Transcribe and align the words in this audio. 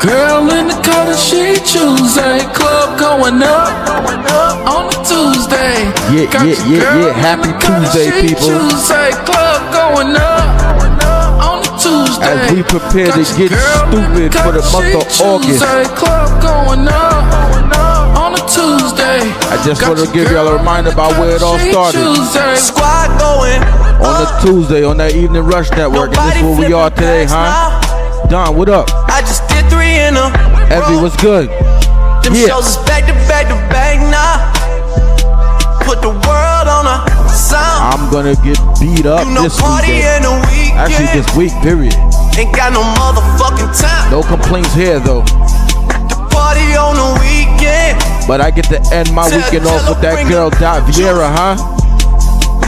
girl 0.00 0.48
in 0.48 0.66
the 0.66 0.78
color 0.80 1.16
she 1.16 1.60
Tuesday. 1.60 2.40
Club 2.56 2.98
going 2.98 3.44
up 3.44 3.68
on 4.64 4.88
a 4.88 4.96
Tuesday. 5.04 5.84
Yeah, 6.08 6.24
Got 6.32 6.48
yeah, 6.48 6.56
yeah, 6.64 6.96
yeah. 6.96 7.12
Happy 7.12 7.52
Tuesday, 7.60 8.08
she 8.08 8.32
people. 8.32 8.48
Tuesday. 8.48 9.12
Club 9.28 9.60
going 9.68 10.16
up 10.16 10.48
on 11.44 11.60
a 11.60 11.70
Tuesday. 11.76 12.32
As 12.32 12.48
we 12.48 12.62
prepare 12.64 13.12
to 13.12 13.20
Got 13.20 13.38
your 13.38 13.48
get 13.52 13.60
stupid 13.60 14.28
for 14.40 14.52
the 14.56 14.64
month 14.72 14.94
of 14.96 15.06
August. 15.20 15.60
Tuesday. 15.60 15.84
Club 15.92 16.28
going 16.40 16.88
up 16.88 17.24
on 18.16 18.32
a 18.34 18.42
Tuesday. 18.48 19.20
I 19.52 19.60
just 19.68 19.84
want 19.84 20.00
to 20.00 20.08
give 20.12 20.32
y'all 20.32 20.48
a 20.48 20.56
reminder 20.56 20.90
about 20.90 21.12
where 21.20 21.36
it 21.36 21.42
all 21.42 21.58
started. 21.60 22.00
Tuesday. 22.00 22.56
Squad 22.56 23.12
going. 23.20 23.60
On 24.00 24.16
a 24.16 24.40
Tuesday, 24.40 24.82
on 24.82 24.96
that 24.96 25.14
Evening 25.14 25.44
Rush 25.44 25.70
Network. 25.72 26.16
And 26.16 26.32
this 26.32 26.36
is 26.36 26.42
where 26.42 26.68
we 26.68 26.72
are 26.72 26.88
today, 26.88 27.26
huh? 27.28 27.79
Don, 28.30 28.56
what 28.56 28.68
up? 28.68 28.86
I 29.10 29.20
just 29.26 29.42
did 29.50 29.66
three 29.68 29.98
in 30.06 30.14
a 30.14 30.30
Evie, 30.70 31.02
what's 31.02 31.16
good? 31.18 31.50
Them 32.22 32.34
Yeah. 32.34 32.46
shows 32.54 32.68
is 32.68 32.76
back 32.86 33.06
to 33.10 33.14
back 33.26 33.48
to 33.50 33.56
back 33.74 33.98
now. 34.06 34.46
Put 35.82 36.00
the 36.00 36.10
world 36.14 36.66
on 36.70 36.86
a 36.86 37.02
sound. 37.28 37.82
I'm 37.90 38.10
gonna 38.10 38.36
get 38.36 38.54
beat 38.78 39.04
up 39.04 39.26
you 39.26 39.34
know, 39.34 39.42
this 39.42 39.60
party 39.60 39.94
weekend. 39.98 40.24
in 40.24 40.30
the 40.30 40.46
weekend. 40.46 40.78
Actually, 40.78 41.10
this 41.20 41.28
week, 41.34 41.52
period. 41.62 41.94
Ain't 42.38 42.54
got 42.54 42.72
no 42.72 42.82
motherfucking 43.02 43.74
time. 43.80 44.10
No 44.12 44.22
complaints 44.22 44.72
here, 44.74 45.00
though. 45.00 45.22
Party 46.30 46.76
on 46.78 46.94
the 46.94 47.10
weekend. 47.18 47.98
But 48.28 48.40
I 48.40 48.50
get 48.52 48.66
to 48.70 48.78
end 48.94 49.12
my 49.12 49.28
Tell- 49.28 49.38
weekend 49.38 49.64
tell 49.66 49.74
off 49.74 49.88
with 49.88 50.00
that 50.02 50.28
girl. 50.28 50.50
Dot 50.50 50.86
Vieira, 50.86 51.26
huh? 51.34 51.56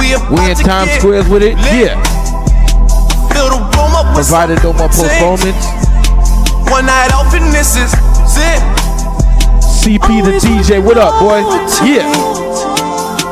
We, 0.00 0.16
We 0.34 0.50
in 0.50 0.56
Times 0.56 0.90
get 0.90 0.98
Square 1.00 1.22
with 1.30 1.42
it? 1.44 1.56
lit. 1.56 1.72
Yeah. 1.94 2.02
Fill 4.12 4.48
the 4.48 4.60
room 4.62 4.62
up 4.62 4.62
with 4.62 4.62
Provided 4.62 4.62
no 4.62 4.72
more 4.72 4.88
postponements. 4.88 5.66
One 6.70 6.86
night 6.86 7.12
off 7.12 7.32
and 7.34 7.52
this 7.52 7.76
is 7.76 7.92
it. 8.36 8.62
CP 9.60 10.22
the 10.24 10.38
DJ, 10.38 10.82
what 10.84 10.98
up, 10.98 11.18
boy? 11.20 11.40
Yeah. 11.84 12.06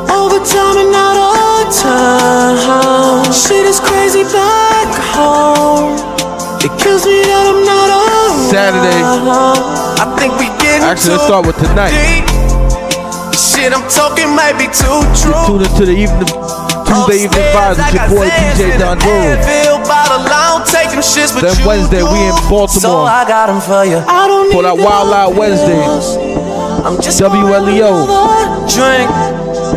Overtime 0.09 0.77
and 0.81 0.95
out 0.95 1.17
of 1.17 1.73
time. 1.73 3.31
Shit 3.31 3.65
is 3.65 3.79
crazy 3.79 4.23
back 4.23 4.89
home. 5.15 5.95
It 6.59 6.71
kills 6.81 7.05
me 7.05 7.21
that 7.25 7.45
I'm 7.49 7.65
not. 7.65 7.81
Saturday. 8.51 8.99
I 9.95 10.05
think 10.19 10.35
we 10.35 10.51
getting 10.59 10.83
Actually, 10.83 11.15
let's 11.15 11.23
start 11.23 11.47
with 11.47 11.55
tonight. 11.55 11.95
Shit 13.31 13.71
I'm 13.71 13.87
talking 13.87 14.27
might 14.35 14.59
be 14.59 14.67
too 14.67 14.99
true. 15.15 15.31
Tune 15.47 15.63
into 15.63 15.85
the 15.87 15.95
evening, 15.95 16.27
Tuesday 16.83 17.23
evening 17.23 17.47
vibes 17.55 17.79
with 17.79 17.95
your 17.95 18.07
boy 18.11 18.27
DJ 18.27 18.75
Don. 18.77 18.99
Then 21.41 21.65
Wednesday, 21.65 22.03
we 22.03 22.19
in 22.27 22.35
Baltimore. 22.49 22.67
So 22.81 22.97
I 23.03 23.25
got 23.27 23.49
'em 23.49 23.61
for 23.61 23.83
you. 23.85 23.97
I 24.07 24.27
don't 24.27 24.51
For 24.51 24.63
that 24.63 24.77
Wild 24.77 25.13
Out. 25.13 25.35
Wednesday. 25.35 25.81
I'm 26.85 26.99
just 27.01 27.19
WLEO. 27.19 28.07
drink. 28.69 29.09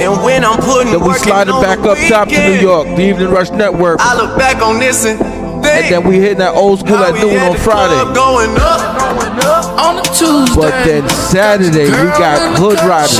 And 0.00 0.22
when 0.24 0.44
I'm 0.44 0.58
putting 0.58 0.90
Then 0.92 1.00
we 1.00 1.08
work 1.08 1.18
in 1.18 1.22
sliding 1.24 1.60
back 1.60 1.80
the 1.82 1.90
up 1.90 1.98
top 2.08 2.28
to 2.28 2.38
New 2.38 2.54
York, 2.60 2.86
the 2.96 3.02
Evening 3.02 3.30
Rush 3.30 3.50
Network. 3.50 4.00
I 4.00 4.14
look 4.16 4.36
back 4.36 4.60
on 4.62 4.78
this 4.80 5.04
and 5.04 5.18
think. 5.18 5.64
And 5.64 5.92
then 5.94 6.04
we 6.08 6.18
hitting 6.18 6.38
that 6.38 6.54
old 6.54 6.80
school 6.80 6.96
how 6.96 7.04
at 7.04 7.14
noon 7.14 7.38
on 7.40 7.52
the 7.52 7.58
Friday. 7.58 7.94
club 7.94 8.14
Going 8.14 8.56
up. 8.58 9.80
on 9.80 10.02
Tuesday. 10.02 10.56
But 10.60 10.84
then 10.84 11.08
Saturday, 11.08 11.90
we 11.90 12.06
got 12.18 12.58
Hood 12.58 12.80
Riders, 12.82 13.18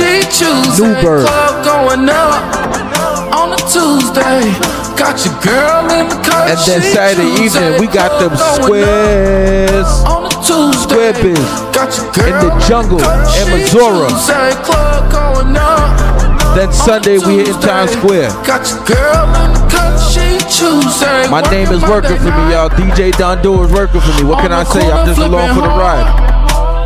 New 0.79 0.93
Bird. 1.01 1.27
Club 1.27 1.63
going 1.65 2.09
up 2.09 3.35
on 3.35 3.53
a 3.53 3.57
Tuesday. 3.71 4.84
Got 4.97 5.25
your 5.25 5.35
girl 5.43 5.91
in 5.91 6.07
the 6.07 6.15
car. 6.23 6.47
And 6.47 6.59
then 6.65 6.81
Saturday 6.81 7.27
evening, 7.43 7.79
we 7.79 7.87
got 7.87 8.15
them 8.19 8.31
squares. 8.35 9.87
on 10.07 10.25
a 10.25 10.29
Tuesday. 10.39 11.11
Biz. 11.21 11.39
Got 11.75 11.91
your 11.97 12.07
girl 12.15 12.25
In 12.25 12.35
the 12.47 12.51
jungle, 12.67 12.99
in 12.99 13.45
Missouri. 13.51 14.07
Tuesday. 14.09 14.51
Club 14.63 15.11
going 15.11 15.57
up. 15.57 16.55
Then 16.55 16.71
Sunday, 16.71 17.17
we 17.19 17.43
hitting 17.43 17.53
Tuesday. 17.53 17.67
Times 17.67 17.91
Square. 17.91 18.29
Got 18.47 18.63
your 18.71 18.81
girl 18.87 19.27
in 19.43 19.51
the 19.51 19.67
cut 19.67 19.99
she 19.99 20.39
Tuesday. 20.47 21.27
My 21.29 21.41
name 21.51 21.67
is 21.75 21.81
working 21.83 22.17
for 22.17 22.31
me, 22.31 22.55
y'all. 22.55 22.69
DJ 22.69 23.11
Don 23.17 23.41
Do 23.41 23.61
is 23.63 23.71
working 23.71 23.99
for 23.99 24.13
me. 24.21 24.23
What 24.23 24.39
can 24.39 24.53
I 24.53 24.63
say? 24.63 24.89
I'm 24.89 25.05
just 25.05 25.19
along 25.19 25.53
for 25.55 25.61
the 25.61 25.67
ride. 25.67 26.07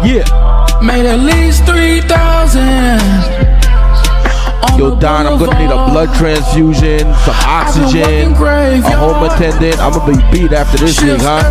Yeah. 0.03 0.25
Made 0.81 1.05
at 1.05 1.19
least 1.19 1.65
three 1.65 2.01
thousand. 2.01 3.48
Yo, 4.77 4.95
Don, 4.99 5.27
I'm 5.27 5.39
gonna 5.39 5.59
need 5.59 5.71
a 5.71 5.91
blood 5.91 6.13
transfusion, 6.15 6.99
some 7.23 7.35
oxygen, 7.43 8.31
a 8.33 8.95
home 8.95 9.23
attendant. 9.29 9.79
I'm 9.79 9.91
gonna 9.91 10.15
be 10.15 10.19
beat 10.31 10.51
after 10.53 10.77
this 10.77 11.01
week, 11.01 11.19
huh? 11.19 11.43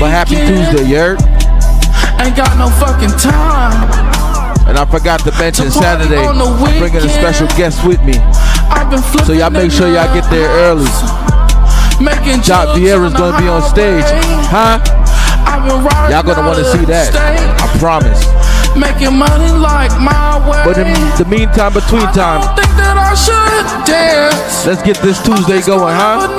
But 0.00 0.10
happy 0.10 0.36
Tuesday, 0.36 0.84
heard? 0.96 1.20
Ain't 2.20 2.36
got 2.36 2.56
no 2.56 2.68
fucking 2.80 3.12
time. 3.20 4.08
And 4.68 4.76
I 4.76 4.84
forgot 4.84 5.20
to 5.20 5.32
mention 5.38 5.70
Saturday, 5.70 6.20
I'm 6.20 6.78
bringing 6.78 7.00
a 7.00 7.08
special 7.08 7.46
guest 7.56 7.86
with 7.86 8.02
me. 8.04 8.18
I've 8.68 8.90
been 8.90 9.02
So 9.24 9.32
y'all 9.32 9.50
make 9.50 9.72
sure 9.72 9.88
y'all 9.88 10.12
get 10.12 10.28
there 10.30 10.48
early. 10.68 10.88
Making 12.00 12.40
Dot 12.44 12.76
Vieira's 12.76 13.12
gonna 13.14 13.38
be 13.40 13.48
on 13.48 13.62
stage, 13.62 14.04
huh? 14.52 14.78
Y'all 16.10 16.22
gonna 16.22 16.46
wanna 16.46 16.64
see 16.64 16.84
that. 16.84 17.16
I 17.16 17.78
promise. 17.78 18.24
Making 18.78 19.18
money 19.18 19.50
like 19.50 19.90
my 19.98 20.38
way. 20.46 20.62
But 20.62 20.78
in 20.78 20.86
the 21.18 21.26
meantime, 21.26 21.74
between 21.74 22.06
time, 22.14 22.46
don't 22.46 22.54
think 22.54 22.70
that 22.78 22.94
I 22.94 23.10
should 23.18 23.66
dance. 23.82 24.62
let's 24.62 24.86
get 24.86 25.02
this 25.02 25.18
Tuesday 25.18 25.58
going, 25.66 25.98
huh? 25.98 26.30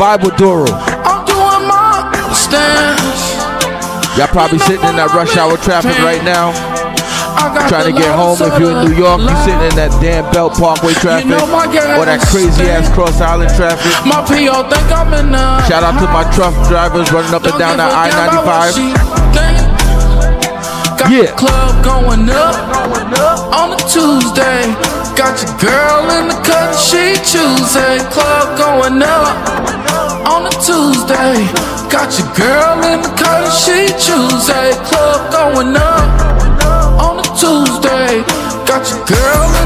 Vibe 0.00 0.24
with 0.24 0.34
Doru. 0.40 0.72
I'm 1.04 1.28
doing 1.28 1.68
my 1.68 2.08
stance. 2.32 3.36
Y'all 4.16 4.32
probably 4.32 4.58
sitting 4.64 4.88
in 4.88 4.96
that 4.96 5.12
rush 5.12 5.36
hour 5.36 5.60
traffic 5.60 5.92
right 6.00 6.24
now. 6.24 6.56
Trying 7.68 7.92
to 7.92 7.96
get 7.96 8.08
home. 8.16 8.40
If 8.40 8.56
you're 8.56 8.72
in 8.72 8.88
New 8.88 8.96
York, 8.96 9.20
you're 9.20 9.42
sitting 9.44 9.60
in 9.60 9.76
that 9.76 9.92
damn 10.00 10.24
Belt 10.32 10.56
Parkway 10.56 10.96
traffic. 11.04 11.28
know 11.28 11.44
my 11.52 11.68
gas 11.68 12.00
Or 12.00 12.08
that 12.08 12.24
crazy 12.32 12.64
ass 12.72 12.88
cross 12.96 13.20
island 13.20 13.52
traffic. 13.52 13.92
My 14.08 14.24
PO 14.24 14.72
think 14.72 14.88
I'm 14.88 15.12
in 15.12 15.36
Shout 15.68 15.84
out 15.84 16.00
to 16.00 16.08
my 16.08 16.24
truck 16.32 16.56
drivers 16.64 17.12
running 17.12 17.36
up 17.36 17.44
and 17.44 17.58
down 17.60 17.76
that 17.76 17.92
I 17.92 18.08
95. 19.12 19.21
Got 21.02 21.10
Yeah. 21.10 21.22
the 21.22 21.32
club 21.32 21.82
going 21.82 22.30
up 22.30 22.54
on 23.52 23.72
a 23.72 23.76
Tuesday. 23.90 24.70
Got 25.18 25.34
your 25.42 25.50
girl 25.58 26.08
in 26.14 26.28
the 26.28 26.38
cut, 26.46 26.78
she 26.78 27.18
Tuesday. 27.26 27.98
Club 28.14 28.56
going 28.56 29.02
up 29.02 29.34
on 30.30 30.46
a 30.46 30.50
Tuesday. 30.62 31.42
Got 31.90 32.16
your 32.16 32.30
girl 32.38 32.78
in 32.86 33.02
the 33.02 33.12
cut, 33.18 33.50
she 33.50 33.88
Tuesday. 33.98 34.78
Club 34.86 35.20
going 35.32 35.74
up 35.74 36.06
on 37.02 37.18
a 37.18 37.26
Tuesday. 37.34 38.22
Got 38.64 38.86
your 38.88 39.02
girl 39.04 39.61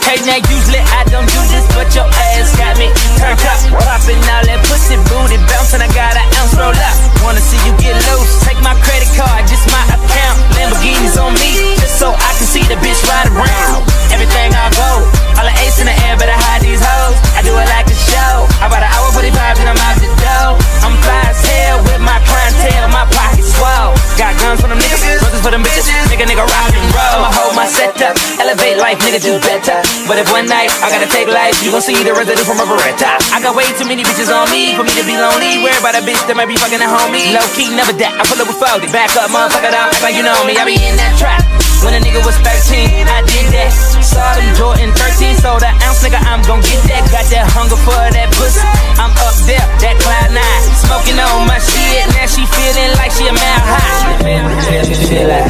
Okay, 0.00 0.16
now 0.24 0.40
usually 0.48 0.80
I 0.80 1.04
don't 1.12 1.28
do 1.28 1.40
this, 1.52 1.66
but 1.76 1.92
your 1.92 2.08
ass 2.08 2.56
got 2.56 2.72
me 2.80 2.88
turned 3.20 3.36
up. 3.44 3.60
Popping 3.84 4.16
all 4.32 4.44
that 4.48 4.64
pussy 4.64 4.96
booty, 5.12 5.36
bouncing. 5.44 5.84
I 5.84 5.88
got 5.92 6.16
an 6.16 6.24
ounce 6.40 6.56
roll 6.56 6.72
up. 6.72 6.96
Wanna 7.20 7.44
see 7.44 7.60
you 7.68 7.76
get 7.76 8.00
loose? 8.08 8.40
Take 8.40 8.56
my 8.64 8.72
credit 8.80 9.12
card, 9.12 9.44
just 9.44 9.68
my 9.68 9.84
account. 9.92 10.40
Lamborghinis 10.56 11.20
on 11.20 11.36
me, 11.36 11.76
so 12.00 12.16
I 12.16 12.32
can 12.40 12.48
see 12.48 12.64
the 12.64 12.80
bitch 12.80 12.96
ride 13.04 13.28
around. 13.28 13.84
Everything 14.08 14.56
I 14.56 14.72
go, 14.72 15.04
all 15.36 15.44
the 15.44 15.52
ace 15.60 15.76
in 15.76 15.86
the 15.86 15.92
air, 16.08 16.16
better 16.16 16.32
hide 16.32 16.64
these 16.64 16.80
hoes. 16.80 17.12
I 17.36 17.44
do 17.44 17.52
it 17.52 17.68
like 17.68 17.84
a 17.92 17.98
show. 18.08 18.48
About 18.64 18.80
an 18.80 18.88
hour 18.88 19.12
45 19.12 19.28
and 19.60 19.68
I'm 19.68 19.76
out 19.84 20.00
the 20.00 20.08
door. 20.08 20.56
I'm 20.80 20.96
fly 21.04 21.28
as 21.28 21.36
hell 21.44 21.84
with 21.84 22.00
my 22.00 22.16
clientele, 22.24 22.88
my 22.88 23.04
pockets 23.12 23.52
swell. 23.52 23.92
Got 24.16 24.32
guns 24.40 24.64
for 24.64 24.72
them 24.72 24.80
niggas, 24.80 25.20
brothers 25.20 25.44
for 25.44 25.52
them 25.52 25.60
bitches. 25.60 26.08
Make 26.08 26.24
a 26.24 26.26
nigga 26.32 26.40
rock 26.40 26.72
and 26.72 26.88
roll. 26.88 27.20
I'ma 27.20 27.30
hold 27.36 27.52
my 27.52 27.68
setup, 27.68 28.16
elevate 28.40 28.80
life, 28.80 28.96
nigga 29.04 29.20
do 29.20 29.36
better. 29.44 29.84
But 30.08 30.16
if 30.16 30.32
one 30.32 30.48
night 30.48 30.72
I 30.80 30.88
gotta 30.88 31.08
take 31.12 31.28
life, 31.28 31.60
you 31.60 31.68
gon' 31.68 31.84
see 31.84 32.00
the 32.00 32.16
residue 32.16 32.48
from 32.48 32.64
a 32.64 32.66
Beretta. 32.66 33.20
I 33.28 33.44
got 33.44 33.52
way 33.52 33.68
too 33.76 33.84
many 33.84 34.08
bitches 34.08 34.32
on 34.32 34.48
me 34.48 34.72
for 34.72 34.88
me 34.88 34.96
to 34.96 35.04
be 35.04 35.20
lonely. 35.20 35.60
Worry 35.60 35.76
about 35.76 36.00
a 36.00 36.02
bitch 36.08 36.24
that 36.32 36.32
might 36.32 36.48
be 36.48 36.56
fucking 36.56 36.80
a 36.80 36.88
homie. 36.88 37.36
Low 37.36 37.44
key, 37.52 37.68
never 37.76 37.92
that. 38.00 38.16
I 38.16 38.24
pull 38.24 38.40
up 38.40 38.48
with 38.48 38.56
40. 38.56 38.88
Back 38.88 39.12
up, 39.20 39.28
motherfucker, 39.28 39.68
down, 39.68 39.92
like 40.00 40.16
you 40.16 40.24
know 40.24 40.40
me. 40.48 40.56
I 40.56 40.64
be 40.64 40.80
in 40.80 40.96
that 40.96 41.12
trap. 41.20 41.44
When 41.80 41.96
a 41.96 42.00
nigga 42.04 42.20
was 42.24 42.36
13, 42.44 43.08
I 43.08 43.24
did 43.24 43.48
that. 43.56 43.72
Saw 44.04 44.36
them 44.36 44.52
Jordan 44.52 44.92
13, 44.92 45.36
so 45.40 45.56
the 45.56 45.72
ounce 45.80 46.04
nigga, 46.04 46.20
I'm 46.20 46.44
gon' 46.44 46.60
get 46.60 46.76
that. 46.92 47.08
Got 47.08 47.24
that 47.32 47.48
hunger 47.56 47.80
for 47.80 47.96
that 47.96 48.28
pussy. 48.36 48.60
I'm 49.00 49.12
up 49.16 49.36
there, 49.48 49.64
that 49.80 49.96
cloud 49.96 50.30
nine. 50.36 50.62
Smoking 50.84 51.16
on 51.16 51.48
my 51.48 51.56
shit, 51.56 52.04
now 52.12 52.28
she 52.28 52.44
feeling 52.44 52.92
like 53.00 53.12
she 53.16 53.24
a 53.28 53.32
mile 53.32 53.64
high. 53.64 54.20
Won't 54.20 54.88
you 54.92 54.96
Feel 55.08 55.26
that? 55.26 55.48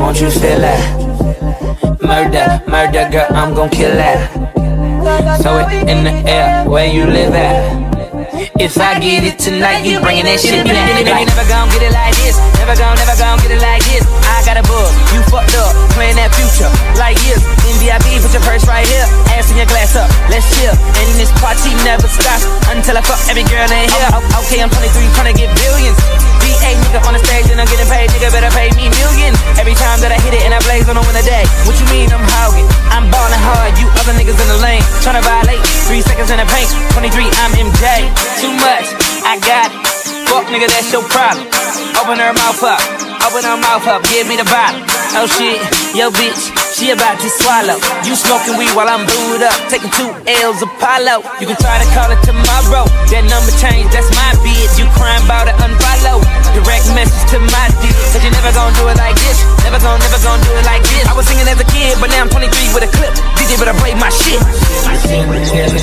Won't 0.00 0.20
you 0.20 0.30
feel 0.30 0.60
that? 0.64 0.80
Murder, 2.00 2.60
murder, 2.66 3.08
girl, 3.12 3.28
I'm 3.30 3.54
gon' 3.54 3.68
kill 3.68 3.94
that. 3.96 4.32
Throw 5.42 5.60
it 5.60 5.88
in 5.88 6.04
the 6.04 6.14
air 6.24 6.64
where 6.68 6.86
you 6.86 7.04
live 7.04 7.34
at. 7.34 7.93
If 8.58 8.74
I 8.78 8.98
get 8.98 9.22
it 9.22 9.38
tonight, 9.38 9.86
you 9.86 10.00
bringing 10.02 10.26
that 10.26 10.42
shit 10.42 10.66
back. 10.66 10.90
You 10.90 11.06
never 11.06 11.46
gon' 11.46 11.70
get 11.70 11.86
it 11.86 11.94
like 11.94 12.18
this. 12.18 12.34
Never 12.58 12.74
gon', 12.74 12.98
never 12.98 13.14
gon' 13.14 13.38
get 13.46 13.54
it 13.54 13.62
like 13.62 13.82
this. 13.86 14.02
I 14.26 14.42
got 14.42 14.58
a 14.58 14.64
book, 14.66 14.90
you 15.14 15.22
fucked 15.30 15.54
up, 15.54 15.70
playing 15.94 16.18
that 16.18 16.34
future 16.34 16.66
like 16.98 17.14
years. 17.22 17.38
VIP, 17.84 18.16
put 18.24 18.32
your 18.32 18.40
purse 18.48 18.64
right 18.64 18.88
here, 18.88 19.04
ass 19.36 19.52
in 19.52 19.60
your 19.60 19.68
glass 19.68 19.92
up, 19.92 20.08
let's 20.32 20.48
chill. 20.56 20.72
And 20.72 21.06
this 21.20 21.28
party 21.36 21.68
never 21.84 22.08
stops 22.08 22.48
until 22.72 22.96
I 22.96 23.04
fuck 23.04 23.20
every 23.28 23.44
girl 23.44 23.68
in 23.68 23.84
here. 23.84 24.08
Oh, 24.08 24.24
oh, 24.24 24.40
okay, 24.40 24.64
I'm 24.64 24.72
23, 24.72 24.88
trying 25.12 25.28
to 25.28 25.36
get 25.36 25.52
billions. 25.52 26.00
VA 26.40 26.80
nigga 26.80 27.04
on 27.04 27.12
the 27.12 27.20
stage 27.20 27.44
and 27.52 27.60
I'm 27.60 27.68
getting 27.68 27.84
paid, 27.84 28.08
nigga 28.08 28.32
better 28.32 28.48
pay 28.56 28.72
me 28.72 28.88
millions. 28.88 29.36
Every 29.60 29.76
time 29.76 30.00
that 30.00 30.08
I 30.08 30.16
hit 30.16 30.32
it 30.32 30.48
and 30.48 30.56
I 30.56 30.64
blaze 30.64 30.88
on 30.88 30.96
a 30.96 31.04
winner 31.04 31.24
day. 31.28 31.44
What 31.68 31.76
you 31.76 31.84
mean 31.92 32.08
I'm 32.08 32.24
hogging? 32.24 32.64
I'm 32.88 33.04
ballin' 33.12 33.44
hard, 33.52 33.76
you 33.76 33.84
other 34.00 34.16
niggas 34.16 34.40
in 34.40 34.48
the 34.48 34.60
lane. 34.64 34.80
Trying 35.04 35.20
to 35.20 35.24
violate, 35.24 35.60
three 35.84 36.00
seconds 36.00 36.32
in 36.32 36.40
the 36.40 36.48
paint. 36.48 36.72
23, 36.96 37.28
I'm 37.44 37.52
MJ. 37.52 37.84
Too 38.40 38.52
much, 38.64 38.88
I 39.28 39.36
got 39.44 39.68
it. 39.68 39.76
Fuck 40.32 40.48
nigga, 40.48 40.72
that's 40.72 40.88
your 40.88 41.04
problem. 41.12 41.44
Open 42.00 42.16
her 42.16 42.32
mouth 42.32 42.64
up, 42.64 42.80
open 43.28 43.44
her 43.44 43.60
mouth 43.60 43.84
up, 43.92 44.00
give 44.08 44.24
me 44.24 44.40
the 44.40 44.48
bottle. 44.48 44.93
Oh 45.12 45.28
shit, 45.28 45.60
yo 45.92 46.08
bitch, 46.08 46.48
she 46.72 46.90
about 46.90 47.20
to 47.20 47.28
swallow. 47.28 47.76
You 48.08 48.16
smoking 48.16 48.56
weed 48.56 48.72
while 48.72 48.88
I'm 48.88 49.04
booed 49.04 49.44
up, 49.44 49.54
taking 49.68 49.92
two 49.92 50.08
L's 50.40 50.58
Apollo. 50.64 51.20
You 51.38 51.46
can 51.46 51.58
try 51.60 51.76
to 51.78 51.88
call 51.92 52.08
it 52.08 52.18
tomorrow, 52.24 52.88
that 53.12 53.24
number 53.28 53.52
change, 53.60 53.92
that's 53.92 54.08
my 54.16 54.32
bitch. 54.40 54.80
You 54.80 54.88
crying 54.96 55.22
about 55.28 55.46
it, 55.46 55.54
unfollow. 55.60 56.24
Direct 56.56 56.88
message 56.96 57.24
to 57.36 57.38
my 57.52 57.66
dick, 57.84 57.94
cause 58.10 58.24
you 58.24 58.32
never 58.32 58.50
gonna 58.56 58.74
do 58.80 58.88
it 58.88 58.96
like 58.96 59.14
this. 59.20 59.38
Never 59.62 59.78
gonna, 59.84 60.00
never 60.00 60.20
gonna 60.24 60.42
do 60.42 60.52
it 60.56 60.66
like 60.66 60.82
this. 60.88 61.04
I 61.06 61.12
was 61.12 61.28
singing 61.28 61.46
as 61.46 61.60
a 61.60 61.68
kid, 61.68 62.00
but 62.00 62.08
now 62.08 62.24
I'm 62.24 62.30
23 62.32 62.48
with 62.72 62.88
a 62.88 62.90
clip. 62.90 63.12
DJ 63.36 63.60
better 63.60 63.76
break 63.78 64.00
my 64.00 64.08
shit. 64.10 64.40
I 64.88 64.96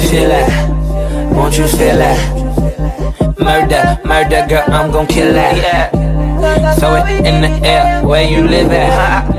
feel 0.09 0.33
it, 0.33 0.47
won't 1.31 1.55
you 1.55 1.69
feel 1.69 2.01
it? 2.01 2.19
Murder, 3.39 3.97
murder, 4.03 4.45
girl, 4.49 4.65
I'm 4.67 4.91
gon' 4.91 5.07
kill 5.07 5.31
that. 5.33 5.55
Yeah. 5.55 6.10
Throw 6.41 6.97
it 6.97 7.21
in 7.21 7.41
the 7.41 7.53
air, 7.61 8.01
where 8.01 8.25
you 8.25 8.41
live 8.47 8.71
at. 8.71 9.29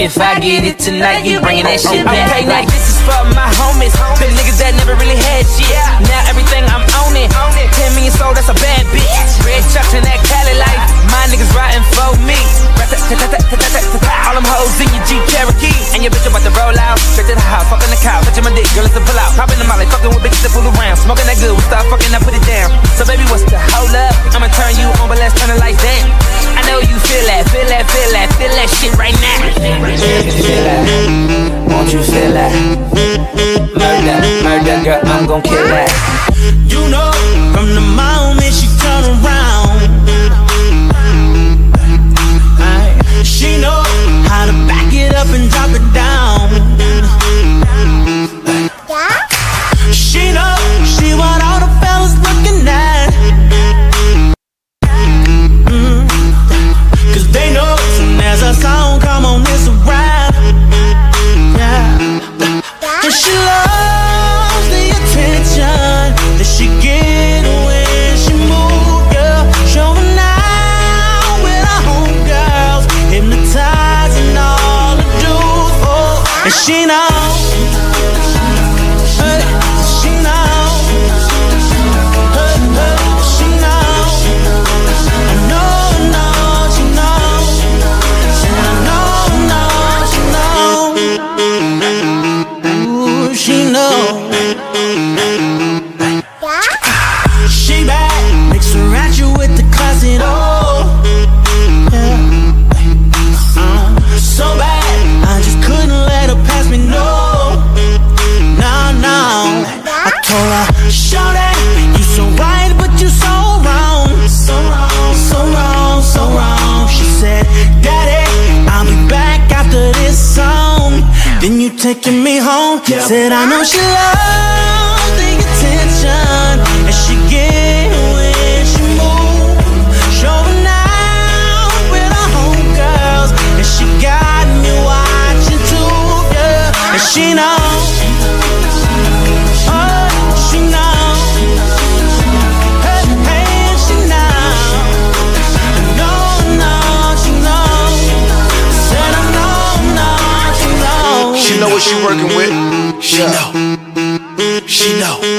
If 0.00 0.18
I 0.18 0.38
get 0.40 0.64
it 0.64 0.78
tonight, 0.78 1.24
you 1.24 1.40
bringing 1.40 1.64
that 1.64 1.80
shit 1.80 2.04
back. 2.04 2.28
Okay, 2.28 2.44
now 2.44 2.64
this 2.68 2.84
is 2.84 3.00
for 3.00 3.24
my 3.32 3.48
homies, 3.56 3.96
the 4.20 4.28
niggas 4.28 4.60
that 4.60 4.76
never 4.76 4.92
really 5.00 5.16
had 5.16 5.48
shit. 5.48 5.72
Now 6.04 6.28
everything 6.28 6.64
I'm 6.68 6.84
on 7.00 7.03
it. 7.16 7.30
10 7.74 7.94
million 7.94 8.12
sold, 8.14 8.36
that's 8.36 8.48
a 8.50 8.56
bad 8.58 8.86
bitch. 8.94 9.32
Red 9.46 9.62
chucks 9.70 9.94
in 9.94 10.02
that 10.04 10.20
Cali 10.26 10.54
life, 10.58 10.82
my 11.10 11.26
niggas 11.30 11.50
riding 11.54 11.82
for 11.94 12.14
me. 12.22 12.38
All 14.24 14.34
them 14.34 14.46
hoes 14.46 14.74
in 14.82 14.88
your 14.90 15.04
Jeep 15.06 15.22
Cherokee, 15.30 15.74
and 15.94 16.02
your 16.02 16.10
bitch 16.10 16.26
about 16.26 16.42
to 16.42 16.52
roll 16.58 16.74
out. 16.74 16.98
Straight 17.14 17.30
to 17.30 17.36
the 17.36 17.44
house, 17.44 17.68
fucking 17.70 17.90
the 17.90 18.00
cow, 18.02 18.18
touching 18.26 18.42
my 18.42 18.50
dick, 18.54 18.66
girl, 18.74 18.86
it's 18.86 18.96
a 18.96 19.02
pull 19.02 19.18
out. 19.18 19.30
Popping 19.38 19.58
the 19.62 19.66
molly, 19.68 19.86
fucking 19.86 20.10
with 20.10 20.22
bitches 20.26 20.42
that 20.42 20.50
fool 20.50 20.66
around. 20.66 20.98
Smoking 20.98 21.26
that 21.30 21.38
good, 21.38 21.54
we 21.54 21.62
start 21.66 21.86
fucking, 21.86 22.10
I 22.10 22.18
put 22.18 22.34
it 22.34 22.42
down. 22.48 22.70
So 22.98 23.06
baby, 23.06 23.22
what's 23.30 23.46
the 23.46 23.58
hold 23.74 23.94
up? 23.94 24.14
I'ma 24.34 24.50
turn 24.54 24.74
you 24.74 24.90
on, 25.02 25.06
but 25.06 25.18
let's 25.22 25.34
turn 25.38 25.50
the 25.54 25.58
lights 25.62 25.78
down. 25.82 26.06
I 26.58 26.62
know 26.66 26.78
you 26.82 26.96
feel 26.98 27.24
that, 27.30 27.46
feel 27.50 27.66
that, 27.70 27.84
feel 27.90 28.10
that, 28.14 28.28
feel 28.38 28.52
that 28.54 28.68
shit 28.70 28.94
right 28.98 29.16
now. 29.22 29.38
Feel 29.54 30.62
that, 30.66 30.82
won't 31.70 31.90
you 31.94 32.02
feel 32.02 32.32
that? 32.34 32.50
Murder, 33.74 34.18
murder, 34.42 34.76
girl, 34.82 35.02
I'm 35.04 35.26
gon' 35.26 35.42
kill 35.42 35.66
that. 35.70 36.13
You 36.74 36.88
know, 36.88 37.12
from 37.54 37.68
the 37.72 37.80
moment 37.80 38.52
she 38.52 38.66
turn 38.82 39.04
around, 39.04 39.78
aye, 42.58 43.22
she 43.22 43.58
know 43.58 43.84
how 44.26 44.46
to 44.46 44.52
back 44.66 44.92
it 44.92 45.14
up 45.14 45.28
and 45.28 45.48
drop 45.50 45.70
it 45.70 45.94
down. 45.94 46.03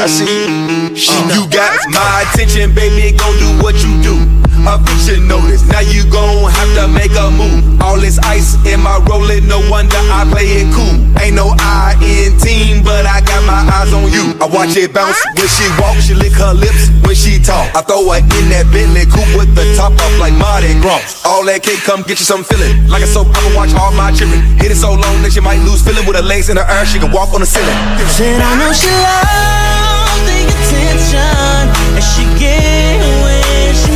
I 0.05 0.07
see 0.07 0.21
you. 0.21 0.93
She 0.93 1.09
know. 1.25 1.33
You 1.33 1.49
got 1.49 1.73
my 1.89 2.29
attention, 2.29 2.77
baby. 2.77 3.09
Go 3.17 3.25
do 3.41 3.49
what 3.57 3.73
you 3.81 3.89
do. 4.05 4.13
Bitch 4.85 5.01
should 5.09 5.25
notice. 5.25 5.65
Now 5.65 5.81
you 5.81 6.05
gon' 6.05 6.45
have 6.45 6.71
to 6.77 6.85
make 6.85 7.09
a 7.17 7.33
move. 7.33 7.81
All 7.81 7.97
this 7.97 8.21
ice 8.21 8.53
in 8.69 8.85
my 8.85 9.01
rolling, 9.09 9.49
no 9.49 9.65
wonder 9.65 9.97
I 10.13 10.29
play 10.29 10.61
it 10.61 10.69
cool. 10.77 10.93
Ain't 11.17 11.33
no 11.33 11.57
I 11.57 11.97
in 12.05 12.37
team, 12.37 12.85
but 12.85 13.09
I 13.09 13.21
got 13.25 13.41
my 13.49 13.65
eyes 13.65 13.93
on 13.97 14.05
you. 14.13 14.37
I 14.37 14.45
watch 14.45 14.77
it 14.77 14.93
bounce 14.93 15.17
when 15.33 15.49
she 15.49 15.65
walk, 15.81 15.97
she 15.97 16.13
lick 16.13 16.33
her 16.37 16.53
lips 16.53 16.93
when 17.01 17.17
she 17.17 17.41
talk. 17.41 17.65
I 17.73 17.81
throw 17.81 18.05
her 18.13 18.21
in 18.21 18.45
that 18.53 18.69
Bentley 18.69 19.09
coupe 19.09 19.29
with 19.33 19.57
the 19.57 19.65
top 19.73 19.93
off 19.97 20.13
like 20.21 20.37
Mardi 20.37 20.77
Gras. 20.85 21.25
All 21.25 21.45
that 21.49 21.65
cake 21.65 21.81
come 21.81 22.05
get 22.05 22.21
you 22.21 22.27
some 22.29 22.45
feeling. 22.45 22.85
Like 22.89 23.01
a 23.01 23.09
soap, 23.09 23.33
I'ma 23.33 23.57
watch 23.57 23.73
all 23.73 23.89
my 23.97 24.13
children. 24.13 24.41
Hit 24.61 24.69
it 24.69 24.77
so 24.77 24.93
long 24.93 25.17
that 25.25 25.33
she 25.33 25.41
might 25.41 25.61
lose 25.65 25.81
feeling 25.81 26.05
with 26.05 26.13
her 26.13 26.25
legs 26.25 26.49
in 26.49 26.61
the 26.61 26.65
air. 26.69 26.85
She 26.85 27.01
can 27.01 27.09
walk 27.09 27.33
on 27.33 27.41
the 27.41 27.49
ceiling. 27.49 27.73
Said 28.13 28.37
I 28.37 28.53
know 28.61 28.69
she 28.69 28.89
loves 28.89 29.64
she 32.01 32.23
get 32.39 32.99
when 33.23 33.73
she 33.81 33.91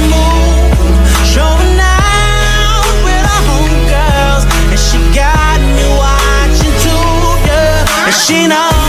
Showing 1.33 1.79
out 1.79 2.85
with 3.05 3.23
her 3.29 3.41
homegirls 3.49 4.43
And 4.71 4.79
she 4.79 4.97
got 5.15 5.59
me 5.77 5.85
watching 6.03 6.75
too, 6.83 6.99
And 8.07 8.15
she 8.15 8.47
knows 8.47 8.88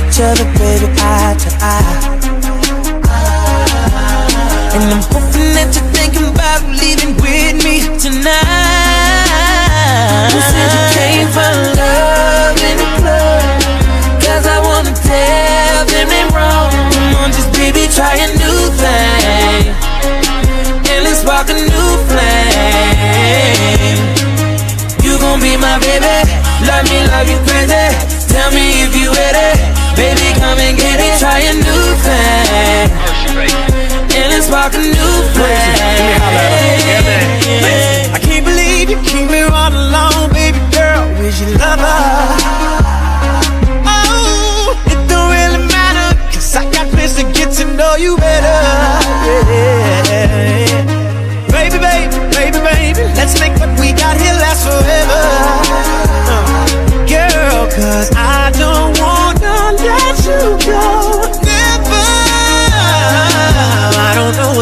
other, 0.00 0.48
baby, 0.56 0.88
eye 1.04 1.36
to 1.36 1.50
eye. 1.60 2.00
And 4.72 4.88
I'm 4.88 5.04
hoping 5.12 5.52
that 5.52 5.68
you're 5.76 5.84
thinking 5.92 6.24
about 6.32 6.64
leaving 6.64 7.12
with 7.20 7.60
me 7.60 7.84
tonight. 8.00 8.32
Who 10.32 10.40
said 10.40 10.72
you 10.72 10.80
came 10.96 11.28
for 11.28 11.44
love 11.76 12.56
in 12.56 12.80
the 12.80 12.88
club? 13.04 13.60
Cause 14.24 14.48
I 14.48 14.64
wanna 14.64 14.96
tell 14.96 15.84
them 15.84 16.08
they 16.08 16.24
wrong. 16.32 16.72
Come 16.72 17.12
on, 17.20 17.28
just 17.36 17.52
baby, 17.52 17.84
try 17.92 18.16
a 18.16 18.32
new 18.40 18.72
thing. 18.80 19.76
And 20.88 21.04
let's 21.04 21.20
spark 21.20 21.52
a 21.52 21.54
new 21.68 21.88
flame. 22.08 24.00
You 25.04 25.20
gon' 25.20 25.36
be 25.44 25.60
my 25.60 25.76
baby. 25.84 26.16
Love 26.64 26.88
me, 26.88 27.04
love 27.12 27.28
you 27.28 27.36
crazy. 27.44 27.92
Tell 28.32 28.48
me 28.56 28.88
if 28.88 28.96
you 28.96 29.12
ready. 29.12 29.81
Baby, 29.96 30.28
come 30.40 30.58
and 30.58 30.76
get 30.76 30.98
it. 31.00 31.18
Try 31.18 31.40
a 31.40 31.54
new 31.54 31.84
thing. 32.04 32.90
And 34.16 34.26
let's 34.30 34.46
spark 34.46 34.74
a 34.74 34.78
new 34.78 35.14
flame. 35.34 36.20
I 38.12 38.18
can't 38.20 38.44
believe 38.44 38.90
you 38.90 38.98
keep 39.02 39.30
me 39.30 39.42
all 39.42 39.72
alone, 39.72 40.32
baby 40.32 40.58
girl. 40.70 41.08
Where's 41.18 41.40
your 41.40 41.56
lover? 41.58 42.81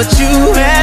What 0.00 0.18
you 0.18 0.54
had 0.54 0.79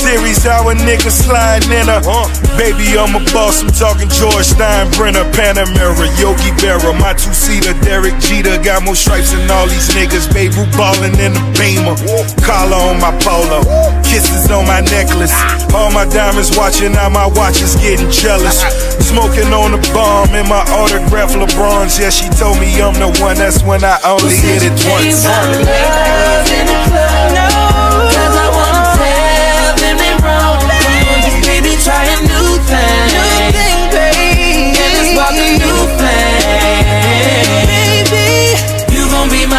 Series, 0.00 0.40
how 0.48 0.64
a 0.64 0.72
nigga 0.72 1.12
sliding 1.12 1.76
in 1.76 1.84
a 1.92 2.00
Baby, 2.56 2.96
I'm 2.96 3.12
a 3.12 3.20
boss, 3.36 3.60
I'm 3.60 3.68
talking 3.68 4.08
George 4.08 4.48
Steinbrenner, 4.48 5.28
Panamera, 5.36 6.08
Yogi 6.16 6.56
Berra, 6.56 6.96
my 6.96 7.12
two-seater, 7.12 7.76
Derek 7.84 8.16
Jeter, 8.16 8.56
got 8.64 8.82
more 8.82 8.96
stripes 8.96 9.32
than 9.32 9.44
all 9.50 9.68
these 9.68 9.92
niggas, 9.92 10.32
babe, 10.32 10.56
Ruth 10.56 10.72
ballin' 10.72 11.12
in 11.20 11.36
the 11.36 11.44
Beamer, 11.60 12.00
collar 12.40 12.80
on 12.80 12.96
my 12.96 13.12
polo, 13.20 13.60
kisses 14.00 14.50
on 14.50 14.64
my 14.64 14.80
necklace, 14.88 15.36
ah. 15.36 15.76
all 15.76 15.92
my 15.92 16.08
diamonds 16.08 16.56
watching, 16.56 16.92
now 16.92 17.10
my 17.12 17.28
watch 17.36 17.60
is 17.60 17.76
getting 17.76 18.10
jealous, 18.10 18.64
ah. 18.64 18.72
smoking 19.04 19.52
on 19.52 19.76
the 19.76 19.82
bomb 19.92 20.32
in 20.32 20.48
my 20.48 20.64
autograph 20.80 21.36
LeBron's, 21.36 22.00
yeah, 22.00 22.08
she 22.08 22.24
told 22.40 22.56
me 22.58 22.72
I'm 22.80 22.96
the 22.96 23.12
one, 23.20 23.36
that's 23.36 23.62
when 23.62 23.84
I 23.84 24.00
only 24.08 24.32
hit 24.32 24.64
it 24.64 24.72
once. 24.88 26.49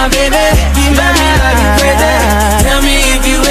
Be 0.01 0.07
my 0.07 0.09
baby. 0.09 1.51
If 3.13 3.27
you 3.27 3.37
ready. 3.37 3.50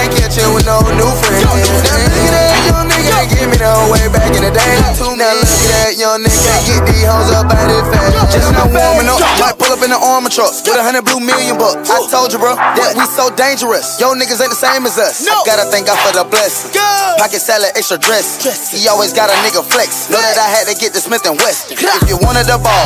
Can't 0.00 0.16
catch 0.16 0.36
him 0.40 0.54
with 0.54 0.64
no 0.64 0.80
new 0.96 1.12
friends. 1.20 1.44
Now 1.44 1.52
look 1.52 1.84
at 1.84 2.32
that 2.32 2.56
young 2.72 2.88
nigga. 2.88 3.36
Give 3.36 3.50
me 3.52 3.56
the 3.60 3.68
whole 3.68 3.92
way 3.92 4.08
back 4.08 4.32
in 4.32 4.40
the 4.40 4.48
day. 4.48 4.80
Now 4.80 4.96
look 4.96 5.20
at 5.20 5.68
that 5.76 6.00
young 6.00 6.24
nigga. 6.24 6.56
Get 6.64 6.88
these 6.88 7.04
hoes 7.04 7.28
up 7.36 7.52
out 7.52 7.68
his 7.68 7.84
fast. 7.92 8.32
Just 8.32 8.48
now 8.50 8.64
warming 8.72 9.12
up. 9.12 9.59
Pull 9.70 9.78
up 9.78 9.86
in 9.86 9.94
the 9.94 10.02
armor 10.02 10.26
truck 10.26 10.50
with 10.66 10.74
a 10.74 10.82
hundred 10.82 11.06
blue 11.06 11.22
million 11.22 11.54
bucks. 11.54 11.86
I 11.86 12.02
told 12.10 12.34
you, 12.34 12.42
bro, 12.42 12.58
that 12.58 12.98
we 12.98 13.06
so 13.06 13.30
dangerous. 13.30 14.02
Yo 14.02 14.10
niggas 14.18 14.42
ain't 14.42 14.50
the 14.50 14.58
same 14.58 14.82
as 14.82 14.98
us. 14.98 15.22
I 15.22 15.30
gotta 15.46 15.70
thank 15.70 15.86
God 15.86 15.94
for 16.02 16.10
the 16.10 16.26
blessing. 16.26 16.74
Pocket 16.74 17.38
salad, 17.38 17.70
extra 17.78 17.94
dress. 17.94 18.42
He 18.74 18.90
always 18.90 19.14
got 19.14 19.30
a 19.30 19.36
nigga 19.46 19.62
flex. 19.62 20.10
Know 20.10 20.18
that 20.18 20.42
I 20.42 20.50
had 20.50 20.66
to 20.66 20.74
get 20.74 20.90
the 20.90 20.98
Smith 20.98 21.22
and 21.22 21.38
West. 21.38 21.70
If 21.70 21.86
you 22.10 22.18
wanted 22.18 22.50
the 22.50 22.58
ball, 22.58 22.82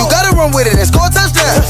you 0.00 0.08
gotta 0.08 0.32
run 0.32 0.56
with 0.56 0.72
it 0.72 0.80
and 0.80 0.88
score 0.88 1.04
a 1.04 1.12
touchdown. 1.12 1.60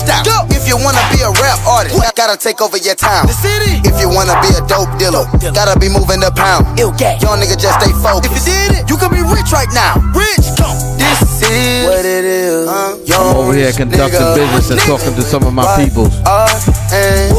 If 0.55 0.71
you 0.71 0.79
wanna 0.79 1.03
be 1.11 1.27
a 1.27 1.35
rap 1.43 1.59
artist, 1.67 1.99
gotta 2.15 2.39
take 2.39 2.63
over 2.63 2.79
your 2.79 2.95
town. 2.95 3.27
If 3.27 3.99
you 3.99 4.15
wanna 4.15 4.39
be 4.47 4.55
a 4.55 4.63
dope 4.71 4.95
dealer, 4.95 5.27
gotta 5.51 5.75
be 5.75 5.91
moving 5.91 6.23
the 6.23 6.31
pound. 6.39 6.71
Young 6.79 6.95
nigga 7.43 7.59
just 7.59 7.83
stay 7.83 7.91
focused. 7.99 8.31
If 8.31 8.47
you 8.47 8.47
did 8.47 8.71
it, 8.79 8.83
you 8.87 8.95
could 8.95 9.11
be 9.11 9.27
rich 9.27 9.51
right 9.51 9.67
now. 9.75 9.99
Rich, 10.15 10.55
this 11.03 11.43
is 11.51 11.83
what 11.91 12.07
it 12.07 12.23
is. 12.23 13.02
I'm 13.15 13.37
over 13.37 13.53
here 13.55 13.73
conducting 13.73 14.21
business 14.35 14.71
and 14.71 14.81
talking 14.81 15.15
to 15.15 15.23
some 15.23 15.43
of 15.45 15.53
my 15.53 15.67
peoples. 15.83 16.15
Uh, 16.25 16.49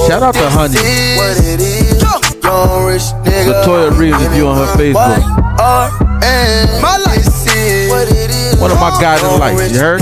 Shout 0.08 0.24
out 0.24 0.34
to 0.36 0.50
Honey. 0.50 0.76
What 1.18 1.38
it 1.44 1.60
is. 1.62 2.02
Young 2.44 2.86
rich 2.86 3.02
nigga. 3.26 3.64
Latoya 3.64 3.98
Reeves, 3.98 4.22
if 4.22 4.36
you 4.36 4.48
on 4.48 4.58
her 4.58 4.74
Facebook. 4.76 5.24
Uh, 5.60 5.90
my 6.82 6.98
life 6.98 7.26
is 7.26 7.90
what 7.90 8.08
it 8.08 8.30
is. 8.30 8.60
One 8.60 8.72
of 8.72 8.80
my 8.80 8.92
guys 9.02 9.22
in 9.24 9.40
life, 9.40 9.72
you 9.72 9.80
heard? 9.80 10.02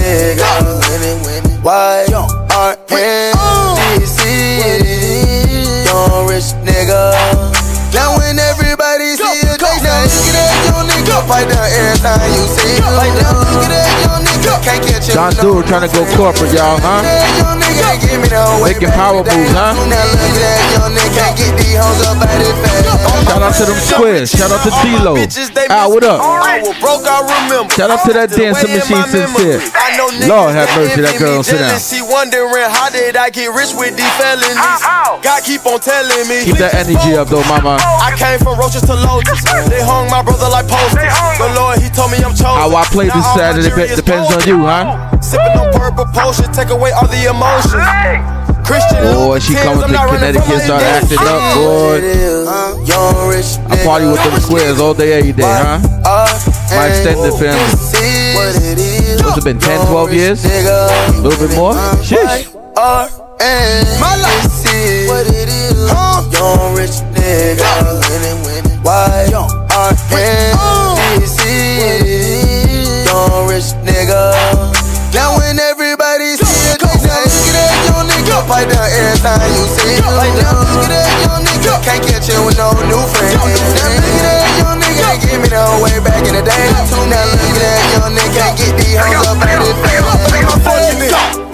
Young 11.31 11.47
nigga. 11.47 11.47
Pipe 11.47 11.47
down 11.47 11.67
every 11.71 11.97
time 12.03 12.19
you 12.35 12.43
see 12.51 12.75
him. 12.75 12.83
Now 12.83 13.39
look 13.39 13.63
at 13.63 13.71
that 13.71 13.87
young 14.03 14.23
nigga. 14.25 14.51
Can't 14.63 14.83
catch 14.83 15.07
him. 15.07 15.15
John 15.15 15.31
Stewart 15.31 15.65
trying 15.67 15.87
to 15.87 15.91
go 15.95 16.03
corporate, 16.15 16.51
y'all, 16.53 16.79
huh? 16.79 17.01
That 17.01 17.23
young 17.39 17.59
nigga 17.59 17.71
give 18.03 18.19
me 18.21 18.27
the 18.27 18.41
whole 18.41 18.63
way 18.63 18.73
Making 18.73 18.91
power 18.91 19.23
moves, 19.23 19.51
huh? 19.55 19.73
Shout 23.31 23.41
out 23.41 23.55
to 23.55 23.65
them 23.65 23.79
squares. 23.79 24.29
Shout 24.29 24.51
out 24.51 24.61
to 24.63 24.71
D-Lo. 24.83 25.15
Ah, 25.69 25.87
what 25.87 26.03
up? 26.03 26.19
Shout 27.71 27.89
out 27.89 28.03
to 28.05 28.13
that 28.13 28.29
dancing 28.29 28.71
machine 28.75 29.03
sincere. 29.07 29.61
Lord 30.27 30.53
have 30.53 30.69
mercy, 30.75 31.01
that 31.01 31.17
girl 31.17 31.43
sit 31.43 31.59
down. 31.59 31.79
She 31.79 32.01
wondering 32.01 32.69
how 32.69 32.89
did 32.89 33.15
I 33.15 33.29
get 33.29 33.53
rich 33.55 33.73
with 33.73 33.95
these 33.95 34.11
felonies? 34.19 34.57
God 35.23 35.41
keep 35.43 35.65
on 35.65 35.79
telling 35.79 36.27
me. 36.27 36.43
Keep 36.43 36.57
that 36.59 36.75
energy 36.75 37.15
up 37.15 37.29
though, 37.29 37.43
mama. 37.47 37.79
I 37.79 38.13
came 38.17 38.39
from 38.39 38.59
roaches 38.59 38.83
to 38.83 38.95
lotus. 38.95 39.43
They 39.71 39.81
hung 39.81 40.09
my 40.11 40.21
brother 40.21 40.49
like 40.49 40.67
posters. 40.67 41.11
Lord, 41.55 41.79
he 41.79 41.89
told 41.89 42.11
me 42.11 42.17
I'm 42.17 42.31
chosen. 42.31 42.57
How 42.57 42.69
I 42.75 42.85
play 42.85 43.09
this 43.09 43.25
Saturday 43.33 43.95
depends 43.95 44.31
on 44.33 44.41
you, 44.47 44.63
huh? 44.63 45.19
Sipping 45.21 45.57
on 45.57 45.73
purple 45.73 46.05
potion, 46.13 46.51
take 46.53 46.69
away 46.69 46.91
all 46.91 47.07
the 47.07 47.29
emotions. 47.29 47.81
Christian 48.65 49.03
Boy, 49.15 49.39
she 49.39 49.53
coming 49.55 49.83
to 49.83 49.97
Connecticut, 50.07 50.61
start 50.61 50.83
acting 50.83 51.17
up, 51.19 51.55
boy. 51.55 51.99
Uh, 52.47 52.77
I 53.69 53.83
party 53.83 54.05
with 54.05 54.23
them 54.23 54.39
squares 54.39 54.79
all 54.79 54.93
day, 54.93 55.13
every 55.19 55.33
day, 55.33 55.43
huh? 55.43 55.79
My 56.71 56.87
extended 56.87 57.33
family. 57.35 57.59
What's 58.37 59.37
it 59.37 59.43
been, 59.43 59.59
10, 59.59 59.87
12 59.87 60.13
years? 60.13 60.45
A 60.45 61.11
little 61.21 61.47
bit 61.47 61.55
more? 61.55 61.73
Sheesh. 61.99 62.53
My 62.75 64.15
life 64.15 64.51
what 65.07 65.27
it 65.27 65.49
is. 65.49 65.71
Young 66.31 66.75
rich 66.75 67.01
nigga, 67.13 67.99
winning, 68.09 68.45
winning. 68.45 68.79
Why 68.83 69.27
are 69.81 69.97
this 71.17 71.41
is 71.41 73.05
young 73.09 73.49
rich 73.49 73.73
nigga? 73.81 74.29
Now 75.09 75.33
when 75.41 75.57
everybody 75.57 76.37
see 76.37 76.69
it, 76.69 76.77
they 76.77 76.97
say, 77.01 77.09
look 77.09 77.49
at 77.49 77.55
that 77.57 77.73
young 77.89 78.05
nigga. 78.05 78.45
Pipe 78.45 78.69
down 78.69 78.85
every 78.85 79.17
time 79.25 79.41
you 79.57 79.65
see 79.73 79.97
him. 79.97 80.05
Now 80.05 80.61
look 80.61 80.85
at 80.85 80.93
that 80.93 81.09
young 81.25 81.41
nigga. 81.41 81.73
Can't 81.81 82.03
catch 82.05 82.29
him 82.29 82.45
with 82.45 82.61
no 82.61 82.71
new 82.85 83.01
friends. 83.09 83.41
Now 83.41 83.89
look 83.89 84.05
at 84.05 84.21
that 84.21 84.45
young 84.61 84.77
nigga. 84.77 85.07
Give 85.17 85.41
me 85.41 85.49
the 85.49 85.57
whole 85.57 85.81
way 85.81 85.97
back 86.05 86.21
in 86.29 86.37
the 86.37 86.45
day. 86.45 86.65
Now 86.77 87.25
look 87.25 87.41
at 87.41 87.57
that 87.57 87.81
young 87.97 88.13
nigga. 88.13 88.37
Can't 88.37 88.55
get 88.61 88.73
these 88.77 88.97
hoes 89.01 89.25
up 89.33 89.41
out 89.41 89.65
his 89.65 89.77
face. 89.81 90.01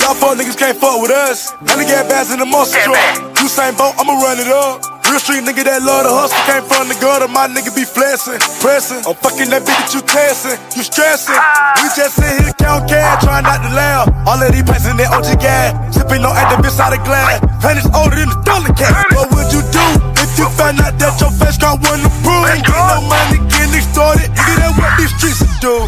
Y'all 0.03 0.15
fuck 0.15 0.35
niggas 0.35 0.59
can't 0.59 0.77
fuck 0.77 0.99
with 1.01 1.11
us. 1.11 1.55
None 1.63 1.79
of 1.79 1.87
get 1.87 2.07
bass 2.11 2.31
in 2.31 2.39
the 2.39 2.45
monster 2.45 2.79
truck. 2.83 3.39
You 3.39 3.47
same 3.47 3.75
boat, 3.75 3.95
I'ma 3.97 4.19
run 4.19 4.39
it 4.39 4.47
up. 4.51 4.96
Real 5.17 5.33
street 5.33 5.49
nigga 5.49 5.65
that 5.65 5.81
love 5.81 6.05
the 6.05 6.13
hustle 6.13 6.37
came 6.45 6.61
from 6.69 6.93
the 6.93 6.97
gutter. 7.01 7.25
My 7.25 7.49
nigga 7.49 7.73
be 7.73 7.89
flexing, 7.89 8.37
pressing. 8.61 9.01
I'm 9.01 9.17
fucking 9.17 9.49
that 9.49 9.65
bitch 9.65 9.73
that 9.73 9.89
you 9.89 10.05
testing. 10.05 10.61
You 10.77 10.85
stressing. 10.85 11.33
We 11.81 11.89
just 11.97 12.21
sit 12.21 12.37
here 12.37 12.53
count 12.61 12.85
cash, 12.85 13.25
trying 13.25 13.41
not 13.41 13.65
to 13.65 13.73
laugh. 13.73 14.13
All 14.29 14.37
of 14.37 14.45
these 14.53 14.61
passing 14.61 14.93
that 15.01 15.09
OG 15.09 15.41
gas. 15.41 15.73
Sipping 15.89 16.21
on 16.21 16.37
at 16.37 16.53
the 16.53 16.61
bitch 16.61 16.77
out 16.77 16.93
of 16.93 17.01
glass. 17.01 17.41
Planets 17.65 17.89
older 17.97 18.13
than 18.13 18.29
the 18.29 18.37
dollar 18.45 18.69
cat. 18.77 18.93
What 19.17 19.33
would 19.33 19.49
you 19.49 19.65
do 19.73 19.85
if 20.21 20.37
you 20.37 20.45
found 20.53 20.85
out 20.85 20.93
that 21.01 21.17
your 21.17 21.33
face 21.33 21.57
got 21.57 21.81
one 21.81 21.97
to 21.97 22.13
prove? 22.21 22.53
Ain't 22.53 22.61
get 22.61 22.77
no 22.77 23.01
money 23.09 23.41
getting 23.49 23.73
extorted. 23.73 24.29
Nigga, 24.37 24.69
that 24.69 24.73
what 24.77 25.01
these 25.01 25.09
streets 25.17 25.41
do. 25.57 25.81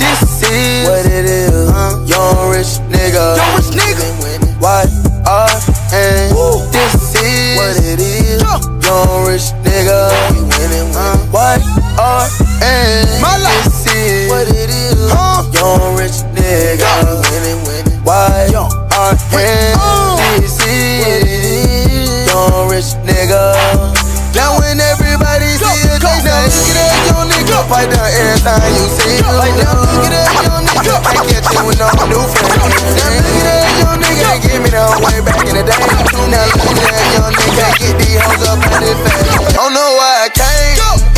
This 0.00 0.48
is 0.48 0.88
what 0.88 1.04
it 1.12 1.28
is. 1.28 1.68
Young 2.08 2.40
rich 2.48 2.80
nigga. 2.88 3.36
Young 3.36 3.52
rich 3.52 3.68
nigga. 3.76 4.08
Why 4.64 4.88
are 5.28 5.60
and 5.92 6.32
this 6.72 7.20
is 7.20 7.56
what 7.60 7.76
it 7.84 8.00
is. 8.00 8.21
Young 8.82 9.26
rich 9.26 9.52
nigga. 9.64 10.10
We 10.32 10.42
winning 10.42 10.92
Why 11.30 11.58
are 11.98 12.28
and 12.62 13.08
my 13.22 13.36
life. 13.38 13.64
This 13.64 13.86
is 13.86 14.30
what 14.30 14.48
it 14.48 14.70
is. 14.70 14.98
Young 15.54 15.96
rich 15.96 16.18
nigga. 16.34 16.90
We 17.86 17.92
Why 18.04 18.50
are 18.54 19.16
and 19.38 20.42
this 20.42 20.58
is. 20.66 22.26
young 22.28 22.68
rich 22.68 22.94
nigga. 23.06 23.54
Now 24.34 24.58
when 24.58 24.80
everybody 24.80 25.46
see 25.56 25.64
it, 25.64 26.00
they 26.00 26.02
say, 26.02 26.02
look 26.02 26.04
at 26.04 26.24
that 26.24 27.11
nigga. 27.62 27.68
Pipe 27.68 27.90
down 27.90 28.06
every 28.06 28.40
time 28.40 28.74
you 28.74 28.88
see 28.88 29.16
him. 29.16 29.26
Now 29.26 29.80
look 29.80 30.04
at 30.04 30.10
that 30.10 30.30
young 30.44 30.64
nigga. 30.66 30.94
Can't 31.02 31.28
catch 31.28 31.48
him 31.54 31.66
with 31.66 31.78
no 31.78 31.88
new 32.08 32.22
friends. 32.34 32.58
Now 32.96 33.08
look 33.12 33.26
at 33.26 33.44
that 33.46 33.70
young 33.78 33.98
nigga. 34.00 34.30
Give 34.42 34.62
me 34.62 34.70
the 34.70 34.82
way 35.04 35.20
back 35.22 35.46
in 35.46 35.54
the 35.56 35.62
day. 35.62 35.78
Now 36.30 36.46
look 36.46 36.66
at 36.66 36.88
that 36.90 37.06
young 37.14 37.32
nigga. 37.32 37.66
Get 37.78 37.94
these 37.98 38.20
hoes 38.20 38.42
up 38.48 38.58
out 38.58 38.82
his 38.82 38.98
face. 39.06 39.54
Don't 39.54 39.72
know 39.72 39.94
why 39.96 40.26
I 40.26 40.28
came 40.30 41.06
in 41.06 41.11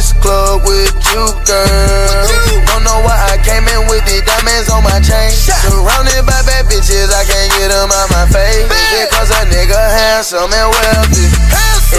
this 0.00 0.16
club 0.16 0.64
with 0.64 0.96
you, 1.12 1.24
girl. 1.44 2.24
Don't 2.72 2.84
know 2.88 3.04
why 3.04 3.20
I 3.20 3.36
came 3.44 3.68
in 3.68 3.84
with 3.92 4.00
the 4.08 4.24
diamonds 4.24 4.72
on 4.72 4.80
my 4.80 4.96
chain. 5.04 5.28
Surrounded 5.28 6.24
by 6.24 6.40
bad 6.48 6.64
bitches, 6.72 7.12
I 7.12 7.20
can't 7.28 7.52
get 7.60 7.68
them 7.68 7.92
out 7.92 8.08
my 8.08 8.24
face. 8.32 8.64
Is 8.64 8.96
it 8.96 9.12
cause 9.12 9.28
a 9.28 9.44
nigga 9.52 9.76
handsome 9.76 10.48
and 10.48 10.72
wealthy? 10.72 11.28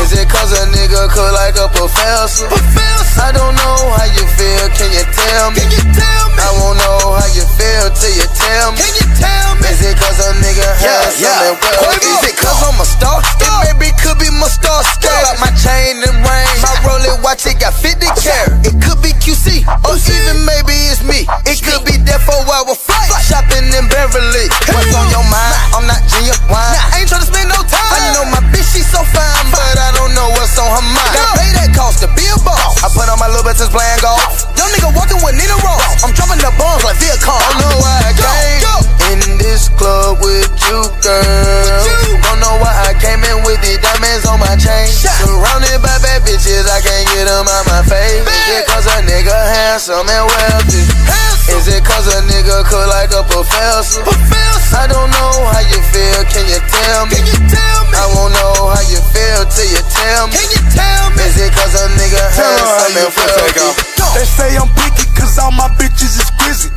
Is 0.01 0.17
it 0.17 0.25
cause 0.33 0.49
a 0.49 0.65
nigga 0.73 1.13
cook 1.13 1.29
like 1.29 1.61
a 1.61 1.69
professor? 1.69 2.49
I 3.21 3.29
don't 3.29 3.53
know 3.53 3.77
how 3.93 4.09
you 4.09 4.25
feel, 4.33 4.65
can 4.73 4.89
you 4.89 5.05
tell 5.13 5.53
me? 5.53 5.61
I 5.61 6.49
won't 6.57 6.81
know 6.81 7.21
how 7.21 7.29
you 7.37 7.45
feel 7.53 7.85
till 7.93 8.17
you 8.17 8.25
tell 8.33 8.73
me. 8.73 8.81
Is 8.81 9.77
it 9.85 9.93
cause 9.93 10.17
a 10.25 10.33
nigga 10.41 10.65
handsome 10.81 11.53
and 11.53 11.57
wealthy? 11.61 12.09
Is 12.17 12.33
it 12.33 12.37
cause 12.41 12.65
I'm 12.65 12.81
a 12.81 12.85
star? 12.97 13.21
It 13.45 13.77
maybe 13.77 13.93
could 14.01 14.17
be 14.17 14.33
my 14.41 14.49
star 14.49 14.81
star. 14.81 15.13
Like 15.21 15.37
my 15.37 15.53
chain 15.53 16.01
and 16.01 16.17
ring. 16.25 16.49
My 16.65 16.73
Rolex 16.81 17.21
watch, 17.21 17.45
it 17.45 17.59
got 17.59 17.73
50 17.77 17.90
carat. 17.99 18.63
It 18.63 18.75
could 18.79 18.99
be 19.01 19.11
QC, 19.17 19.65
or 19.87 19.95
even 19.97 20.45
maybe 20.45 20.75
it's 20.91 21.03
me. 21.03 21.27
It 21.47 21.59
could 21.63 21.83
be 21.83 21.97
that 22.07 22.21
for 22.23 22.37
while 22.47 22.63
we're 22.67 22.77
fly. 22.77 22.99
Shopping 23.25 23.67
in 23.71 23.85
Beverly. 23.89 24.47
What's 24.71 24.93
on 24.95 25.07
your 25.11 25.25
mind? 25.27 25.55
I'm 25.75 25.85
not 25.87 25.99
Junior 26.07 26.37
Wine. 26.47 26.61
I 26.61 27.03
ain't 27.03 27.09
tryna 27.09 27.27
spend 27.27 27.49
no 27.49 27.59
time. 27.67 27.91
I 27.91 28.13
know 28.15 28.25
my 28.29 28.41
bitch, 28.51 28.67
she 28.71 28.81
so 28.85 29.01
fine, 29.03 29.47
but 29.51 29.75
I 29.77 29.91
don't 29.97 30.13
know 30.15 30.29
what's 30.37 30.55
on 30.59 30.69
her 30.69 30.85
mind. 30.85 31.15
Got 31.15 31.35
pay 31.39 31.51
that 31.57 31.71
cost 31.75 32.03
to 32.05 32.07
be 32.15 32.23
a 32.29 32.37
boss. 32.45 32.79
I 32.83 32.87
put 32.93 33.07
on 33.09 33.19
my 33.19 33.27
little 33.27 33.43
bitches 33.43 33.71
playing 33.71 33.99
golf. 33.99 34.47
Young 34.55 34.69
nigga 34.71 34.91
walking 34.95 35.19
with 35.23 35.35
Nina 35.35 35.57
Ross. 35.65 36.03
I'm 36.05 36.13
dropping 36.15 36.39
the 36.39 36.51
bombs 36.55 36.83
like 36.85 36.97
Viacom. 37.01 37.35
I 37.35 37.51
know 37.59 37.75
I 37.81 38.11
came 39.11 39.21
in 39.27 39.37
this 39.37 39.67
club 39.75 40.19
with 40.21 40.51
you, 40.69 40.79
girl. 41.03 41.90
Face. 47.91 48.23
Is 48.23 48.47
it 48.55 48.63
cause 48.71 48.87
a 48.87 48.97
nigga 49.03 49.35
handsome 49.35 50.07
and 50.07 50.25
wealthy? 50.31 50.83
Is 51.51 51.67
it 51.67 51.83
cause 51.83 52.07
a 52.07 52.23
nigga 52.23 52.63
cook 52.63 52.87
like 52.87 53.11
a 53.11 53.23
professor? 53.27 53.99
I 54.71 54.87
don't 54.87 55.11
know 55.11 55.33
how 55.51 55.59
you 55.67 55.79
feel, 55.91 56.23
can 56.31 56.47
you 56.47 56.59
tell 56.63 57.03
me? 57.11 57.19
I 57.91 58.07
won't 58.15 58.31
know 58.31 58.71
how 58.71 58.83
you 58.87 59.01
feel 59.11 59.43
till 59.51 59.67
you 59.67 59.81
tell 59.91 60.31
me. 60.31 60.39
Is 61.19 61.35
it 61.37 61.51
cause 61.51 61.75
a 61.75 61.85
nigga 61.99 62.23
handsome 62.31 62.95
and 63.03 63.11
wealthy? 63.11 63.59
They 64.15 64.25
say 64.25 64.55
I'm 64.55 64.71
picky 64.79 65.05
cause 65.11 65.35
all 65.43 65.51
my 65.51 65.67
bitches 65.75 66.15
is 66.15 66.29
crazy. 66.39 66.71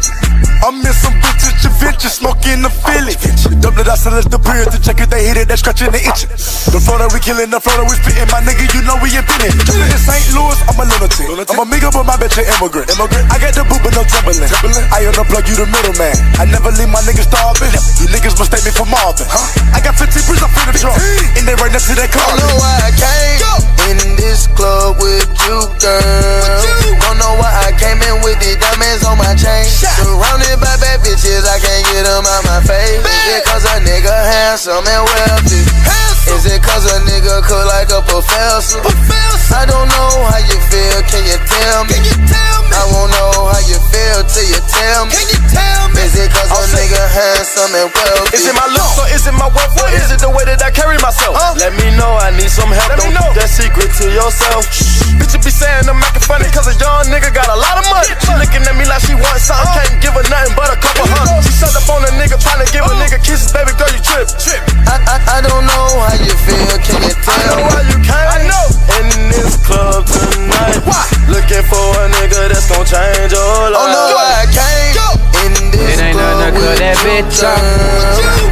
I'm 0.64 0.81
in 0.81 0.96
some 0.96 1.12
vintage 1.20 1.61
adventure, 1.61 2.09
smoking 2.09 2.64
the 2.64 2.72
Philly. 2.72 3.12
Double 3.61 3.85
it, 3.85 3.88
I 3.88 4.00
sell 4.00 4.16
it 4.16 4.24
the 4.33 4.40
period 4.40 4.72
to 4.72 4.81
check 4.81 4.96
if 4.96 5.12
they 5.12 5.29
hit 5.29 5.37
it, 5.37 5.44
they 5.44 5.61
scratching 5.61 5.92
the 5.92 6.00
itching. 6.00 6.33
The 6.72 6.81
Florida 6.81 7.05
we 7.12 7.20
killing, 7.20 7.53
the 7.53 7.61
Florida 7.61 7.85
we 7.85 7.92
spitting, 8.00 8.24
my 8.33 8.40
nigga, 8.40 8.64
you 8.72 8.81
know 8.88 8.96
we 9.05 9.12
invented. 9.12 9.53
Chillin' 9.61 9.92
in 9.92 10.00
St. 10.00 10.24
Louis, 10.33 10.57
I'm 10.64 10.81
a 10.81 10.88
lunatic. 10.88 11.53
I'm 11.53 11.61
a 11.61 11.64
nigga, 11.68 11.92
but 11.92 12.09
my 12.09 12.16
bitch 12.16 12.40
an 12.40 12.48
immigrant. 12.48 12.88
immigrant. 12.88 13.29
I 13.29 13.37
got 13.37 13.53
the 13.53 13.68
boot, 13.68 13.85
but 13.85 13.92
no 13.92 14.09
trembling. 14.09 14.40
I 14.88 15.05
unplug 15.05 15.44
you 15.53 15.57
the 15.61 15.68
middleman. 15.68 16.16
I 16.40 16.48
never 16.48 16.72
leave 16.72 16.88
my 16.88 17.05
niggas 17.05 17.29
starving. 17.29 17.68
You 18.00 18.09
niggas 18.09 18.33
mistake 18.40 18.64
me 18.64 18.72
for 18.72 18.88
Marvin. 18.88 19.29
Huh? 19.29 19.77
I 19.77 19.85
got 19.85 20.00
50 20.00 20.16
bricks 20.24 20.40
up 20.40 20.48
in 20.64 20.72
the 20.72 20.81
trunk, 20.81 20.96
and 21.37 21.44
they 21.44 21.53
right 21.61 21.77
next 21.77 21.92
to 21.92 21.94
that 22.00 22.09
car. 22.09 22.24
Don't 22.24 22.40
know 22.40 22.57
why 22.57 22.72
I 22.81 22.92
came 22.96 23.64
in 23.92 24.16
this 24.16 24.48
club 24.57 24.96
with 24.96 25.29
you, 25.44 25.61
girl. 25.77 27.05
Don't 27.05 27.20
know 27.20 27.37
why 27.37 27.53
I 27.53 27.70
came 27.77 28.00
in 28.00 28.24
with 28.24 28.40
the 28.40 28.57
diamonds 28.57 29.05
on 29.05 29.20
my 29.20 29.37
chain. 29.37 29.68
Surrounded 30.00 30.54
by 30.61 30.75
bad 30.79 31.01
bitches, 31.03 31.45
I 31.47 31.59
can't 31.59 31.85
get 31.90 32.05
them 32.07 32.25
out 32.25 32.43
my 32.47 32.61
face. 32.62 33.01
Is 33.01 33.27
it 33.35 33.43
cause 33.45 33.64
a 33.64 33.77
nigga 33.83 34.12
handsome 34.12 34.85
and 34.85 35.05
wealthy? 35.05 35.62
Handsome. 35.83 36.35
Is 36.37 36.45
it 36.47 36.61
cause 36.62 36.85
a 36.87 36.99
nigga 37.07 37.43
cook 37.45 37.67
like 37.71 37.90
a 37.90 38.01
professor? 38.05 38.81
professor? 38.81 39.55
I 39.55 39.67
don't 39.67 39.88
know 39.88 40.12
how 40.27 40.40
you 40.40 40.59
feel, 40.71 40.99
can 41.07 41.23
you 41.27 41.38
tell 41.38 41.85
me? 41.87 41.95
Can 41.95 42.03
you 42.05 42.17
tell 42.27 42.59
me? 42.67 42.75
I 42.75 42.85
won't 42.90 43.11
know 43.12 43.51
how 43.51 43.62
you 43.69 43.79
feel 43.93 44.19
till 44.27 44.49
you 44.49 44.61
tell 44.67 45.07
me. 45.07 45.14
Can 45.14 45.27
you 45.31 45.40
tell 45.53 45.83
me? 45.95 46.01
Is 46.03 46.17
it 46.19 46.29
cause 46.33 46.51
a 46.51 46.61
nigga 46.75 47.03
handsome 47.12 47.73
and 47.75 47.88
wealthy? 47.93 48.35
Is 48.35 48.45
it 48.49 48.55
my 48.57 48.67
looks 48.71 48.99
or 48.99 49.09
is 49.14 49.25
it 49.27 49.37
my 49.37 49.49
wealth 49.51 49.75
or 49.79 49.88
is 49.95 50.11
it 50.11 50.21
the 50.21 50.31
way 50.31 50.45
that 50.49 50.61
I 50.62 50.71
carry 50.71 50.99
myself? 50.99 51.37
Let 51.59 51.73
me 51.79 51.95
know, 51.95 52.19
I 52.19 52.35
need 52.35 52.51
some 52.51 52.71
help. 52.71 52.95
Let 52.95 53.03
Don't 53.03 53.14
keep 53.14 53.35
that 53.38 53.51
secret 53.51 53.90
to 54.03 54.07
yourself. 54.11 54.67
Bitch, 55.19 55.33
you 55.35 55.40
be 55.40 55.53
saying 55.55 55.87
I'm 55.87 56.03
acting 56.03 56.25
funny 56.27 56.49
cause 56.51 56.67
a 56.67 56.75
young 56.77 57.07
nigga 57.11 57.31
got 57.31 57.49
a 57.49 57.57
lot 57.57 57.79
of 57.79 57.85
money. 57.90 58.11
She 58.11 58.33
looking 58.35 58.64
at 58.67 58.75
me 58.75 58.85
like 58.85 59.03
she 59.07 59.14
wants 59.14 59.47
something, 59.47 59.74
give 62.75 62.91
a 62.91 62.95
nigga 62.99 63.23
kisses, 63.23 63.55
baby 63.55 63.71
girl, 63.79 63.87
you 63.95 64.03
trip. 64.03 64.27
I, 64.91 64.99
I, 65.07 65.39
I 65.39 65.47
don't 65.47 65.63
know 65.63 65.87
how 66.03 66.19
you 66.19 66.35
feel, 66.43 66.75
can 66.83 66.99
you 67.07 67.15
I 67.15 67.23
tell 67.23 67.39
know 67.47 67.63
me? 67.63 67.71
why 67.71 67.83
you 67.87 67.99
came. 68.03 68.27
I 68.35 68.39
know. 68.51 68.67
In 68.99 69.07
this 69.31 69.55
club 69.63 70.03
tonight. 70.11 70.83
Why? 70.83 71.07
Looking 71.31 71.63
for 71.71 71.87
a 72.03 72.11
nigga 72.19 72.51
that's 72.51 72.67
gonna 72.67 72.83
change 72.83 73.31
your 73.31 73.39
oh, 73.39 73.71
life. 73.71 73.79
Don't 73.79 73.95
know 73.95 74.19
why 74.19 74.43
I 74.43 74.47
came 74.51 74.95
in 75.47 75.71
this 75.71 75.99
It 75.99 76.03
ain't 76.03 76.19
club 76.19 76.43
nothing 76.43 76.67
with 76.67 76.79
that 76.83 76.99
you, 76.99 77.23
bitch 77.23 78.43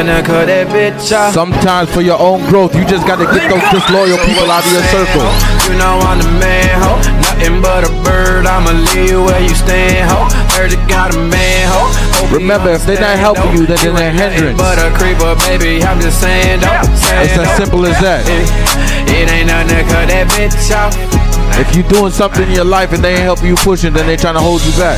Uh, 0.00 1.30
Sometimes 1.30 1.92
for 1.92 2.00
your 2.00 2.18
own 2.18 2.40
growth, 2.48 2.74
you 2.74 2.86
just 2.88 3.06
gotta 3.06 3.28
get 3.36 3.52
those 3.52 3.60
disloyal 3.68 4.16
people 4.24 4.48
out 4.48 4.64
of 4.64 4.72
your 4.72 4.80
circle. 4.88 5.20
You 5.68 5.76
know 5.76 6.00
I'm 6.00 6.16
the 6.16 6.32
man, 6.40 6.72
ho. 6.80 6.96
Nothing 7.20 7.60
but 7.60 7.84
a 7.84 7.92
bird. 8.00 8.46
I'ma 8.48 8.72
leave 8.96 9.20
where 9.20 9.42
you 9.44 9.52
stand, 9.52 10.08
ho. 10.08 10.24
Heard 10.56 10.72
you 10.72 10.80
got 10.88 11.12
a 11.12 11.18
man, 11.20 11.68
ho. 11.68 12.32
Remember, 12.32 12.70
if 12.72 12.86
they're 12.86 13.00
not 13.00 13.18
helping 13.18 13.52
you, 13.52 13.66
then 13.66 13.76
they're 13.76 13.92
a 13.92 14.10
hindrance. 14.10 14.56
But 14.56 14.80
a 14.80 14.88
creeper, 14.96 15.36
baby. 15.44 15.84
I'm 15.84 16.00
just 16.00 16.18
saying, 16.18 16.60
though. 16.64 16.80
It's 17.20 17.36
as 17.36 17.52
simple 17.60 17.84
as 17.84 18.00
that. 18.00 18.24
It, 18.24 19.28
ain't 19.28 19.52
nothing 19.52 19.84
cut 19.84 20.08
that 20.08 20.32
bitch 20.32 20.72
off. 20.72 20.96
If 21.60 21.76
you're 21.76 21.84
doing 21.92 22.10
something 22.12 22.48
in 22.48 22.54
your 22.56 22.64
life 22.64 22.94
and 22.94 23.04
they 23.04 23.20
ain't 23.20 23.28
helping 23.28 23.48
you 23.48 23.56
pushing, 23.56 23.92
then 23.92 24.06
they 24.06 24.16
trying 24.16 24.34
to 24.34 24.40
hold 24.40 24.64
you 24.64 24.72
back. 24.80 24.96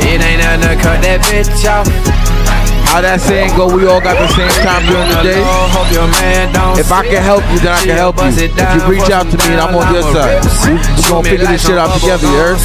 It 0.00 0.16
ain't 0.16 0.40
nothing 0.40 0.80
cut 0.80 1.04
that 1.04 1.20
bitch 1.28 1.68
off. 1.68 2.29
How 2.90 3.00
that 3.00 3.20
saying 3.22 3.54
go, 3.56 3.70
we 3.70 3.86
all 3.86 4.00
got 4.02 4.18
the 4.18 4.26
same 4.34 4.50
time 4.66 4.82
during 4.90 5.06
the 5.14 5.22
day. 5.22 5.38
If 6.74 6.90
I 6.90 7.06
can 7.06 7.22
help 7.22 7.46
you, 7.54 7.62
then 7.62 7.70
I 7.70 7.80
can 7.86 7.94
help 7.96 8.18
you. 8.18 8.34
If 8.34 8.50
you 8.50 8.82
reach 8.90 9.10
out 9.14 9.30
to 9.30 9.38
me 9.38 9.54
I'm 9.62 9.74
on 9.78 9.94
your 9.94 10.02
side, 10.10 10.42
we 10.98 11.02
gonna 11.06 11.22
figure 11.22 11.46
this 11.46 11.62
shit 11.62 11.78
out 11.78 11.94
together, 12.02 12.26
you 12.26 12.34
heard? 12.34 12.58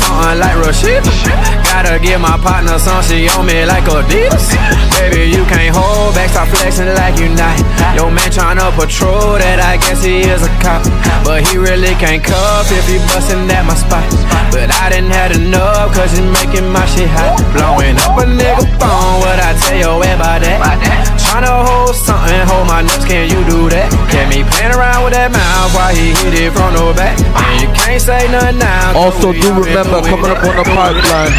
Gotta 1.76 2.00
give 2.00 2.22
my 2.22 2.40
partner 2.40 2.80
some, 2.80 3.04
she 3.04 3.28
on 3.36 3.48
me 3.48 3.66
like 3.66 3.84
Adidas. 3.84 4.48
Baby, 4.96 5.28
you 5.28 5.44
can't 5.44 5.76
hold 5.76 6.16
back, 6.16 6.30
stop 6.30 6.48
flexing 6.48 6.88
like 6.96 7.20
you 7.20 7.28
not. 7.36 7.60
Yo, 7.92 8.08
man 8.08 8.32
tryna 8.32 8.72
patrol 8.80 9.36
that, 9.36 9.60
I 9.60 9.76
guess 9.84 10.00
he 10.02 10.24
is 10.24 10.40
a 10.40 10.48
cop. 10.64 10.88
But 11.28 11.44
he 11.44 11.58
really 11.60 11.92
can't 12.00 12.24
cuff 12.24 12.72
if 12.72 12.88
he 12.88 12.96
bustin' 13.12 13.52
at 13.52 13.68
my 13.68 13.76
spot. 13.76 14.08
But 14.56 14.72
I 14.72 14.88
didn't 14.88 15.12
have 15.12 15.36
enough, 15.36 15.92
cause 15.92 16.16
it's 16.16 16.24
making 16.40 16.72
my 16.72 16.88
shit 16.96 17.12
hot. 17.12 17.44
Blowing 17.52 18.00
up 18.08 18.24
a 18.24 18.26
nigga 18.26 18.64
phone, 18.80 19.20
what 19.20 19.36
I 19.44 19.52
tell 19.60 19.76
your 19.76 20.00
about 20.00 20.48
that? 20.48 21.15
Tryna 21.36 21.68
hold 21.68 21.92
something, 21.92 22.48
hold 22.48 22.64
my 22.64 22.80
nuts, 22.80 23.04
can 23.04 23.28
you 23.28 23.44
do 23.52 23.68
that? 23.68 23.92
Get 24.08 24.32
me 24.32 24.48
playing 24.56 24.72
around 24.72 25.04
with 25.04 25.20
that 25.20 25.36
mouth 25.36 25.68
while 25.76 25.92
he 25.92 26.16
hit 26.16 26.32
it 26.32 26.56
from 26.56 26.72
the 26.80 26.96
back. 26.96 27.20
And 27.20 27.60
you 27.60 27.68
can't 27.76 28.00
say 28.00 28.24
nothing 28.32 28.56
now. 28.56 28.96
Also, 28.96 29.36
do 29.36 29.52
remember 29.52 30.00
coming 30.00 30.32
up 30.32 30.40
on 30.48 30.56
the 30.56 30.64
pipeline. 30.64 31.36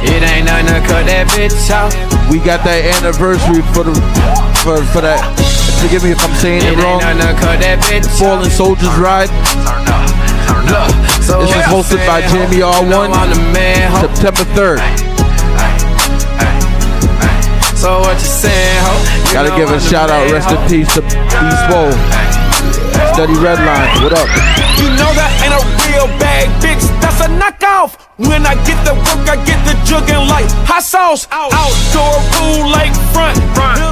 It 0.00 0.24
ain't 0.24 0.48
nothing 0.48 0.72
to 0.72 0.80
cut 0.80 1.04
that 1.12 1.28
bitch 1.36 1.52
off. 1.76 1.92
We 2.32 2.40
got 2.40 2.64
that 2.64 2.80
anniversary 3.04 3.60
for 3.76 3.84
the 3.84 3.92
for 4.64 4.80
for 4.96 5.04
that. 5.04 5.20
Forgive 5.84 6.00
me 6.00 6.16
if 6.16 6.24
I'm 6.24 6.32
saying 6.40 6.64
it, 6.64 6.72
it 6.72 6.80
wrong. 6.80 7.04
Ain't 7.04 7.20
nothing 7.20 7.36
to 7.36 7.36
cut 7.36 7.60
that 7.60 7.84
bitch 7.84 8.08
Fallen 8.16 8.48
Soldiers 8.48 8.96
Ride. 8.96 9.28
So 11.20 11.44
this 11.44 11.52
is 11.52 11.68
hosted 11.68 12.00
by 12.08 12.24
Jamie 12.32 12.64
R1. 12.64 13.12
September 14.00 14.48
3rd. 14.56 15.11
So 17.82 17.98
what 17.98 18.14
you 18.14 18.30
saying, 18.30 18.78
ho? 18.86 18.94
You 19.26 19.34
Gotta 19.34 19.50
give 19.58 19.68
a 19.68 19.80
shout 19.80 20.08
out, 20.08 20.30
rest 20.30 20.54
in 20.54 20.60
peace 20.70 20.94
to 20.94 21.02
East 21.02 21.62
Swole. 21.66 21.90
Steady 23.10 23.34
Redline, 23.42 23.90
what 24.06 24.14
up? 24.14 24.30
You 24.78 24.86
know 24.94 25.10
that 25.18 25.34
ain't 25.42 25.50
a 25.50 25.58
real 25.90 26.06
bag, 26.22 26.46
bitch. 26.62 26.78
That's 27.02 27.18
a 27.18 27.26
knockoff. 27.26 27.98
When 28.22 28.46
I 28.46 28.54
get 28.62 28.78
the 28.86 28.94
work, 28.94 29.26
I 29.26 29.34
get 29.42 29.58
the 29.66 29.74
jugging 29.82 30.30
like 30.30 30.46
hot 30.62 30.84
sauce. 30.84 31.26
Out, 31.32 31.50
outdoor 31.50 32.22
pool, 32.38 32.70
lake 32.70 32.94
front. 33.10 33.34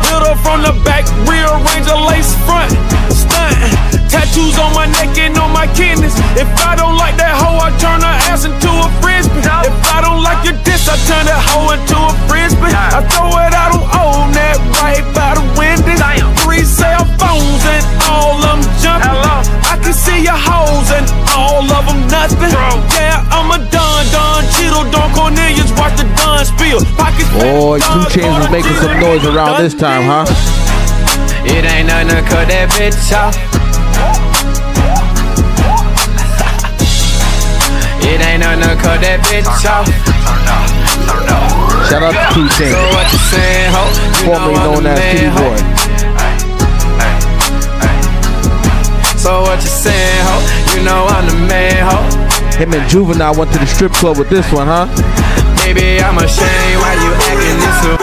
Build 0.06 0.22
up 0.22 0.38
from 0.38 0.62
the 0.62 0.70
back, 0.86 1.02
rearrange 1.26 1.90
a 1.90 1.98
lace 1.98 2.30
front. 2.46 2.70
Stunt. 3.10 3.99
Tattoos 4.10 4.58
on 4.58 4.74
my 4.74 4.90
neck 4.90 5.14
and 5.22 5.38
on 5.38 5.54
my 5.54 5.70
kidneys. 5.70 6.18
If 6.34 6.50
I 6.66 6.74
don't 6.74 6.98
like 6.98 7.14
that 7.22 7.30
hoe, 7.38 7.62
I 7.62 7.70
turn 7.78 8.02
her 8.02 8.16
ass 8.26 8.42
into 8.42 8.66
a 8.66 8.90
frisbee. 8.98 9.38
If 9.38 9.76
I 9.86 10.02
don't 10.02 10.18
like 10.26 10.42
your 10.42 10.58
diss, 10.66 10.90
I 10.90 10.98
turn 11.06 11.30
that 11.30 11.38
hoe 11.38 11.70
into 11.70 11.94
a 11.94 12.10
frisbee. 12.26 12.74
I 12.74 13.06
throw 13.06 13.30
it 13.38 13.54
out 13.54 13.70
on 13.70 13.86
own 14.02 14.34
that 14.34 14.58
right 14.82 15.06
by 15.14 15.38
the 15.38 15.46
window. 15.54 15.70
Three 16.42 16.66
cell 16.66 17.06
phones 17.22 17.62
and 17.70 17.86
all 18.10 18.34
of 18.34 18.58
them 18.58 18.60
jumping. 18.82 19.14
I 19.70 19.78
can 19.78 19.94
see 19.94 20.26
your 20.26 20.34
hoes 20.34 20.90
and 20.90 21.06
all 21.30 21.62
of 21.62 21.86
them 21.86 22.02
nothing. 22.10 22.50
Yeah, 22.98 23.22
I'm 23.30 23.46
a 23.54 23.62
Don 23.70 24.02
Don 24.10 24.42
Cheeto 24.58 24.90
Don 24.90 25.06
Cornelius. 25.14 25.70
Watch 25.78 25.94
the 25.94 26.06
Don 26.18 26.42
spill. 26.42 26.82
Pockets 26.98 27.30
Boy, 27.30 27.78
2 27.78 28.10
Chainz 28.10 28.34
was 28.42 28.50
making 28.50 28.74
some 28.82 28.98
noise 28.98 29.22
around 29.22 29.62
this 29.62 29.74
time, 29.78 30.02
huh? 30.10 30.26
It 31.46 31.62
ain't 31.62 31.86
nothing 31.86 32.10
to 32.10 32.22
cut 32.26 32.50
that 32.50 32.74
bitch 32.74 33.14
off. 33.14 33.69
It 38.02 38.18
ain't 38.22 38.40
nothing 38.42 38.62
to 38.64 38.74
cut 38.82 38.98
that 39.04 39.20
bitch 39.28 39.46
off. 39.68 39.86
Shout 41.86 42.02
out 42.02 42.10
to 42.10 42.24
2 42.34 42.48
Chainz. 42.58 42.72
So 42.72 42.80
what 42.96 43.06
you 43.12 43.20
saying, 43.30 43.70
ho? 43.70 43.82
You 43.86 44.26
Formerly 44.26 44.54
known 44.56 44.86
as 44.86 44.98
man, 44.98 45.14
Kitty. 45.14 45.30
Boy. 45.36 45.58
So 49.20 49.42
what 49.42 49.60
you 49.60 49.68
saying, 49.68 50.22
ho? 50.26 50.36
You 50.74 50.80
know 50.82 51.06
I'm 51.06 51.26
the 51.28 51.36
man, 51.46 51.86
ho. 51.86 51.98
Him 52.56 52.72
and 52.72 52.88
Juvenile 52.88 53.34
went 53.36 53.52
to 53.52 53.58
the 53.58 53.66
strip 53.66 53.92
club 53.92 54.18
with 54.18 54.30
this 54.30 54.50
one, 54.50 54.66
huh? 54.66 54.86
Baby, 55.62 56.00
I'm 56.00 56.16
ashamed 56.18 56.80
why 56.80 56.94
you 56.98 57.12
acting 57.30 57.58
this 57.60 57.84
way. 57.84 57.99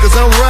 Cause 0.00 0.16
I'm 0.16 0.30
rock. 0.40 0.49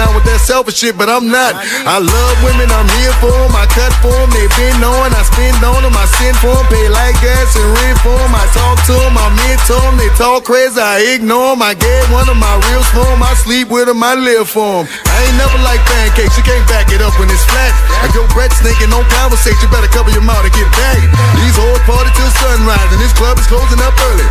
Down 0.00 0.16
with 0.16 0.24
that 0.24 0.40
selfish 0.40 0.80
shit, 0.80 0.96
but 0.96 1.12
I'm 1.12 1.28
not. 1.28 1.52
I 1.84 2.00
love 2.00 2.36
women, 2.40 2.72
I'm 2.72 2.88
here 2.96 3.12
for 3.20 3.28
them, 3.28 3.52
I 3.52 3.68
cut 3.68 3.92
for 4.00 4.08
them, 4.08 4.32
they 4.32 4.48
been 4.56 4.80
on, 4.80 5.12
I 5.12 5.20
spend 5.28 5.60
on 5.60 5.84
them, 5.84 5.92
I 5.92 6.08
send 6.16 6.32
for 6.40 6.56
them, 6.56 6.64
pay 6.72 6.88
like 6.88 7.20
gas 7.20 7.52
and 7.52 7.68
rent 7.68 8.00
for 8.00 8.16
them, 8.16 8.32
I 8.32 8.48
talk 8.56 8.80
to 8.88 8.96
them, 8.96 9.12
I 9.20 9.28
mentor 9.36 9.76
them, 9.84 10.00
they 10.00 10.08
talk 10.16 10.48
crazy, 10.48 10.80
I 10.80 11.04
ignore 11.12 11.52
them, 11.52 11.60
I 11.60 11.76
get 11.76 12.08
one 12.08 12.24
of 12.32 12.40
my 12.40 12.56
reals 12.72 12.88
for 12.96 13.04
them, 13.04 13.20
I 13.20 13.36
sleep 13.36 13.68
with 13.68 13.92
them, 13.92 14.00
I 14.00 14.16
live 14.16 14.48
for 14.48 14.80
them. 14.80 14.84
I 14.88 15.16
ain't 15.28 15.36
never 15.36 15.60
like 15.60 15.84
pancakes, 15.84 16.32
you 16.40 16.44
can't 16.48 16.64
back 16.64 16.88
it 16.88 17.04
up 17.04 17.12
when 17.20 17.28
it's 17.28 17.44
flat. 17.52 17.76
If 18.08 18.16
your 18.16 18.24
breath 18.32 18.56
stinking, 18.56 18.88
don't 18.88 19.04
conversate, 19.20 19.60
you 19.60 19.68
better 19.68 19.90
cover 19.92 20.08
your 20.16 20.24
mouth 20.24 20.48
and 20.48 20.54
get 20.56 20.68
back. 20.80 20.96
These 21.36 21.60
hoes 21.60 21.82
party 21.84 22.08
till 22.16 22.32
sunrise, 22.40 22.88
and 22.88 23.00
this 23.04 23.12
club 23.12 23.36
is 23.36 23.44
closing 23.44 23.80
up 23.84 23.92
early. 24.08 24.24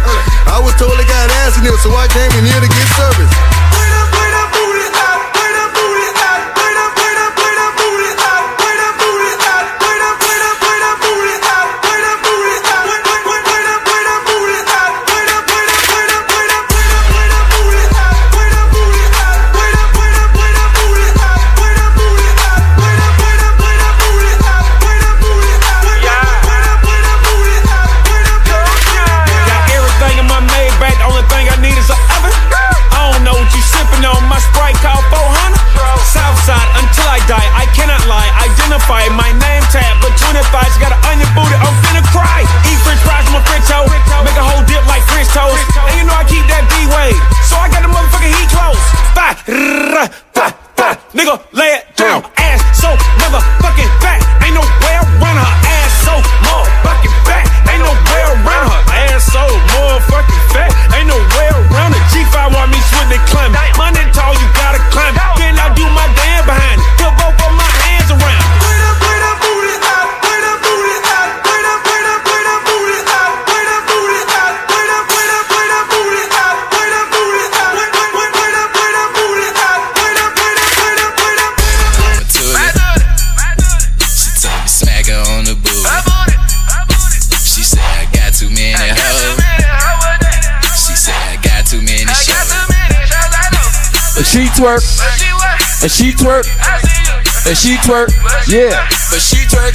I 0.49 0.57
was 0.57 0.73
told 0.81 0.97
they 0.97 1.05
got 1.05 1.29
ass 1.45 1.61
in 1.61 1.63
here, 1.67 1.77
so 1.77 1.93
I 1.93 2.09
came 2.09 2.33
in 2.33 2.49
here 2.49 2.57
to 2.57 2.69
get 2.69 2.87
service. 2.97 3.68
Twerk. 94.59 94.83
And 95.81 95.91
she 95.91 96.11
twerk. 96.11 96.43
And 97.47 97.55
she 97.55 97.79
twerk. 97.87 98.11
Yeah. 98.51 98.75
But 99.07 99.23
she 99.23 99.39
twerk. 99.47 99.71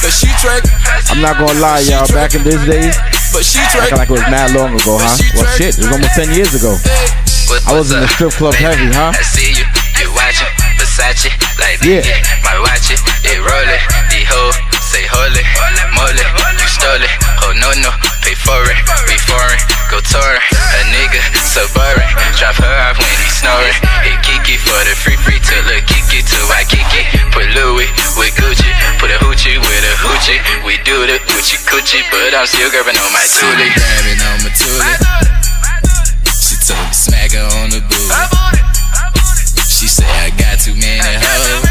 But 0.00 0.12
she 0.12 0.28
twerk. 0.40 0.64
I'm 1.12 1.20
not 1.20 1.36
gonna 1.36 1.60
lie, 1.60 1.84
y'all. 1.84 2.08
Back 2.08 2.34
in 2.34 2.42
this 2.44 2.56
days, 2.64 2.96
But 3.32 3.44
she 3.44 3.60
twerk. 3.68 3.92
like 3.92 4.08
it 4.08 4.12
was 4.16 4.24
mad 4.32 4.56
long 4.56 4.72
ago, 4.74 4.96
huh? 4.96 5.12
Well, 5.36 5.44
shit, 5.60 5.76
it 5.76 5.84
was 5.84 5.92
almost 5.92 6.16
10 6.16 6.32
years 6.32 6.54
ago. 6.56 6.72
I 7.68 7.76
was 7.76 7.92
in 7.92 8.00
the 8.00 8.08
strip 8.08 8.32
club 8.32 8.54
heavy, 8.56 8.88
huh? 8.88 9.12
I 9.12 9.20
see 9.22 9.52
you, 9.52 9.64
you 10.00 10.08
watching 10.16 10.48
Versace, 10.80 11.28
like 11.60 11.76
Yeah. 11.84 12.00
my 12.40 12.56
watch 12.64 12.88
it, 12.88 13.00
it 13.28 13.38
roll 13.44 13.68
it. 13.68 13.82
The 14.08 14.24
hoe 14.32 14.52
say 14.80 15.04
holy, 15.12 15.44
moly, 15.92 16.24
you 16.56 16.68
stole 16.72 17.04
it. 17.04 17.12
Oh 17.44 17.52
no 17.52 17.68
no, 17.84 17.92
pay 18.44 18.52
for 18.52 18.60
it, 18.68 18.76
be 19.08 19.16
foreign, 19.24 19.60
go 19.88 19.98
touring. 20.04 20.44
A 20.52 20.82
nigga 20.92 21.20
so 21.40 21.64
boring, 21.72 22.12
drop 22.36 22.56
her 22.60 22.74
off 22.88 22.98
when 22.98 23.16
he 23.16 23.28
snoring. 23.32 23.76
Hit 24.04 24.20
Kiki 24.20 24.56
for 24.60 24.76
the 24.84 24.94
free 24.96 25.16
free 25.24 25.40
to 25.40 25.56
look 25.68 25.84
Kiki 25.88 26.20
to 26.20 26.38
I 26.52 26.64
Kiki. 26.68 27.02
Put 27.32 27.48
Louis 27.56 27.88
with 28.16 28.34
Gucci, 28.36 28.70
put 29.00 29.10
a 29.10 29.18
hoochie 29.24 29.56
with 29.58 29.84
a 29.84 29.94
hoochie. 29.96 30.38
We 30.64 30.76
do 30.84 31.06
the 31.06 31.18
hoochie 31.32 31.58
coochie, 31.64 32.04
but 32.10 32.34
I'm 32.34 32.46
still 32.46 32.70
grabbing 32.70 32.98
on 32.98 33.12
my 33.12 33.24
toolie. 33.24 33.72
Grabbing 33.72 34.20
on 34.20 34.36
my 34.44 34.50
toolie. 34.52 34.96
She 36.36 36.56
told 36.60 36.84
me 36.84 36.92
smack 36.92 37.32
her 37.32 37.48
on 37.60 37.70
the 37.70 37.80
booty. 37.80 38.12
She 39.68 39.88
said 39.88 40.08
I 40.08 40.30
got 40.36 40.60
too 40.60 40.74
many 40.74 41.00
hoes. 41.00 41.63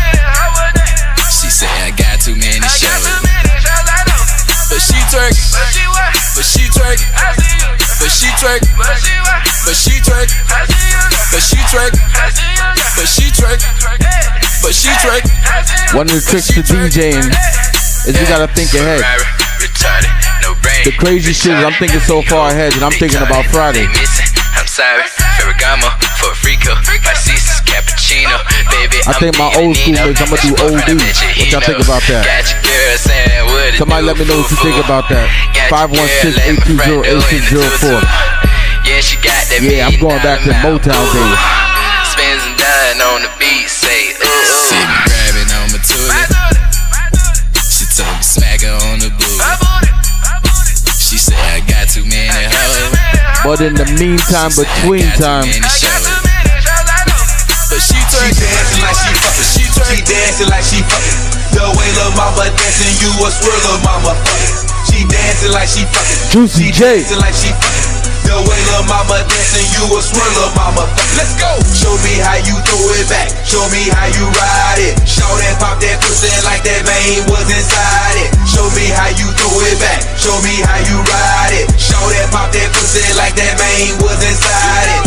trick, 8.44 8.62
but 9.64 9.72
she 9.72 9.96
trick, 10.04 10.28
but 11.32 11.40
she 11.40 11.64
trick, 11.72 11.94
but 13.00 13.08
she 13.08 13.32
trick, 13.32 13.60
but 14.60 14.74
she 14.76 14.92
trick. 15.00 15.24
One 15.96 16.12
of 16.12 16.16
the 16.16 16.24
tricks 16.28 16.52
to 16.52 16.60
DJing 16.60 17.24
is 18.04 18.20
you 18.20 18.28
gotta 18.28 18.52
think 18.52 18.74
ahead. 18.76 19.00
The 20.84 20.92
crazy 21.00 21.32
shit 21.32 21.56
is 21.56 21.64
I'm 21.64 21.72
thinking 21.80 22.02
so 22.02 22.22
far 22.24 22.52
ahead 22.52 22.74
and 22.74 22.84
I'm 22.84 22.92
thinking 22.92 23.22
about 23.22 23.46
Friday. 23.46 23.88
I'm 24.60 24.68
sorry, 24.68 25.08
for 25.40 25.48
a. 25.48 25.56
My 25.56 25.96
cappuccino. 27.64 28.44
I 29.08 29.14
think 29.20 29.38
my 29.40 29.52
old 29.56 29.76
school 29.78 29.96
mix, 30.04 30.20
I'ma 30.20 30.36
do 30.44 30.52
old 30.68 30.84
dudes. 30.86 31.22
What 31.24 31.52
y'all 31.52 31.62
think 31.62 31.80
about 31.80 32.04
that? 32.12 32.28
Somebody 33.78 34.06
let 34.06 34.18
me 34.20 34.26
know 34.26 34.38
what 34.38 34.52
you 34.52 34.58
think 34.58 34.84
about 34.84 35.08
that. 35.10 35.32
516 35.70 36.36
820 36.60 37.08
8604. 37.08 38.33
Yeah, 39.54 39.62
that 39.62 39.70
Yeah, 39.70 39.88
I'm 39.88 40.00
going 40.02 40.22
back 40.26 40.40
to 40.44 40.52
Motown 40.66 40.98
mouth. 40.98 41.14
days. 41.14 41.40
Spins 42.10 42.44
and 42.46 42.58
dine 42.58 43.00
on 43.06 43.20
the 43.22 43.32
beat, 43.38 43.70
say 43.70 44.12
ooh. 44.18 44.46
See 44.70 44.82
me 44.82 44.98
grabbing 45.06 45.50
on 45.54 45.66
my 45.72 45.80
toolie. 45.82 46.26
She 47.70 47.86
told 47.94 48.10
me 48.18 48.24
smack 48.26 48.62
her 48.66 48.74
on 48.90 48.98
the 49.00 49.10
booty. 49.14 49.38
She 50.98 51.18
say 51.22 51.38
I 51.38 51.62
got 51.70 51.90
too 51.90 52.06
many 52.06 52.30
hoes. 52.50 52.98
But 53.46 53.60
in 53.62 53.74
the 53.78 53.86
meantime, 54.00 54.50
between 54.58 55.06
time, 55.22 55.46
Many 55.46 55.62
shows. 55.70 56.02
But 57.70 57.82
she. 57.82 57.98
She 58.14 58.30
dancing 58.40 58.82
like 58.82 58.98
she 58.98 59.12
fucking. 59.22 59.50
She. 59.54 59.64
She 59.70 60.00
dancing 60.06 60.50
like 60.50 60.64
she 60.66 60.80
fucking. 60.86 61.18
The 61.54 61.66
way 61.78 61.90
lil' 61.98 62.14
mama 62.18 62.50
dancing, 62.58 62.94
you 63.02 63.10
a 63.22 63.30
swear 63.30 63.58
lil' 63.68 63.82
mama 63.86 64.14
fucking. 64.18 64.54
She 64.90 65.00
dancing 65.10 65.52
like 65.54 65.68
she 65.70 65.84
fucking. 65.86 66.30
Juicy 66.34 66.70
she 66.70 66.72
J. 66.72 66.82
dancing 67.06 67.20
like 67.22 67.34
she 67.36 67.50
fucking. 67.54 67.83
The 68.34 68.42
way 68.50 68.62
lil' 68.66 68.90
mama 68.90 69.22
dancing, 69.30 69.70
you 69.78 69.86
a 69.94 70.02
swear 70.02 70.26
lil' 70.34 70.50
mama. 70.58 70.90
Let's 71.14 71.38
go. 71.38 71.54
Show 71.70 71.94
me 72.02 72.18
how 72.18 72.42
you 72.42 72.58
throw 72.66 72.82
it 72.98 73.06
back. 73.06 73.30
Show 73.46 73.62
me 73.70 73.94
how 73.94 74.10
you 74.10 74.26
ride 74.26 74.82
it. 74.82 74.98
Show 75.06 75.30
that 75.38 75.62
pop 75.62 75.78
that 75.78 76.02
pussy 76.02 76.34
like 76.42 76.66
that 76.66 76.82
vein 76.82 77.22
was 77.30 77.46
inside 77.46 78.18
it. 78.26 78.34
Show 78.50 78.66
me 78.74 78.90
how 78.90 79.14
you 79.22 79.30
throw 79.38 79.54
it 79.70 79.78
back. 79.78 80.02
Show 80.18 80.34
me 80.42 80.66
how 80.66 80.82
you 80.82 80.98
ride 81.06 81.54
it. 81.62 81.70
Show 81.78 82.02
that 82.10 82.34
pop 82.34 82.50
that 82.50 82.74
pussy 82.74 83.06
like 83.14 83.38
that 83.38 83.54
vein 83.54 84.02
was 84.02 84.18
inside 84.18 84.90
it. 84.98 85.02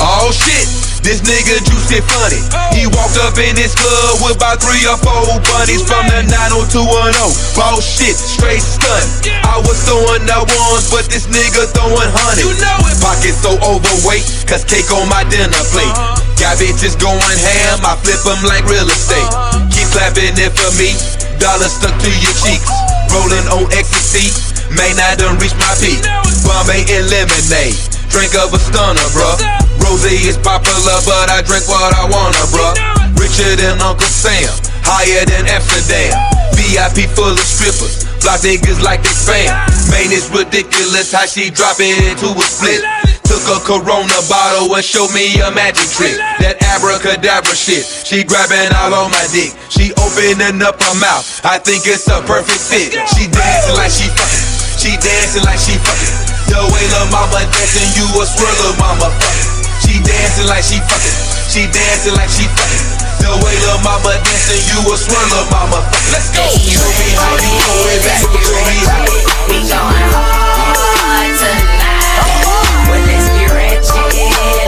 Oh 0.00 0.32
shit. 0.32 0.83
This 1.04 1.20
nigga 1.20 1.60
juicy 1.68 2.00
funny. 2.08 2.40
He 2.72 2.88
walked 2.88 3.20
up 3.20 3.36
in 3.36 3.52
this 3.60 3.76
club 3.76 4.24
with 4.24 4.40
about 4.40 4.64
three 4.64 4.80
or 4.88 4.96
four 5.04 5.36
bunnies 5.52 5.84
from 5.84 6.08
the 6.08 6.24
90210. 6.32 7.12
Ball 7.52 7.76
shit, 7.84 8.16
straight 8.16 8.64
stun. 8.64 9.04
I 9.44 9.60
was 9.60 9.76
throwing 9.84 10.24
the 10.24 10.40
ones, 10.40 10.88
but 10.88 11.04
this 11.12 11.28
nigga 11.28 11.68
throwing 11.76 12.08
honey. 12.08 12.48
You 12.48 12.56
know 12.56 12.88
it. 12.88 12.96
Pockets 13.04 13.36
so 13.44 13.52
overweight, 13.60 14.24
cause 14.48 14.64
cake 14.64 14.88
on 14.96 15.04
my 15.12 15.28
dinner 15.28 15.52
plate. 15.76 15.92
Uh-huh. 15.92 16.24
Got 16.40 16.56
bitches 16.56 16.96
going 16.96 17.20
ham, 17.20 17.84
I 17.84 18.00
flip 18.00 18.24
them 18.24 18.40
like 18.48 18.64
real 18.64 18.88
estate. 18.88 19.28
Uh-huh. 19.28 19.60
Keep 19.76 19.92
clapping 19.92 20.32
it 20.40 20.56
for 20.56 20.72
me, 20.80 20.96
dollars 21.36 21.76
stuck 21.76 21.92
to 22.00 22.10
your 22.24 22.32
cheeks. 22.40 22.64
Uh-huh. 22.64 23.12
Rolling 23.12 23.46
on 23.52 23.68
ecstasy, 23.76 24.32
man, 24.72 24.96
I 24.96 25.20
done 25.20 25.36
reached 25.36 25.60
my 25.60 25.76
peak. 25.84 26.00
Bombay 26.48 26.88
and 26.96 27.06
lemonade, 27.12 27.76
drink 28.14 28.30
of 28.38 28.54
a 28.54 28.60
stunner, 28.62 29.08
bruh. 29.10 29.34
Rose 29.82 30.06
is 30.06 30.38
popular, 30.38 30.94
but 31.02 31.26
I 31.34 31.42
drink 31.42 31.66
what 31.66 31.90
I 31.98 32.06
wanna, 32.06 32.46
bruh. 32.54 32.78
Richer 33.18 33.58
than 33.58 33.82
Uncle 33.82 34.06
Sam, 34.06 34.46
higher 34.86 35.26
than 35.26 35.50
Amsterdam. 35.50 36.14
VIP 36.54 37.10
full 37.10 37.34
of 37.34 37.42
strippers, 37.42 38.06
block 38.22 38.46
niggas 38.46 38.78
like 38.78 39.02
they 39.02 39.10
fam. 39.10 39.50
Man, 39.90 40.14
it's 40.14 40.30
ridiculous 40.30 41.10
how 41.10 41.26
she 41.26 41.50
drop 41.50 41.82
it 41.82 41.98
into 42.06 42.30
a 42.30 42.44
split. 42.46 42.86
Took 43.26 43.42
a 43.50 43.58
Corona 43.66 44.20
bottle 44.30 44.70
and 44.70 44.84
showed 44.84 45.10
me 45.10 45.34
a 45.42 45.50
magic 45.50 45.90
trick. 45.90 46.14
That 46.38 46.62
abracadabra 46.70 47.56
shit, 47.58 47.82
she 47.82 48.22
grabbing 48.22 48.70
all 48.78 48.94
on 48.94 49.10
my 49.10 49.26
dick. 49.34 49.50
She 49.74 49.90
opening 49.98 50.62
up 50.62 50.78
her 50.78 50.96
mouth, 51.02 51.26
I 51.42 51.58
think 51.58 51.82
it's 51.90 52.06
a 52.06 52.22
perfect 52.22 52.62
fit. 52.62 52.94
She 53.18 53.26
dancing 53.26 53.74
like 53.74 53.90
she 53.90 54.06
fucking, 54.06 54.53
she 54.84 55.00
dancing 55.00 55.40
like 55.48 55.56
she 55.56 55.80
fucking. 55.80 56.12
The 56.52 56.60
way 56.60 56.84
lil' 56.92 57.08
mama 57.08 57.40
dancing, 57.48 57.88
you 57.96 58.04
a 58.20 58.24
swirl 58.28 58.52
lil' 58.60 58.76
mama 58.76 59.08
fucking. 59.16 59.48
She 59.80 59.96
dancing 60.04 60.44
like 60.44 60.60
she 60.60 60.76
fucking. 60.84 61.16
She 61.48 61.64
dancing 61.72 62.12
like 62.12 62.28
she 62.28 62.44
fucking. 62.52 62.84
The 63.24 63.32
way 63.40 63.56
lil' 63.64 63.80
mama 63.80 64.12
dancing, 64.20 64.60
you 64.68 64.84
a 64.84 64.92
swirl 65.00 65.24
lil' 65.32 65.48
mama 65.48 65.80
fucking. 65.88 66.12
Let's 66.12 66.28
go. 66.36 66.44
Show 66.52 66.84
me 67.00 67.16
how 67.16 67.32
you 67.32 67.48
throw 67.64 67.96
it 67.96 68.04
back. 68.04 68.20
Show 68.28 68.60
me 68.60 68.76
how. 68.84 69.08
We 69.48 69.56
going 69.64 70.04
hard 70.12 71.32
tonight. 71.32 72.44
Well, 72.84 73.00
let's 73.08 73.28
get 73.40 73.56
ratchet. 73.56 74.04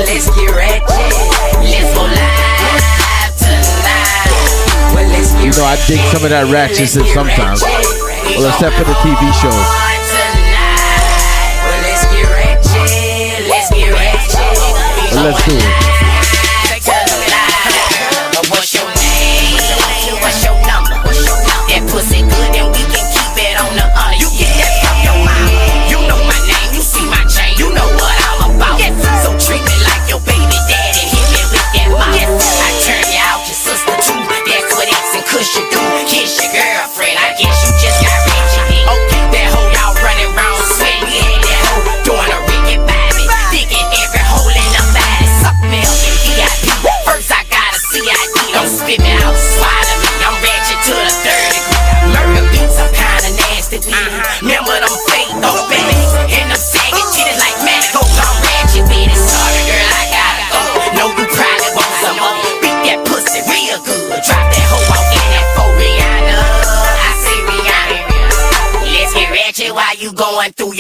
Let's 0.00 0.32
get 0.32 0.48
ratchet. 0.48 1.12
Let's 1.60 1.92
go 1.92 2.08
live 2.08 3.36
tonight. 3.36 4.32
Well, 4.96 5.08
let's 5.12 5.36
get 5.36 5.44
you 5.44 5.52
know 5.60 5.68
I 5.68 5.76
dig 5.84 6.00
some 6.08 6.24
of 6.24 6.32
that 6.32 6.48
ratchet 6.48 6.88
shit 6.88 7.04
sometimes. 7.12 7.60
Well, 7.60 8.48
except 8.48 8.80
for 8.80 8.88
the 8.88 8.96
TV 9.04 9.20
shows. 9.44 9.95
Let's 15.22 15.42
do 15.48 15.56
it. 15.56 15.95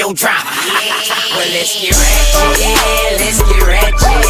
Your 0.06 0.14
drama. 0.14 0.50
Well, 1.34 1.48
let's 1.52 1.80
get 1.80 1.90
ratchet. 1.90 3.18
Let's 3.18 3.42
get 3.42 3.66
ratchet. 3.66 4.25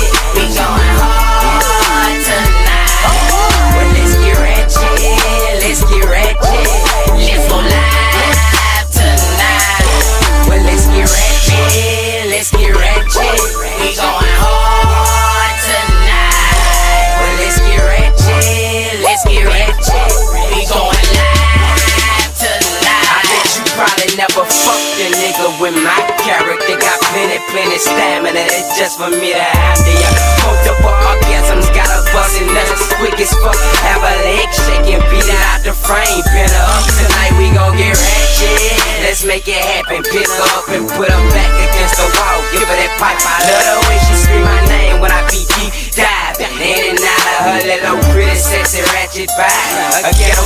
with 25.61 25.77
my 25.77 26.01
character. 26.21 26.77
Got 26.77 26.99
plenty, 27.13 27.39
plenty 27.53 27.79
stamina. 27.79 28.45
It's 28.53 28.77
just 28.79 28.99
for 28.99 29.09
me 29.09 29.33
to 29.33 29.41
handle 29.41 29.97
ya. 29.97 30.11
Multiple 30.45 30.95
orgasms, 31.13 31.69
got 31.73 31.89
a 31.91 32.01
bustin' 32.13 32.49
nuts, 32.53 32.93
quick 32.97 33.19
as 33.21 33.33
fuck. 33.43 33.57
Have 33.85 34.03
a 34.05 34.13
leg 34.25 34.49
shaking, 34.53 35.03
beat 35.11 35.27
it 35.27 35.41
out 35.53 35.65
the 35.65 35.75
frame. 35.75 36.23
Pin 36.33 36.51
up 36.55 36.85
tonight, 36.99 37.33
we 37.41 37.51
gon' 37.53 37.75
get 37.77 37.97
ratchet. 37.97 38.79
Let's 39.03 39.25
make 39.25 39.49
it 39.49 39.61
happen. 39.61 40.03
Pick 40.07 40.29
her 40.29 40.49
up 40.57 40.69
and 40.71 40.89
put 40.95 41.11
her 41.11 41.25
back 41.33 41.53
against 41.67 41.99
the 41.99 42.07
wall. 42.17 42.39
Give 42.53 42.67
her 42.67 42.77
that 42.77 42.93
pipe. 43.01 43.21
I 43.27 43.43
love 43.45 43.67
the 43.67 43.83
way 43.91 43.99
she 44.07 44.15
scream 44.15 44.45
my 44.47 44.61
name 44.71 45.01
when 45.03 45.11
I 45.11 45.27
be 45.31 45.43
deep 45.59 45.73
diving. 45.95 46.53
In 46.63 46.95
and 46.95 47.01
out 47.03 47.27
of 47.27 47.41
her 47.49 47.61
little 47.67 47.99
pretty 48.13 48.39
sexy 48.39 48.83
ratchet 48.95 49.31
vibe. 49.35 50.07
A 50.07 50.11
ghetto 50.15 50.46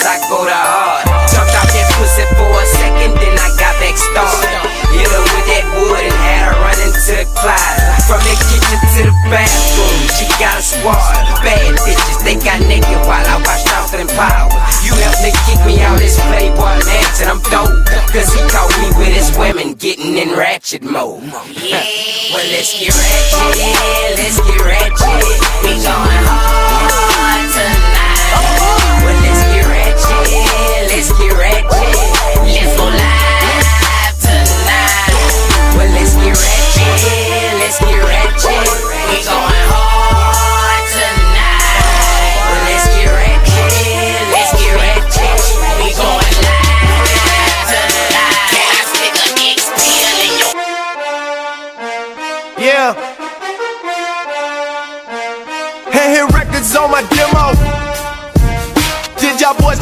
because 0.00 0.06
I 0.06 0.16
go 0.28 0.44
to 0.44 0.54
hard. 0.54 1.04
Jumped 1.28 1.54
out 1.54 1.68
that 1.68 1.86
pussy 1.96 2.24
for 2.36 2.48
a 2.48 2.64
second, 2.66 3.12
then 3.20 3.34
I 3.36 3.48
got 3.56 3.74
back 3.80 3.96
started. 3.96 4.60
Hit 4.96 5.08
her 5.08 5.22
with 5.22 5.46
that 5.46 5.64
wood 5.76 6.00
and 6.00 6.16
had 6.24 6.42
her 6.50 6.56
running 6.64 6.92
to 6.92 7.12
the 7.20 7.26
closet. 7.36 8.00
From 8.08 8.20
the 8.24 8.34
kitchen 8.48 8.80
to 8.80 9.00
the 9.06 9.14
bathroom, 9.30 10.00
she 10.16 10.26
got 10.40 10.58
a 10.58 10.62
squad. 10.64 10.98
Bad 11.44 11.76
bitches, 11.84 12.18
they 12.24 12.36
got 12.40 12.60
naked 12.66 13.00
while 13.06 13.24
I 13.24 13.36
watched 13.44 13.68
Austin 13.76 14.08
Power. 14.16 14.50
You 14.82 14.96
helped 14.96 15.22
me 15.22 15.30
kick 15.46 15.60
me 15.68 15.80
out 15.84 15.98
this 16.00 16.18
Playboy 16.28 16.80
mansion, 16.84 17.28
I'm 17.28 17.40
dope. 17.52 17.70
Cause 18.10 18.32
he 18.32 18.40
caught 18.50 18.72
me 18.80 18.90
with 18.98 19.12
his 19.12 19.30
women 19.36 19.74
getting 19.74 20.18
in 20.18 20.34
ratchet 20.36 20.82
mode. 20.82 21.22
Yeah. 21.54 21.84
well, 22.32 22.46
let's 22.50 22.72
get 22.74 22.90
ratchet, 22.90 23.56
let's 24.18 24.38
get 24.42 24.60
ratchet. 24.64 25.24
We 25.62 25.76
going 25.84 26.24
hard 26.26 27.46
tonight. 27.52 27.99
Let's 31.00 31.12
get 31.18 31.32
ratchet. 31.32 31.70
Let's 32.44 32.76
go 32.76 32.84
live 32.84 34.18
tonight. 34.20 35.14
Well, 35.74 35.88
let's 35.94 36.14
get 36.14 36.36
ratchet, 36.36 37.58
let's 37.58 37.78
get 37.78 38.04
ratchet. 38.04 38.68
We 39.08 39.24
going 39.24 39.64
hard 39.70 39.79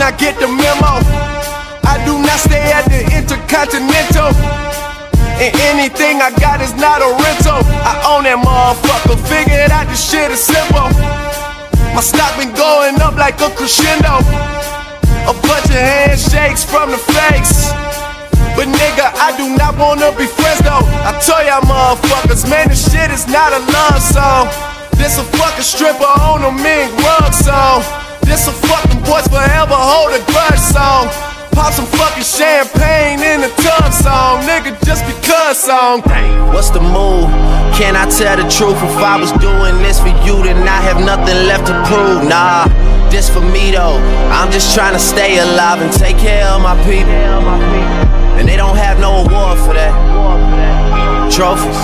not 0.08 0.18
get 0.18 0.40
the 0.40 0.48
memo? 0.48 1.04
I 1.84 2.00
do 2.08 2.16
not 2.24 2.40
stay 2.40 2.72
at 2.72 2.88
the 2.88 3.04
Intercontinental. 3.12 4.32
And 5.36 5.52
anything 5.68 6.24
I 6.24 6.32
got 6.40 6.64
is 6.64 6.72
not 6.80 7.04
a 7.04 7.10
rental. 7.12 7.60
I 7.84 7.92
own 8.08 8.24
that 8.24 8.40
motherfucker. 8.40 9.20
Figure 9.28 9.68
Figured 9.68 9.70
out 9.70 9.84
this 9.92 10.00
shit 10.00 10.32
is 10.32 10.40
simple. 10.40 10.88
My 11.92 12.00
stock 12.00 12.32
been 12.40 12.56
going 12.56 12.96
up 13.04 13.20
like 13.20 13.36
a 13.44 13.52
crescendo. 13.52 14.24
A 15.28 15.34
bunch 15.44 15.68
of 15.68 15.76
handshakes 15.76 16.64
from 16.64 16.88
the 16.88 17.00
fakes. 17.12 17.68
But 18.56 18.72
nigga, 18.72 19.12
I 19.12 19.36
do 19.36 19.52
not 19.60 19.76
wanna 19.76 20.08
be 20.16 20.24
friends 20.24 20.64
though. 20.64 20.88
I 21.04 21.12
tell 21.20 21.44
y'all 21.44 21.60
motherfuckers, 21.68 22.48
man, 22.48 22.72
this 22.72 22.80
shit 22.88 23.12
is 23.12 23.28
not 23.28 23.52
a 23.52 23.60
love 23.60 24.00
song. 24.00 24.48
This 24.96 25.20
a 25.20 25.24
fucking 25.36 25.68
stripper 25.68 26.12
on 26.24 26.48
a 26.48 26.52
mink 26.64 26.96
rug 27.04 27.32
song. 27.34 27.84
This 28.24 28.48
a 28.48 28.52
fucking 28.52 28.87
boys 29.08 29.24
forever 29.32 29.72
hold 29.72 30.12
a 30.12 30.20
grudge 30.28 30.60
song. 30.60 31.08
Pop 31.56 31.72
some 31.72 31.88
fucking 31.96 32.22
champagne 32.22 33.18
in 33.18 33.40
the 33.40 33.48
tub 33.64 33.90
song, 33.90 34.44
nigga, 34.44 34.76
just 34.84 35.02
because 35.08 35.58
song. 35.58 36.02
What's 36.52 36.70
the 36.70 36.80
move? 36.80 37.26
Can 37.74 37.96
I 37.96 38.04
tell 38.06 38.36
the 38.36 38.46
truth? 38.46 38.76
If 38.76 39.00
I 39.00 39.16
was 39.18 39.32
doing 39.40 39.80
this 39.82 39.98
for 39.98 40.12
you, 40.28 40.36
then 40.44 40.68
I 40.68 40.80
have 40.84 41.00
nothing 41.00 41.38
left 41.48 41.66
to 41.66 41.74
prove. 41.88 42.28
Nah, 42.28 42.68
this 43.10 43.28
for 43.28 43.40
me 43.40 43.72
though. 43.72 43.98
I'm 44.30 44.52
just 44.52 44.74
trying 44.74 44.92
to 44.92 45.00
stay 45.00 45.38
alive 45.38 45.80
and 45.80 45.92
take 45.92 46.18
care 46.18 46.46
of 46.46 46.60
my 46.60 46.76
people. 46.84 47.10
And 48.38 48.46
they 48.46 48.56
don't 48.56 48.76
have 48.76 49.00
no 49.00 49.24
award 49.24 49.58
for 49.58 49.74
that. 49.74 49.92
Trophies, 51.32 51.80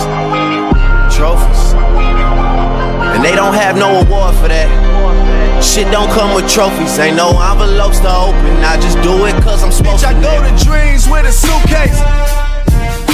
trophies. 1.17 1.73
And 3.15 3.25
they 3.25 3.35
don't 3.35 3.55
have 3.55 3.77
no 3.77 4.03
award 4.03 4.35
for 4.37 4.49
that. 4.49 4.84
Shit 5.63 5.91
don't 5.91 6.11
come 6.11 6.35
with 6.35 6.47
trophies, 6.49 6.99
ain't 6.99 7.17
no 7.17 7.35
envelopes 7.35 7.99
to 8.01 8.11
open. 8.11 8.53
I 8.63 8.79
just 8.79 9.01
do 9.03 9.27
it 9.27 9.35
cause 9.43 9.63
I'm 9.63 9.73
supposed 9.73 10.05
Bitch, 10.05 10.09
I 10.09 10.15
to. 10.15 10.23
go 10.23 10.35
to 10.43 10.53
dreams 10.63 11.09
with 11.11 11.27
a 11.27 11.33
suitcase. 11.33 11.99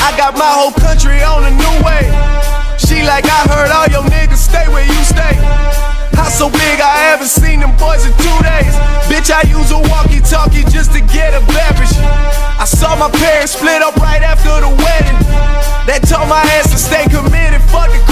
I 0.00 0.12
got 0.16 0.37
my 0.37 0.48
whole 0.48 0.72
country 0.72 1.22
on 1.22 1.44
a 1.48 1.53
new 1.53 1.74
way. 1.85 2.05
She 2.76 3.00
like, 3.07 3.24
I 3.24 3.40
heard 3.48 3.70
all 3.72 3.88
your 3.88 4.05
niggas 4.11 4.40
stay 4.40 4.66
where 4.68 4.85
you 4.85 5.00
stay. 5.05 5.37
House 6.16 6.37
so 6.37 6.50
big, 6.50 6.76
I 6.81 7.12
haven't 7.12 7.33
seen 7.33 7.61
them 7.61 7.72
boys 7.81 8.05
in 8.05 8.12
two 8.20 8.38
days. 8.44 8.74
Bitch, 9.09 9.31
I 9.33 9.46
use 9.48 9.70
a 9.72 9.81
walkie 9.88 10.20
talkie 10.20 10.64
just 10.68 10.92
to 10.92 11.00
get 11.00 11.33
a 11.33 11.40
beverage. 11.48 11.96
I 12.61 12.66
saw 12.68 12.96
my 12.96 13.09
parents 13.09 13.53
split 13.57 13.81
up 13.81 13.96
right 13.96 14.20
after 14.20 14.53
the 14.61 14.68
wedding. 14.68 15.16
They 15.88 15.96
told 16.05 16.29
my 16.29 16.42
ass 16.61 16.68
to 16.72 16.79
stay 16.79 17.05
committed, 17.09 17.62
fuck 17.72 17.88
the. 17.88 18.10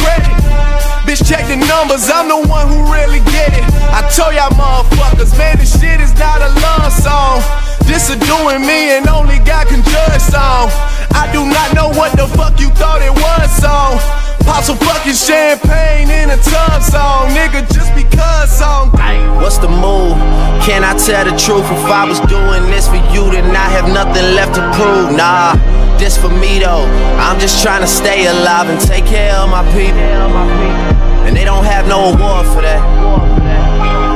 Bitch, 1.09 1.25
check 1.25 1.49
the 1.49 1.57
numbers, 1.57 2.05
I'm 2.12 2.29
the 2.29 2.37
one 2.37 2.68
who 2.68 2.85
really 2.92 3.25
get 3.33 3.57
it. 3.57 3.64
I 3.97 4.05
told 4.12 4.37
y'all 4.37 4.53
motherfuckers, 4.53 5.33
man, 5.40 5.57
this 5.57 5.73
shit 5.81 6.05
is 6.05 6.12
not 6.21 6.44
a 6.44 6.53
love 6.61 6.92
song. 6.92 7.40
This 7.88 8.12
a 8.12 8.16
doing 8.29 8.61
me 8.61 8.92
and 8.92 9.09
only 9.09 9.40
God 9.40 9.73
can 9.73 9.81
judge 9.88 10.21
song. 10.21 10.68
I 11.16 11.25
do 11.33 11.49
not 11.49 11.73
know 11.73 11.88
what 11.97 12.12
the 12.12 12.29
fuck 12.37 12.61
you 12.61 12.68
thought 12.77 13.01
it 13.01 13.09
was 13.09 13.49
song. 13.57 13.97
Pop 14.44 14.61
some 14.61 14.77
fucking 14.77 15.16
champagne 15.16 16.12
in 16.12 16.29
a 16.29 16.37
tub 16.44 16.85
song, 16.85 17.33
nigga, 17.33 17.64
just 17.73 17.88
because 17.97 18.53
song. 18.53 18.92
What's 19.40 19.56
the 19.56 19.73
move? 19.73 20.13
Can 20.61 20.85
I 20.85 20.92
tell 20.92 21.25
the 21.25 21.33
truth? 21.40 21.65
If 21.73 21.88
I 21.88 22.04
was 22.04 22.21
doing 22.29 22.69
this 22.69 22.85
for 22.85 23.00
you, 23.17 23.33
then 23.33 23.56
I 23.56 23.65
have 23.73 23.88
nothing 23.88 24.37
left 24.37 24.61
to 24.61 24.63
prove. 24.77 25.17
Nah, 25.17 25.56
this 25.96 26.21
for 26.21 26.29
me 26.29 26.61
though. 26.61 26.85
I'm 27.17 27.40
just 27.40 27.63
trying 27.65 27.81
to 27.81 27.88
stay 27.88 28.27
alive 28.27 28.69
and 28.69 28.79
take 28.79 29.06
care 29.06 29.33
of 29.37 29.48
my 29.48 29.65
people. 29.73 30.98
And 31.29 31.37
they 31.37 31.44
don't 31.44 31.64
have 31.64 31.87
no 31.87 32.06
award 32.06 32.46
for 32.46 32.62
that. 32.62 32.81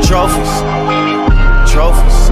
Trophies, 0.02 0.48
trophies. 1.70 2.30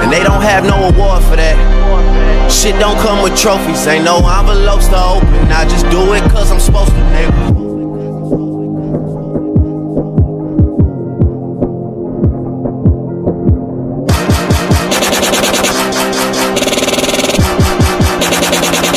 And 0.00 0.10
they 0.10 0.22
don't 0.24 0.40
have 0.40 0.64
no 0.64 0.88
award 0.88 1.22
for 1.24 1.36
that. 1.36 2.50
Shit 2.50 2.80
don't 2.80 2.96
come 3.00 3.22
with 3.22 3.38
trophies, 3.38 3.86
ain't 3.86 4.06
no 4.06 4.16
envelopes 4.16 4.88
to 4.88 4.96
open. 4.96 5.52
I 5.52 5.68
just 5.68 5.84
do 5.90 6.14
it 6.14 6.22
cause 6.30 6.50
I'm 6.50 6.58
supposed 6.58 6.92
to, 6.92 6.96
nigga. 7.12 7.52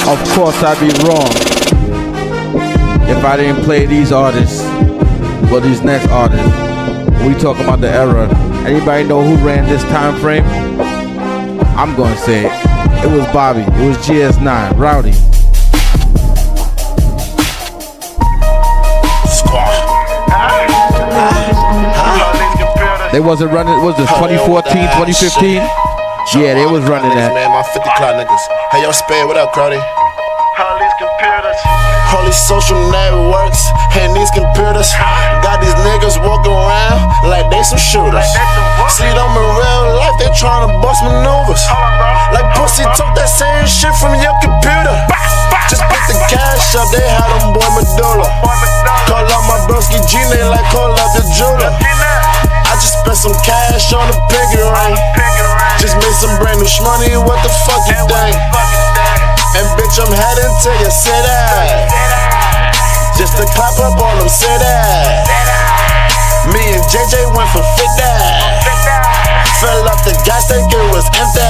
Of 0.08 0.20
course, 0.34 0.64
I'd 0.64 0.80
be 0.80 0.88
wrong 1.06 1.47
if 3.10 3.24
I 3.24 3.38
didn't 3.38 3.64
play 3.64 3.86
these 3.86 4.12
artists. 4.12 4.64
Well, 5.50 5.62
these 5.62 5.82
next 5.82 6.08
artists. 6.10 6.46
We 7.26 7.34
talk 7.36 7.60
about 7.60 7.82
the 7.82 7.90
era. 7.90 8.28
Anybody 8.66 9.04
know 9.04 9.22
who 9.22 9.36
ran 9.46 9.68
this 9.68 9.84
time 9.84 10.20
frame? 10.20 10.44
I'm 11.78 11.96
gonna 11.96 12.18
say 12.18 12.46
it. 12.46 12.52
It 13.06 13.12
was 13.12 13.26
Bobby. 13.34 13.62
It 13.62 13.88
was 13.88 13.98
GS9. 13.98 14.78
Rowdy. 14.78 15.14
They 23.12 23.22
wasn't 23.22 23.52
running. 23.52 23.74
Was 23.84 23.96
this 23.98 24.10
2014, 24.10 24.74
2015? 24.74 25.56
Yeah, 26.36 26.54
they 26.54 26.66
was 26.66 26.84
running 26.84 27.16
that. 27.16 27.34
Man, 27.34 27.50
my 27.50 27.64
50 27.64 27.80
clock 27.96 28.14
niggas. 28.20 28.44
Hey, 28.70 28.84
yo, 28.84 28.92
Spade, 28.92 29.26
what 29.26 29.38
up, 29.38 29.54
Crowdy? 29.54 29.82
All 30.58 30.74
these 30.82 30.98
computers. 30.98 31.60
All 32.18 32.26
these 32.26 32.42
social 32.50 32.90
networks 32.90 33.62
and 33.94 34.10
these 34.18 34.34
computers 34.34 34.90
got 35.46 35.62
these 35.62 35.78
niggas 35.86 36.18
walking 36.18 36.50
around 36.50 36.98
like 37.30 37.46
they 37.54 37.62
some 37.62 37.78
shooters. 37.78 38.26
See 38.90 39.06
them 39.06 39.32
in 39.38 39.48
real 39.54 39.86
life, 40.02 40.18
they 40.18 40.34
trying 40.34 40.66
to 40.66 40.74
bust 40.82 41.06
maneuvers. 41.06 41.62
Like 42.34 42.50
pussy, 42.58 42.82
talk 42.98 43.14
that 43.14 43.30
same 43.30 43.70
shit 43.70 43.94
from 44.02 44.18
your 44.18 44.34
computer. 44.42 44.98
Just 45.70 45.86
put 45.94 46.02
the 46.10 46.18
cash 46.26 46.74
up, 46.74 46.90
they 46.90 47.06
had 47.06 47.30
them 47.38 47.54
boy 47.54 47.70
medulla. 47.78 48.26
Call 49.06 49.30
out 49.30 49.46
my 49.46 49.62
broski 49.70 50.02
G, 50.10 50.18
they 50.34 50.42
like 50.42 50.66
call 50.74 50.90
out 50.90 51.12
the 51.14 51.22
Judah. 51.38 51.70
I 52.66 52.74
just 52.82 53.06
spent 53.06 53.22
some 53.22 53.38
cash 53.46 53.94
on 53.94 54.10
the 54.10 54.18
piggy 54.34 54.66
ring. 54.66 54.98
Just 55.78 56.02
made 56.02 56.18
some 56.18 56.34
brand 56.42 56.58
new 56.58 56.66
shmoney, 56.66 57.14
what 57.22 57.46
the 57.46 57.54
fuck 57.70 57.86
you 57.86 58.00
think? 58.10 58.87
And 59.58 59.66
bitch, 59.74 59.98
I'm 59.98 60.14
heading 60.14 60.54
to 60.54 60.72
your 60.86 60.94
city. 60.94 61.42
Just 63.18 63.42
to 63.42 63.46
clap 63.58 63.74
up 63.82 63.98
on 63.98 64.22
them 64.22 64.30
city. 64.30 64.78
Me 66.54 66.62
and 66.78 66.86
JJ 66.86 67.26
went 67.34 67.50
for 67.50 67.66
50. 67.66 68.06
Fill 69.58 69.90
up 69.90 69.98
the 70.06 70.14
gas 70.22 70.46
tank, 70.46 70.70
it 70.70 70.78
was 70.94 71.10
empty. 71.18 71.42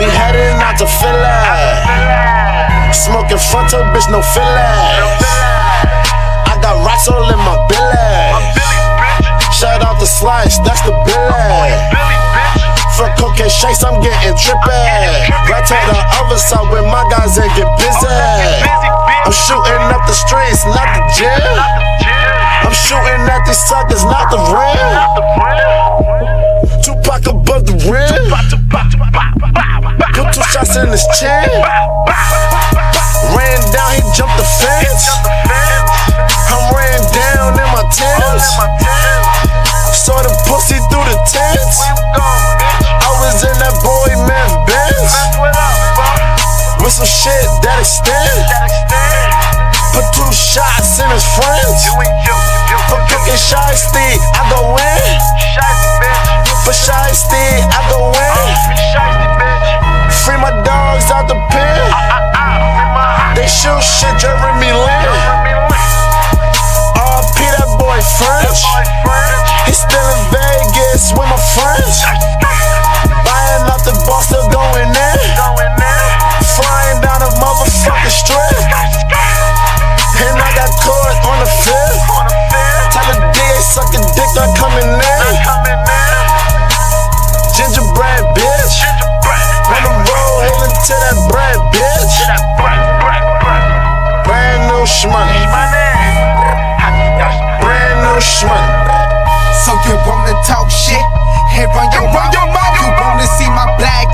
We 0.00 0.08
heading 0.08 0.56
out 0.64 0.80
to 0.80 0.88
Philly. 0.88 1.44
Smoking 2.96 3.36
fronto, 3.36 3.84
bitch, 3.92 4.08
no 4.08 4.24
fillers. 4.24 5.20
I 6.48 6.56
got 6.62 6.80
rocks 6.88 7.06
all 7.08 7.28
in 7.28 7.36
my 7.36 7.60
belly. 7.68 8.56
Shout 9.52 9.84
out 9.84 10.00
to 10.00 10.06
Slice, 10.06 10.56
that's 10.64 10.80
the 10.88 10.92
billy. 11.04 12.17
For 12.98 13.06
cocaine 13.14 13.46
shakes, 13.46 13.84
I'm 13.86 14.02
getting 14.02 14.34
trippy. 14.34 14.74
Right 15.46 15.62
to 15.62 15.78
the 15.86 16.02
other 16.18 16.34
side 16.34 16.66
with 16.66 16.82
my 16.90 17.06
guys 17.06 17.38
and 17.38 17.46
get 17.54 17.70
busy. 17.78 18.10
I'm 18.10 19.30
shooting 19.30 19.86
up 19.94 20.02
the 20.10 20.18
streets, 20.18 20.66
not 20.66 20.90
the 20.98 21.06
gym. 21.14 21.30
I'm 22.66 22.74
shooting 22.74 23.22
at 23.30 23.46
these 23.46 23.62
suckers, 23.70 24.02
not 24.02 24.34
the 24.34 24.42
rim. 24.50 24.98
Tupac 26.82 27.22
above 27.30 27.70
the 27.70 27.78
rim. 27.86 28.34
Put 30.18 30.34
two 30.34 30.42
shots 30.50 30.74
in 30.74 30.90
his 30.90 31.06
chin. 31.22 31.46
Ran 33.30 33.62
down, 33.70 33.94
he 33.94 34.02
jumped 34.10 34.34
the 34.34 34.48
fence. 34.58 35.06
I'm 36.50 36.66
ran 36.74 36.98
down 37.14 37.54
in 37.62 37.68
my 37.70 37.86
Timbs. 37.94 39.47
Saw 40.08 40.24
the 40.24 40.32
pussy 40.48 40.80
through 40.88 41.04
the 41.04 41.20
tents. 41.28 41.84
I 41.84 43.12
was 43.20 43.44
in 43.44 43.52
that 43.60 43.76
boy 43.84 44.08
man 44.24 44.48
Benz. 44.64 45.12
With 46.80 46.96
some 46.96 47.04
shit 47.04 47.44
that 47.60 47.76
extend. 47.76 48.48
Put 49.92 50.08
two 50.16 50.32
shots 50.32 50.96
in 50.96 51.12
his 51.12 51.28
friends. 51.36 51.92
For 52.88 52.96
cooking 53.04 53.36
Shiesty, 53.36 54.16
I 54.32 54.48
go 54.48 54.80
in. 54.80 55.12
For 56.64 56.72
Shiesty, 56.72 57.60
I 57.68 57.80
go 57.92 58.08
in. 58.08 58.48
Free 60.24 60.40
my 60.40 60.56
dogs 60.64 61.12
out 61.12 61.28
the 61.28 61.36
pen. 61.52 61.84
They 63.36 63.44
shoot 63.44 63.84
shit, 63.84 64.16
Jeremy 64.16 64.72
Lin. 64.72 65.04
RP 66.96 67.36
that 67.60 67.68
boy 67.76 68.00
French. 68.16 69.57
He's 69.68 69.84
still 69.84 70.08
in 70.16 70.20
Vegas 70.32 71.12
with 71.12 71.28
my 71.28 71.36
friends. 71.52 72.00
Buying 73.20 73.68
out 73.68 73.84
the 73.84 73.92
boss, 74.08 74.24
still 74.32 74.48
going 74.48 74.88
in. 74.88 75.20
Flying 76.56 77.04
down 77.04 77.20
a 77.20 77.28
motherfucking 77.36 78.08
strip. 78.08 78.64
And 80.24 80.40
I 80.40 80.48
got 80.56 80.72
caught 80.80 81.20
on 81.20 81.44
the 81.44 81.50
fifth. 81.68 82.00
Tell 82.96 83.04
the 83.12 83.20
DA 83.36 83.60
suck 83.60 83.92
a 83.92 84.00
dick, 84.16 84.30
not 84.32 84.56
coming 84.56 84.88
in. 84.88 85.36
Gingerbread 87.52 88.24
bitch. 88.32 88.88
On 89.68 89.84
the 89.84 89.92
road, 90.00 90.48
hailing 90.48 90.72
to 90.72 90.94
that 90.96 91.18
bread 91.28 91.60
bitch. 91.76 92.24
Brand 94.24 94.64
new 94.64 94.88
shmoney. 94.88 95.44
Brand 97.60 98.00
new 98.00 98.16
shmoney. 98.16 98.97
So 99.68 99.76
you 99.84 100.00
wanna 100.08 100.32
talk 100.48 100.70
shit 100.70 100.96
and 100.96 101.68
run 101.76 101.92
your 101.92 102.08
mouth? 102.08 102.32
You 102.32 102.88
wanna 102.88 103.26
see 103.36 103.50
my 103.52 103.68
black 103.76 104.08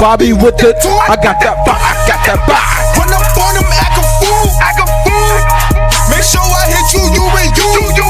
Bobby 0.00 0.32
with 0.32 0.56
the. 0.56 0.72
I 0.72 1.14
got 1.20 1.36
that. 1.44 1.60
bi- 1.68 1.76
I 1.76 1.92
got 2.08 2.20
that. 2.24 2.40
bi- 2.48 2.56
Run 2.96 3.12
up 3.12 3.36
on 3.36 3.52
them, 3.52 3.68
act 3.68 4.00
a 4.00 4.04
fool, 4.16 4.48
act 4.64 4.80
a 4.80 4.86
fool. 5.04 5.36
Make 6.08 6.24
sure 6.24 6.40
I 6.40 6.72
hit 6.72 6.88
you, 6.96 7.04
you 7.12 7.24
and 7.28 7.52
you, 7.52 7.68
you, 7.68 7.84
you 7.84 7.84
and 7.84 7.96
you, 8.00 8.06
you, 8.08 8.09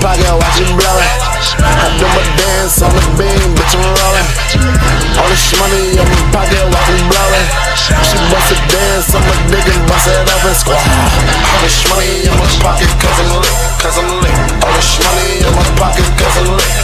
pocket, 0.00 0.32
watch 0.32 0.58
it 0.60 0.70
blowin'. 0.72 1.12
I 1.60 1.86
do 2.00 2.08
my 2.08 2.24
dance 2.40 2.80
on 2.80 2.92
the 2.92 3.04
beam, 3.20 3.52
bitch, 3.54 3.76
I'm 3.76 3.84
rollin'. 3.84 4.28
All 5.20 5.28
this 5.28 5.52
money 5.60 5.94
in 5.96 6.04
my 6.08 6.20
pocket, 6.32 6.64
watch 6.72 6.88
it 6.88 7.04
blowin'. 7.04 7.46
She 7.76 8.16
bust 8.32 8.50
a 8.52 8.56
dance, 8.72 9.12
I'm 9.12 9.22
a 9.22 9.34
dick 9.52 9.66
and 9.68 9.80
bust 9.86 10.08
it 10.08 10.16
up 10.24 10.44
and 10.44 10.56
squat. 10.56 10.80
All 10.80 11.60
this 11.60 11.78
money 11.92 12.24
in 12.24 12.34
my 12.34 12.48
pocket, 12.64 12.90
cause 12.96 13.18
I'm 13.20 13.30
lit, 13.38 13.54
cause 13.78 13.96
I'm 14.00 14.08
lit. 14.24 14.36
All 14.64 14.72
this 14.74 14.90
money 15.04 15.44
in 15.44 15.52
my 15.52 15.66
pocket, 15.76 16.08
cause 16.16 16.36
I'm 16.40 16.48
lit. 16.56 16.74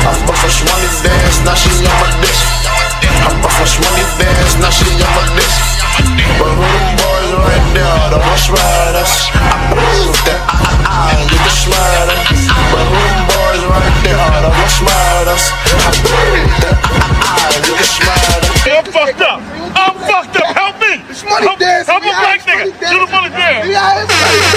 I 0.00 0.12
fuck 0.26 0.36
for 0.36 0.50
money 0.66 0.90
dance, 1.06 1.38
now 1.46 1.54
she 1.54 1.70
on 1.86 1.96
my 2.02 2.10
dick. 2.18 2.38
I 3.06 3.30
fuck 3.40 3.54
for 3.54 3.68
money 3.86 4.04
dance, 4.18 4.58
now 4.58 4.74
she 4.74 4.90
on 4.90 5.12
my 5.14 5.24
dick. 5.38 5.52
But 6.40 6.50
who 6.56 6.66
them 6.66 6.88
boys 6.98 7.30
right 7.36 7.66
there, 7.76 8.10
the 8.10 8.18
rush 8.18 8.48
riders? 8.50 9.12
I 9.38 9.54
prove 9.70 10.18
that 10.24 10.40
ah 10.48 10.56
ah 10.56 10.88
ah, 10.88 11.12
you 11.20 11.38
can 11.38 11.52
smile. 11.52 11.89
I'm 18.70 18.84
fucked 18.92 19.20
up. 19.20 19.40
I'm 19.76 19.94
fucked 20.04 20.36
up. 20.36 20.56
Help 20.56 20.80
me. 20.80 21.02
It's 21.08 21.24
money 21.24 21.56
dance. 21.56 21.88
I'm 21.88 22.02
a 22.02 22.12
black 22.12 22.40
nigga. 22.40 22.64
Do 22.90 23.06
the 23.06 23.10
money 23.10 23.30
dance. 23.30 24.49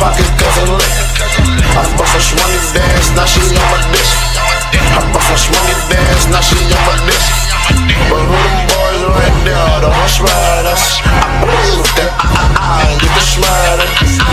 Pockets 0.00 0.30
cause 0.36 0.56
I'm 0.62 0.70
lit. 0.76 0.94
I 1.76 1.84
bust 1.96 2.16
a 2.16 2.20
shmoney 2.20 2.60
dance, 2.72 3.12
now 3.12 3.28
she 3.28 3.40
on 3.40 3.66
my 3.68 3.80
dick. 3.92 4.08
I 4.96 5.00
bust 5.12 5.28
a 5.28 5.36
shmoney 5.36 5.76
dance, 5.92 6.24
now 6.32 6.40
she 6.40 6.56
on 6.56 6.82
my 6.88 6.96
dick. 7.04 7.24
But 8.08 8.22
who 8.22 8.36
them 8.36 8.56
boys 8.70 9.02
right 9.12 9.36
there, 9.44 9.76
the 9.84 9.90
rush 9.90 10.18
riders? 10.22 10.84
I 11.04 11.44
believe 11.44 11.84
that 12.00 12.10
I, 12.16 12.44
I, 12.56 12.84
I 12.86 12.96
get 12.96 13.12
the 13.12 13.24
smarter. 13.24 13.88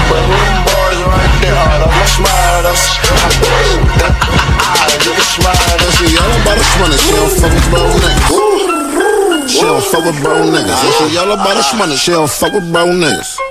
But 0.07 0.21
who 0.23 0.35
them 0.35 0.59
boys 0.63 1.01
right 1.03 1.33
there, 1.43 1.67
the 1.83 1.89
rush 1.91 2.15
riders? 2.23 2.81
I 3.03 3.27
believe 3.43 3.83
that 3.99 4.13
I, 4.13 4.31
I, 4.63 4.87
I 4.87 4.95
get 5.03 5.15
the 5.15 5.25
smarter. 5.25 5.89
She 5.99 6.07
all 6.15 6.31
about 6.31 6.55
the 6.55 6.65
money, 6.79 6.97
she 6.99 7.11
don't 7.11 7.33
fuck 7.35 7.51
with 7.51 7.67
bro 7.67 7.83
niggas. 7.99 8.53
She 9.51 9.61
don't 9.67 9.83
fuck 9.83 10.03
with 10.07 10.19
bro 10.23 10.47
niggas. 10.47 10.79
She 10.79 11.17
all 11.19 11.31
about 11.31 11.55
the 11.59 11.63
money, 11.75 11.95
she 11.95 12.11
don't 12.11 12.31
fuck 12.31 12.53
with 12.53 12.67
bro 12.71 12.87
niggas. 12.87 13.42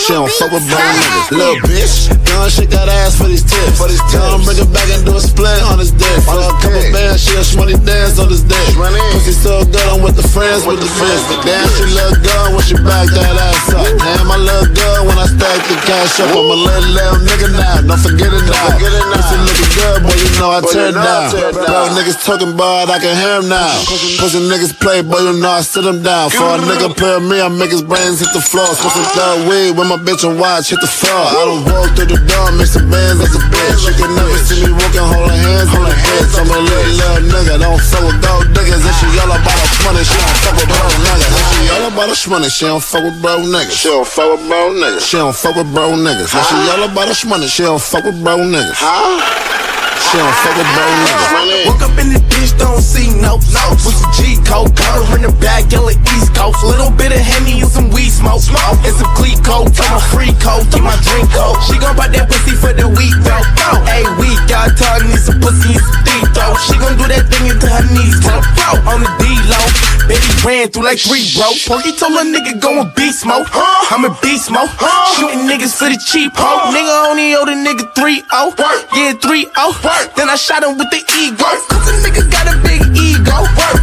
She 0.00 0.16
don't 0.16 0.32
fuck 0.40 0.48
with 0.48 0.64
bro 0.64 0.80
niggas. 0.80 1.28
Little 1.30 1.60
bitch, 1.68 2.08
gun 2.24 2.48
shake 2.48 2.72
that 2.72 2.88
ass 2.88 3.20
for 3.20 3.28
these 3.28 3.44
tips. 3.44 3.76
For 3.76 3.84
these 3.84 4.00
tips. 4.08 4.48
bring 4.48 4.56
it 4.56 4.70
back 4.72 4.88
and 4.88 5.04
do 5.04 5.12
a 5.12 5.20
split 5.20 5.60
on 5.68 5.76
his 5.76 5.92
dick. 5.92 6.16
For 6.24 6.40
a 6.40 6.48
couple 6.56 6.80
bands, 6.88 7.20
she 7.20 7.36
a 7.36 7.44
shmoney 7.44 7.76
dance 7.84 8.16
on 8.16 8.32
his 8.32 8.40
dick. 8.40 8.64
Pussy 9.12 9.36
so 9.36 9.60
good, 9.68 9.84
I'm 9.92 10.00
with 10.00 10.16
the 10.16 10.24
friends 10.24 10.64
with 10.64 10.80
the 10.80 10.88
friends. 10.96 11.20
Damn, 11.44 11.68
she 11.76 11.84
look 11.92 12.16
good 12.24 12.48
when 12.56 12.64
she 12.64 12.80
back 12.80 13.12
that 13.12 13.36
ass 13.36 13.76
up. 13.76 13.84
Damn, 14.00 14.32
I 14.32 14.40
look 14.40 14.72
good 14.72 15.00
when 15.04 15.20
I 15.20 15.28
stack 15.28 15.60
the 15.68 15.76
cash 15.84 16.16
up. 16.24 16.32
I'm 16.32 16.48
a 16.48 16.56
little, 16.56 16.96
little 16.96 17.20
nigga 17.20 17.48
now, 17.52 17.84
don't 17.84 18.00
forget 18.00 18.32
it 18.32 18.44
now. 18.48 18.80
Pussy 18.80 19.36
looking 19.36 19.70
good, 19.76 19.98
boy, 20.00 20.16
you 20.16 20.30
know 20.40 20.48
I 20.48 20.60
turn 20.64 20.96
down. 20.96 21.28
Bro, 21.52 21.92
niggas 21.92 22.24
talking 22.24 22.56
about 22.56 22.88
I 22.88 23.04
can 23.04 23.12
hear 23.20 23.44
him 23.44 23.52
now. 23.52 23.76
Pussy 24.16 24.40
niggas 24.48 24.72
play, 24.80 25.04
boy, 25.04 25.20
you 25.28 25.36
know 25.36 25.60
I 25.60 25.60
sit 25.60 25.84
him 25.84 26.00
down. 26.00 26.32
For 26.32 26.56
a 26.56 26.56
nigga 26.56 26.88
play 26.96 27.20
me, 27.20 27.44
I 27.44 27.52
make 27.52 27.68
his 27.68 27.84
brains 27.84 28.24
hit 28.24 28.32
the 28.32 28.40
floor. 28.40 28.64
Smoke 28.72 28.96
some 28.96 29.10
third 29.12 29.44
weed 29.44 29.76
with 29.76 29.89
my 29.90 29.98
bitch 30.06 30.22
and 30.22 30.38
watch 30.38 30.70
hit 30.70 30.78
the 30.78 30.86
floor. 30.86 31.18
I 31.18 31.34
don't 31.50 31.66
walk 31.66 31.90
through 31.98 32.14
the 32.14 32.22
door, 32.22 32.54
mix 32.54 32.78
the 32.78 32.82
bands 32.86 33.18
as 33.26 33.34
a 33.34 33.42
bitch. 33.42 33.90
You 33.90 33.94
can 33.98 34.14
never 34.14 34.38
see 34.38 34.62
me 34.62 34.70
walking, 34.70 35.02
holding 35.02 35.34
hands 35.34 35.66
on 35.74 35.82
the. 35.82 35.94
I'm 36.38 36.46
a 36.46 36.62
little, 36.62 36.94
little 36.94 37.26
nigga, 37.26 37.58
don't 37.58 37.82
fuck 37.82 38.06
with 38.06 38.22
gold 38.22 38.46
diggers. 38.54 38.86
And 38.86 38.94
she 39.02 39.10
all 39.18 39.34
about 39.34 39.50
the 39.50 39.66
money, 39.82 40.06
she 40.06 40.14
don't 40.14 40.38
fuck 40.46 40.54
with 40.62 40.70
bro 40.70 40.86
niggas. 40.94 41.34
And 41.34 41.46
she 41.50 41.62
all 41.74 41.86
about 41.90 42.06
the 42.06 42.16
money, 42.30 42.48
she 42.48 42.64
don't 42.70 42.84
fuck 42.86 43.02
with 43.02 43.18
bro 43.18 43.34
niggas. 43.42 43.74
She 43.74 43.88
don't 43.90 44.06
fuck 44.06 44.30
with 44.30 44.46
bro 44.46 44.70
niggas. 44.78 45.02
She 45.02 45.16
don't 45.18 45.34
fuck 45.34 45.56
with 45.58 45.70
bro 45.74 45.86
niggas. 45.98 46.30
And 46.38 46.44
she 46.46 46.56
all 46.70 46.84
about 46.86 47.06
the 47.10 47.16
money, 47.26 47.46
she 47.50 47.62
don't 47.66 47.82
fuck 47.82 48.06
with 48.06 48.22
bro 48.22 48.38
niggas. 48.46 48.78
Huh? 48.78 49.59
She 50.00 50.16
don't 50.16 50.32
fuck 50.42 50.56
with 50.56 50.70
bro 50.72 50.84
niggas. 51.04 51.66
Woke 51.68 51.82
up 51.84 51.96
in 52.00 52.08
the 52.16 52.20
bitch, 52.32 52.56
don't 52.58 52.80
see 52.80 53.12
no 53.20 53.36
notes. 53.52 53.84
With 53.84 53.94
some 54.00 54.10
G 54.16 54.40
code, 54.48 54.72
her 54.72 55.16
in 55.16 55.22
the 55.28 55.32
bag, 55.38 55.70
yellow 55.70 55.92
East 55.92 56.34
Coast. 56.34 56.64
Little 56.64 56.90
bit 56.90 57.12
of 57.12 57.20
Henny 57.20 57.60
and 57.60 57.70
some 57.70 57.90
weed 57.90 58.10
smoke. 58.10 58.40
Smoke 58.42 58.80
and 58.82 58.96
some 58.96 59.12
Clico. 59.14 59.68
Tell 59.70 59.88
my 59.92 60.02
free 60.10 60.34
code, 60.40 60.66
keep 60.72 60.82
my 60.82 60.96
drink 61.04 61.28
cold. 61.30 61.60
She 61.68 61.78
gon' 61.78 61.94
buy 61.94 62.08
that 62.10 62.26
pussy 62.26 62.56
for 62.56 62.72
the 62.72 62.88
week 62.88 63.14
though. 63.22 63.44
Hey, 63.86 64.02
week, 64.18 64.40
got 64.48 64.74
taught 64.74 65.04
need 65.04 65.20
some 65.20 65.38
pussy 65.38 65.76
and 65.76 65.84
some 65.84 66.02
deep 66.02 66.26
though. 66.34 66.56
She 66.64 66.74
gon' 66.80 66.96
do 66.96 67.06
that 67.06 67.28
thing 67.30 67.52
until 67.52 67.70
her 67.70 67.86
knees 67.92 68.18
drop 68.24 68.42
out 68.66 68.80
on 68.88 69.04
the 69.04 69.10
D-low. 69.20 69.66
Baby 70.10 70.26
ran 70.42 70.66
through 70.74 70.90
like 70.90 70.98
three 70.98 71.22
bro. 71.38 71.54
Porky 71.68 71.94
told 71.94 72.18
a 72.18 72.26
nigga 72.26 72.58
go 72.58 72.82
in 72.82 72.90
beast 72.98 73.22
mode. 73.22 73.46
I'm 73.92 74.02
in 74.04 74.14
beast 74.22 74.50
mode. 74.50 74.70
Shooting 75.14 75.46
niggas 75.46 75.76
for 75.76 75.86
the 75.86 75.98
cheap 76.02 76.32
hoe. 76.34 76.74
Nigga 76.74 77.10
only 77.10 77.34
owe 77.38 77.46
the 77.46 77.54
nigga 77.54 77.86
3 77.94 78.22
0. 78.26 78.54
Yeah, 78.94 79.12
3 79.14 79.46
0. 79.46 79.89
Then 80.14 80.30
I 80.30 80.36
shot 80.36 80.62
him 80.62 80.78
with 80.78 80.90
the 80.90 81.02
ego. 81.18 81.48
Cause 81.66 81.88
a 81.90 81.94
nigga 82.04 82.22
got 82.30 82.46
a 82.46 82.54
big 82.62 82.82
ego. 82.94 83.36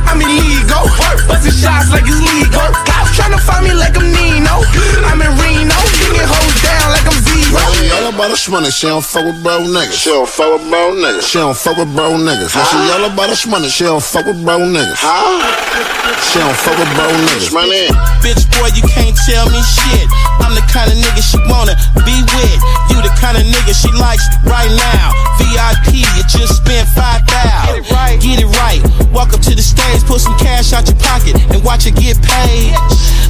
I'm 0.08 0.22
illegal. 0.22 0.88
Busting 1.28 1.52
shots 1.52 1.92
like 1.92 2.08
it's 2.08 2.22
legal. 2.24 2.68
Cops 2.88 3.12
tryna 3.18 3.40
find 3.44 3.68
me 3.68 3.74
like 3.74 3.98
I'm 3.98 4.08
Nino. 4.16 4.64
I'm 5.10 5.20
in 5.20 5.32
Reno. 5.36 5.78
Getting 6.00 6.24
hoes 6.24 6.56
down 6.64 6.96
like 6.96 7.08
I'm 7.08 7.27
zero. 7.50 7.68
She 7.78 7.90
all 7.92 8.10
about 8.12 8.36
the 8.36 8.52
money, 8.52 8.72
she 8.72 8.88
don't 8.88 9.04
fuck 9.04 9.26
with 9.26 9.42
bro 9.44 9.64
niggas. 9.64 9.94
She 9.94 10.10
don't 10.10 10.28
fuck 10.28 10.60
with 10.60 10.70
bro 10.70 10.92
niggas. 10.96 11.28
She 11.28 11.38
don't 11.40 11.58
fuck 11.58 11.78
with 11.78 11.94
bro 11.96 12.18
niggas. 12.20 12.52
And 12.56 12.66
she 12.68 12.78
all 12.92 13.06
about 13.06 13.30
the 13.30 13.38
money, 13.50 13.70
she 13.70 13.84
don't 13.84 14.04
fuck 14.04 14.26
with 14.26 14.44
bro 14.44 14.60
niggas. 14.60 15.00
Huh? 15.00 15.40
She 16.28 16.40
don't 16.40 16.58
fuck 16.58 16.76
with 16.76 16.92
bro 16.96 17.08
niggas. 17.08 17.54
Money. 17.54 17.88
Bitch, 18.20 18.44
boy, 18.60 18.70
you 18.76 18.84
can't 18.84 19.16
tell 19.26 19.48
me 19.48 19.62
shit. 19.64 20.08
I'm 20.44 20.54
the 20.56 20.64
kind 20.68 20.92
of 20.92 20.98
nigga 21.00 21.24
she 21.24 21.40
wanna 21.48 21.76
be 22.04 22.16
with. 22.36 22.60
You 22.92 23.00
the 23.00 23.14
kind 23.20 23.38
of 23.40 23.44
nigga 23.48 23.72
she 23.72 23.92
likes 23.96 24.28
right 24.44 24.72
now. 24.72 25.16
VIP, 25.40 26.04
you 26.04 26.24
just 26.28 26.64
spent 26.64 26.88
five 26.92 27.24
thousand. 27.28 27.84
Get 27.84 27.92
it 27.92 27.92
right. 27.92 28.16
Get 28.20 28.38
it 28.44 28.50
right. 28.60 28.82
Walk 29.12 29.34
up 29.34 29.42
to 29.48 29.54
the 29.56 29.64
stage, 29.64 30.04
pull 30.04 30.20
some 30.20 30.38
cash 30.38 30.74
out 30.74 30.88
your 30.88 31.00
pocket, 31.00 31.36
and 31.54 31.64
watch 31.64 31.88
it 31.88 31.96
get 31.96 32.20
paid. 32.22 32.76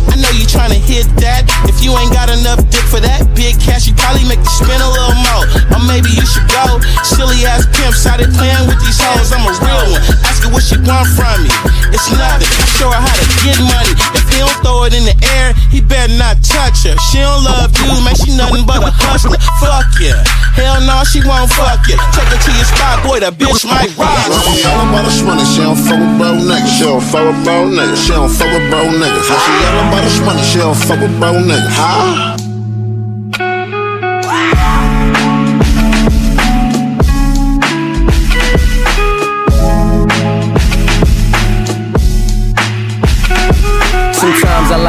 I 0.07 0.15
know 0.17 0.31
you 0.33 0.47
tryna 0.47 0.79
hit 0.79 1.05
that. 1.21 1.45
If 1.67 1.83
you 1.83 1.91
ain't 1.97 2.13
got 2.13 2.29
enough 2.29 2.63
dick 2.69 2.85
for 2.87 2.99
that 2.99 3.27
big 3.35 3.59
cash, 3.59 3.87
you 3.87 3.93
probably 4.07 4.23
make 4.23 4.39
you 4.39 4.55
spend 4.55 4.79
a 4.79 4.87
little 4.87 5.19
more. 5.19 5.43
Or 5.75 5.81
maybe 5.83 6.07
you 6.15 6.23
should 6.23 6.47
go. 6.47 6.79
Silly 7.03 7.43
ass 7.43 7.67
pimps 7.75 8.07
out 8.07 8.23
there 8.23 8.31
playing 8.31 8.63
with 8.63 8.79
these 8.79 8.95
hoes. 8.95 9.35
I'm 9.35 9.43
a 9.43 9.51
real 9.51 9.83
one. 9.91 10.03
Ask 10.23 10.47
her 10.47 10.51
what 10.55 10.63
she 10.63 10.79
want 10.79 11.11
from 11.11 11.43
me. 11.43 11.51
It's 11.91 12.07
nothing. 12.15 12.47
I 12.47 12.65
show 12.79 12.87
her 12.87 13.03
how 13.03 13.11
to 13.11 13.27
get 13.43 13.59
money. 13.59 13.91
If 14.15 14.23
he 14.31 14.39
don't 14.39 14.55
throw 14.63 14.87
it 14.87 14.95
in 14.95 15.03
the 15.03 15.17
air, 15.35 15.51
he 15.67 15.83
better 15.83 16.15
not 16.15 16.39
touch 16.39 16.87
her. 16.87 16.95
She 17.11 17.19
don't 17.19 17.43
love 17.43 17.75
you, 17.83 17.91
man. 17.99 18.15
She 18.15 18.31
nothing 18.31 18.63
but 18.63 18.79
a 18.79 18.95
hustler. 18.95 19.35
Fuck 19.59 19.99
yeah. 19.99 20.23
Hell 20.55 20.79
no, 20.87 21.03
she 21.03 21.19
won't 21.27 21.51
fuck 21.51 21.83
you. 21.91 21.99
Take 22.15 22.31
her 22.31 22.39
to 22.39 22.51
your 22.55 22.67
spot, 22.71 23.03
boy. 23.03 23.19
That 23.19 23.35
bitch 23.35 23.67
might 23.67 23.91
rock. 23.99 24.15
She 24.55 24.63
all 24.63 24.87
about 24.87 25.03
the 25.03 25.11
money, 25.27 25.43
she 25.43 25.59
don't 25.59 25.75
fuck 25.75 25.99
with 25.99 26.15
bro 26.15 26.31
niggas. 26.39 26.79
She 26.79 26.87
don't 26.87 27.03
fuck 27.03 27.27
with 27.27 27.43
bro 27.43 27.67
niggas. 27.67 27.99
She 28.07 28.15
don't 28.15 28.31
fuck 28.31 28.55
with 28.55 28.71
bro 28.71 28.87
niggas. 28.87 29.27
She 29.27 29.35
all 29.35 29.83
about 29.91 30.01
the 30.07 30.11
money, 30.23 30.43
she 30.47 30.57
don't 30.63 30.79
fuck 30.79 30.99
with 31.03 31.11
bro 31.19 31.35
niggas. 31.43 31.75
Huh? 31.75 32.46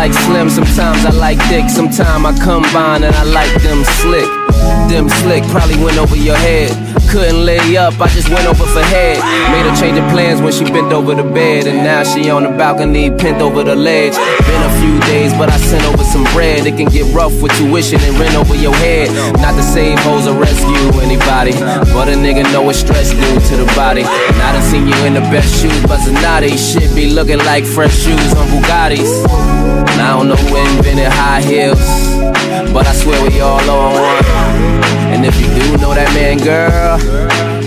Like 0.09 0.25
slim, 0.25 0.49
sometimes 0.49 1.05
I 1.05 1.11
like 1.11 1.39
thick, 1.49 1.69
sometimes 1.69 2.25
I 2.25 2.45
combine 2.45 3.05
and 3.05 3.15
I 3.15 3.25
like 3.25 3.63
them 3.63 3.85
slick. 3.85 4.38
Them 4.91 5.09
slick 5.09 5.45
probably 5.49 5.77
went 5.83 5.99
over 5.99 6.17
your 6.17 6.37
head. 6.37 6.73
Couldn't 7.11 7.45
lay 7.45 7.77
up, 7.77 7.99
I 8.01 8.09
just 8.09 8.29
went 8.29 8.47
over 8.47 8.67
for 8.67 8.83
head. 8.83 9.17
Made 9.53 9.65
her 9.65 9.75
change 9.81 9.97
of 9.97 10.05
plans 10.11 10.43
when 10.43 10.53
she 10.53 10.65
bent 10.65 10.93
over 10.93 11.15
the 11.15 11.23
bed, 11.23 11.67
and 11.67 11.79
now 11.79 12.05
she 12.05 12.29
on 12.29 12.43
the 12.43 12.51
balcony, 12.51 13.11
pinned 13.11 13.41
over 13.41 13.65
the 13.65 13.75
ledge. 13.75 14.13
Been 14.13 14.63
a 14.63 14.75
few 14.81 15.01
days, 15.09 15.33
but 15.33 15.49
I 15.49 15.57
sent 15.57 15.85
over 15.87 16.05
some 16.05 16.25
bread. 16.37 16.67
It 16.67 16.77
can 16.77 16.89
get 16.89 17.09
rough 17.15 17.41
with 17.41 17.53
tuition 17.57 17.99
and 18.03 18.19
rent 18.19 18.35
over 18.37 18.55
your 18.55 18.75
head. 18.77 19.09
Not 19.41 19.55
to 19.57 19.63
save 19.63 19.99
hoes 20.01 20.27
or 20.27 20.35
rescue 20.39 21.01
anybody, 21.01 21.53
but 21.97 22.09
a 22.09 22.13
nigga 22.13 22.45
know 22.53 22.63
what 22.63 22.77
stress 22.77 23.11
do 23.11 23.41
to 23.49 23.57
the 23.57 23.73
body. 23.75 24.03
And 24.03 24.43
I 24.43 24.53
done 24.53 24.63
seen 24.63 24.87
you 24.87 24.99
in 25.07 25.15
the 25.15 25.25
best 25.33 25.63
shoes, 25.63 25.83
but 25.87 26.01
Zanotti 26.01 26.57
shit 26.57 26.95
be 26.95 27.11
looking 27.11 27.39
like 27.39 27.65
fresh 27.65 27.97
shoes 27.97 28.35
on 28.35 28.47
Bugattis. 28.49 29.25
And 29.93 30.03
I 30.03 30.17
don't 30.17 30.29
know 30.29 30.37
who 30.37 30.57
invented 30.77 31.09
high 31.09 31.41
heels, 31.41 31.81
but 32.73 32.87
I 32.87 32.93
swear 32.93 33.23
we 33.29 33.41
all 33.41 33.61
on 33.71 33.93
one. 33.95 34.79
And 35.13 35.25
if 35.25 35.41
you 35.41 35.47
do 35.47 35.77
know 35.79 35.95
that 35.95 36.13
man, 36.15 36.39
girl, 36.39 36.99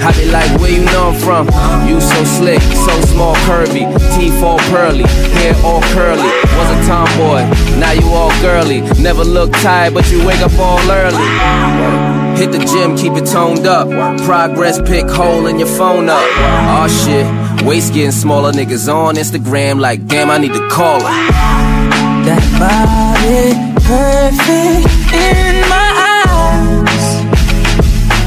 I 0.01 0.11
be 0.17 0.29
like, 0.31 0.49
where 0.61 0.71
you 0.71 0.85
know 0.85 1.09
I'm 1.09 1.19
from? 1.19 1.47
You 1.87 1.99
so 1.99 2.23
slick, 2.23 2.61
so 2.61 2.93
small, 3.09 3.35
curvy, 3.49 3.85
teeth 4.15 4.41
all 4.43 4.59
pearly, 4.69 5.03
hair 5.37 5.55
all 5.65 5.81
curly. 5.93 6.29
Was 6.57 6.69
a 6.69 6.79
tomboy, 6.87 7.41
now 7.79 7.91
you 7.91 8.07
all 8.13 8.31
girly. 8.41 8.81
Never 9.01 9.23
look 9.23 9.51
tired, 9.61 9.93
but 9.93 10.09
you 10.11 10.25
wake 10.25 10.41
up 10.41 10.53
all 10.59 10.79
early. 10.89 11.27
Hit 12.39 12.51
the 12.51 12.59
gym, 12.59 12.95
keep 12.95 13.13
it 13.13 13.25
toned 13.25 13.67
up. 13.67 13.89
Progress 14.21 14.79
pick 14.81 15.09
hole 15.09 15.47
in 15.47 15.59
your 15.59 15.67
phone 15.67 16.09
up. 16.09 16.23
Aw 16.37 16.87
shit, 16.87 17.65
waist 17.65 17.93
getting 17.93 18.11
smaller. 18.11 18.51
Niggas 18.51 18.87
on 18.91 19.15
Instagram 19.15 19.79
like, 19.79 20.05
damn, 20.07 20.29
I 20.29 20.37
need 20.37 20.53
to 20.53 20.69
call 20.69 21.01
her. 21.01 21.31
That 22.25 22.43
body 22.59 23.70
perfect 23.91 24.87
in 25.11 25.55
my 25.67 25.89
eyes. 26.15 27.07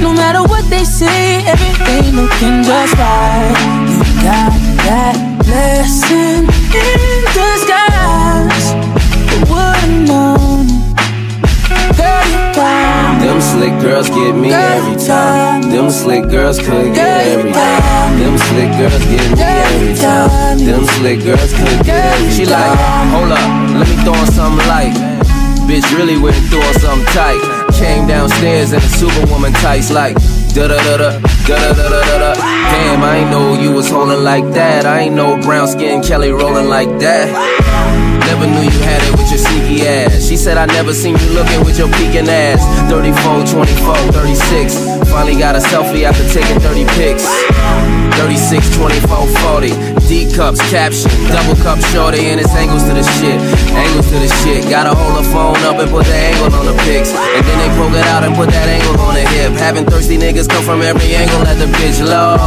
No 0.04 0.12
matter 0.12 0.42
what 0.42 0.64
they 0.68 0.84
say, 0.84 1.40
everything 1.48 2.16
looking 2.20 2.60
just 2.68 2.92
right. 3.00 3.56
You 3.88 4.04
got 4.28 4.52
that 4.84 5.16
blessing 5.40 6.44
in 6.84 7.10
disguise. 7.32 8.66
Who 9.30 9.36
would've 9.48 10.04
known? 10.04 10.68
Girl, 11.96 12.24
you 12.28 12.42
got 12.52 13.24
Them 13.24 13.40
slick 13.40 13.74
girls 13.80 14.10
get 14.10 14.34
me 14.36 14.52
every 14.52 14.98
time. 15.00 15.62
Them 15.72 15.88
slick 15.88 16.28
girls 16.28 16.58
could 16.58 16.92
get 16.94 17.24
every 17.32 17.52
time. 17.52 18.18
Them 18.20 18.36
slick 18.36 18.70
girls 18.76 19.04
get 19.08 19.28
me 19.32 19.40
every 19.40 19.94
time. 19.96 20.58
Them 20.58 20.84
slick 20.96 21.24
girls 21.24 21.52
could 21.56 21.80
get 21.88 22.04
every 22.12 22.28
time. 22.28 22.36
She 22.36 22.44
like, 22.44 22.76
hold 23.14 23.32
up, 23.32 23.48
let 23.80 23.88
me 23.88 23.96
throw 24.04 24.12
on 24.12 24.26
something 24.26 24.68
light. 24.68 25.13
Bitch 25.66 25.96
really 25.96 26.18
went 26.18 26.36
through 26.48 26.60
on 26.60 26.74
something 26.74 27.06
tight. 27.12 27.40
Came 27.72 28.06
downstairs 28.06 28.72
in 28.72 28.78
a 28.78 28.90
superwoman 29.00 29.52
tights 29.54 29.90
like 29.90 30.14
da 30.54 30.68
da 30.68 30.76
da 30.76 30.96
da 30.96 31.10
da 31.18 31.56
da 31.58 31.88
da 31.88 32.00
da 32.00 32.18
da. 32.18 32.34
Damn, 32.34 33.02
I 33.02 33.16
ain't 33.16 33.30
know 33.30 33.54
you 33.60 33.72
was 33.72 33.88
holding 33.90 34.22
like 34.22 34.44
that. 34.52 34.86
I 34.86 35.00
ain't 35.00 35.14
know 35.14 35.40
brown 35.40 35.66
skin 35.66 36.02
Kelly 36.02 36.30
rolling 36.30 36.68
like 36.68 36.88
that. 37.00 37.26
Never 38.28 38.46
knew 38.46 38.62
you 38.62 38.80
had 38.84 39.02
it 39.02 39.12
with 39.18 39.28
your 39.30 39.38
sneaky 39.38 39.86
ass. 39.86 40.28
She 40.28 40.36
said 40.36 40.58
I 40.58 40.66
never 40.66 40.92
seen 40.92 41.16
you 41.16 41.28
looking 41.32 41.64
with 41.64 41.78
your 41.78 41.88
peeking 41.88 42.28
ass. 42.28 42.60
34, 42.90 43.46
24, 43.46 43.96
36. 44.12 45.10
Finally 45.10 45.38
got 45.38 45.56
a 45.56 45.60
selfie 45.60 46.04
after 46.04 46.26
taking 46.28 46.60
30 46.60 46.84
pics. 46.94 47.24
36, 48.20 48.76
24, 48.76 49.26
40. 49.93 49.93
D 50.08 50.28
cups, 50.28 50.60
caption, 50.68 51.10
double 51.32 51.56
cup 51.64 51.80
shorty, 51.88 52.28
and 52.28 52.38
it's 52.38 52.52
angles 52.52 52.84
to 52.84 52.92
the 52.92 53.02
shit. 53.16 53.40
Angles 53.72 54.06
to 54.12 54.18
the 54.20 54.28
shit. 54.44 54.68
Gotta 54.68 54.94
hold 54.94 55.16
the 55.16 55.26
phone 55.32 55.56
up 55.64 55.80
and 55.80 55.90
put 55.90 56.04
the 56.04 56.12
angle 56.12 56.52
on 56.52 56.66
the 56.66 56.76
pics. 56.84 57.08
And 57.12 57.42
then 57.46 57.56
they 57.56 57.70
poke 57.80 57.96
it 57.96 58.04
out 58.12 58.22
and 58.22 58.36
put 58.36 58.50
that 58.50 58.68
angle 58.68 59.00
on 59.00 59.14
the 59.14 59.24
hip. 59.32 59.52
Having 59.56 59.86
thirsty 59.86 60.18
niggas 60.18 60.48
come 60.48 60.62
from 60.62 60.82
every 60.82 61.14
angle 61.14 61.40
at 61.48 61.56
the 61.56 61.66
bitch. 61.80 62.04
Lord, 62.04 62.38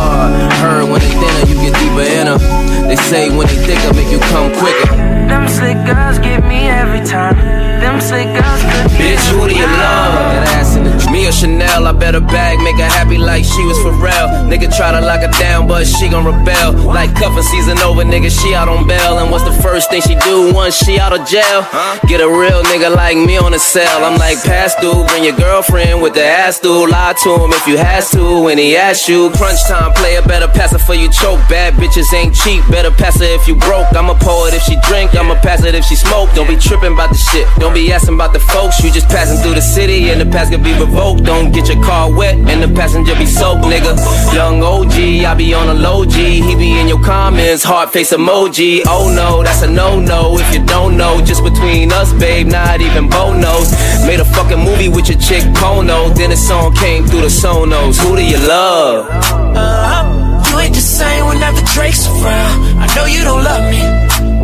heard 0.61 0.85
when 0.85 1.01
they 1.01 1.13
thinner, 1.17 1.43
you 1.49 1.55
get 1.57 1.73
deeper 1.81 2.05
in 2.05 2.27
her. 2.29 2.37
They 2.85 2.95
say 3.09 3.29
when 3.35 3.47
they 3.47 3.57
thicker, 3.65 3.93
make 3.93 4.11
you 4.13 4.19
come 4.29 4.53
quicker. 4.61 4.93
Them 5.25 5.47
slick 5.47 5.77
girls 5.83 6.19
get 6.19 6.45
me 6.45 6.69
every 6.69 7.01
time. 7.05 7.35
Them 7.81 7.99
slick 7.99 8.29
girls 8.37 8.61
could 8.69 8.85
Bitch, 9.01 9.25
who 9.33 9.49
do 9.49 9.55
you 9.55 9.65
love? 9.65 10.13
That 10.29 10.47
ass 10.61 10.75
in 10.77 10.83
the 10.85 10.97
me 11.11 11.27
or 11.27 11.31
Chanel, 11.31 11.87
I 11.87 11.93
bet 11.93 12.13
her 12.13 12.21
bag 12.21 12.59
make 12.59 12.75
her 12.75 12.85
happy 12.85 13.17
like 13.17 13.43
she 13.43 13.63
was 13.63 13.79
for 13.79 13.91
real. 13.91 14.27
Nigga 14.51 14.67
try 14.75 14.91
to 14.91 15.01
lock 15.01 15.21
her 15.21 15.31
down, 15.39 15.67
but 15.67 15.87
she 15.87 16.09
gon' 16.09 16.25
rebel. 16.25 16.73
Like 16.83 17.15
cuffin' 17.15 17.43
season 17.47 17.79
over, 17.79 18.03
nigga, 18.03 18.29
she 18.29 18.53
out 18.53 18.67
on 18.67 18.87
bail. 18.87 19.19
And 19.19 19.31
what's 19.31 19.43
the 19.43 19.55
first 19.63 19.89
thing 19.89 20.01
she 20.01 20.15
do 20.27 20.53
once 20.53 20.75
she 20.75 20.99
out 20.99 21.13
of 21.17 21.27
jail? 21.27 21.63
Get 22.07 22.19
a 22.19 22.27
real 22.27 22.61
nigga 22.63 22.93
like 22.93 23.17
me 23.17 23.37
on 23.37 23.51
the 23.51 23.59
cell. 23.59 24.03
I'm 24.03 24.17
like, 24.19 24.43
pass 24.43 24.75
through, 24.75 25.05
bring 25.07 25.23
your 25.23 25.35
girlfriend 25.35 26.01
with 26.01 26.13
the 26.13 26.23
ass 26.23 26.59
through. 26.59 26.89
Lie 26.91 27.15
to 27.23 27.31
him 27.39 27.51
if 27.53 27.65
you 27.67 27.77
has 27.77 28.11
to 28.11 28.43
when 28.43 28.57
he 28.57 28.75
asks 28.75 29.07
you. 29.07 29.29
Crunch 29.31 29.63
time, 29.67 29.93
player, 29.93 30.21
better 30.21 30.47
pass 30.47 30.73
it 30.73 30.79
for 30.79 30.93
you 30.93 31.09
choke. 31.09 31.39
Bad 31.47 31.73
bitches 31.75 32.11
ain't 32.13 32.35
cheap, 32.35 32.63
better 32.69 32.91
pass 32.91 33.21
it 33.21 33.31
if 33.31 33.47
you 33.47 33.55
broke. 33.55 33.87
I'm 33.95 34.09
a 34.09 34.15
poet 34.15 34.53
if 34.53 34.63
she 34.63 34.75
drink, 34.87 35.15
I'ma 35.15 35.35
pass 35.41 35.63
it 35.63 35.73
if 35.75 35.85
she 35.85 35.95
smoke. 35.95 36.29
Don't 36.35 36.47
be 36.47 36.57
tripping 36.57 36.93
about 36.93 37.09
the 37.09 37.17
shit, 37.17 37.47
don't 37.59 37.73
be 37.73 37.91
asking 37.91 38.15
about 38.15 38.33
the 38.33 38.39
folks. 38.39 38.83
You 38.83 38.91
just 38.91 39.07
passing 39.07 39.37
through 39.41 39.55
the 39.55 39.61
city 39.61 40.09
and 40.09 40.19
the 40.19 40.25
past 40.25 40.51
can 40.51 40.61
be 40.61 40.73
revoked. 40.73 41.23
Don't 41.23 41.51
get 41.51 41.67
your 41.69 41.81
car 41.83 42.11
wet 42.11 42.35
and 42.35 42.61
the 42.61 42.67
passenger 42.75 43.15
be 43.15 43.25
soaked, 43.25 43.63
nigga. 43.63 43.95
Young 44.33 44.61
OG, 44.61 45.25
I 45.25 45.33
be 45.35 45.53
on 45.53 45.69
a 45.69 45.73
low 45.73 46.05
G. 46.05 46.41
He 46.41 46.55
be 46.55 46.79
in 46.79 46.87
your 46.87 47.01
comments, 47.37 47.63
heart 47.63 47.93
face 47.93 48.13
emoji. 48.13 48.81
Oh 48.87 49.13
no, 49.13 49.43
that's 49.43 49.61
a 49.61 49.69
no 49.69 49.99
no. 49.99 50.37
If 50.37 50.53
you 50.53 50.65
don't 50.65 50.97
know, 50.97 51.21
just 51.21 51.43
between 51.43 51.91
us, 51.91 52.11
babe, 52.13 52.47
not 52.47 52.81
even 52.81 53.09
Bo 53.09 53.33
knows. 53.33 53.71
Made 54.05 54.19
a 54.19 54.25
fucking 54.25 54.59
movie 54.59 54.89
with 54.89 55.09
your 55.09 55.19
chick 55.19 55.43
Pono. 55.53 56.15
Then 56.15 56.31
a 56.31 56.37
song 56.37 56.73
came 56.75 57.05
through 57.05 57.21
the 57.21 57.27
Sonos. 57.27 58.01
Who 58.01 58.15
do 58.15 58.23
you 58.25 58.37
love? 58.37 59.07
Uh, 59.55 60.43
you 60.49 60.59
ain't 60.59 60.75
the 60.75 60.81
same 60.81 61.25
whenever 61.27 61.61
Drake's 61.73 62.07
around. 62.07 62.79
I 62.83 62.87
know 62.95 63.05
you 63.05 63.23
don't 63.23 63.43
love 63.43 63.63
me. 63.71 63.81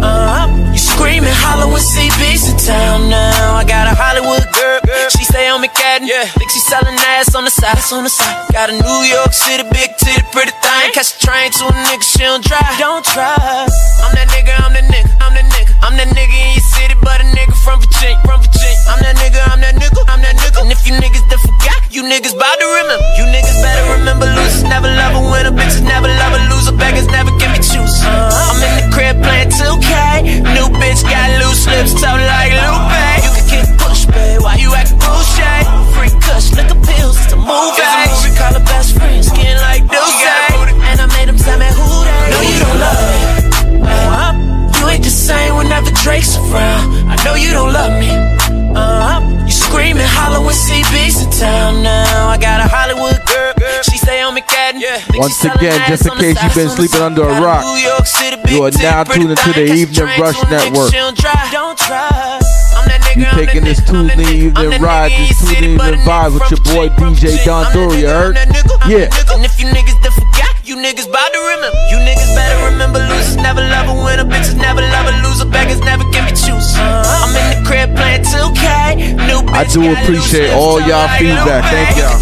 Uh, 0.02 0.43
screaming, 1.04 1.36
holler 1.44 1.68
when 1.68 1.84
CB's 1.84 2.48
in 2.48 2.56
town 2.56 3.12
now. 3.12 3.60
I 3.60 3.68
got 3.68 3.92
a 3.92 3.96
Hollywood 3.96 4.48
girl, 4.56 4.80
she 5.12 5.28
stay 5.28 5.52
on 5.52 5.60
McCadden. 5.60 6.08
Yeah. 6.08 6.24
Think 6.40 6.48
she 6.48 6.64
selling 6.64 6.96
ass 7.20 7.36
on 7.36 7.44
the 7.44 7.52
side, 7.52 7.76
on 7.92 8.08
the 8.08 8.10
side. 8.10 8.48
Got 8.56 8.72
a 8.72 8.76
New 8.80 9.00
York 9.12 9.36
City 9.36 9.68
big 9.68 9.92
titty, 10.00 10.24
pretty 10.32 10.56
thing. 10.64 10.96
Catch 10.96 11.20
a 11.20 11.20
train 11.20 11.52
to 11.60 11.68
a 11.68 11.76
nigga, 11.92 12.08
she 12.08 12.24
don't 12.24 12.40
drive. 12.40 12.80
Don't 12.80 13.04
try. 13.04 13.36
I'm 13.36 14.16
that 14.16 14.32
nigga, 14.32 14.56
I'm 14.64 14.72
that 14.72 14.88
nigga, 14.88 15.12
I'm 15.20 15.36
that 15.36 15.48
nigga. 15.52 15.63
I'm 15.84 16.00
that 16.00 16.08
nigga 16.16 16.32
in 16.32 16.56
your 16.56 16.64
city, 16.64 16.96
but 17.04 17.20
a 17.20 17.28
nigga 17.36 17.52
from 17.60 17.84
Virginia, 17.84 18.16
from 18.24 18.40
Virginia. 18.40 18.80
I'm 18.88 19.04
that 19.04 19.20
nigga, 19.20 19.44
I'm 19.52 19.60
that 19.60 19.76
nigga, 19.76 20.00
I'm 20.08 20.24
that 20.24 20.40
nigga. 20.40 20.64
And 20.64 20.72
if 20.72 20.80
you 20.88 20.96
niggas 20.96 21.28
done 21.28 21.44
forgot, 21.44 21.76
you 21.92 22.08
niggas 22.08 22.32
bout 22.40 22.56
to 22.56 22.68
remember. 22.80 23.04
You 23.20 23.28
niggas 23.28 23.60
better 23.60 24.00
remember 24.00 24.32
losers 24.32 24.64
never 24.64 24.88
love 24.88 25.20
a 25.20 25.24
winner, 25.28 25.52
bitches 25.52 25.84
never 25.84 26.08
love 26.08 26.40
a 26.40 26.42
loser, 26.48 26.72
beggars 26.72 27.12
never 27.12 27.36
give 27.36 27.52
me 27.52 27.60
juice. 27.60 28.00
I'm 28.00 28.64
in 28.64 28.74
the 28.80 28.86
crib 28.96 29.20
playing 29.20 29.52
2K. 29.52 30.56
New 30.56 30.72
bitch 30.80 31.04
got 31.04 31.28
loose 31.44 31.68
lips, 31.68 32.00
tough 32.00 32.16
like 32.16 32.56
Lupe. 32.56 33.04
You 33.20 33.32
can 33.36 33.46
kick 33.52 33.68
push, 33.76 34.08
babe. 34.08 34.40
Why 34.40 34.56
you 34.56 34.72
acting 34.72 35.04
bullshit? 35.04 35.68
Free 36.00 36.16
kush, 36.24 36.56
liquor 36.56 36.80
pills, 36.80 37.20
it's 37.20 37.36
a 37.36 37.38
movie. 37.38 38.33
Drake's 46.04 46.36
around. 46.36 47.08
I 47.08 47.16
know 47.24 47.36
you 47.40 47.56
don't 47.56 47.72
love 47.72 47.96
me. 47.96 48.12
Uh, 48.76 49.24
you 49.48 49.56
screaming, 49.56 50.04
holler 50.04 50.44
when 50.44 50.52
CB's 50.52 51.24
in 51.24 51.32
town 51.32 51.80
now. 51.80 52.28
I 52.28 52.36
got 52.36 52.60
a 52.60 52.68
Hollywood 52.68 53.24
girl, 53.24 53.56
she 53.88 53.96
stay 53.96 54.20
on 54.20 54.36
McCadden. 54.36 54.84
Yeah. 54.84 55.00
Once 55.16 55.40
again, 55.48 55.80
just 55.88 56.04
in 56.04 56.12
case 56.20 56.36
you've 56.44 56.56
been 56.60 56.68
sleeping 56.68 57.00
under 57.00 57.24
a 57.24 57.40
rock, 57.40 57.64
you 58.52 58.68
are 58.68 58.72
now 58.84 59.08
tuned 59.08 59.32
into 59.32 59.52
the 59.56 59.64
Evening 59.64 60.12
Rush 60.20 60.44
Network. 60.52 60.92
You 63.16 63.26
taking 63.40 63.64
this 63.64 63.80
Tuesday 63.88 64.52
evening 64.52 64.82
ride, 64.82 65.12
this 65.16 65.40
Tuesday 65.40 65.72
evening 65.80 66.04
vibe 66.04 66.34
with 66.36 66.52
your 66.52 66.60
boy 66.68 66.90
DJ 67.00 67.40
Don 67.46 67.64
Doru, 67.72 67.96
you 67.96 68.08
heard? 68.12 68.36
Yeah. 68.92 69.08
And 69.32 69.46
if 69.46 69.56
you 69.56 69.72
niggas 69.72 69.96
done 70.04 70.12
forgot, 70.12 70.52
you 70.68 70.76
niggas 70.76 71.08
bout 71.08 71.32
to 71.32 71.40
remember. 71.40 71.78
You 72.74 72.80
niggas 72.80 72.94
better 72.94 72.94
remember 72.94 73.00
losers 73.14 73.36
never 73.38 73.62
love 73.62 73.88
a 73.90 74.04
winner, 74.04 74.26
bitches 74.26 74.56
never 74.56 74.82
love 74.82 75.08
a 75.08 75.28
loser, 75.28 75.46
beggars 75.46 75.80
never 75.82 76.04
give 76.12 76.26
me 76.26 76.32
juice. 76.32 76.74
I'm 76.78 77.36
in 77.36 77.64
the 77.64 77.68
crib 77.68 77.96
playing 77.96 78.24
2K. 78.24 79.16
New 79.28 79.54
I 79.54 79.64
do 79.66 79.92
appreciate 79.94 80.52
all 80.52 80.82
y'all 80.82 81.08
feedback. 81.18 81.64
Thank 81.70 81.98
y'all. 81.98 82.20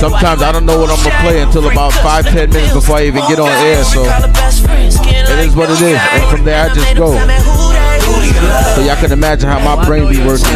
Sometimes 0.00 0.42
I 0.42 0.52
don't 0.52 0.66
know 0.66 0.78
what 0.78 0.90
I'm 0.90 1.02
gonna 1.04 1.22
play 1.22 1.42
until 1.42 1.68
about 1.68 1.92
five, 1.92 2.24
ten 2.24 2.50
minutes 2.50 2.72
before 2.72 2.96
I 2.96 3.06
even 3.06 3.22
get 3.28 3.40
on 3.40 3.48
air. 3.48 3.84
So 3.84 4.04
it 4.04 5.38
is 5.46 5.54
what 5.54 5.70
it 5.70 5.80
is, 5.80 6.00
and 6.00 6.30
from 6.30 6.44
there 6.44 6.70
I 6.70 6.74
just 6.74 6.96
go. 6.96 7.12
So 8.74 8.82
y'all 8.82 8.96
can 8.96 9.12
imagine 9.12 9.48
how 9.48 9.60
my 9.60 9.84
brain 9.84 10.08
be 10.08 10.24
working. 10.24 10.46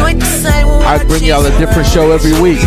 I 0.83 1.03
bring 1.07 1.23
y'all 1.23 1.45
a 1.45 1.51
different 1.59 1.87
show 1.87 2.11
every 2.11 2.39
week. 2.41 2.59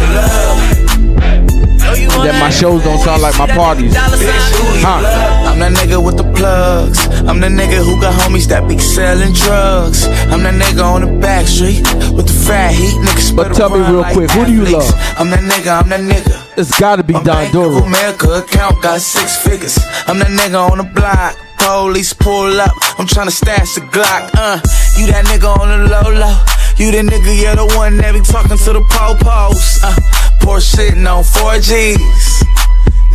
And 2.16 2.24
then 2.24 2.40
my 2.40 2.50
shows 2.50 2.82
don't 2.84 2.98
sound 2.98 3.22
like 3.22 3.38
my 3.38 3.46
parties. 3.46 3.94
Huh? 3.96 5.45
I'm 5.56 5.72
that 5.72 5.88
nigga 5.88 6.04
with 6.04 6.18
the 6.18 6.28
plugs. 6.36 7.00
I'm 7.24 7.40
the 7.40 7.48
nigga 7.48 7.80
who 7.80 7.98
got 7.98 8.12
homies 8.12 8.44
that 8.52 8.68
be 8.68 8.76
selling 8.76 9.32
drugs. 9.32 10.04
I'm 10.28 10.42
that 10.44 10.52
nigga 10.52 10.84
on 10.84 11.00
the 11.00 11.18
back 11.18 11.46
street 11.46 11.80
with 12.12 12.28
the 12.28 12.36
fat 12.44 12.76
heat. 12.76 12.92
Niggas 13.00 13.34
But 13.34 13.56
tell 13.56 13.70
me 13.70 13.80
real 13.80 14.04
quick, 14.12 14.30
who 14.32 14.44
do 14.44 14.52
you 14.52 14.66
love? 14.68 14.84
I'm 15.16 15.30
that 15.32 15.40
nigga, 15.40 15.80
I'm 15.80 15.88
that 15.88 16.04
nigga. 16.04 16.60
It's 16.60 16.78
gotta 16.78 17.02
be 17.02 17.14
Don 17.14 17.48
Doru. 17.56 17.86
America 17.86 18.44
account 18.44 18.82
got 18.82 19.00
six 19.00 19.40
figures. 19.48 19.78
I'm 20.06 20.18
that 20.18 20.28
nigga 20.28 20.60
on 20.60 20.76
the 20.76 20.84
block. 20.84 21.40
Police 21.56 22.12
pull 22.12 22.60
up. 22.60 22.76
I'm 23.00 23.06
tryna 23.06 23.32
stash 23.32 23.76
the 23.76 23.80
Glock. 23.80 24.36
Uh, 24.36 24.60
you 25.00 25.06
that 25.08 25.24
nigga 25.24 25.48
on 25.56 25.72
the 25.72 25.88
low 25.88 26.12
low. 26.12 26.36
You 26.76 26.92
the 26.92 27.00
nigga, 27.00 27.32
you're 27.32 27.56
the 27.56 27.64
one 27.80 27.96
that 27.96 28.12
be 28.12 28.20
talking 28.20 28.58
to 28.60 28.72
the 28.76 28.84
po-pos. 28.92 29.80
Uh, 29.82 29.96
poor 30.44 30.60
shitting 30.60 31.08
on 31.08 31.24
4Gs. 31.24 32.65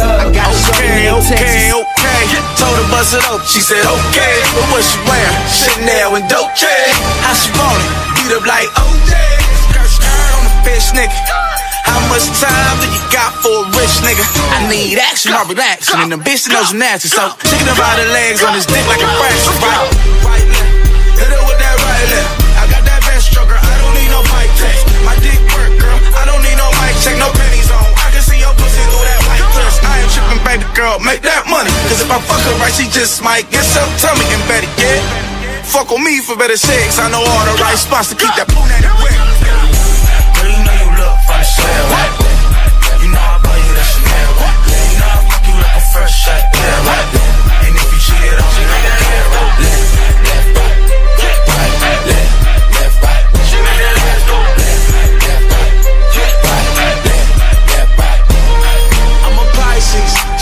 Love? 0.00 0.20
I 0.20 0.26
got 0.34 0.50
okay, 0.74 1.10
okay, 1.10 1.70
okay. 1.70 2.22
Told 2.58 2.74
her 2.78 2.86
bust 2.90 3.14
it 3.14 3.24
up. 3.30 3.42
She 3.46 3.60
said 3.60 3.82
okay. 3.82 4.36
But 4.54 4.64
what 4.74 4.82
she 4.82 4.98
wearing? 5.06 5.38
Chanel 5.50 6.16
and 6.18 6.26
Dolce. 6.26 6.74
How 7.22 7.34
she 7.34 7.50
want 7.54 7.78
it? 7.78 7.90
Beat 8.18 8.32
up 8.34 8.44
like 8.46 8.68
OJ. 8.74 9.12
Skirt, 9.70 9.90
skirt 9.90 10.30
on 10.34 10.42
the 10.46 10.54
fish, 10.66 10.90
nigga. 10.96 11.14
How 11.84 12.00
much 12.10 12.26
time 12.40 12.76
do 12.80 12.88
you 12.90 13.02
got 13.12 13.30
for 13.38 13.54
a 13.54 13.70
rich 13.76 14.02
nigga? 14.02 14.24
I 14.50 14.66
need 14.66 14.98
action, 14.98 15.30
I'm 15.36 15.46
relaxing, 15.46 16.00
and 16.00 16.10
the 16.10 16.18
bitch 16.18 16.48
knows 16.48 16.72
nasty. 16.72 17.12
So 17.12 17.22
chicken 17.44 17.68
about 17.70 18.00
the 18.00 18.08
legs 18.10 18.42
on 18.42 18.56
his 18.56 18.66
dick 18.66 18.82
like 18.88 19.04
a 19.04 19.08
fraction. 19.20 19.54
Right, 19.62 19.86
right 20.26 20.46
left. 20.48 21.20
Hit 21.20 21.30
her 21.30 21.42
with 21.46 21.60
that 21.60 21.76
right 21.86 22.06
left. 22.10 22.30
I 22.58 22.64
got 22.72 22.82
that 22.88 23.00
best 23.04 23.30
stroker. 23.30 23.54
I 23.54 23.74
don't 23.78 23.94
need 23.94 24.10
no 24.10 24.20
mic 24.26 24.50
check. 24.58 24.76
My 25.06 25.14
dick 25.22 25.38
work, 25.54 25.72
girl. 25.78 25.98
I 26.18 26.24
don't 26.26 26.42
need 26.42 26.56
no 26.58 26.66
mic 26.82 26.94
check, 27.04 27.16
no 27.20 27.28
girl. 30.74 30.98
Make 30.98 31.22
that 31.22 31.46
money. 31.46 31.70
Cause 31.88 32.02
if 32.02 32.10
I 32.10 32.18
fuck 32.26 32.42
her 32.42 32.54
right, 32.58 32.74
she 32.74 32.90
just 32.90 33.22
might 33.22 33.46
get 33.48 33.62
some 33.64 33.86
tummy 34.02 34.26
and 34.34 34.42
better 34.50 34.68
get. 34.76 35.00
Fuck 35.64 35.94
on 35.94 36.02
me 36.04 36.20
for 36.20 36.36
better 36.36 36.58
sex. 36.58 36.98
I 36.98 37.08
know 37.08 37.22
all 37.22 37.44
the 37.46 37.56
right 37.62 37.78
spots 37.78 38.10
to 38.10 38.18
keep 38.18 38.30
that 38.36 38.50
punani 38.50 38.90
wet. 39.00 39.14
Girl, 40.36 40.50
you 40.50 40.60
know 40.66 40.74
you 40.74 40.90
look 40.98 41.16
fine, 41.24 41.46
swear. 41.46 41.72
You 43.00 43.08
know 43.14 43.22
I 43.22 43.38
buy 43.40 43.56
you 43.56 43.72
that 43.78 43.88
Chanel. 43.88 44.30
You 44.34 44.98
know 44.98 45.08
I 45.08 45.18
fuck 45.30 45.42
you 45.46 45.54
like 45.56 45.78
a 45.78 45.84
first 45.94 46.14
shot, 46.20 46.42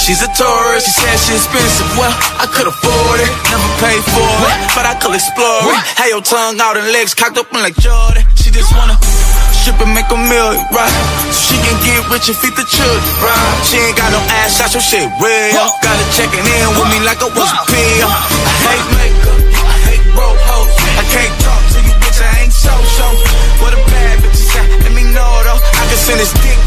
She's 0.03 0.19
a 0.19 0.27
tourist. 0.35 0.91
She 0.91 0.93
said 0.99 1.15
she 1.15 1.39
expensive. 1.39 1.87
Well, 1.95 2.11
I 2.43 2.51
could 2.51 2.67
afford 2.67 3.23
it. 3.23 3.31
Never 3.55 3.71
paid 3.79 4.03
for 4.11 4.35
it, 4.51 4.59
but 4.75 4.83
I 4.83 4.99
could 4.99 5.15
explore 5.15 5.63
it. 5.71 5.79
Have 5.95 6.11
your 6.11 6.25
tongue 6.27 6.59
out 6.59 6.75
and 6.75 6.91
legs 6.91 7.15
cocked 7.15 7.39
up 7.39 7.47
like 7.55 7.79
Jordan. 7.79 8.27
She 8.35 8.51
just 8.51 8.75
wanna 8.75 8.99
strip 9.63 9.79
and 9.79 9.95
make 9.95 10.11
a 10.11 10.19
million, 10.19 10.59
right? 10.75 10.91
So 11.31 11.55
she 11.55 11.57
can 11.63 11.79
get 11.87 12.03
rich 12.11 12.27
and 12.27 12.35
feed 12.35 12.51
the 12.59 12.67
children, 12.67 13.15
right? 13.23 13.39
She 13.63 13.79
ain't 13.79 13.95
got 13.95 14.11
no 14.11 14.19
ass 14.43 14.59
shots, 14.59 14.75
so 14.75 14.83
shit 14.83 15.07
real. 15.23 15.55
Got 15.87 15.95
her 15.95 16.09
checking 16.19 16.43
in 16.43 16.67
with 16.75 16.91
me 16.91 16.99
like 17.07 17.23
I 17.23 17.31
was 17.31 17.51
a 17.55 17.63
pill. 17.71 18.11
I 18.11 18.75
hate 18.75 18.89
makeup, 18.99 19.39
I 19.55 19.77
hate 19.87 20.07
broke 20.19 20.43
hoes. 20.51 20.75
I 20.99 21.07
can't 21.15 21.35
talk 21.47 21.63
to 21.63 21.79
you, 21.79 21.95
bitch, 22.03 22.19
I 22.19 22.43
ain't 22.43 22.51
so-so. 22.51 23.07
What 23.63 23.71
a 23.71 23.81
bad 23.87 24.19
bitch 24.19 24.35
is 24.35 24.51
at, 24.51 24.67
let 24.83 24.93
me 24.99 25.07
know 25.15 25.31
though. 25.47 25.63
I 25.63 25.83
can 25.87 25.95
send 25.95 26.19
this 26.19 26.35
dick 26.43 26.59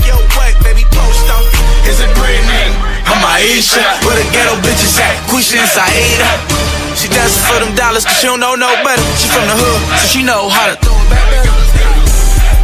I'm 3.25 3.41
Aisha. 3.41 3.81
Where 4.05 4.15
the 4.21 4.25
ghetto 4.29 4.53
bitches 4.61 5.01
at? 5.01 5.17
Quisha 5.29 5.57
and 5.57 5.69
Saida. 5.69 6.29
She 6.95 7.09
it 7.09 7.41
for 7.49 7.59
them 7.59 7.73
dollars, 7.75 8.05
cause 8.05 8.21
she 8.21 8.27
don't 8.27 8.39
know 8.39 8.53
no 8.53 8.69
better. 8.85 9.01
She 9.17 9.27
from 9.29 9.49
the 9.49 9.57
hood, 9.57 9.81
so 9.97 10.07
she 10.07 10.21
know 10.21 10.47
how 10.47 10.69
to 10.69 10.75
throw 10.77 10.93
it 10.93 11.09
back. 11.09 11.25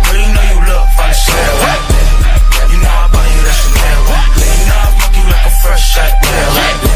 Girl, 0.06 0.22
you 0.22 0.30
know 0.30 0.46
you 0.54 0.60
look 0.62 0.86
shell. 1.18 1.58
You 2.70 2.78
know 2.78 2.94
I 2.94 3.10
buy 3.10 3.26
you 3.26 3.42
that 3.42 3.58
Chanel. 3.58 4.02
You 4.38 4.66
know 4.70 4.78
I 4.78 4.90
fuck 5.02 5.14
you 5.18 5.26
like 5.34 5.46
a 5.50 5.54
fresh 5.66 5.82
shot. 5.82 6.91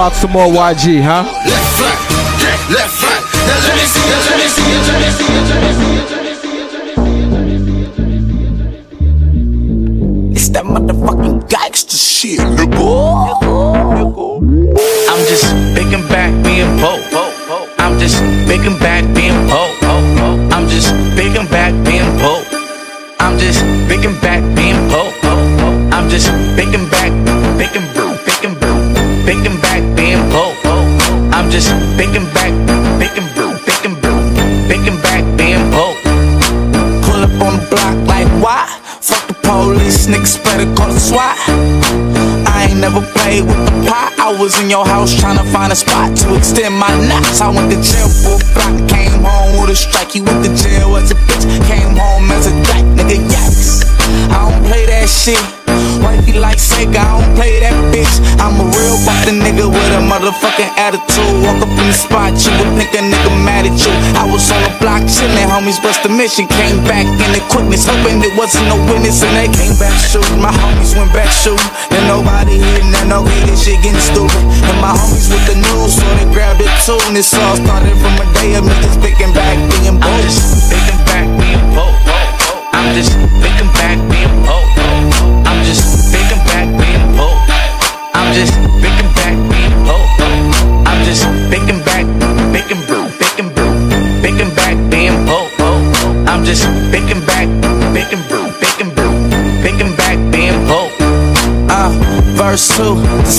About 0.00 0.14
some 0.14 0.30
more 0.32 0.46
YG, 0.46 1.02
huh? 1.02 1.24
left, 1.44 1.80
right, 1.84 2.00
left, 2.72 3.02
right. 3.04 3.20
Now 3.44 3.60
let 3.68 3.76
me 3.76 3.84
see 3.84 4.00
it, 4.00 4.16
let 4.24 4.40
me 4.40 4.48
see 4.48 4.72
it, 4.72 4.80
let 4.88 4.96
me 4.96 5.10
see 5.12 5.28
it, 5.28 5.44
let 5.52 5.60
me 5.60 6.32
see 6.40 6.56
let 7.28 7.44
me 7.44 7.56
see. 10.24 10.32
It's 10.32 10.48
that 10.56 10.64
motherfucking 10.64 11.50
gangster 11.50 11.98
shit, 11.98 12.40
nigga. 12.40 12.80
I'm 15.10 15.20
just 15.28 15.52
picking 15.76 16.08
back 16.08 16.32
being 16.42 16.78
broke. 16.78 17.04
I'm 17.78 17.98
just 17.98 18.22
picking 18.48 18.78
back 18.78 19.04
being 19.14 19.48
broke. 19.48 19.69
Was 44.40 44.58
in 44.58 44.70
your 44.70 44.86
house 44.86 45.14
trying 45.20 45.36
to 45.36 45.44
find 45.52 45.70
a 45.70 45.76
spot 45.76 46.16
to 46.16 46.34
extend 46.34 46.74
my 46.74 46.88
knots. 47.06 47.42
I 47.42 47.50
went 47.50 47.70
to 47.70 47.76
jail 47.76 48.08
for 48.08 48.40
a 48.40 48.54
block, 48.54 48.88
came 48.88 49.12
home 49.20 49.60
with 49.60 49.70
a 49.70 49.76
strike. 49.76 50.14
You 50.14 50.24
went 50.24 50.44
to 50.46 50.54
jail 50.56 50.96
as 50.96 51.10
a 51.10 51.14
bitch, 51.14 51.44
came 51.68 51.94
home 51.94 52.30
as 52.32 52.46
a 52.46 52.52
dyke, 52.64 52.86
nigga. 52.96 53.20
Yikes. 53.20 53.84
I 54.32 54.50
don't 54.50 54.64
play 54.64 54.86
that 54.86 55.08
shit. 55.08 55.59
Like 56.30 56.62
Sega, 56.62 57.02
I 57.02 57.18
don't 57.18 57.34
play 57.34 57.58
that 57.58 57.74
bitch. 57.90 58.22
I'm 58.38 58.54
a 58.62 58.66
real 58.70 58.96
fucking 59.02 59.42
nigga 59.42 59.66
with 59.66 59.90
a 59.98 60.00
motherfucking 60.00 60.70
attitude. 60.78 61.42
Walk 61.42 61.58
up 61.58 61.72
in 61.74 61.86
the 61.90 61.96
spot, 61.96 62.38
you 62.38 62.54
would 62.54 62.70
think 62.78 62.94
a 62.94 63.02
nigga 63.02 63.32
mad 63.42 63.66
at 63.66 63.74
you. 63.74 63.90
I 64.14 64.24
was 64.30 64.46
on 64.54 64.62
the 64.62 64.72
block 64.78 65.02
chillin', 65.10 65.50
homies 65.50 65.82
bust 65.82 66.06
the 66.06 66.08
mission. 66.08 66.46
Came 66.46 66.80
back 66.86 67.04
in 67.04 67.30
the 67.34 67.42
quickness, 67.50 67.84
hoping 67.84 68.22
it 68.22 68.30
wasn't 68.38 68.70
no 68.70 68.78
witness. 68.86 69.26
And 69.26 69.34
they 69.34 69.50
came 69.50 69.74
back 69.76 69.92
shooting. 69.98 70.38
My 70.38 70.54
homies 70.54 70.94
went 70.94 71.10
back 71.10 71.28
shooting. 71.34 71.66
And 71.90 72.06
nobody 72.06 72.62
hitting, 72.62 72.94
and 72.94 73.10
no 73.10 73.26
this 73.50 73.66
shit 73.66 73.82
getting 73.82 73.98
stupid. 73.98 74.40
And 74.70 74.78
my 74.78 74.94
homies 74.94 75.28
with 75.28 75.44
the 75.50 75.58
news, 75.58 75.98
so 75.98 76.06
they 76.14 76.30
grabbed 76.30 76.62
it 76.62 76.70
too. 76.86 76.96
And 77.10 77.18
this 77.18 77.34
all 77.34 77.58
started 77.58 77.96
from 77.98 78.14
a 78.22 78.26
day 78.38 78.54
of 78.54 78.62
me 78.62 78.72
just 78.86 79.02
picking 79.02 79.34
back, 79.34 79.58
being 79.76 79.98
bold. 79.98 80.30
Picking 80.70 81.00
back, 81.10 81.26
being 81.36 81.64
bold. 81.74 81.98
I'm 82.70 82.94
just 82.94 83.12
picking 83.42 83.70
back, 83.76 83.98
being 84.06 84.30
bold. 84.46 85.09
I'm 85.50 85.64
just 85.64 86.12
picking 86.12 86.38
back, 86.46 86.68
being 86.78 87.16
bold. 87.16 87.50
I'm 88.14 88.32
just 88.32 88.54
picking 88.80 89.09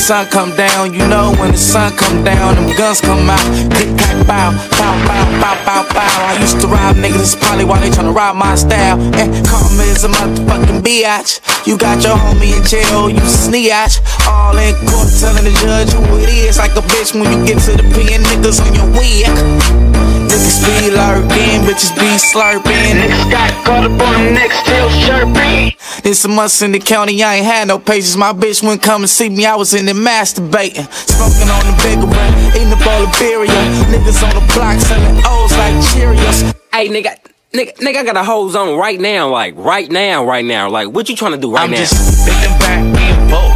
sun 0.02 0.26
come 0.30 0.50
down, 0.56 0.92
you 0.94 1.06
know 1.08 1.30
when 1.38 1.52
the 1.52 1.58
sun 1.58 1.96
come 1.96 2.24
down, 2.24 2.56
them 2.56 2.76
guns 2.76 3.00
come 3.00 3.30
out, 3.30 3.40
click 3.70 3.88
clack 4.02 4.18
bow, 4.26 4.50
bow, 4.74 4.94
bow, 5.06 5.26
bow, 5.40 5.56
bow, 5.64 5.94
bow. 5.94 6.26
I 6.26 6.38
used 6.42 6.60
to 6.62 6.68
rob 6.68 6.96
niggas, 6.96 7.22
it's 7.22 7.36
probably 7.36 7.66
why 7.66 7.80
they 7.80 7.90
tryna 7.90 8.16
rob 8.16 8.36
my 8.36 8.56
style. 8.56 8.98
And 9.14 9.30
karma 9.46 9.84
is 9.84 10.04
a 10.04 10.10
motherfucking 10.10 10.82
biatch. 10.82 11.40
You 11.68 11.78
got 11.78 12.02
your 12.04 12.18
homie 12.18 12.58
in 12.58 12.66
jail, 12.66 13.12
you 13.12 13.22
sneatch. 13.30 14.02
All 14.28 14.58
in 14.58 14.74
court 14.90 15.08
telling 15.22 15.46
the 15.46 15.54
judge 15.62 15.94
who 15.94 16.18
it 16.18 16.30
is, 16.30 16.58
like 16.58 16.72
a 16.72 16.82
bitch 16.82 17.14
when 17.14 17.30
you 17.32 17.46
get 17.46 17.62
to 17.70 17.78
the 17.78 17.86
pen, 17.94 18.26
niggas 18.26 18.58
on 18.58 18.74
your 18.74 18.90
wig. 18.98 20.01
Niggas 20.32 20.64
be 20.64 20.92
lurking, 20.96 21.60
bitches 21.68 21.92
be 22.00 22.08
slurping. 22.16 22.96
Niggas 22.96 23.30
got 23.30 23.52
caught 23.66 23.84
up 23.84 23.92
on 23.92 23.98
them 23.98 24.34
next 24.34 24.66
tail 24.66 24.90
chirping. 25.04 25.74
Then 26.04 26.14
some 26.14 26.36
months 26.36 26.62
in 26.62 26.72
the 26.72 26.80
county, 26.80 27.22
I 27.22 27.36
ain't 27.36 27.46
had 27.46 27.68
no 27.68 27.78
patience. 27.78 28.16
My 28.16 28.32
bitch 28.32 28.64
wouldn't 28.64 28.82
come 28.82 29.02
and 29.02 29.10
see 29.10 29.28
me, 29.28 29.46
I 29.46 29.56
was 29.56 29.74
in 29.74 29.86
there 29.86 29.94
masturbating. 29.94 30.88
Smoking 30.90 31.50
on 31.52 31.66
the 31.68 31.76
bigger 31.84 32.08
one, 32.08 32.56
eating 32.56 32.72
a 32.72 32.80
bowl 32.80 33.04
of 33.04 33.20
beer. 33.20 33.46
Niggas 33.92 34.24
on 34.24 34.34
the 34.34 34.54
block 34.54 34.80
selling 34.80 35.22
O's 35.26 35.52
like 35.58 35.76
Cheerios. 35.92 36.56
Hey, 36.72 36.88
nigga. 36.88 37.18
Nigga, 37.52 37.76
nigga, 37.80 37.98
I 37.98 38.04
got 38.06 38.16
a 38.16 38.24
hose 38.24 38.56
on 38.56 38.78
right 38.78 38.98
now, 38.98 39.28
like 39.28 39.56
right 39.58 39.92
now, 39.92 40.26
right 40.26 40.46
now. 40.46 40.70
Like, 40.70 40.88
what 40.88 41.10
you 41.10 41.18
trying 41.18 41.34
to 41.34 41.38
do 41.38 41.54
right 41.54 41.70
now? 41.70 41.76
I'm 41.76 41.84
just 41.84 42.26
picking 42.26 42.58
back, 42.60 42.80
being 42.96 43.30
bold. 43.30 43.52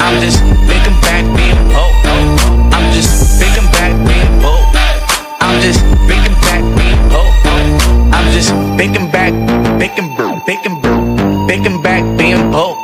I'm 0.00 0.20
just 0.20 0.40
picking 0.66 1.00
back, 1.00 1.22
being 1.36 1.72
bold. 1.72 2.11
I'm 5.52 5.60
just 5.60 5.84
picking 6.08 6.32
back, 6.40 6.64
being 6.80 7.02
bold. 7.12 7.34
I'm 8.14 8.32
just 8.32 8.52
picking 8.80 9.10
back, 9.12 9.32
picking 9.78 10.08
brew, 10.16 10.40
picking 10.46 10.80
brew, 10.80 11.46
picking 11.46 11.82
back, 11.82 12.02
being 12.16 12.50
bold. 12.50 12.78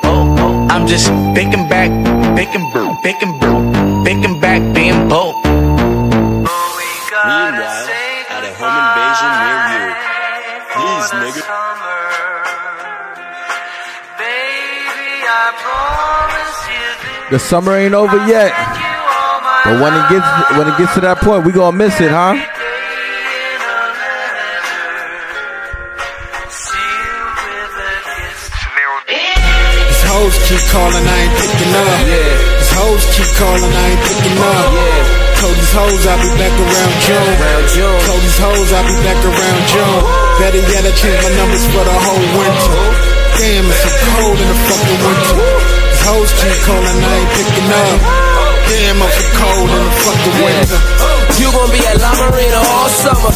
I'm 0.70 0.86
just 0.86 1.08
picking 1.34 1.66
back, 1.66 1.88
picking 2.36 2.70
brew, 2.70 2.94
picking 3.02 3.38
brew, 3.38 3.72
picking 4.04 4.38
back, 4.38 4.60
being 4.74 5.08
bold. 5.08 5.34
Meanwhile, 7.24 7.88
at 8.28 8.44
a 8.44 8.52
home 8.60 8.76
invasion 8.84 9.32
near 9.40 9.58
you. 9.72 9.88
Please, 10.76 11.08
nigga. 11.24 11.48
The 17.30 17.38
summer 17.38 17.74
ain't 17.76 17.94
over 17.94 18.18
yet. 18.26 18.52
But 19.64 19.80
when 19.82 19.92
it 19.92 20.08
gets 20.08 20.28
when 20.56 20.68
it 20.68 20.78
gets 20.78 20.94
to 20.94 21.00
that 21.00 21.18
point, 21.20 21.44
we 21.44 21.52
gonna 21.52 21.76
miss 21.76 22.00
it, 22.00 22.10
huh? 22.10 22.36
Hoes 30.18 30.34
keep 30.50 30.62
calling, 30.74 31.06
I 31.06 31.16
ain't 31.22 31.34
picking 31.38 31.72
up. 31.78 31.94
These 32.58 32.72
hoes 32.74 33.04
keep 33.14 33.30
calling, 33.38 33.70
I 33.70 33.84
ain't 33.94 34.02
picking 34.02 34.38
up. 34.42 34.66
Told 35.38 35.54
these 35.54 35.70
hoes 35.70 36.02
I'll 36.10 36.18
be 36.18 36.30
back 36.34 36.54
around 36.58 36.94
June. 37.06 37.34
Told 38.02 38.22
these 38.26 38.38
hoes 38.42 38.68
I'll 38.74 38.88
be 38.90 38.96
back 39.06 39.20
around 39.22 39.62
June. 39.70 40.02
Better 40.42 40.62
yet, 40.66 40.82
I 40.82 40.92
changed 40.98 41.22
my 41.22 41.32
numbers 41.38 41.64
for 41.70 41.84
the 41.86 41.96
whole 42.02 42.26
winter. 42.34 42.82
Damn, 43.38 43.66
it's 43.70 43.78
so 43.78 43.90
cold 44.10 44.38
in 44.42 44.48
the 44.50 44.58
fucking 44.66 45.00
winter. 45.06 45.38
These 45.38 46.02
hoes 46.02 46.30
keep 46.34 46.58
calling, 46.66 46.98
I 46.98 47.14
ain't 47.22 47.30
picking 47.38 47.70
up. 47.70 48.27
Damn, 48.68 49.00
I'm 49.00 49.08
cold 49.40 49.70
in 49.72 49.80
the 49.80 49.94
fucking 50.04 50.36
winter. 50.44 50.80
You 51.40 51.48
gon' 51.54 51.70
be 51.72 51.80
at 51.88 51.96
La 52.04 52.12
Marina 52.20 52.60
all 52.76 52.90
summer. 52.92 53.32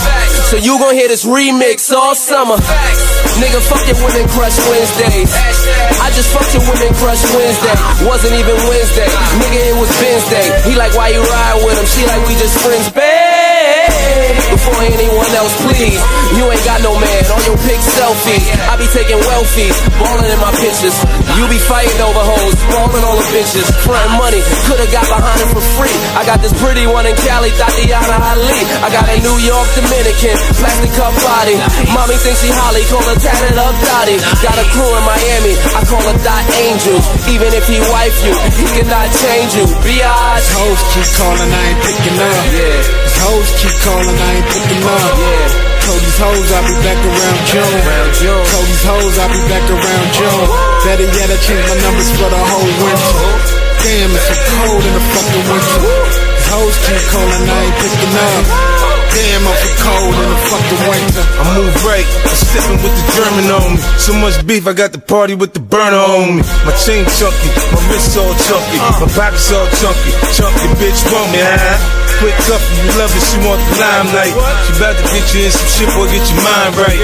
So 0.52 0.60
you 0.60 0.76
gon' 0.76 0.92
hear 0.92 1.08
this 1.08 1.24
remix 1.24 1.88
all 1.88 2.14
summer. 2.14 2.60
Nigga, 3.40 3.64
fuck 3.64 3.80
your 3.88 3.96
women 4.04 4.28
crush 4.36 4.58
Wednesdays. 4.68 5.32
I 6.04 6.12
just 6.12 6.28
fucked 6.36 6.52
your 6.52 6.60
women 6.68 6.92
crush 7.00 7.24
Wednesday. 7.32 7.72
Wasn't 8.04 8.34
even 8.36 8.56
Wednesday. 8.68 9.08
Nigga, 9.40 9.60
it 9.72 9.76
was 9.80 9.88
Wednesday. 10.04 10.44
He 10.68 10.76
like, 10.76 10.92
why 10.92 11.08
you 11.08 11.22
ride 11.24 11.64
with 11.64 11.80
him? 11.80 11.86
She 11.88 12.04
like, 12.04 12.20
we 12.28 12.34
just 12.36 12.58
friends, 12.60 12.92
babe. 12.92 14.41
Before 14.62 14.78
anyone 14.86 15.32
else, 15.34 15.58
please. 15.66 15.98
You 16.38 16.46
ain't 16.46 16.62
got 16.62 16.78
no 16.86 16.94
man. 16.94 17.22
All 17.34 17.42
your 17.50 17.58
pics 17.66 17.82
self 17.98 18.12
selfies. 18.12 18.46
I 18.68 18.76
be 18.76 18.86
taking 18.92 19.18
welfies, 19.18 19.76
balling 19.98 20.30
in 20.30 20.38
my 20.38 20.52
pictures. 20.60 20.94
You 21.34 21.48
be 21.48 21.58
fighting 21.58 21.98
over 21.98 22.22
hoes, 22.22 22.54
balling 22.70 23.02
all 23.02 23.16
the 23.16 23.26
bitches. 23.32 23.66
Front 23.82 24.10
money, 24.20 24.38
coulda 24.68 24.86
got 24.92 25.06
behind 25.08 25.40
it 25.40 25.50
for 25.50 25.64
free. 25.78 25.96
I 26.14 26.22
got 26.28 26.38
this 26.44 26.52
pretty 26.60 26.86
one 26.86 27.08
in 27.08 27.16
Cali, 27.24 27.50
Tatiana 27.56 28.22
Ali. 28.22 28.58
I 28.84 28.88
got 28.92 29.08
a 29.08 29.16
New 29.24 29.38
York 29.42 29.68
Dominican, 29.74 30.36
plastic 30.60 30.92
cup 30.94 31.14
body. 31.24 31.56
Mommy 31.90 32.16
thinks 32.20 32.44
she 32.44 32.50
Holly, 32.52 32.84
call 32.86 33.02
her 33.02 33.18
tatted 33.18 33.56
up 33.56 33.74
Dottie. 33.82 34.20
Got 34.44 34.56
a 34.60 34.66
crew 34.70 34.92
in 34.94 35.04
Miami, 35.08 35.54
I 35.74 35.80
call 35.88 36.02
her 36.04 36.18
Dot 36.22 36.44
Angel. 36.62 36.98
Even 37.32 37.50
if 37.56 37.64
he 37.66 37.82
wife 37.90 38.16
you, 38.22 38.34
he 38.60 38.66
cannot 38.78 39.08
change 39.10 39.56
you. 39.56 39.66
Biatch. 39.82 40.46
Hoes 40.54 40.82
keep 40.92 41.08
calling, 41.18 41.50
I 41.50 41.62
ain't 41.72 41.80
picking 41.80 42.18
up. 42.20 42.44
Yeah. 42.52 43.02
Hoes 43.24 43.50
keep 43.56 43.74
calling, 43.86 44.18
I 44.18 44.30
ain't 44.36 44.51
up. 44.52 45.16
Yeah. 45.16 45.62
Told 45.82 46.00
these 46.02 46.18
hoes 46.20 46.48
I'll 46.52 46.66
be 46.68 46.76
back 46.84 47.00
around 47.00 47.38
June. 47.48 47.80
Told 48.52 48.66
these 48.68 48.84
hoes 48.84 49.14
I'll 49.18 49.32
be 49.32 49.42
back 49.48 49.66
around 49.70 50.06
June. 50.12 50.46
Better 50.84 51.08
yet, 51.08 51.28
I 51.32 51.38
changed 51.40 51.68
my 51.68 51.78
numbers 51.80 52.10
for 52.12 52.28
the 52.28 52.38
whole 52.38 52.72
winter. 52.84 53.22
Damn, 53.82 54.12
it's 54.14 54.26
so 54.28 54.34
cold 54.62 54.82
in 54.84 54.92
the 54.92 55.04
fucking 55.10 55.46
winter. 55.48 55.80
These 55.82 56.48
hoes 56.52 56.76
keep 56.86 57.02
calling, 57.10 57.44
I 57.48 57.60
ain't 57.64 57.76
picking 57.80 58.14
up. 58.14 58.91
Damn, 59.12 59.44
I'm 59.44 59.52
so 59.60 59.70
cold 59.84 60.16
in 60.16 60.28
the 60.32 60.40
fucking 60.48 60.82
winter. 60.88 61.24
I 61.36 61.44
move 61.52 61.76
right, 61.84 62.08
I'm 62.24 62.32
sipping 62.32 62.80
with 62.80 62.94
the 62.96 63.04
German 63.12 63.46
on 63.52 63.76
me. 63.76 63.80
So 64.00 64.16
much 64.16 64.40
beef, 64.48 64.64
I 64.64 64.72
got 64.72 64.96
the 64.96 65.02
party 65.04 65.34
with 65.36 65.52
the 65.52 65.60
burner 65.60 66.00
on 66.00 66.40
me. 66.40 66.42
My 66.64 66.72
chain 66.80 67.04
chunky, 67.20 67.50
my 67.76 67.80
wrist 67.92 68.16
all 68.16 68.32
chunky, 68.48 68.78
uh. 68.80 69.04
my 69.04 69.08
pockets 69.12 69.52
all 69.52 69.68
chunky. 69.76 70.12
Chunky 70.32 70.68
bitch 70.80 71.00
want 71.12 71.28
me, 71.28 71.44
huh? 71.44 71.76
Quick 72.24 72.38
up, 72.54 72.62
you 72.62 72.86
love 73.02 73.10
it, 73.12 73.24
she 73.24 73.36
want 73.42 73.58
the 73.58 73.74
limelight. 73.82 74.32
She 74.32 74.72
about 74.78 74.94
to 74.94 75.04
get 75.10 75.26
you 75.34 75.42
in 75.44 75.52
some 75.52 75.70
shit, 75.74 75.90
boy, 75.92 76.06
get 76.08 76.22
your 76.22 76.40
mind 76.46 76.72
right. 76.78 77.02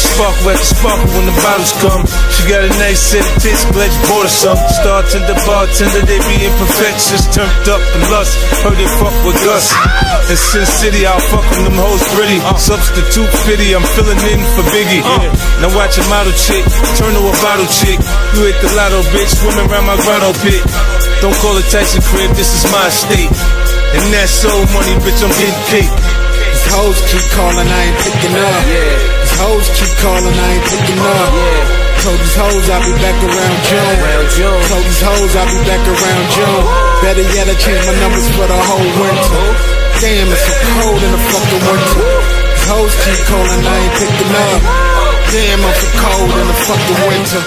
Sparkle 0.00 0.48
at 0.48 0.56
the 0.56 0.66
sparkle 0.66 1.10
when 1.12 1.26
the 1.28 1.36
bottles 1.44 1.76
come. 1.84 2.02
She 2.32 2.42
got 2.48 2.64
a 2.64 2.72
nice 2.80 2.96
set 2.96 3.20
of 3.20 3.36
tits, 3.36 3.68
glad 3.70 3.92
you 3.92 4.02
bought 4.08 4.24
her 4.24 4.32
some. 4.32 4.56
Startender, 4.80 5.36
bartender, 5.44 6.02
they 6.08 6.16
be 6.24 6.48
imperfections, 6.48 7.28
turned 7.36 7.68
up 7.68 7.84
and 7.84 8.02
lust. 8.08 8.32
Heard 8.64 8.80
they 8.80 8.88
fuck 8.96 9.12
with 9.28 9.44
us. 9.44 9.68
Ah! 9.76 10.32
In 10.32 10.40
Sin 10.40 10.64
City, 10.64 11.04
I'll 11.04 11.20
fuck 11.20 11.35
with 11.44 11.64
them 11.66 11.76
hoes 11.76 12.04
pretty. 12.14 12.38
Uh. 12.40 12.56
Substitute 12.56 13.28
fitty, 13.44 13.74
I'm 13.74 13.84
filling 13.96 14.20
in 14.30 14.40
for 14.56 14.64
Biggie. 14.72 15.02
Uh. 15.02 15.28
Now 15.60 15.70
watch 15.76 15.98
a 15.98 16.04
model 16.08 16.32
chick, 16.32 16.64
turn 16.96 17.12
to 17.12 17.22
a 17.22 17.34
bottle 17.44 17.68
chick. 17.68 17.98
You 18.36 18.48
hit 18.48 18.56
the 18.62 18.70
lotto, 18.76 19.02
bitch, 19.12 19.32
swimming 19.36 19.68
around 19.68 19.86
my 19.86 19.98
grotto 20.04 20.32
pit. 20.44 20.62
Don't 21.20 21.36
call 21.40 21.56
a 21.56 21.64
Tyson 21.72 22.02
crib, 22.12 22.30
this 22.36 22.52
is 22.52 22.64
my 22.72 22.88
state. 22.92 23.32
And 23.96 24.04
that 24.12 24.28
soul 24.28 24.64
money, 24.76 24.94
bitch, 25.00 25.20
I'm 25.24 25.32
getting 25.32 25.62
paid. 25.72 25.88
These 25.88 26.66
hoes 26.72 26.98
keep 27.08 27.26
calling, 27.32 27.68
I 27.68 27.80
ain't 27.88 27.98
picking 28.04 28.34
up. 28.36 28.62
These 28.68 29.36
hoes 29.40 29.66
keep 29.76 29.92
calling, 30.04 30.36
I 30.36 30.48
ain't 30.56 30.66
picking 30.68 31.00
up. 31.00 31.85
Told 32.02 32.18
these 32.20 32.36
hoes 32.36 32.66
I'll 32.70 32.84
be 32.84 32.92
back 33.02 33.18
around 33.18 33.56
June. 33.66 33.96
Told 34.68 34.84
these 34.84 35.02
hoes 35.02 35.32
I'll 35.36 35.48
be 35.48 35.60
back 35.66 35.84
around 35.86 36.24
June. 36.34 36.64
Better 37.02 37.26
yet, 37.34 37.48
I 37.48 37.54
changed 37.54 37.86
my 37.86 37.96
numbers 38.00 38.28
for 38.36 38.46
the 38.46 38.56
whole 38.56 38.90
winter. 39.00 39.46
Damn, 40.00 40.28
it's 40.28 40.44
so 40.44 40.54
cold 40.76 41.00
in 41.02 41.10
the 41.12 41.22
fucking 41.32 41.62
winter. 41.66 42.04
These 42.04 42.66
hoes 42.68 42.94
keep 43.00 43.20
calling, 43.26 43.64
I 43.64 43.76
ain't 43.80 43.94
picking 43.96 44.32
up. 44.36 44.60
Damn, 45.32 45.60
I'm 45.64 45.74
so 45.74 45.88
cold 45.98 46.30
in 46.30 46.46
the 46.46 46.58
fucking 46.68 47.00
winter. 47.08 47.42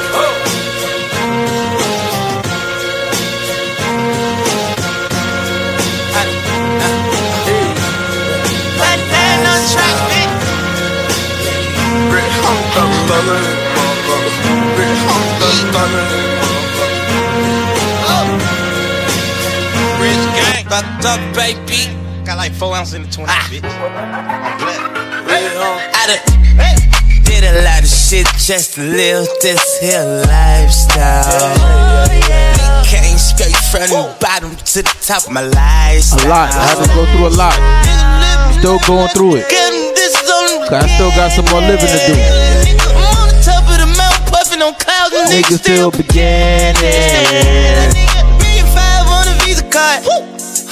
Rich 12.10 12.36
gang, 12.42 13.69
fucked 20.80 21.06
up, 21.06 21.20
baby. 21.36 21.92
Got 22.26 22.38
like 22.38 22.54
four 22.54 22.76
ounces 22.76 22.94
in 22.94 23.04
the 23.04 23.10
20, 23.10 23.32
bitch. 23.50 23.64
I 25.96 26.08
done 26.08 26.40
did 27.24 27.44
a 27.44 27.64
lot 27.64 27.82
of 27.82 27.90
shit 27.90 28.28
just 28.38 28.76
to 28.76 28.82
live 28.82 29.28
this 29.42 29.80
here 29.80 30.04
lifestyle. 30.28 31.56
Came 32.86 33.18
straight 33.18 33.56
from 33.72 33.88
the 33.90 34.18
bottom 34.20 34.56
to 34.56 34.82
the 34.82 34.96
top 35.02 35.26
of 35.26 35.32
my 35.32 35.42
A 35.42 36.28
lot. 36.28 36.54
I 36.54 36.68
had 36.68 36.84
to 36.84 36.88
go 36.96 37.06
through 37.06 37.28
a 37.28 37.34
lot. 37.36 37.58
Still 38.60 38.80
going 38.88 39.10
through 39.10 39.36
it. 39.38 39.46
I 40.72 40.88
still 40.96 41.12
got 41.12 41.32
some 41.32 41.46
more 41.46 41.62
living 41.62 41.88
to 41.88 41.98
do. 42.08 42.69
On 45.20 45.28
clouds, 45.28 45.36
and 45.36 45.44
Niggas 45.44 45.60
still 45.60 45.92
beginning. 45.92 46.76
Million 48.40 48.68
five 48.72 49.06
on 49.08 49.28
a 49.28 49.36
Visa 49.44 49.64
card. 49.68 50.04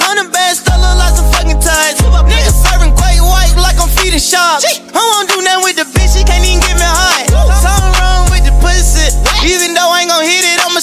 Hundred 0.00 0.32
bands, 0.32 0.60
still 0.60 0.80
look 0.80 0.96
like 0.96 1.14
some 1.16 1.28
fucking 1.32 1.60
ties. 1.60 2.00
Niggas 2.00 2.56
serving 2.64 2.94
quite 2.96 3.20
white 3.20 3.52
like 3.60 3.76
I'm 3.76 3.88
feeding 4.00 4.20
sharks. 4.20 4.80
I 4.80 4.96
won't 4.96 5.28
do 5.28 5.40
nothing 5.44 5.64
with 5.64 5.76
the 5.76 5.86
bitch, 5.92 6.16
she 6.16 6.24
can't 6.24 6.44
even 6.44 6.60
get 6.64 6.76
me 6.76 6.88
high. 6.88 7.28
Something 7.60 7.92
wrong 8.00 8.30
with 8.32 8.44
the 8.44 8.54
pussy. 8.64 9.12
Even 9.44 9.74
though 9.74 9.90
I 9.92 10.02
ain't 10.02 10.10
gon' 10.10 10.24
hit 10.24 10.44
it, 10.44 10.58
I'ma 10.64 10.77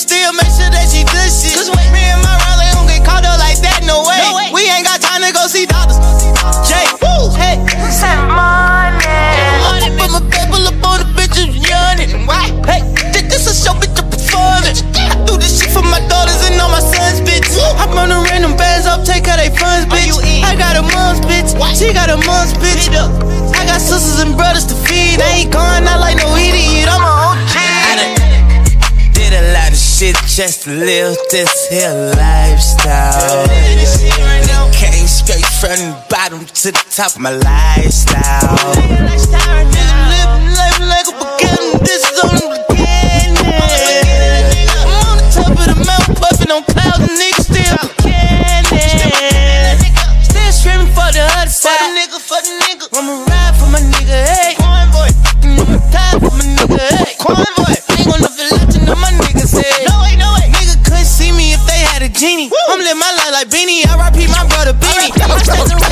got 20.75 20.91
a 20.91 20.95
mom's 20.95 21.19
bitch, 21.25 21.55
she 21.77 21.93
got 21.93 22.09
a 22.09 22.17
mom's 22.27 22.53
bitch. 22.53 22.89
I 23.55 23.65
got 23.65 23.79
sisters 23.79 24.19
and 24.19 24.35
brothers 24.35 24.65
to 24.65 24.75
feed. 24.75 25.21
I 25.21 25.39
ain't 25.39 25.53
going 25.53 25.87
out 25.87 25.99
like 25.99 26.17
no 26.17 26.35
idiot. 26.35 26.89
I'm 26.91 27.01
a 27.01 27.07
OG. 27.07 27.55
I 27.55 27.95
done 27.95 29.13
did 29.13 29.33
a 29.33 29.53
lot 29.53 29.71
of 29.71 29.77
shit 29.77 30.15
just 30.27 30.63
to 30.63 30.71
live 30.71 31.15
this 31.31 31.69
here 31.69 31.93
lifestyle. 32.17 33.47
Came 34.73 35.07
straight 35.07 35.45
from 35.45 35.79
the 35.79 35.95
bottom 36.09 36.45
to 36.45 36.71
the 36.71 36.85
top 36.89 37.15
of 37.15 37.21
my 37.21 37.31
lifestyle. 37.31 38.75
Live 40.11 40.33
life 40.59 40.79
like 40.79 41.07
a 41.07 41.15
beginning. 41.15 41.79
This 41.83 42.03
is 42.03 42.19
only 42.23 42.64
my 62.99 63.11
life 63.11 63.31
like 63.31 63.49
Beanie. 63.49 63.85
R.I.P. 63.87 64.27
my 64.27 64.47
brother 64.47 64.73
Beanie. 64.73 65.84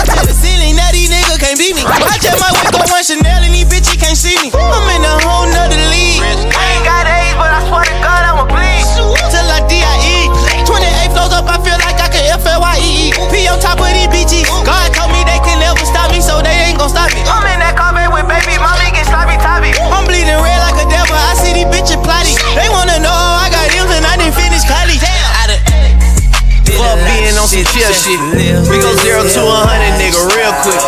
Shit. 28.03 28.19
We 28.67 28.83
go 28.83 28.91
zero 28.99 29.23
to 29.23 29.41
a 29.47 29.59
hundred, 29.63 29.95
nigga, 29.95 30.19
real 30.35 30.53
quick. 30.67 30.81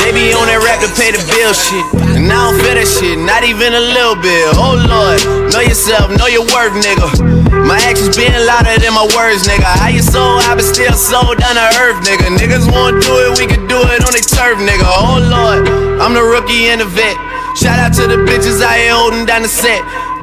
They 0.00 0.10
be 0.16 0.32
on 0.32 0.48
that 0.48 0.64
rap 0.64 0.80
to 0.80 0.88
pay 0.96 1.12
the 1.12 1.20
bill 1.36 1.52
shit. 1.52 1.84
And 2.16 2.32
I 2.32 2.48
don't 2.48 2.56
feel 2.56 2.76
that 2.80 2.88
shit, 2.88 3.20
not 3.20 3.44
even 3.44 3.76
a 3.76 3.84
little 3.92 4.16
bit. 4.16 4.56
Oh 4.56 4.80
lord, 4.80 5.20
know 5.52 5.60
yourself, 5.60 6.08
know 6.16 6.26
your 6.32 6.48
worth, 6.48 6.72
nigga. 6.80 7.08
My 7.68 7.76
actions 7.84 8.16
being 8.16 8.32
louder 8.32 8.72
than 8.80 8.96
my 8.96 9.04
words, 9.12 9.44
nigga. 9.44 9.68
How 9.68 9.92
you 9.92 10.00
so 10.00 10.40
I 10.40 10.56
been 10.56 10.64
still 10.64 10.96
sold 10.96 11.36
down 11.36 11.60
to 11.60 11.66
earth, 11.84 12.00
nigga. 12.08 12.32
Niggas 12.32 12.64
won't 12.72 13.04
do 13.04 13.12
it, 13.28 13.36
we 13.36 13.44
can 13.44 13.68
do 13.68 13.76
it 13.92 14.00
on 14.00 14.12
their 14.16 14.24
turf, 14.24 14.56
nigga. 14.64 14.86
Oh 14.88 15.20
lord, 15.20 15.68
I'm 16.00 16.16
the 16.16 16.24
rookie 16.24 16.72
and 16.72 16.80
the 16.80 16.88
vet. 16.88 17.16
Shout 17.58 17.76
out 17.76 17.92
to 18.00 18.06
the 18.08 18.16
bitches 18.24 18.62
I 18.64 18.88
ain't 18.88 18.94
holding 18.94 19.26
down 19.26 19.42
the 19.42 19.52
set. 19.52 19.82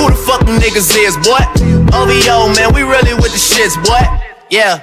who 0.00 0.08
the 0.08 0.16
fuck 0.16 0.40
them 0.46 0.56
niggas 0.56 0.88
is, 0.96 1.16
boy? 1.20 1.44
OVO, 1.92 2.48
man, 2.56 2.72
we 2.72 2.82
really 2.82 3.12
with 3.12 3.32
the 3.36 3.42
shits, 3.42 3.76
boy. 3.84 4.00
Yeah. 4.48 4.80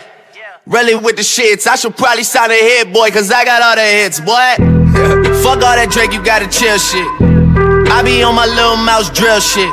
Really 0.68 0.93
with 0.93 1.15
the 1.15 1.26
shits. 1.26 1.65
I 1.65 1.76
should 1.76 1.97
probably 1.97 2.24
sign 2.24 2.51
a 2.51 2.53
hit, 2.53 2.93
boy, 2.93 3.09
cause 3.09 3.32
I 3.32 3.45
got 3.45 3.63
all 3.63 3.76
the 3.76 3.88
hits, 3.88 4.20
boy. 4.20 4.53
Fuck 5.41 5.65
all 5.65 5.74
that 5.74 5.89
Drake, 5.89 6.13
you 6.13 6.22
gotta 6.22 6.45
chill 6.45 6.78
shit. 6.78 7.07
I 7.89 8.03
be 8.03 8.22
on 8.22 8.36
my 8.36 8.45
Lil 8.45 8.78
Mouse 8.78 9.09
drill 9.09 9.39
shit. 9.39 9.72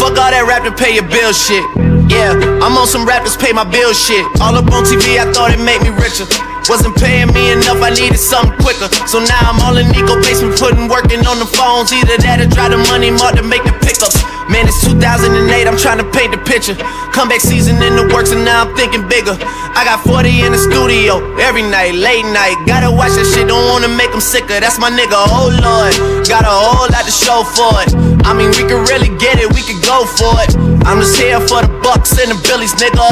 Fuck 0.00 0.18
all 0.18 0.32
that 0.34 0.42
rap 0.48 0.66
to 0.66 0.72
pay 0.74 0.98
your 0.98 1.06
bill 1.06 1.30
shit. 1.30 1.62
Yeah, 2.10 2.34
I'm 2.58 2.74
on 2.74 2.88
some 2.90 3.06
rappers 3.06 3.36
pay 3.36 3.52
my 3.52 3.62
bill 3.62 3.94
shit. 3.94 4.24
All 4.42 4.56
up 4.56 4.66
on 4.74 4.82
TV, 4.82 5.20
I 5.22 5.30
thought 5.30 5.54
it 5.54 5.62
made 5.62 5.78
me 5.86 5.94
richer. 5.94 6.26
Wasn't 6.66 6.96
paying 6.98 7.30
me 7.30 7.52
enough, 7.54 7.78
I 7.78 7.94
needed 7.94 8.18
something 8.18 8.56
quicker. 8.58 8.90
So 9.06 9.22
now 9.22 9.46
I'm 9.46 9.62
all 9.62 9.76
in 9.78 9.86
Nico 9.94 10.18
basement, 10.18 10.58
putting 10.58 10.90
working 10.90 11.22
on 11.28 11.38
the 11.38 11.46
phones. 11.46 11.94
Either 11.94 12.18
that 12.24 12.42
or 12.42 12.50
try 12.50 12.66
the 12.66 12.82
money 12.90 13.14
mark 13.14 13.38
to 13.38 13.44
make 13.46 13.62
the 13.62 13.74
pickups. 13.78 14.18
Man, 14.50 14.66
it's 14.66 14.82
2008, 14.82 15.46
I'm 15.70 15.78
trying 15.78 16.02
to 16.02 16.08
paint 16.10 16.34
the 16.34 16.42
picture. 16.42 16.74
Comeback 17.14 17.38
season 17.38 17.78
in 17.78 17.94
the 17.94 18.10
works, 18.10 18.34
and 18.34 18.44
now 18.44 18.66
I'm 18.66 18.74
thinking 18.74 19.06
bigger. 19.06 19.38
I 19.74 19.84
got 19.84 20.02
40 20.04 20.42
in 20.42 20.52
the 20.52 20.58
studio 20.58 21.20
every 21.38 21.62
night, 21.62 21.94
late 21.94 22.26
night. 22.30 22.56
Gotta 22.66 22.90
watch 22.90 23.14
that 23.16 23.26
shit, 23.26 23.48
don't 23.48 23.66
wanna 23.70 23.88
make 23.88 24.10
them 24.10 24.20
sicker. 24.20 24.60
That's 24.60 24.78
my 24.78 24.90
nigga, 24.90 25.16
oh 25.16 25.48
lord. 25.50 25.94
Got 26.28 26.44
a 26.44 26.52
whole 26.52 26.88
lot 26.90 27.04
to 27.04 27.12
show 27.12 27.42
for 27.44 27.72
it. 27.82 27.90
I 28.26 28.34
mean, 28.34 28.50
we 28.54 28.62
could 28.68 28.84
really 28.90 29.10
get 29.18 29.38
it, 29.40 29.48
we 29.52 29.62
could 29.62 29.80
go 29.82 30.04
for 30.04 30.34
it. 30.44 30.52
I'm 30.86 31.00
just 31.00 31.16
here 31.16 31.40
for 31.40 31.62
the 31.62 31.72
bucks 31.82 32.18
and 32.18 32.30
the 32.32 32.38
billies, 32.46 32.74
nigga. 32.76 33.04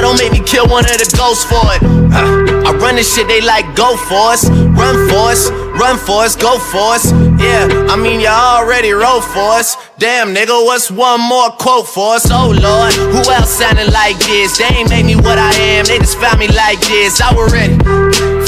Don't 0.00 0.18
make 0.18 0.32
me 0.32 0.40
kill 0.44 0.66
one 0.68 0.84
of 0.84 0.96
the 0.98 1.08
ghosts 1.16 1.44
for 1.44 1.62
it. 1.74 1.82
I 2.12 2.72
run 2.76 2.96
this 2.96 3.14
shit, 3.14 3.28
they 3.28 3.40
like 3.40 3.64
go 3.74 3.96
for 3.96 4.32
us, 4.32 4.48
run 4.50 4.96
for 5.08 5.32
us, 5.32 5.50
run 5.80 5.96
for 5.96 6.24
us, 6.24 6.36
go 6.36 6.58
for 6.58 6.94
us. 6.96 7.12
Yeah, 7.38 7.68
I 7.88 7.96
mean, 7.96 8.20
y'all 8.20 8.60
already 8.60 8.92
wrote 8.92 9.22
for 9.22 9.56
us. 9.56 9.76
Damn, 9.98 10.34
nigga, 10.34 10.64
what's 10.64 10.90
one 10.90 11.20
more 11.20 11.50
quote 11.50 11.86
for 11.88 12.14
us? 12.16 12.28
Oh 12.30 12.50
lord, 12.54 12.92
who 12.94 13.20
else 13.32 13.50
sounding 13.58 13.90
like 13.92 14.18
this? 14.26 14.58
They 14.58 14.70
ain't 14.78 14.90
made 14.90 15.06
me 15.06 15.16
what 15.16 15.38
I 15.38 15.50
am, 15.50 15.67
they 15.86 15.98
just 15.98 16.18
found 16.18 16.38
me 16.40 16.48
like 16.48 16.80
this. 16.80 17.20
I 17.20 17.32
was 17.34 17.52
ready. 17.52 17.76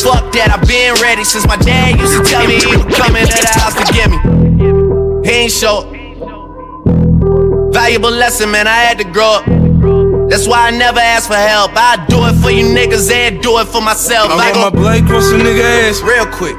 Fuck 0.00 0.32
that, 0.32 0.56
I've 0.56 0.66
been 0.66 0.94
ready 1.02 1.24
since 1.24 1.46
my 1.46 1.56
dad 1.56 2.00
used 2.00 2.16
to 2.16 2.24
tell 2.24 2.46
me 2.46 2.56
he 2.56 2.76
was 2.76 2.88
coming 2.96 3.26
to 3.26 3.40
the 3.40 3.52
house 3.60 3.76
to 3.76 3.84
get 3.92 4.08
me. 4.08 4.18
He 5.28 5.44
ain't 5.44 5.52
show. 5.52 5.84
Valuable 7.72 8.10
lesson, 8.10 8.50
man, 8.50 8.66
I 8.66 8.80
had 8.88 8.98
to 8.98 9.04
grow 9.04 9.40
up. 9.40 9.44
That's 10.30 10.46
why 10.46 10.68
I 10.68 10.70
never 10.70 11.00
ask 11.00 11.28
for 11.28 11.34
help. 11.34 11.72
I 11.74 12.04
do 12.08 12.24
it 12.26 12.34
for 12.40 12.50
you 12.50 12.64
niggas 12.64 13.10
and 13.10 13.42
do 13.42 13.58
it 13.58 13.66
for 13.66 13.80
myself. 13.80 14.30
I 14.30 14.52
got 14.52 14.72
my 14.72 14.80
blade 14.80 15.04
cross 15.06 15.30
a 15.30 15.34
nigga 15.34 15.88
ass 15.88 16.00
real 16.02 16.26
quick. 16.26 16.56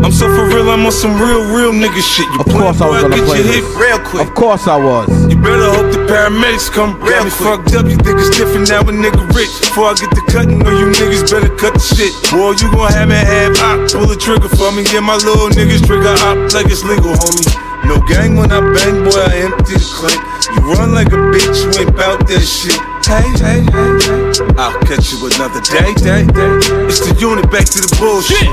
I'm 0.00 0.12
so 0.12 0.26
for 0.30 0.46
real, 0.48 0.70
I'm 0.70 0.86
on 0.86 0.92
some 0.92 1.18
real, 1.20 1.42
real 1.52 1.72
nigga 1.72 2.00
shit. 2.00 2.26
You 2.32 2.40
Of 2.40 2.48
course 2.48 2.80
I 2.80 2.86
was 2.88 3.02
gonna 3.02 3.16
get 3.16 3.26
play 3.26 3.38
your 3.42 3.46
this. 3.50 3.66
hit 3.66 3.78
real 3.78 3.98
quick. 4.00 4.26
Of 4.26 4.34
course 4.34 4.64
I 4.66 4.76
was. 4.78 5.10
You 5.28 5.36
better 5.36 5.68
hope 5.68 5.90
the 5.92 6.02
paramedics 6.08 6.70
come. 6.72 6.98
Got 7.00 7.24
me 7.26 7.30
fucked 7.30 7.74
up, 7.74 7.86
you 7.90 7.96
think 8.00 8.16
it's 8.22 8.30
different 8.36 8.70
now 8.70 8.80
a 8.80 8.92
nigga 8.94 9.22
rich. 9.34 9.50
Before 9.60 9.90
I 9.90 9.94
get 9.98 10.10
the 10.14 10.22
cutting, 10.30 10.58
know 10.60 10.70
you 10.72 10.88
niggas 10.94 11.26
better 11.30 11.52
cut 11.56 11.74
the 11.74 11.82
shit. 11.82 12.12
Boy, 12.32 12.54
you 12.56 12.70
gon' 12.72 12.92
have 12.92 13.08
me 13.08 13.18
have 13.18 13.58
op. 13.60 13.90
Pull 13.92 14.06
the 14.06 14.16
trigger 14.16 14.48
for 14.48 14.72
me, 14.72 14.86
yeah, 14.94 15.00
my 15.04 15.16
little 15.20 15.50
niggas 15.50 15.84
trigger 15.84 16.14
op 16.24 16.38
like 16.54 16.70
it's 16.70 16.84
legal, 16.84 17.12
homie. 17.12 17.48
No 17.90 17.98
gang 18.06 18.36
when 18.36 18.52
I 18.52 18.60
bang, 18.70 19.02
boy, 19.02 19.18
I 19.18 19.50
empty 19.50 19.74
the 19.74 19.90
clip. 19.90 20.14
You 20.54 20.62
run 20.62 20.94
like 20.94 21.08
a 21.08 21.18
bitch, 21.34 21.58
you 21.58 21.82
ain't 21.82 21.96
bout 21.96 22.22
that 22.30 22.46
shit. 22.46 22.78
Hey, 23.02 23.26
hey, 23.42 23.66
hey, 23.66 23.90
hey. 24.06 24.54
I'll 24.54 24.78
catch 24.86 25.10
you 25.10 25.18
another 25.26 25.58
day, 25.58 25.90
day, 25.98 26.22
day. 26.22 26.54
It's 26.86 27.02
the 27.02 27.18
unit, 27.18 27.50
back 27.50 27.66
to 27.66 27.82
the 27.82 27.90
bullshit. 27.98 28.46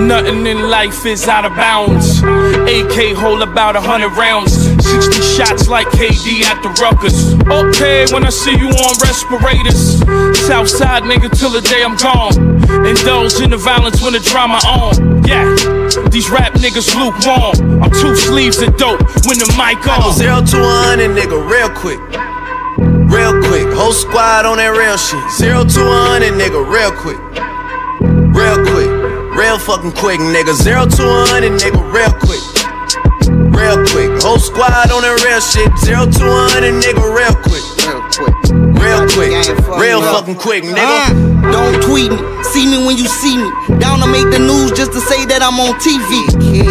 Nothing 0.00 0.46
in 0.46 0.70
life 0.70 1.04
is 1.04 1.28
out 1.28 1.44
of 1.44 1.52
bounds. 1.52 2.24
AK 2.64 3.12
hold 3.12 3.42
about 3.42 3.76
a 3.76 3.80
hundred 3.80 4.16
rounds. 4.16 4.56
60 4.56 5.20
shots 5.36 5.68
like 5.68 5.88
KD 5.88 6.48
at 6.48 6.62
the 6.62 6.72
Ruckers. 6.80 7.36
Okay, 7.44 8.06
when 8.14 8.24
I 8.24 8.30
see 8.30 8.56
you 8.56 8.72
on 8.72 8.92
respirators. 9.04 10.00
Southside 10.48 11.02
nigga 11.02 11.28
till 11.28 11.50
the 11.50 11.60
day 11.60 11.84
I'm 11.84 11.96
gone. 11.96 12.56
Indulge 12.88 13.38
in 13.40 13.50
the 13.50 13.58
violence 13.58 14.00
when 14.00 14.14
the 14.14 14.20
drama 14.20 14.56
on. 14.64 15.24
Yeah, 15.28 15.44
these 16.10 16.28
rap 16.30 16.52
niggas 16.54 16.94
lukewarm. 16.94 17.82
I'm 17.82 17.90
two 17.90 18.14
sleeves 18.16 18.60
of 18.60 18.76
dope 18.76 19.00
when 19.26 19.38
the 19.38 19.48
mic 19.56 19.80
I 19.80 19.84
go 19.84 20.08
on. 20.08 20.14
zero 20.14 20.40
to 20.42 20.56
a 20.60 20.72
hundred, 20.84 21.16
nigga, 21.16 21.38
real 21.48 21.70
quick. 21.72 22.00
Real 23.08 23.32
quick. 23.48 23.66
Whole 23.72 23.92
squad 23.92 24.44
on 24.44 24.58
that 24.58 24.72
real 24.76 24.96
shit. 24.96 25.22
Zero 25.32 25.64
to 25.64 25.80
a 25.80 25.98
hundred, 26.12 26.34
nigga, 26.34 26.60
real 26.60 26.92
quick. 26.92 27.20
Real 28.34 28.58
quick. 28.68 28.90
Real 29.36 29.58
fucking 29.58 29.92
quick, 29.92 30.20
nigga. 30.20 30.54
Zero 30.54 30.86
to 30.86 31.02
a 31.04 31.26
hundred, 31.28 31.60
nigga, 31.60 31.80
real 31.92 32.12
quick. 32.24 32.44
Real 33.52 33.80
quick. 33.92 34.10
Whole 34.22 34.38
squad 34.38 34.90
on 34.92 35.02
that 35.02 35.20
real 35.24 35.40
shit. 35.40 35.68
Zero 35.84 36.04
to 36.04 36.24
a 36.24 36.48
hundred, 36.52 36.76
nigga, 36.80 37.04
real 37.04 37.36
quick. 37.44 37.64
Real 37.84 38.02
quick. 38.12 38.25
Real 38.96 39.12
quick. 39.12 39.32
Real 39.76 40.00
fucking 40.00 40.36
quick, 40.36 40.64
uh, 40.64 40.72
nigga. 40.72 41.52
Don't 41.52 41.76
tweet 41.84 42.10
me, 42.10 42.18
see 42.42 42.64
me 42.64 42.80
when 42.80 42.96
you 42.96 43.04
see 43.04 43.36
me. 43.36 43.48
Down 43.76 44.00
to 44.00 44.08
make 44.08 44.24
the 44.32 44.40
news 44.40 44.72
just 44.72 44.92
to 44.92 45.00
say 45.00 45.28
that 45.28 45.44
I'm 45.44 45.60
on 45.60 45.76
TV. 45.84 46.24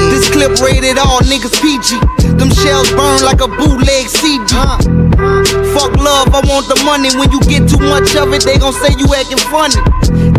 This 0.09 0.25
clip 0.33 0.57
rated 0.57 0.97
all 0.97 1.21
niggas 1.21 1.53
PG. 1.61 2.01
Them 2.41 2.49
shells 2.49 2.89
burn 2.97 3.21
like 3.21 3.45
a 3.45 3.47
bootleg 3.47 4.09
CD. 4.09 4.41
Uh, 4.57 4.81
uh. 5.21 5.45
Fuck 5.77 5.93
love, 6.01 6.33
I 6.33 6.41
want 6.49 6.65
the 6.65 6.81
money. 6.81 7.13
When 7.13 7.29
you 7.29 7.39
get 7.45 7.69
too 7.69 7.79
much 7.79 8.17
of 8.17 8.33
it, 8.33 8.41
they 8.41 8.57
gon' 8.57 8.73
say 8.73 8.97
you 8.97 9.05
acting 9.13 9.41
funny. 9.53 9.77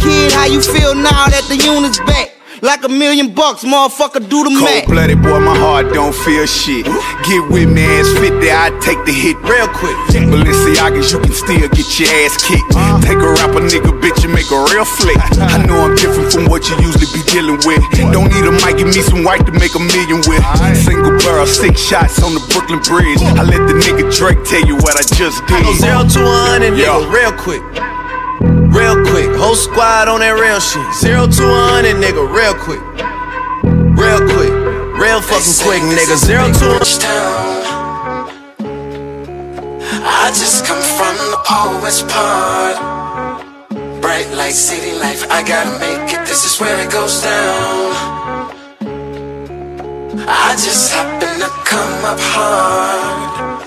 Kid, 0.03 0.32
how 0.34 0.51
you 0.51 0.61
feel 0.61 0.95
now 0.95 1.30
that 1.30 1.47
the 1.47 1.55
unit's 1.55 2.03
back? 2.03 2.36
Like 2.62 2.84
a 2.84 2.88
million 2.88 3.34
bucks, 3.34 3.64
motherfucker, 3.64 4.24
do 4.24 4.40
the 4.44 4.50
math. 4.50 4.88
Cold 4.88 4.96
blooded 4.96 5.20
boy, 5.20 5.40
my 5.44 5.52
heart 5.52 5.92
don't 5.92 6.16
feel 6.16 6.46
shit. 6.48 6.88
Get 7.28 7.44
with 7.52 7.68
me, 7.68 7.84
ass 7.84 8.09
50, 8.16 8.32
I 8.48 8.72
take 8.80 8.96
the 9.04 9.12
hit 9.12 9.36
real 9.44 9.68
quick. 9.68 9.92
Balenciagas, 10.09 11.12
you 11.12 11.20
can 11.20 11.36
still 11.36 11.68
get 11.68 11.88
your 12.00 12.09
ass 12.24 12.40
kicked. 12.40 12.64
Take 13.04 13.20
a 13.20 13.28
rapper 13.36 13.61
nigga, 13.61 13.92
bitch, 14.00 14.24
and 14.24 14.32
make 14.32 14.48
a 14.48 14.57
real 14.72 14.88
flick. 14.88 15.20
I 15.36 15.61
know 15.68 15.84
I'm 15.84 16.00
different 16.00 16.32
from 16.32 16.48
what 16.48 16.64
you 16.72 16.80
usually 16.80 17.12
be 17.12 17.20
dealing 17.28 17.61
with. 17.68 17.84
Don't 18.09 18.32
need 18.32 18.48
a 18.48 18.52
mic, 18.64 18.80
give 18.80 18.88
me 18.88 19.04
some 19.04 19.20
white 19.20 19.44
to 19.44 19.52
make 19.52 19.76
a 19.76 19.82
million 19.92 20.24
with. 20.24 20.40
Single 20.80 21.12
barrel, 21.20 21.44
six 21.44 21.76
shots 21.76 22.24
on 22.24 22.32
the 22.32 22.40
Brooklyn 22.57 22.80
Bridge. 22.80 23.20
I 23.36 23.44
let 23.44 23.68
the 23.68 23.76
nigga 23.84 24.09
Drake 24.16 24.40
tell 24.48 24.64
you 24.64 24.80
what 24.80 24.96
I 24.96 25.04
just 25.12 25.44
did. 25.44 25.61
I 25.61 25.62
go 25.62 25.72
zero 25.76 26.00
to 26.09 26.20
a 26.24 26.36
hundred, 26.48 26.72
nigga, 26.72 27.04
real 27.12 27.36
quick. 27.36 27.61
Real 28.72 28.97
quick. 29.07 29.30
Whole 29.36 29.57
squad 29.57 30.09
on 30.09 30.20
that 30.20 30.38
real 30.38 30.61
shit. 30.61 30.86
Zero 30.94 31.26
to 31.26 31.44
a 31.44 31.61
hundred, 31.72 31.97
nigga, 31.97 32.22
real 32.28 32.55
quick. 32.55 32.82
Real 33.97 34.20
quick. 34.28 34.53
Real 35.01 35.20
fucking 35.20 35.57
quick, 35.64 35.82
nigga. 35.82 36.16
Zero 36.16 36.53
to 36.53 36.66
a 36.76 36.86
I 40.09 40.28
just 40.30 40.64
come 40.64 40.82
from 40.82 41.14
the 41.30 41.40
poet's 41.44 42.03
part. 42.03 42.76
Bright 44.01 44.28
light, 44.34 44.55
city 44.55 44.99
life, 44.99 45.24
I 45.30 45.42
gotta 45.42 45.78
make 45.78 46.12
it. 46.12 46.26
This 46.26 46.44
is 46.44 46.61
where 46.61 46.78
it 46.84 46.90
goes 46.90 47.22
down. 47.22 47.94
I 50.28 50.53
just 50.55 50.92
happen 50.92 51.40
to 51.40 51.49
come 51.64 52.05
up 52.05 52.18
hard. 52.20 53.64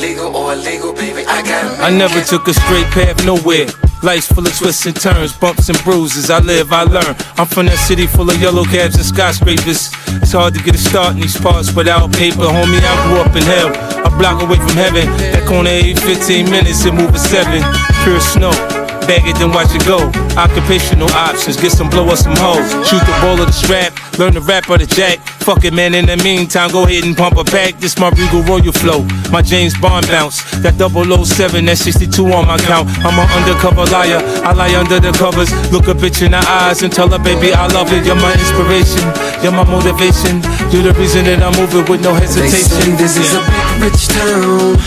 Legal 0.00 0.34
or 0.34 0.54
illegal, 0.54 0.92
baby, 0.92 1.24
I 1.26 1.42
gotta 1.42 1.70
make 1.70 1.80
I 1.80 1.90
never 1.90 2.20
took 2.22 2.48
a 2.48 2.54
straight 2.54 2.86
path 2.86 3.24
nowhere. 3.24 3.66
Life's 4.02 4.26
full 4.26 4.44
of 4.44 4.56
twists 4.58 4.84
and 4.86 5.00
turns, 5.00 5.32
bumps 5.32 5.68
and 5.68 5.78
bruises. 5.84 6.28
I 6.28 6.40
live, 6.40 6.72
I 6.72 6.82
learn. 6.82 7.14
I'm 7.38 7.46
from 7.46 7.66
that 7.66 7.78
city 7.78 8.08
full 8.08 8.28
of 8.28 8.40
yellow 8.40 8.64
cabs 8.64 8.96
and 8.96 9.04
skyscrapers. 9.04 9.94
It's 10.18 10.32
hard 10.32 10.54
to 10.54 10.62
get 10.62 10.74
a 10.74 10.78
start 10.78 11.14
in 11.14 11.20
these 11.20 11.40
parts 11.40 11.72
without 11.72 12.12
paper. 12.12 12.42
Homie, 12.50 12.82
I 12.82 13.06
grew 13.06 13.20
up 13.20 13.36
in 13.36 13.42
hell, 13.44 13.70
a 14.04 14.10
block 14.18 14.42
away 14.42 14.56
from 14.56 14.74
heaven. 14.74 15.06
That 15.30 15.46
corner 15.46 15.70
every 15.70 15.94
15 15.94 16.50
minutes 16.50 16.84
and 16.84 16.98
move 16.98 17.14
at 17.14 17.20
seven. 17.20 17.62
Pure 18.02 18.20
snow. 18.20 18.81
Bag 19.06 19.26
it, 19.26 19.36
then 19.36 19.50
watch 19.50 19.74
it 19.74 19.84
go. 19.84 19.98
Occupational 20.38 21.10
options, 21.12 21.56
get 21.56 21.72
some 21.72 21.90
blow 21.90 22.08
or 22.08 22.16
some 22.16 22.36
hoes. 22.36 22.70
Shoot 22.88 23.02
the 23.04 23.14
ball 23.20 23.38
of 23.40 23.46
the 23.46 23.52
strap, 23.52 23.92
learn 24.18 24.34
the 24.34 24.40
rap 24.40 24.70
or 24.70 24.78
the 24.78 24.86
jack. 24.86 25.18
Fuck 25.42 25.64
it, 25.64 25.74
man. 25.74 25.94
In 25.94 26.06
the 26.06 26.16
meantime, 26.18 26.70
go 26.70 26.84
ahead 26.84 27.04
and 27.04 27.16
pump 27.16 27.36
a 27.36 27.44
pack. 27.44 27.78
This 27.78 27.98
my 27.98 28.10
Regal 28.10 28.42
Royal 28.42 28.72
flow, 28.72 29.02
my 29.30 29.42
James 29.42 29.76
Bond 29.78 30.06
bounce. 30.06 30.40
That 30.62 30.78
007, 30.78 31.64
that 31.66 31.78
62 31.78 32.24
on 32.32 32.46
my 32.46 32.58
count. 32.58 32.88
I'm 33.02 33.18
an 33.18 33.26
undercover 33.34 33.84
liar. 33.90 34.22
I 34.46 34.52
lie 34.52 34.74
under 34.78 35.00
the 35.00 35.10
covers. 35.12 35.50
Look 35.72 35.88
a 35.88 35.94
bitch 35.94 36.22
in 36.22 36.30
the 36.32 36.38
eyes 36.46 36.82
and 36.82 36.92
tell 36.92 37.08
her, 37.10 37.18
baby, 37.18 37.52
I 37.52 37.66
love 37.68 37.92
it. 37.92 38.06
You're 38.06 38.14
my 38.16 38.32
inspiration, 38.32 39.02
you're 39.42 39.52
my 39.52 39.64
motivation. 39.66 40.40
You're 40.70 40.86
the 40.86 40.94
reason 40.96 41.24
that 41.26 41.42
I'm 41.42 41.52
moving 41.58 41.84
with 41.90 42.02
no 42.02 42.14
They 42.14 42.26
say 42.26 42.46
hesitation. 42.46 42.96
this 42.96 43.16
is 43.18 43.34
a 43.34 43.42
big 43.42 43.90
rich 43.90 44.06
town. 44.08 44.78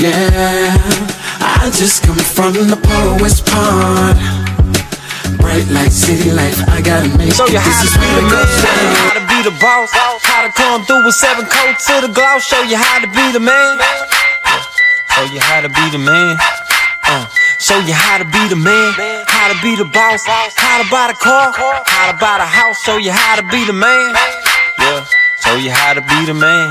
Yeah, 0.00 1.17
I 1.58 1.70
just 1.70 2.02
come 2.02 2.16
from 2.16 2.54
the 2.54 2.78
poet's 2.78 3.40
part. 3.40 4.16
Bright 5.38 5.68
light, 5.68 5.92
city 5.92 6.30
life, 6.32 6.58
I 6.68 6.80
gotta 6.80 7.08
make 7.16 7.32
Show 7.34 7.44
it. 7.46 7.52
you 7.54 7.60
This 7.60 7.68
how 7.68 7.84
is 7.84 7.92
to 7.92 7.98
be 8.00 8.10
the 8.18 8.24
man 8.26 8.46
How 8.98 9.12
to 9.18 9.24
be 9.28 9.38
the 9.44 9.54
boss, 9.60 9.90
how 9.92 10.42
to 10.46 10.50
come 10.52 10.84
through 10.84 11.04
with 11.04 11.14
seven 11.14 11.46
coats 11.46 11.86
to 11.86 12.00
the 12.06 12.10
gloss. 12.12 12.44
Show 12.46 12.62
you 12.62 12.76
how 12.76 12.98
to 13.00 13.08
be 13.08 13.32
the 13.32 13.40
man. 13.40 13.78
Show 15.14 15.24
you 15.34 15.40
how 15.40 15.60
to 15.60 15.68
be 15.68 15.86
the 15.90 15.98
man. 15.98 16.36
Uh, 17.08 17.26
show 17.58 17.78
you 17.80 17.94
how 17.94 18.18
to 18.18 18.24
be 18.24 18.42
the 18.48 18.56
man, 18.56 18.92
how 19.26 19.48
to 19.52 19.56
be 19.62 19.74
the 19.74 19.84
boss, 19.86 20.20
how 20.26 20.82
to 20.82 20.86
buy 20.90 21.08
the 21.08 21.16
car, 21.16 21.52
how 21.56 22.12
to 22.12 22.16
buy 22.18 22.36
the 22.38 22.44
house. 22.46 22.76
Show 22.84 22.98
you 22.98 23.10
how 23.12 23.36
to 23.36 23.42
be 23.48 23.64
the 23.64 23.72
man. 23.72 24.14
Yeah, 24.78 25.04
show 25.40 25.56
you 25.56 25.70
how 25.70 25.94
to 25.94 26.02
be 26.02 26.26
the 26.26 26.34
man. 26.34 26.70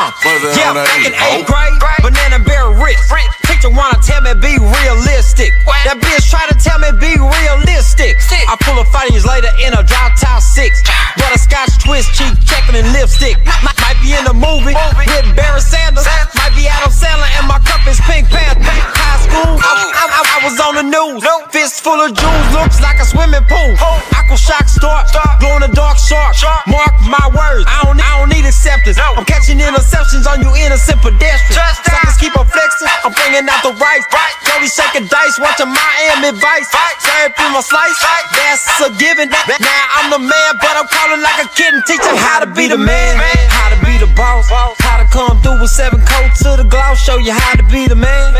Uh, 0.00 0.08
yeah, 0.56 0.72
back 0.72 1.04
in 1.04 1.12
eighth 1.12 1.44
grade, 1.44 1.76
banana 2.00 2.40
bear 2.40 2.72
rich. 2.72 2.96
Teacher 3.44 3.68
wanna 3.68 4.00
tell 4.00 4.24
me 4.24 4.32
be 4.32 4.56
realistic. 4.56 5.52
That 5.84 6.00
bitch 6.00 6.24
try 6.32 6.48
to 6.48 6.56
tell 6.56 6.80
me 6.80 6.88
be 6.96 7.20
realistic. 7.20 8.16
I 8.48 8.56
pull 8.64 8.80
a 8.80 8.84
five 8.88 9.10
years 9.10 9.26
later 9.26 9.52
in 9.60 9.76
a 9.76 9.84
drop 9.84 10.16
top 10.16 10.40
six. 10.40 10.80
But 11.20 11.36
a 11.36 11.38
scotch 11.38 11.76
twist, 11.84 12.16
cheek 12.16 12.32
checking 12.48 12.80
and 12.80 12.88
lipstick. 12.96 13.36
Might, 13.60 13.76
might 13.76 14.00
be 14.00 14.16
in 14.16 14.24
the 14.24 14.32
movie 14.32 14.72
with 14.72 15.36
Barry 15.36 15.60
Sanders. 15.60 16.08
Be 16.56 16.66
Sandler 16.90 17.30
and 17.38 17.46
my 17.46 17.58
cup 17.62 17.86
is 17.86 18.00
Pink 18.04 18.28
Panther. 18.28 18.60
High 18.66 19.20
school, 19.22 19.56
I, 19.56 19.72
I, 19.94 20.04
I, 20.10 20.20
I 20.20 20.38
was 20.44 20.56
on 20.58 20.74
the 20.74 20.86
news. 20.86 21.22
Fist 21.54 21.80
full 21.86 21.96
of 21.96 22.12
jewels, 22.12 22.48
looks 22.52 22.82
like 22.82 22.98
a 22.98 23.06
swimming 23.06 23.46
pool. 23.46 23.72
Aqua 24.12 24.36
shock 24.36 24.66
start, 24.66 25.06
glow 25.38 25.56
in 25.56 25.62
the 25.62 25.72
dark 25.72 25.96
shark. 25.96 26.34
Mark 26.66 26.92
my 27.06 27.22
words, 27.30 27.64
I 27.70 27.86
don't, 27.86 28.00
I 28.02 28.20
don't 28.20 28.28
need 28.28 28.44
acceptance. 28.44 28.98
I'm 28.98 29.24
catching 29.24 29.62
interceptions 29.62 30.26
on 30.26 30.42
you 30.42 30.50
innocent 30.58 30.98
pedestrians. 31.00 31.78
Suckers 31.86 32.18
keep 32.18 32.34
on 32.34 32.46
flexing, 32.50 32.90
I'm 33.06 33.14
bringing 33.14 33.46
out 33.46 33.62
the 33.62 33.72
rice. 33.78 34.04
Jody 34.44 34.66
shaking 34.66 35.06
dice, 35.06 35.38
watching 35.38 35.70
Miami 35.70 36.34
Vice. 36.36 36.68
Serve 37.00 37.32
through 37.38 37.54
my 37.54 37.62
slice, 37.62 37.96
that's 38.34 38.66
a 38.82 38.90
given. 38.98 39.30
Now 39.30 39.82
I'm 39.96 40.10
the 40.10 40.20
man, 40.20 40.52
but 40.58 40.74
I'm 40.74 40.88
calling 40.90 41.22
like 41.22 41.38
a 41.44 41.48
kid 41.54 41.70
and 41.72 41.84
teaching 41.86 42.18
how 42.18 42.42
to 42.42 42.48
be 42.50 42.66
the 42.66 42.78
man, 42.78 43.14
how 43.48 43.70
to 43.72 43.78
be 43.86 43.94
the 43.96 44.10
boss, 44.18 44.50
how 44.50 44.98
to 44.98 45.06
come 45.08 45.40
through 45.40 45.60
with 45.60 45.70
seven 45.70 46.00
coats 46.02 46.39
to 46.42 46.56
the 46.56 46.64
gloss. 46.64 47.00
Show 47.00 47.18
you 47.18 47.32
how 47.32 47.54
to 47.54 47.62
be 47.64 47.86
the 47.86 47.96
man. 47.96 48.34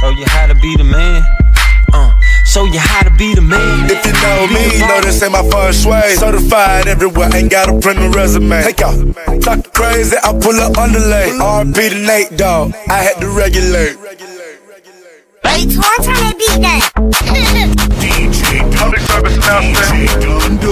Show 0.00 0.10
you 0.10 0.24
how 0.26 0.46
to 0.46 0.54
be 0.54 0.76
the 0.76 0.84
man. 0.84 1.22
Uh, 1.92 2.18
show 2.44 2.64
you 2.64 2.78
how 2.78 3.02
to 3.02 3.10
be 3.10 3.34
the 3.34 3.40
man. 3.40 3.90
If 3.90 4.04
you 4.06 4.12
know 4.22 4.46
me, 4.46 4.78
know 4.86 5.00
this 5.00 5.22
ain't 5.22 5.32
my 5.32 5.42
first 5.50 5.84
way. 5.86 6.14
Certified 6.14 6.86
everywhere, 6.86 7.34
ain't 7.34 7.50
got 7.50 7.68
a 7.68 7.78
print 7.80 7.98
a 7.98 8.08
resume. 8.10 8.62
Take 8.62 8.80
out, 8.82 8.96
talk 9.42 9.72
crazy, 9.74 10.16
I 10.22 10.32
pull 10.32 10.58
up 10.60 10.78
underlay. 10.78 11.30
RP 11.30 11.90
to 11.90 12.06
Nate 12.06 12.38
Dogg. 12.38 12.72
I 12.88 13.02
had 13.02 13.20
to 13.20 13.28
regulate. 13.28 13.96
Wait, 15.42 15.76
one 15.76 16.00
time 16.06 16.22
I 16.22 16.34
beat 16.38 16.60
that. 16.62 18.46
Public 18.80 19.02
service 19.02 19.36
announcement. 19.36 20.64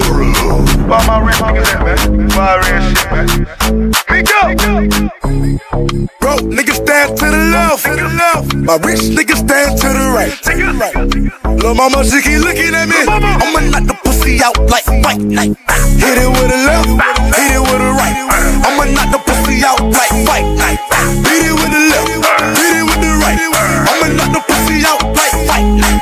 Why 0.89 0.97
my 1.05 1.19
rich 1.21 1.37
niggas 1.37 1.69
at, 1.69 1.81
man? 1.85 2.29
Why 2.33 2.57
rich 2.65 2.81
shit, 2.97 3.09
man? 3.13 3.29
Pick 4.09 4.33
up! 4.41 4.49
Broke 6.19 6.41
niggas 6.49 6.81
stand 6.81 7.17
to 7.17 7.25
the 7.29 7.43
left, 7.53 7.85
to 7.85 7.93
the 7.93 8.09
left. 8.09 8.55
My 8.55 8.75
rich 8.81 9.13
niggas 9.13 9.45
stand 9.45 9.77
to 9.77 9.87
the 9.93 10.05
right, 10.09 10.33
to 10.41 10.51
the 10.57 10.73
right. 10.81 10.95
Lil' 11.61 11.75
mama, 11.75 12.03
she 12.03 12.21
keep 12.21 12.41
looking 12.41 12.73
at 12.73 12.89
me. 12.89 12.97
I'ma 13.05 13.61
knock 13.69 13.85
the 13.85 13.93
pussy 14.03 14.41
out 14.41 14.57
like 14.69 14.85
fight 15.05 15.21
night. 15.21 15.53
Hit 16.01 16.17
it 16.17 16.29
with 16.33 16.49
a 16.49 16.59
left, 16.65 16.89
hit 17.37 17.53
it 17.53 17.61
with 17.61 17.77
a 17.77 17.91
right. 17.93 18.17
I'ma 18.65 18.89
knock 18.89 19.13
the 19.13 19.19
pussy 19.21 19.61
out 19.63 19.81
like 19.85 20.09
fight 20.25 20.49
night. 20.57 20.81
Beat 21.21 21.45
it 21.45 21.53
with 21.53 21.69
the 21.69 21.81
left, 21.93 22.09
beat 22.57 22.73
it 22.73 22.85
with 22.89 23.01
the 23.05 23.11
right. 23.13 23.18
I'ma 23.23 24.07
knock 24.15 24.31
the 24.31 24.41
pussy 24.47 24.79
out 24.87 25.03
like 25.15 25.35
fight 25.47 25.67
night. 25.75 25.99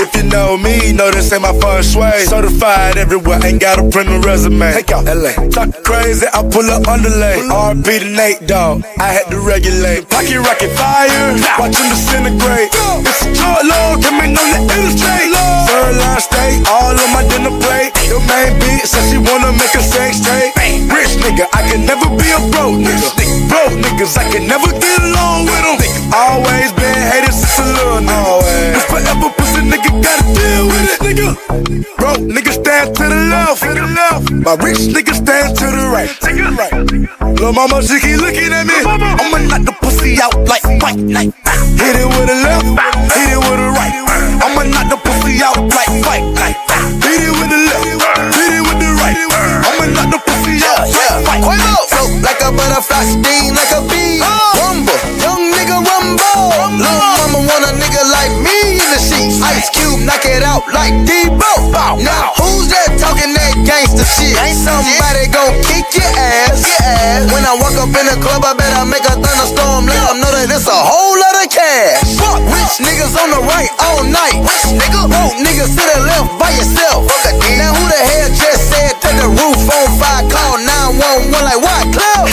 If 0.00 0.14
you 0.16 0.24
know 0.24 0.56
me, 0.56 0.92
know 0.92 1.10
this 1.10 1.32
ain't 1.32 1.42
my 1.42 1.52
first 1.60 1.96
way. 1.96 2.24
Certified 2.24 2.96
everywhere, 2.96 3.40
ain't 3.44 3.60
got 3.60 3.78
a 3.78 3.84
print 3.90 4.08
a 4.08 4.18
resume. 4.20 4.72
Take 4.72 4.90
out 4.92 5.04
LA. 5.04 5.34
Talk 5.50 5.70
crazy, 5.84 6.26
I 6.32 6.42
pull 6.46 6.70
up 6.70 6.86
underlay. 6.88 7.42
RP 7.44 7.84
to 8.00 8.08
Nate 8.16 8.46
Dogg. 8.46 8.84
I 8.98 9.12
had 9.12 9.26
to 9.30 9.38
regulate. 9.40 10.08
Pocket 10.08 10.38
rocket 10.38 10.72
fire, 10.78 11.36
watch 11.58 11.76
him 11.76 11.86
disintegrate. 11.90 12.70
It's 13.04 13.22
a 13.26 13.34
short 13.34 13.62
load, 13.66 14.02
coming 14.02 14.32
on 14.32 14.48
the 14.54 14.60
illustrate. 14.72 15.30
Third 15.68 15.94
line 16.00 16.20
steak, 16.22 16.66
all 16.66 16.96
on 16.96 17.10
my 17.12 17.22
dinner 17.28 17.54
plate. 17.60 17.92
Your 18.08 18.22
main 18.26 18.58
beat 18.58 18.86
says 18.86 19.10
she 19.10 19.18
wanna 19.18 19.52
make 19.52 19.74
a 19.74 19.82
sex 19.82 20.18
straight. 20.22 20.54
Rich 20.90 21.18
nigga, 21.22 21.46
I 21.52 21.62
can 21.68 21.84
never 21.84 22.08
be 22.16 22.30
a 22.30 22.40
broke 22.50 22.78
nigga. 22.80 23.10
Broke 23.46 23.76
niggas, 23.78 24.16
I 24.18 24.24
can 24.32 24.48
never 24.48 24.70
get 24.80 24.98
along 25.02 25.46
with 25.46 25.78
them. 25.78 25.99
Always 26.12 26.72
been 26.72 27.00
hated 27.06 27.32
since 27.32 27.58
a 27.58 27.66
little 27.70 28.02
nigga. 28.02 28.42
This 28.74 28.84
forever 28.90 29.30
pussy 29.38 29.62
nigga 29.62 29.90
gotta 30.02 30.26
deal 30.34 30.66
with 30.66 30.90
it, 30.90 31.00
nigga. 31.06 31.28
Broke 31.96 32.18
niggas 32.26 32.58
stand 32.58 32.96
to 32.96 33.02
the 33.06 33.20
left, 33.30 33.62
the 33.62 33.86
left. 33.86 34.30
My 34.32 34.54
rich 34.58 34.90
niggas 34.90 35.22
stand 35.22 35.56
to 35.58 35.66
the 35.70 35.86
right, 35.86 36.10
the 36.20 36.50
right. 36.58 36.74
Lil' 37.38 37.52
mama, 37.52 37.82
she 37.82 38.00
keep 38.00 38.18
looking 38.18 38.50
at 38.52 38.66
me. 38.66 38.74
I'ma 38.82 39.38
knock 39.46 39.62
the 39.62 39.74
pussy 39.80 40.20
out 40.20 40.34
like 40.48 40.62
fight 40.82 40.98
night. 40.98 41.30
Hit 41.78 41.94
it 41.94 42.06
with 42.06 42.26
a 42.26 42.38
left, 42.42 42.66
hit 43.14 43.30
it 43.30 43.38
with 43.38 43.60
a 43.62 43.70
right. 43.70 43.94
I'ma 44.42 44.66
knock 44.66 44.90
the 44.90 44.98
pussy 44.98 45.38
out 45.46 45.62
like 45.62 45.94
fight 46.02 46.26
night. 46.34 46.58
Hit 47.06 47.22
it 47.22 47.32
with 47.38 47.50
the 47.54 47.60
left, 47.70 48.34
hit 48.34 48.52
it 48.58 48.59
right. 49.16 49.66
I'ma 49.66 49.84
knock 49.94 50.08
the 50.14 50.20
pussy 50.22 50.60
out 50.64 50.86
like 50.86 51.24
fight 51.26 51.42
night. 51.42 51.84
Float 51.90 52.12
like 52.22 52.40
a 52.42 52.50
butterfly, 52.54 53.04
sting 53.06 53.54
like 53.54 53.72
a 53.74 53.82
bee. 53.90 54.22
Rumble, 54.58 55.00
young 55.18 55.50
nigga 55.50 55.78
rumble. 55.82 56.50
Lil' 56.78 57.02
mama 57.18 57.40
want 57.46 57.64
a 57.66 57.72
nigga 57.78 58.02
like 58.10 58.34
me 58.38 58.78
in 58.78 58.88
the 58.90 59.00
sheets. 59.00 59.42
Ice 59.42 59.70
Cube, 59.70 60.02
knock 60.06 60.24
it 60.24 60.42
out 60.42 60.66
like 60.70 60.94
Debo. 61.08 61.52
Now 62.02 62.32
who's 62.38 62.68
that 62.70 62.94
talking 63.00 63.32
that 63.34 63.54
gangster 63.66 64.06
shit? 64.06 64.36
Ain't 64.38 64.60
Somebody 64.60 65.26
gon' 65.32 65.56
kick 65.64 65.88
your 65.96 66.12
ass. 66.14 66.62
When 67.32 67.42
I 67.42 67.56
walk 67.56 67.74
up 67.80 67.90
in 67.90 68.06
the 68.06 68.16
club, 68.20 68.44
I 68.44 68.52
better 68.54 68.84
make 68.86 69.04
a 69.08 69.16
thunderstorm. 69.16 69.88
Let 69.88 69.98
them 70.08 70.20
know 70.20 70.30
that 70.30 70.52
it's 70.52 70.68
a 70.68 70.76
whole 70.76 71.16
lot 71.16 71.34
of 71.40 71.48
cash. 71.48 72.04
Fuck 72.20 72.44
Rich 72.44 72.84
niggas 72.84 73.16
on 73.16 73.32
the 73.32 73.40
right 73.48 73.72
all 73.80 74.04
night. 74.04 74.36
Rich 74.44 74.76
Nigga, 74.76 75.08
broke 75.08 75.36
niggas 75.40 75.72
to 75.74 75.82
the 75.82 75.98
left 76.06 76.38
by 76.38 76.50
yourself. 76.54 77.08
Now 77.58 77.74
who 77.74 77.82
the 77.88 77.98
hell 77.98 78.28
just 78.30 78.70
said 78.70 78.99
take 79.00 79.16
the 79.16 79.28
roof 79.28 79.64
on 79.64 79.88
fire? 79.96 80.24
Call 80.28 80.60
911 80.60 81.32
like 81.32 81.60
what? 81.64 81.84
Cloud? 81.96 82.28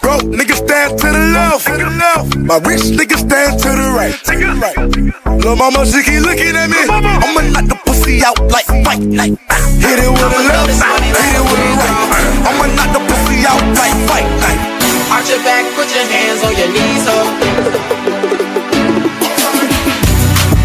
Broke 0.00 0.28
niggas 0.30 0.60
stand 0.62 0.98
to 1.00 1.08
the 1.10 1.22
left, 1.34 1.66
to 1.66 1.74
the 1.76 1.90
left. 1.90 2.36
My 2.36 2.58
rich 2.62 2.94
niggas 2.94 3.24
stand 3.26 3.58
to 3.58 3.70
the 3.72 3.88
right, 3.96 4.14
to 4.14 4.32
the 4.36 4.52
right. 4.60 4.76
Lil' 5.42 5.56
mama, 5.56 5.84
she 5.86 6.02
keep 6.04 6.22
looking 6.22 6.54
at 6.54 6.68
me. 6.70 6.82
I'ma 6.86 7.40
knock 7.50 7.66
the 7.66 7.78
pussy 7.86 8.22
out 8.22 8.38
like 8.52 8.66
fight 8.84 9.02
night. 9.02 9.34
Hit 9.82 9.98
it 9.98 10.10
with 10.10 10.22
a 10.22 10.42
left, 10.46 10.70
hit 10.70 11.34
it 11.34 11.44
with 11.44 11.58
a 11.58 11.72
right. 11.80 11.96
I'ma 12.46 12.66
knock 12.76 12.90
the 12.94 13.02
pussy 13.08 13.42
out 13.48 13.64
like 13.74 13.96
fight 14.06 14.28
night. 14.44 14.60
Arch 15.10 15.28
your 15.30 15.42
back, 15.42 15.64
put 15.74 15.88
your 15.90 16.06
hands 16.06 16.42
on 16.44 16.52
your 16.54 16.70
knees, 16.70 17.04
ho. 17.06 17.16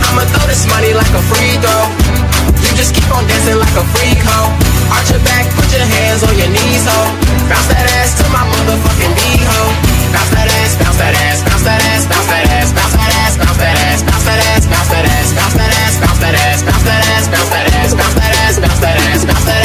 I'ma 0.05 0.21
throw 0.29 0.45
this 0.47 0.67
money 0.67 0.93
like 0.93 1.13
a 1.13 1.21
free 1.29 1.57
throw. 1.61 2.00
Just 2.81 2.97
keep 2.97 3.13
on 3.13 3.21
dancing 3.29 3.61
like 3.61 3.77
a 3.77 3.85
freak, 3.93 4.17
ho. 4.25 4.49
Arch 4.89 5.13
your 5.13 5.21
back, 5.21 5.45
put 5.53 5.69
your 5.69 5.85
hands 5.85 6.25
on 6.25 6.33
your 6.33 6.49
knees, 6.49 6.81
ho. 6.81 7.13
Bounce 7.45 7.69
that 7.69 7.85
ass 8.01 8.17
to 8.17 8.25
my 8.33 8.41
motherfucking 8.41 9.13
beat, 9.21 9.37
ho. 9.45 9.69
Bounce 10.09 10.33
that 10.33 10.49
ass, 10.49 10.81
bounce 10.81 10.97
that 10.97 11.13
ass, 11.13 11.45
bounce 11.45 11.61
that 11.61 11.77
ass, 11.77 12.09
bounce 12.09 12.25
that 12.25 12.41
ass, 12.57 12.73
bounce 12.73 12.97
that 12.97 13.13
ass, 13.21 13.37
bounce 13.37 13.57
that 13.61 13.77
ass, 13.85 14.01
bounce 14.01 14.25
that 14.25 14.41
ass, 14.41 14.65
bounce 14.65 14.89
that 14.89 15.05
ass, 15.05 15.29
bounce 15.29 15.53
that 15.53 15.69
ass, 15.77 15.93
bounce 16.01 16.17
that 16.25 16.33
ass, 16.33 16.57
bounce 16.65 16.81
that 16.81 17.05
ass, 17.05 17.27
bounce 17.29 17.53
that 17.53 17.69
ass, 17.69 17.93
bounce 17.93 18.17
that 18.17 18.33
ass, 18.33 18.57
bounce 18.57 18.81
that 18.81 18.97
ass, 18.97 19.25
bounce 19.29 19.45
that 19.45 19.53
ass, 19.53 19.60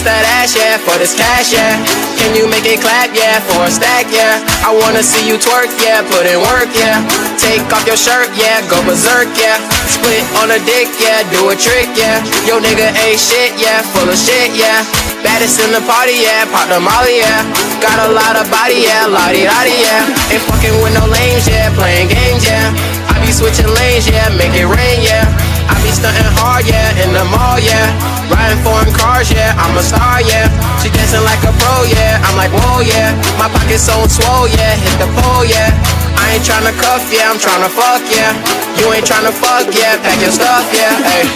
bounce 0.00 0.24
that 0.24 0.24
ass, 0.40 0.56
yeah, 0.56 0.80
for 0.80 0.96
this 0.96 1.12
cash, 1.12 1.52
yeah. 1.52 1.76
Can 2.16 2.32
you 2.32 2.48
make 2.48 2.64
it 2.64 2.80
clap, 2.80 3.12
yeah, 3.12 3.40
for 3.44 3.68
a 3.68 3.70
stack, 3.70 4.08
yeah? 4.08 4.40
I 4.64 4.72
wanna 4.72 5.04
see 5.04 5.28
you 5.28 5.36
twerk, 5.36 5.68
yeah, 5.80 6.00
put 6.08 6.24
in 6.24 6.40
work, 6.40 6.72
yeah. 6.72 7.04
Take 7.36 7.64
off 7.72 7.84
your 7.84 8.00
shirt, 8.00 8.32
yeah, 8.36 8.64
go 8.68 8.80
berserk, 8.84 9.28
yeah. 9.36 9.60
Split 9.88 10.24
on 10.40 10.52
a 10.56 10.60
dick, 10.64 10.88
yeah, 11.00 11.24
do 11.28 11.52
a 11.52 11.56
trick, 11.56 11.88
yeah. 11.96 12.24
Yo 12.48 12.60
nigga 12.60 12.92
ain't 13.04 13.20
shit, 13.20 13.52
yeah, 13.60 13.84
full 13.92 14.08
of 14.08 14.16
shit, 14.16 14.56
yeah. 14.56 14.84
Baddest 15.20 15.60
in 15.60 15.72
the 15.72 15.84
party, 15.84 16.16
yeah, 16.24 16.48
pop 16.48 16.68
the 16.72 16.80
molly, 16.80 17.20
yeah. 17.20 17.44
Got 17.84 18.00
a 18.08 18.10
lot 18.12 18.40
of 18.40 18.48
body, 18.48 18.88
yeah, 18.88 19.04
lottie 19.04 19.44
lottie, 19.44 19.76
yeah. 19.84 20.08
Ain't 20.32 20.44
fucking 20.48 20.76
with 20.80 20.96
no 20.96 21.04
lames, 21.12 21.44
yeah, 21.44 21.68
playing 21.76 22.08
games, 22.08 22.44
yeah. 22.48 22.72
I 23.12 23.20
be 23.20 23.32
switching 23.32 23.68
lanes, 23.68 24.08
yeah, 24.08 24.32
make 24.40 24.56
it 24.56 24.64
rain, 24.64 25.04
yeah. 25.04 25.28
I 25.70 25.78
be 25.86 25.94
stunting 25.94 26.26
hard, 26.34 26.66
yeah, 26.66 26.90
in 26.98 27.14
the 27.14 27.22
mall, 27.30 27.62
yeah. 27.62 27.94
Riding 28.26 28.58
foreign 28.66 28.90
cars, 28.90 29.30
yeah, 29.30 29.54
I'm 29.54 29.70
a 29.78 29.84
star, 29.86 30.18
yeah. 30.18 30.50
She 30.82 30.90
dancing 30.90 31.22
like 31.22 31.38
a 31.46 31.54
pro, 31.62 31.86
yeah. 31.86 32.18
I'm 32.26 32.34
like, 32.34 32.50
whoa, 32.50 32.82
yeah. 32.82 33.14
My 33.38 33.46
pocket's 33.46 33.86
so 33.86 33.94
swole, 34.10 34.50
yeah. 34.50 34.74
Hit 34.82 34.98
the 34.98 35.06
pole, 35.22 35.46
yeah. 35.46 35.70
I 36.18 36.34
ain't 36.34 36.42
tryna 36.42 36.74
cuff, 36.74 37.06
yeah. 37.14 37.30
I'm 37.30 37.38
tryna 37.38 37.70
fuck, 37.70 38.02
yeah. 38.10 38.34
You 38.82 38.90
ain't 38.90 39.06
tryna 39.06 39.30
fuck, 39.30 39.70
yeah. 39.70 39.94
Pack 40.02 40.18
your 40.18 40.34
stuff, 40.34 40.66
yeah. 40.74 40.90
Hey. 41.06 41.30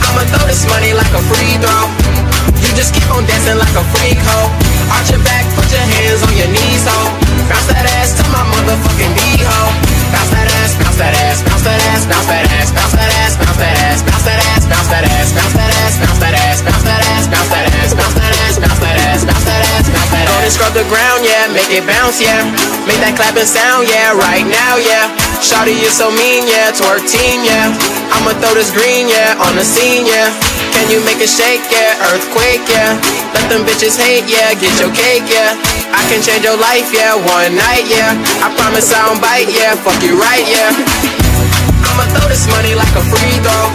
I'ma 0.00 0.24
throw 0.32 0.48
this 0.48 0.64
money 0.72 0.96
like 0.96 1.12
a 1.12 1.20
free 1.28 1.60
throw. 1.60 1.84
You 2.64 2.72
just 2.72 2.96
keep 2.96 3.04
on 3.12 3.28
dancing 3.28 3.60
like 3.60 3.76
a 3.76 3.84
freak, 3.92 4.16
ho. 4.16 4.48
Arch 4.96 5.12
your 5.12 5.20
back, 5.20 5.44
put 5.52 5.68
your 5.68 5.84
hands 5.84 6.24
on 6.24 6.32
your 6.32 6.48
knees, 6.48 6.88
ho. 6.88 6.98
Bounce 7.52 7.68
that 7.68 7.84
ass 8.00 8.16
to 8.16 8.24
my 8.32 8.40
motherfucking 8.48 9.12
beat, 9.12 9.44
ho. 9.44 9.87
Bounce 10.12 10.30
that 10.32 10.48
ass, 10.58 10.72
bounce 10.80 10.96
that 10.96 11.14
ass, 11.14 11.38
bounce 11.44 11.64
that 11.64 11.80
ass, 11.92 12.02
bounce 12.08 12.26
that 12.26 12.44
ass, 12.48 12.70
bounce 12.72 12.94
that 12.96 13.12
ass, 13.12 13.32
bounce 13.36 13.58
that 13.58 13.72
ass, 13.76 14.00
bounce 14.02 14.24
that 14.24 14.40
ass, 14.40 14.60
bounce 14.64 14.88
that 14.88 15.04
ass, 15.04 15.30
bounce 15.34 15.58
that 15.58 15.72
ass, 15.72 15.98
bounce 15.98 16.18
that 16.20 16.32
ass, 16.38 16.58
bounce 16.62 16.82
that 16.84 17.04
ass, 17.04 17.28
bounce 17.28 17.52
that 17.52 17.64
ass, 17.68 17.92
bounce 17.92 18.16
that 18.16 18.32
ass, 18.38 18.54
bounce 18.56 18.80
that 18.80 18.96
ass, 18.96 19.24
bounce 19.26 19.42
that 19.44 19.58
ass, 19.58 19.88
above 20.68 20.84
the 20.84 20.88
ground, 20.92 21.24
yeah. 21.24 21.48
Make 21.48 21.70
it 21.72 21.86
bounce, 21.86 22.20
yeah. 22.20 22.44
Make 22.84 23.00
that 23.00 23.16
clapping 23.16 23.48
sound, 23.48 23.88
yeah. 23.88 24.12
Right 24.12 24.44
now, 24.44 24.76
yeah. 24.76 25.08
Shawty, 25.40 25.72
you 25.72 25.88
so 25.88 26.12
mean, 26.12 26.44
yeah. 26.44 26.72
Twerk 26.76 27.08
team, 27.08 27.40
yeah. 27.40 27.72
I'ma 28.12 28.36
throw 28.36 28.52
this 28.52 28.68
green, 28.68 29.08
yeah. 29.08 29.40
On 29.40 29.56
the 29.56 29.64
scene, 29.64 30.04
yeah. 30.04 30.28
Can 30.78 30.86
you 30.94 31.02
make 31.02 31.18
it 31.18 31.26
shake, 31.26 31.66
yeah? 31.74 31.98
Earthquake, 32.14 32.62
yeah. 32.70 32.94
Let 33.34 33.50
them 33.50 33.66
bitches 33.66 33.98
hate, 33.98 34.30
yeah. 34.30 34.54
Get 34.54 34.78
your 34.78 34.94
cake, 34.94 35.26
yeah. 35.26 35.58
I 35.90 36.06
can 36.06 36.22
change 36.22 36.46
your 36.46 36.54
life, 36.54 36.94
yeah. 36.94 37.18
One 37.18 37.58
night, 37.58 37.90
yeah. 37.90 38.14
I 38.38 38.46
promise 38.54 38.86
I 38.94 39.10
don't 39.10 39.18
bite, 39.18 39.50
yeah. 39.50 39.74
Fuck 39.74 39.98
you 40.06 40.14
right, 40.14 40.46
yeah. 40.46 40.70
I'ma 41.82 42.06
throw 42.14 42.30
this 42.30 42.46
money 42.54 42.78
like 42.78 42.94
a 42.94 43.02
free 43.10 43.42
throw. 43.42 43.74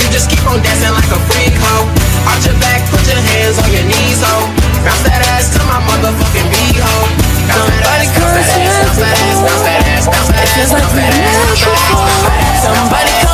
You 0.00 0.08
just 0.08 0.32
keep 0.32 0.40
on 0.48 0.64
dancing 0.64 0.96
like 0.96 1.12
a 1.12 1.20
freak 1.28 1.52
hoe. 1.52 1.84
Arch 2.24 2.48
your 2.48 2.56
back, 2.64 2.80
put 2.88 3.04
your 3.04 3.20
hands 3.20 3.60
on 3.60 3.68
your 3.68 3.84
knees, 3.84 4.24
ho. 4.24 4.48
Bounce 4.88 5.04
that 5.04 5.20
ass 5.36 5.52
to 5.52 5.60
my 5.68 5.84
motherfucking 5.84 6.48
beat, 6.48 6.80
ho. 6.80 6.96
Bounce 7.44 7.76
that 7.76 8.08
ass, 8.08 8.08
bounce 8.08 8.40
that 8.40 8.56
ass, 8.56 8.80
bounce 8.80 9.04
that 9.04 9.20
ass, 9.20 9.36
bounce 9.36 9.68
that 9.68 9.84
ass, 9.84 10.08
bounce 10.08 10.32
that 10.32 10.48
ass, 10.48 10.72
bounce 10.72 10.96
that 10.96 11.12
ass, 11.12 11.60
bounce 11.60 12.24
that 12.24 12.40
ass. 12.40 12.64
Somebody 12.64 13.12
come 13.20 13.20
get 13.20 13.28
her, 13.28 13.31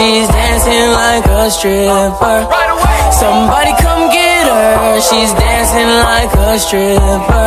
she's 0.00 0.28
dancing 0.28 0.88
like 0.96 1.26
a 1.28 1.50
stripper. 1.50 2.38
Somebody 3.12 3.72
come 3.84 4.08
get 4.08 4.44
her, 4.48 5.00
she's 5.00 5.32
dancing 5.36 5.92
like 6.08 6.32
a 6.48 6.58
stripper. 6.58 7.46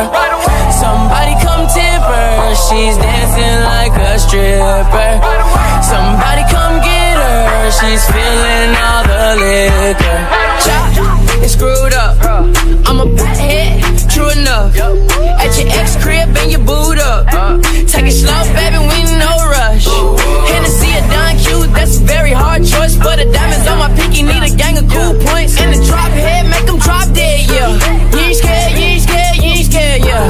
Somebody 0.70 1.34
come 1.42 1.66
tip 1.74 2.02
her, 2.14 2.54
she's 2.66 2.96
dancing 2.96 3.56
like 3.74 3.94
a 3.98 4.12
stripper. 4.22 5.10
Somebody 5.82 6.42
come 6.54 6.78
get 6.78 7.16
her, 7.26 7.70
she's 7.78 8.02
feeling 8.14 8.70
all 8.86 9.02
the 9.10 9.24
liquor. 9.42 10.20
Chop, 10.62 11.42
it's 11.42 11.54
screwed 11.54 11.94
up. 11.94 12.14
I'm 12.86 13.00
a 13.02 13.06
bad 13.18 13.38
hit, 13.42 14.10
true 14.10 14.30
enough. 14.30 14.70
At 15.42 15.50
your 15.58 15.68
ex 15.80 15.96
crib 16.02 16.30
and 16.38 16.50
your 16.52 16.62
boot 16.62 16.98
up. 16.98 17.26
Take 17.90 18.06
it 18.06 18.16
slow, 18.22 18.42
baby, 18.54 18.78
we 18.78 18.98
no 19.18 19.32
rush. 19.50 19.73
A 20.94 21.00
Don 21.10 21.34
Q, 21.42 21.66
that's 21.74 21.98
a 21.98 22.04
very 22.04 22.30
hard 22.30 22.62
choice. 22.62 22.94
But 22.96 23.18
the 23.18 23.26
diamonds 23.26 23.66
on 23.66 23.78
my 23.78 23.90
pinky 23.98 24.22
need 24.22 24.42
a 24.46 24.52
gang 24.54 24.78
of 24.78 24.86
cool 24.86 25.14
points. 25.26 25.58
And 25.58 25.74
the 25.74 25.80
drop 25.82 26.10
head, 26.14 26.46
make 26.46 26.66
them 26.66 26.78
drop 26.78 27.10
dead, 27.10 27.50
yeah. 27.50 27.74
You 28.14 28.18
ain't 28.22 28.38
scared, 28.38 28.72
you 28.78 28.86
ain't 28.94 29.02
scared, 29.02 29.36
you 29.42 29.50
ain't 29.58 29.66
scared, 29.66 30.00
yeah. 30.06 30.22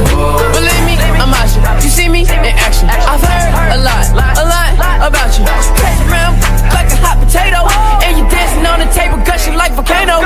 Believe 0.57 0.83
me, 0.89 0.95
I'm 1.21 1.29
out 1.29 1.49
you. 1.53 1.61
You 1.85 1.89
see 1.93 2.09
me 2.09 2.21
in 2.25 2.55
action. 2.57 2.89
I've 2.89 3.21
heard 3.21 3.77
a 3.77 3.79
lot, 3.85 4.09
a 4.41 4.45
lot 4.49 4.71
about 5.05 5.29
you. 5.37 5.45
Catch 5.45 6.01
around 6.09 6.33
like 6.73 6.89
a 6.89 6.97
hot 6.97 7.21
potato. 7.21 7.61
And 8.01 8.17
you 8.17 8.25
dancing 8.25 8.65
on 8.65 8.81
the 8.81 8.89
table, 8.89 9.21
gushing 9.21 9.55
like 9.55 9.73
volcano. 9.73 10.17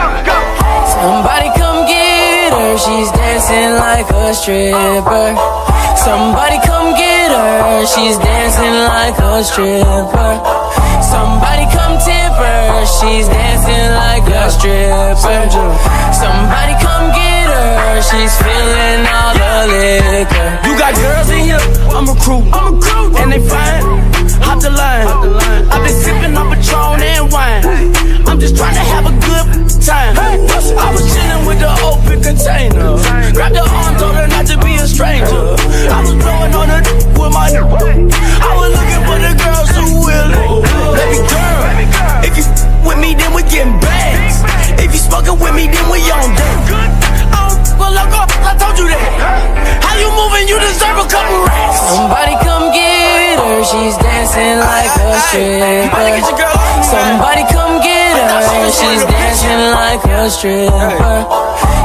Somebody 0.87 1.51
come 1.59 1.83
get 1.85 2.28
her, 2.51 2.77
she's 2.77 3.11
dancing 3.11 3.75
like 3.75 4.09
a 4.09 4.33
stripper. 4.33 5.29
Somebody 5.95 6.57
come 6.65 6.93
get 6.95 7.31
her, 7.31 7.85
she's 7.85 8.17
dancing 8.17 8.75
like 8.93 9.17
a 9.19 9.43
stripper. 9.43 10.33
Somebody 11.01 11.65
come 11.75 11.97
tip 12.01 12.33
her, 12.43 12.85
she's 12.85 13.27
dancing 13.27 13.87
like 14.03 14.27
a 14.27 14.49
stripper. 14.51 15.41
Somebody 16.13 16.73
come 16.83 17.11
get 17.11 17.28
her, 17.49 18.01
she's 18.01 18.33
feeling 18.37 19.01
all 19.09 19.33
the 19.33 19.53
liquor. 19.73 20.47
You 20.65 20.73
got 20.77 20.93
girls 20.95 21.29
in 21.29 21.41
here, 21.49 21.65
I'm 21.93 22.05
recruiting. 22.05 22.53
I'm 22.53 22.75
recruiting. 22.75 23.17
And 23.19 23.31
they 23.33 23.41
fine, 23.43 23.83
hop 24.41 24.61
the 24.61 24.71
line. 24.71 25.07
I've 25.69 25.83
been 25.83 25.97
sipping 25.97 26.37
on 26.37 26.47
Patron 26.53 27.01
and 27.01 27.31
wine. 27.31 27.63
I'm 28.27 28.39
just 28.39 28.55
trying 28.55 28.75
to 28.75 28.85
have 28.93 29.05
a 29.05 29.13
good 29.25 29.47
time. 29.81 30.13
I 30.17 30.93
was 30.93 31.03
chilling 31.13 31.45
with 31.49 31.59
the 31.59 31.71
open 31.81 32.21
container. 32.21 32.95
Grabbed 33.33 33.55
the 33.55 33.65
arm, 33.65 33.93
told 33.97 34.15
her 34.15 34.27
not 34.27 34.45
to 34.47 34.57
be 34.61 34.75
a 34.75 34.87
stranger. 34.87 35.57
I 35.89 35.99
was 36.05 36.13
blowing 36.21 36.53
on 36.53 36.69
her 36.69 36.81
with 37.17 37.33
my 37.33 37.49
I 37.49 38.51
was 38.55 38.69
looking 38.77 39.03
for 39.09 39.17
the 39.17 39.33
girls 39.33 39.69
who 39.73 39.85
will 40.05 40.29
Baby 40.93 41.25
girl, 41.25 41.61
if 42.23 42.37
you 42.37 42.45
with 42.85 42.99
me, 43.01 43.15
then 43.15 43.33
we 43.33 43.41
getting 43.43 43.79
bags. 43.81 44.45
If 44.81 44.93
you 44.93 44.99
smoking 44.99 45.39
with 45.39 45.55
me, 45.55 45.67
then 45.67 45.89
we 45.91 45.99
on 46.11 46.35
deck. 46.35 47.18
A 60.29 60.31
stripper. 60.31 61.25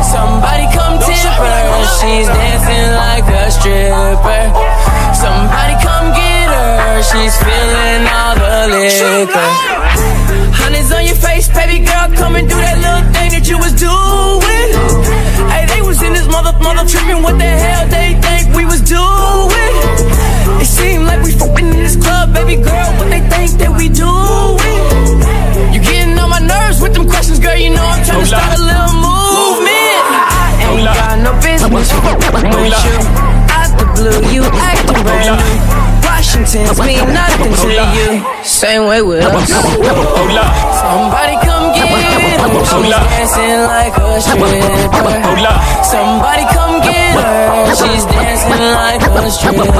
Somebody 0.04 0.68
come 0.76 1.00
tip 1.00 1.16
her, 1.16 1.64
she's 1.96 2.28
dancing 2.28 2.88
like 2.92 3.24
a 3.24 3.50
stripper. 3.50 4.42
Somebody 5.16 5.74
come 5.80 6.12
get 6.12 6.48
her, 6.52 7.02
she's 7.08 7.34
feeling 7.40 8.04
all 8.04 8.34
the 8.36 8.54
liquor. 8.68 9.48
Honey's 10.60 10.92
on 10.92 11.04
your 11.06 11.16
face, 11.16 11.48
baby 11.48 11.84
girl, 11.84 12.08
come 12.20 12.36
and 12.36 12.48
do 12.48 12.56
that 12.56 12.76
little 12.84 13.06
thing 13.16 13.30
that 13.32 13.48
you 13.48 13.56
was 13.56 13.72
doing. 13.72 14.68
Hey, 15.48 15.64
they 15.72 15.80
was 15.80 16.02
in 16.02 16.12
this 16.12 16.28
mother, 16.28 16.52
mother 16.60 16.84
tripping. 16.86 17.22
What 17.22 17.38
the 17.38 17.48
hell 17.48 17.88
they 17.88 18.12
think 18.20 18.54
we 18.54 18.64
was 18.66 18.82
doing? 18.82 19.74
It 20.60 20.68
seemed 20.68 21.04
like 21.06 21.22
we 21.24 21.32
fucking 21.32 21.66
in 21.66 21.80
this 21.80 21.96
club, 21.96 22.34
baby 22.34 22.56
girl. 22.60 22.90
What 23.00 23.08
they 23.08 23.24
think 23.24 23.52
that 23.62 23.72
we 23.72 23.88
doing? 23.88 25.53
With 26.85 26.93
them 26.93 27.09
questions, 27.09 27.40
girl. 27.40 27.56
You 27.56 27.73
know 27.73 27.81
I'm 27.81 28.05
trying 28.05 28.20
to 28.20 28.27
start 28.28 28.61
a 28.61 28.61
little 28.61 28.93
movement. 29.01 30.05
I 30.05 30.69
ain't 30.69 30.85
got 30.85 31.16
no 31.24 31.32
business 31.40 31.73
with 31.73 31.89
you. 31.89 33.01
Out 33.56 33.73
the 33.81 33.89
blue, 33.97 34.20
you 34.28 34.44
acting 34.44 35.01
brand 35.01 35.40
new. 35.40 35.56
Washington's 36.05 36.77
mean 36.85 37.09
nothing 37.09 37.56
to 37.65 37.69
you. 37.97 38.20
Same 38.44 38.85
way 38.85 39.01
with 39.01 39.24
us. 39.24 39.48
Somebody 40.85 41.35
come 41.40 41.73
get 41.73 41.89
her. 41.89 42.52
She's 42.69 42.93
dancing 42.93 43.65
like 43.65 43.97
a 43.97 44.20
stripper. 44.20 44.52
Somebody 45.89 46.44
come 46.52 46.85
get 46.85 47.16
her. 47.16 47.73
She's 47.81 48.05
dancing 48.05 48.61
like 48.77 49.01
a 49.09 49.32
stripper. 49.32 49.73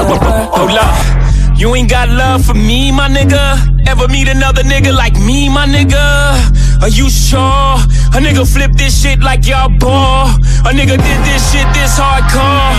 You 1.55 1.73
ain't 1.73 1.89
got 1.89 2.09
love 2.09 2.43
for 2.45 2.53
me, 2.53 2.91
my 2.91 3.07
nigga. 3.07 3.87
Ever 3.87 4.07
meet 4.07 4.27
another 4.27 4.63
nigga 4.63 4.91
like 4.93 5.13
me, 5.19 5.47
my 5.47 5.65
nigga? 5.65 6.54
Are 6.81 6.91
you 6.91 7.09
sure? 7.09 7.79
A 8.15 8.19
nigga 8.19 8.43
flip 8.47 8.71
this 8.75 8.95
shit 8.95 9.19
like 9.19 9.47
y'all 9.47 9.69
ball. 9.69 10.31
A 10.67 10.71
nigga 10.71 10.95
did 10.95 11.19
this 11.27 11.41
shit 11.51 11.67
this 11.75 11.95
hardcore. 11.99 12.75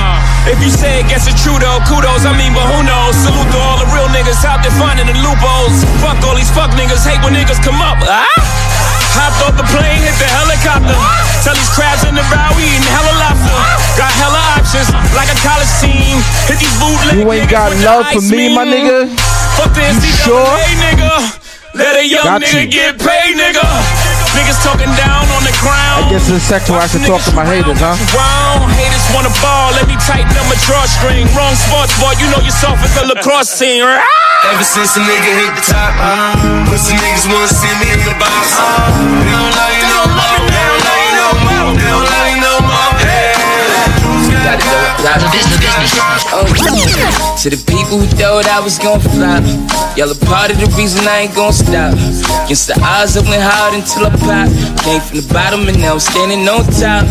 If 0.47 0.63
you 0.63 0.71
say 0.71 1.01
it, 1.01 1.09
guess 1.09 1.27
it's 1.27 1.39
true 1.43 1.59
though. 1.59 1.81
Kudos, 1.89 2.25
I 2.25 2.33
mean, 2.37 2.53
but 2.55 2.67
who 2.71 2.85
knows? 2.87 3.15
Salute 3.19 3.51
to 3.51 3.59
all 3.59 3.79
the 3.83 3.89
real 3.93 4.09
niggas 4.15 4.45
out 4.47 4.63
there 4.63 4.75
finding 4.79 5.07
the 5.11 5.17
loopholes. 5.21 5.83
Fuck 6.05 6.23
all 6.23 6.37
these 6.37 6.51
fuck 6.53 6.71
niggas, 6.79 7.03
hate 7.03 7.21
when 7.25 7.35
niggas 7.35 7.59
come 7.65 7.81
up. 7.83 7.99
Ah? 8.05 8.27
Hopped 9.17 9.41
off 9.49 9.55
the 9.57 9.67
plane, 9.73 10.05
hit 10.05 10.13
the 10.21 10.29
helicopter. 10.29 10.93
Tell 11.41 11.57
these 11.57 11.73
crabs 11.73 12.05
in 12.05 12.13
the 12.13 12.27
bow, 12.29 12.53
we 12.53 12.69
eating 12.69 12.85
hella 12.93 13.17
lobster. 13.17 13.61
Got 13.97 14.13
hella 14.13 14.41
options, 14.61 14.93
like 15.17 15.33
a 15.33 15.39
college 15.41 15.73
team. 15.81 16.21
Hit 16.45 16.61
these 16.61 16.77
bootleg 16.77 17.25
You 17.25 17.27
ain't 17.33 17.49
got 17.49 17.73
love 17.81 18.13
for 18.13 18.21
me, 18.21 18.53
my 18.53 18.69
nigga. 18.69 19.09
Fuck 19.57 19.73
the 19.73 19.83
You 19.83 20.13
sure? 20.21 20.45
NCAA, 20.45 20.69
nigga. 20.85 21.46
Let 21.77 22.01
a 22.01 22.05
young 22.09 22.25
Got 22.25 22.41
nigga 22.41 22.65
you. 22.65 22.73
get 22.73 22.97
paid, 22.97 23.37
nigga. 23.37 23.61
Niggas 24.33 24.61
talking 24.65 24.89
down 24.97 25.29
on 25.37 25.43
the 25.45 25.53
crown. 25.61 26.09
I 26.09 26.11
guess 26.13 26.29
it's 26.29 26.45
sexual. 26.45 26.77
I 26.81 26.89
should 26.89 27.05
talk 27.05 27.21
to 27.29 27.33
my 27.37 27.45
haters, 27.45 27.81
huh? 27.81 27.97
Round, 28.17 28.65
haters 28.77 29.05
wanna 29.13 29.33
ball. 29.45 29.73
Let 29.77 29.85
me 29.89 29.97
tighten 30.09 30.33
up 30.37 30.49
my 30.49 30.57
drawstring. 30.65 31.29
Wrong 31.37 31.53
sports 31.57 31.93
boy, 32.01 32.17
you 32.17 32.29
know 32.33 32.41
you're 32.41 32.53
soft 32.57 32.81
as 32.81 32.93
the 32.97 33.05
lacrosse 33.13 33.53
team. 33.61 33.85
Ever 33.85 34.65
since 34.65 34.97
a 34.97 35.03
nigga 35.05 35.33
hit 35.37 35.53
the 35.57 35.65
top, 35.69 35.93
uh, 36.01 36.69
pussy 36.69 36.97
niggas 36.97 37.29
wanna 37.29 37.49
see 37.49 37.73
me 37.81 37.93
in 37.93 38.01
the 38.05 38.17
box. 38.21 38.57
Uh, 38.57 38.93
they 39.25 39.33
don't 39.33 39.53
love 39.53 39.73
you 39.77 39.87
no 39.89 40.01
more. 40.17 40.66
Oh, 46.33 46.45
to 47.43 47.51
the 47.51 47.61
people 47.69 48.01
who 48.01 48.07
thought 48.17 48.47
I 48.49 48.61
was 48.61 48.79
gon' 48.79 48.99
flop, 49.01 49.45
y'all 49.97 50.11
a 50.11 50.19
part 50.27 50.51
of 50.51 50.57
the 50.59 50.67
reason 50.77 51.07
I 51.07 51.29
ain't 51.29 51.35
gon' 51.37 51.53
stop. 51.53 51.93
Against 52.45 52.67
the 52.69 52.77
odds, 52.83 53.17
I 53.17 53.23
went 53.29 53.43
hard 53.45 53.75
until 53.77 54.09
I 54.09 54.11
popped. 54.17 54.57
Came 54.85 55.01
from 55.01 55.21
the 55.21 55.27
bottom 55.33 55.69
and 55.69 55.79
now 55.81 55.93
I'm 55.95 56.01
standing 56.01 56.49
on 56.49 56.65
top. 56.73 57.05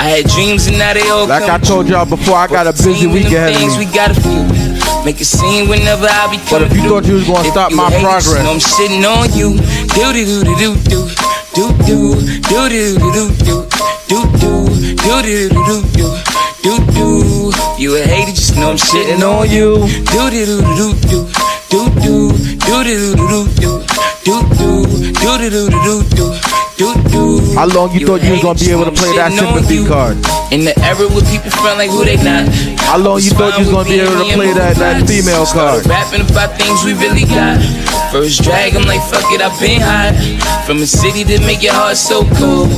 I 0.00 0.16
had 0.20 0.24
dreams 0.32 0.66
and 0.66 0.78
now 0.78 0.94
they 0.94 1.06
all 1.08 1.26
Like 1.28 1.44
I 1.44 1.58
come 1.58 1.60
told 1.62 1.88
y'all 1.88 2.06
before, 2.08 2.36
I 2.36 2.46
got 2.48 2.66
a 2.66 2.72
busy 2.72 3.06
Team 3.06 3.12
week 3.12 3.28
and 3.30 3.34
them 3.36 3.42
ahead 3.46 3.52
of 3.52 3.60
things 3.60 3.76
me. 3.78 3.84
we 3.86 3.92
got 3.92 4.10
a 4.10 4.16
few. 4.16 4.42
Make 5.04 5.20
a 5.20 5.24
scene 5.28 5.68
whenever 5.68 6.08
I 6.08 6.26
be 6.32 6.38
But 6.50 6.66
coming 6.66 6.72
if 6.72 6.76
you 6.82 6.88
thought 6.88 7.04
you 7.06 7.14
was 7.20 7.26
gonna 7.28 7.46
If 7.46 7.52
stop 7.54 7.70
you 7.70 7.76
my 7.76 7.90
hate 7.92 8.00
it, 8.00 8.02
progress- 8.02 8.32
you 8.32 8.42
know 8.42 8.56
I'm 8.56 8.64
shitting 8.64 9.04
on 9.06 9.28
you. 9.36 9.48
Do 9.94 10.04
do 10.12 10.24
do 10.24 10.56
do 10.56 10.72
do 10.82 11.04
do 11.54 11.68
do 11.84 11.84
do 11.84 12.16
do 12.42 12.66
do 12.72 12.96
do 12.96 12.96
do 12.96 13.28
do 13.36 13.54
do 14.08 14.18
do 14.34 14.50
do 14.96 15.14
do 15.14 15.48
do 15.52 15.76
do 15.94 16.06
do. 16.94 17.52
You 17.78 17.96
a 17.96 18.02
hater, 18.02 18.32
just 18.32 18.56
know 18.56 18.70
I'm 18.70 18.76
shitting 18.76 19.22
on 19.22 19.48
you. 19.50 19.86
Do 20.12 20.30
do 20.30 20.46
do 20.46 20.62
do 20.76 20.94
do 20.94 21.08
do. 21.08 21.28
Do 21.70 21.80
do. 22.00 22.32
Do 22.66 22.84
do 22.84 22.94
do 22.94 23.16
do 23.16 23.40
do. 23.60 23.84
Do 24.24 24.42
do. 24.58 25.12
Do 25.12 25.38
do 25.38 25.50
do 25.50 25.70
do 25.70 26.16
do 26.16 26.65
How 26.76 27.64
long 27.72 27.88
you 27.96 28.04
thought 28.04 28.20
you 28.20 28.36
was 28.36 28.44
gonna 28.44 28.60
be 28.60 28.68
able 28.68 28.84
to 28.84 28.92
play 28.92 29.16
that 29.16 29.32
sympathy 29.32 29.80
card? 29.88 30.20
In 30.52 30.68
the 30.68 30.76
era 30.84 31.08
where 31.08 31.24
people 31.24 31.48
feel 31.48 31.72
like 31.72 31.88
who 31.88 32.04
they 32.04 32.20
not. 32.20 32.52
How 32.84 33.00
long 33.00 33.16
you 33.24 33.32
thought 33.32 33.56
you 33.56 33.64
was 33.64 33.72
gonna 33.72 33.88
be 33.88 33.96
able 33.96 34.20
to 34.20 34.28
play 34.36 34.52
that, 34.52 34.76
that 34.76 35.08
female 35.08 35.48
card? 35.48 35.88
Rapping 35.88 36.28
about 36.28 36.52
things 36.60 36.84
we 36.84 36.92
really 36.92 37.24
got. 37.24 37.64
First 38.12 38.44
drag, 38.44 38.76
I'm 38.76 38.84
like, 38.84 39.00
fuck 39.08 39.24
it, 39.32 39.40
I've 39.40 39.56
been 39.56 39.80
hot. 39.80 40.20
From 40.68 40.84
a 40.84 40.86
city 40.86 41.24
that 41.24 41.40
make 41.48 41.64
your 41.64 41.72
heart 41.72 41.96
so 41.96 42.28
cold. 42.36 42.68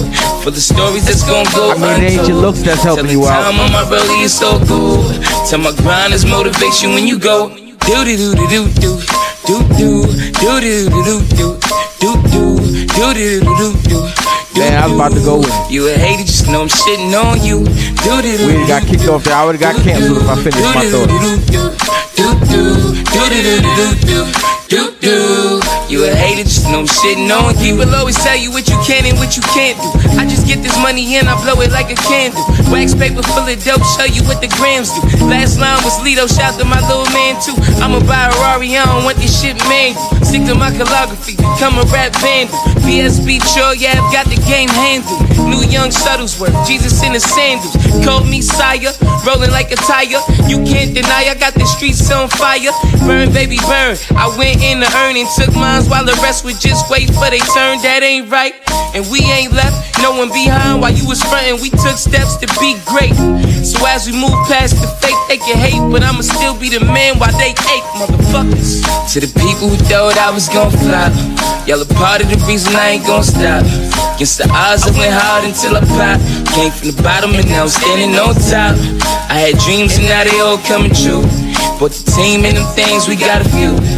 For 0.47 0.55
the 0.55 0.63
stories 0.63 1.03
that's 1.03 1.27
gonna 1.27 1.51
go 1.51 1.75
I 1.75 1.99
mean, 1.99 2.07
it 2.07 2.23
ain't 2.23 2.29
your 2.31 2.39
looks 2.39 2.63
that's 2.63 2.87
helping 2.87 3.11
you 3.11 3.27
out. 3.27 3.51
Time 3.51 3.59
on 3.59 3.75
my 3.75 3.83
belly 3.91 4.23
is 4.23 4.31
so 4.31 4.63
cool. 4.71 5.03
Tell 5.51 5.59
my 5.59 5.75
grind 5.83 6.15
is 6.15 6.23
motivation 6.23 6.95
when 6.95 7.11
you 7.11 7.19
go. 7.19 7.51
Do 7.89 8.05
do 8.05 8.17
do 8.17 8.35
do 8.37 8.69
do 8.69 9.01
do 9.49 9.65
do 9.73 10.05
do 10.37 10.61
do 10.61 10.93
do 10.93 11.01
do 11.01 11.49
do 11.99 12.13
do 12.29 12.61
do 12.85 13.15
do 13.17 13.41
do 13.41 13.69
do. 13.89 13.99
Man, 14.59 14.77
I 14.77 14.85
was 14.87 14.93
about 14.93 15.13
to 15.13 15.21
go 15.25 15.39
with 15.39 15.71
You 15.71 15.89
a 15.89 15.93
hater, 15.97 16.25
just 16.25 16.49
know 16.49 16.61
I'm 16.61 16.69
shitting 16.69 17.15
on 17.17 17.41
you. 17.43 17.65
Do 18.05 18.21
do 18.21 18.47
We 18.47 18.67
got 18.67 18.83
kicked 18.83 19.09
off 19.09 19.25
there. 19.25 19.35
I 19.35 19.47
would've 19.47 19.59
got 19.61 19.75
canceled 19.77 20.19
if 20.19 20.29
I 20.29 20.37
finished 20.37 20.63
my 20.75 20.85
thought. 20.91 21.09
Do 24.69 24.93
do. 25.01 25.61
You 25.89 26.05
a 26.05 26.13
hater, 26.13 26.45
just 26.45 26.69
know 26.69 26.85
I'm 26.85 26.87
shitting 26.87 27.33
on 27.33 27.57
you. 27.57 27.81
People 27.81 27.89
always 27.97 28.17
tell 28.21 28.37
you 28.37 28.53
what 28.53 28.69
you 28.69 28.77
can 28.85 29.09
and 29.09 29.17
what 29.17 29.33
you 29.37 29.43
can't 29.57 29.81
do. 29.81 29.89
I 30.21 30.29
just 30.29 30.45
get 30.45 30.61
this 30.61 30.77
money 30.85 31.17
in, 31.17 31.25
I 31.25 31.35
blow 31.41 31.57
it 31.65 31.73
like 31.73 31.89
a 31.89 31.97
candle. 31.97 32.45
Wax 32.69 32.93
paper 32.93 33.25
full 33.25 33.49
of 33.49 33.57
dope, 33.65 33.81
show 33.97 34.05
you 34.05 34.21
what 34.29 34.45
the 34.45 34.53
grams 34.61 34.93
do. 34.93 35.01
Last 35.25 35.57
line 35.57 35.81
was 35.81 35.97
Lido, 36.05 36.29
shout 36.29 36.61
to 36.61 36.65
my 36.69 36.85
little 36.85 37.09
man 37.17 37.41
too. 37.41 37.57
I'ma 37.81 38.05
buy 38.05 38.29
a 38.29 38.33
Rari, 38.45 38.77
I 38.77 38.85
don't 38.85 39.09
want 39.09 39.17
this 39.17 39.33
shit 39.33 39.57
man. 39.73 39.97
Stick 40.21 40.45
to 40.45 40.55
my 40.55 40.69
calligraphy, 40.77 41.41
become 41.41 41.81
a 41.81 41.89
rap 41.89 42.13
vandal. 42.21 42.53
BSB 42.85 43.41
sure, 43.49 43.73
yeah, 43.73 43.97
I've 43.97 44.13
got 44.13 44.29
the 44.29 44.37
game 44.45 44.69
handled. 44.69 45.25
New 45.49 45.65
young 45.65 45.89
Shuttlesworth, 45.89 46.53
Jesus 46.69 47.01
in 47.01 47.17
the 47.17 47.21
sandals. 47.21 47.73
Call 48.05 48.21
me 48.29 48.45
sire, 48.45 48.93
rolling 49.25 49.51
like 49.51 49.73
a 49.73 49.81
tire. 49.81 50.21
You 50.45 50.61
can't 50.69 50.93
deny 50.93 51.33
I 51.33 51.37
got 51.41 51.55
the 51.55 51.65
streets 51.65 52.05
on 52.13 52.29
fire. 52.29 52.69
Burn, 53.09 53.33
baby, 53.33 53.57
burn. 53.65 53.97
I 54.13 54.29
went 54.37 54.58
in 54.63 54.81
the 54.81 54.91
earning. 55.05 55.27
took 55.37 55.55
mines 55.55 55.89
while 55.89 56.05
the 56.05 56.17
rest 56.23 56.45
would 56.45 56.59
just 56.61 56.91
wait 56.91 57.09
for 57.15 57.31
they 57.31 57.43
turn. 57.55 57.79
That 57.83 58.03
ain't 58.03 58.31
right. 58.31 58.55
And 58.95 59.05
we 59.11 59.21
ain't 59.21 59.53
left 59.53 59.89
no 60.03 60.17
one 60.17 60.31
behind 60.31 60.81
while 60.81 60.93
you 60.93 61.07
was 61.07 61.23
frontin'. 61.23 61.61
We 61.61 61.71
took 61.71 61.99
steps 61.99 62.37
to 62.39 62.47
be 62.59 62.79
great. 62.87 63.15
So 63.67 63.85
as 63.87 64.07
we 64.07 64.15
move 64.15 64.35
past 64.47 64.79
the 64.81 64.89
fake, 65.03 65.19
they 65.29 65.39
can 65.39 65.59
hate, 65.59 65.83
but 65.91 66.03
I'ma 66.03 66.23
still 66.23 66.55
be 66.55 66.71
the 66.71 66.81
man 66.81 67.19
while 67.19 67.35
they 67.37 67.53
ache, 67.53 67.89
motherfuckers. 67.99 68.83
To 69.13 69.21
the 69.21 69.31
people 69.43 69.69
who 69.69 69.77
thought 69.91 70.17
I 70.17 70.31
was 70.31 70.49
gon' 70.49 70.71
flop, 70.71 71.13
y'all 71.67 71.83
a 71.83 71.89
part 71.99 72.23
of 72.23 72.31
the 72.31 72.39
reason 72.47 72.75
I 72.77 72.97
ain't 72.97 73.07
gon' 73.07 73.25
stop. 73.25 73.67
Against 74.15 74.39
the 74.39 74.49
odds, 74.51 74.87
I 74.87 74.93
went 74.99 75.15
hard 75.15 75.45
until 75.45 75.77
I 75.77 75.83
popped. 75.85 76.25
Came 76.55 76.73
from 76.73 76.91
the 76.91 76.99
bottom 77.03 77.35
and 77.35 77.47
now 77.49 77.63
I'm 77.63 77.69
standing 77.69 78.15
on 78.19 78.35
top. 78.51 78.75
I 79.29 79.51
had 79.51 79.59
dreams 79.59 79.99
and 79.99 80.07
now 80.07 80.25
they 80.25 80.39
all 80.41 80.59
coming 80.67 80.95
true. 80.95 81.23
But 81.79 81.95
the 81.95 82.11
team 82.17 82.45
and 82.45 82.57
them 82.57 82.67
things, 82.75 83.07
we 83.07 83.15
got 83.15 83.45
a 83.45 83.49
few. 83.51 83.98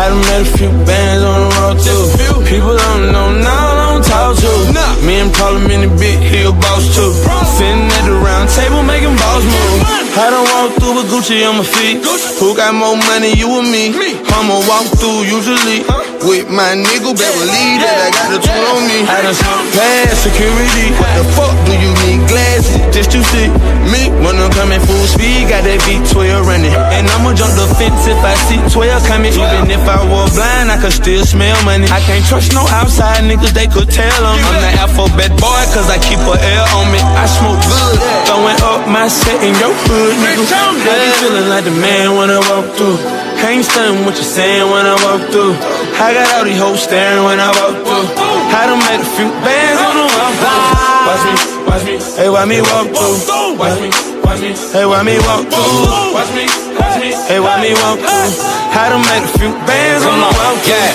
through. 0.00 0.10
Had 0.10 0.10
them 0.12 0.20
make 0.20 0.46
a 0.46 0.56
few 0.56 0.70
bands 0.86 1.24
on 1.24 1.36
the 1.40 1.48
walk 1.60 1.76
through. 1.78 2.44
People 2.46 2.76
don't 2.76 3.12
know 3.12 3.28
now, 3.36 3.50
I 3.50 3.92
don't 3.92 4.04
talk 4.04 4.36
to. 4.36 5.06
Me 5.06 5.20
and 5.20 5.32
Parliament 5.32 5.98
big, 5.98 6.18
he 6.20 6.42
a 6.42 6.52
boss 6.52 6.94
too. 6.94 7.12
Sitting 7.56 7.88
at 7.88 8.04
the 8.06 8.16
round 8.24 8.48
table 8.48 8.82
making 8.82 9.16
balls 9.16 9.44
move. 9.44 9.80
I 10.16 10.30
don't 10.30 10.48
walk 10.56 10.70
through 10.80 10.94
with 10.96 11.08
Gucci 11.12 11.46
on 11.46 11.58
my 11.58 11.64
feet. 11.64 12.02
Who 12.40 12.56
got 12.56 12.74
more 12.74 12.96
money, 12.96 13.32
you 13.36 13.48
or 13.50 13.62
me? 13.62 13.92
I'ma 13.92 14.60
walk 14.66 14.86
through 14.98 15.28
usually 15.28 15.84
with 16.24 16.48
my 16.52 16.76
nigga 16.76 17.12
Beverly 17.16 17.80
that 17.80 17.96
I 17.96 18.08
got 18.12 18.28
a 18.36 18.38
tool 18.40 18.64
on 18.76 18.82
me. 18.84 19.04
I 19.08 19.24
done 19.24 19.36
past 19.72 20.20
security. 20.24 20.92
What 21.00 21.12
the 21.16 21.24
fuck 21.32 21.54
do 21.64 21.72
you 21.72 21.92
need 22.04 22.28
glasses 22.28 22.76
just 22.92 23.10
to 23.16 23.20
see 23.32 23.48
me? 23.88 24.12
When 24.20 24.36
I'm 24.36 24.52
coming 24.52 24.80
full 24.84 25.06
speed, 25.08 25.48
got 25.48 25.64
that 25.64 25.80
V12 25.88 26.44
running. 26.44 26.72
And 26.92 27.08
I'ma 27.08 27.32
jump 27.32 27.56
the 27.56 27.68
fence 27.76 28.04
if 28.04 28.20
I 28.20 28.34
see 28.48 28.60
12 28.68 29.08
coming. 29.08 29.32
Even 29.32 29.72
if 29.72 29.84
I 29.88 30.00
were 30.04 30.28
blind, 30.36 30.68
I 30.68 30.76
could 30.76 30.92
still 30.92 31.24
smell 31.24 31.56
money. 31.64 31.88
I 31.88 32.00
can't 32.04 32.24
trust 32.28 32.52
no 32.52 32.68
outside 32.68 33.24
niggas, 33.24 33.56
they 33.56 33.68
could 33.68 33.88
tell 33.88 34.20
them. 34.20 34.36
I'm 34.36 34.60
the 34.60 34.72
alphabet 34.80 35.32
boy, 35.40 35.62
cause 35.72 35.88
I 35.88 35.96
keep 36.00 36.20
a 36.20 36.36
L 36.36 36.66
on 36.80 36.86
me. 36.92 37.00
I 37.00 37.24
smoke 37.24 37.60
good, 37.64 37.96
throwing 38.28 38.60
up 38.68 38.84
my 38.88 39.08
set 39.08 39.40
in 39.40 39.56
your 39.56 39.72
hood, 39.88 40.14
nigga. 40.20 40.44
I 40.84 40.94
be 41.00 41.10
feeling 41.22 41.48
like 41.48 41.64
the 41.64 41.74
man 41.76 42.16
when 42.16 42.28
I 42.28 42.40
walk 42.44 42.68
through. 42.76 43.29
Can't 43.40 43.64
stunning 43.64 44.04
what 44.04 44.14
you're 44.20 44.24
saying 44.24 44.68
when 44.68 44.84
I 44.84 44.94
walk 45.00 45.24
through. 45.32 45.56
I 45.96 46.12
got 46.12 46.28
all 46.36 46.44
these 46.44 46.60
hoes 46.60 46.84
staring 46.84 47.24
when 47.24 47.40
I 47.40 47.48
walk 47.56 47.72
through. 47.80 48.06
I 48.52 48.68
done 48.68 48.80
made 48.84 49.00
a 49.00 49.08
few 49.16 49.32
bands 49.40 49.80
on 49.80 49.94
the 49.96 50.06
walk 50.12 50.34
through. 50.36 50.60
Watch 51.08 51.24
me, 51.24 51.34
watch 51.64 51.84
me, 51.88 51.94
hey, 52.20 52.28
why 52.28 52.44
me 52.44 52.60
walk 52.60 52.88
through? 52.92 53.16
Watch 53.56 53.80
me, 53.80 53.88
watch 54.20 54.40
me, 54.44 54.52
hey, 54.52 54.84
why 54.84 55.00
me 55.02 55.16
walk 55.24 55.48
through? 55.48 56.12
Watch 56.12 56.30
me, 56.36 56.44
watch 56.76 56.96
me, 57.00 57.16
hey, 57.32 57.40
why 57.40 57.56
me 57.64 57.72
walk 57.80 57.98
through? 58.04 58.28
I 58.76 58.92
done 58.92 59.04
made 59.08 59.24
a 59.24 59.30
few 59.40 59.52
bands 59.64 60.04
on 60.04 60.20
the 60.20 60.30
walk 60.36 60.60
through. 60.60 60.76
Yeah, 60.76 60.92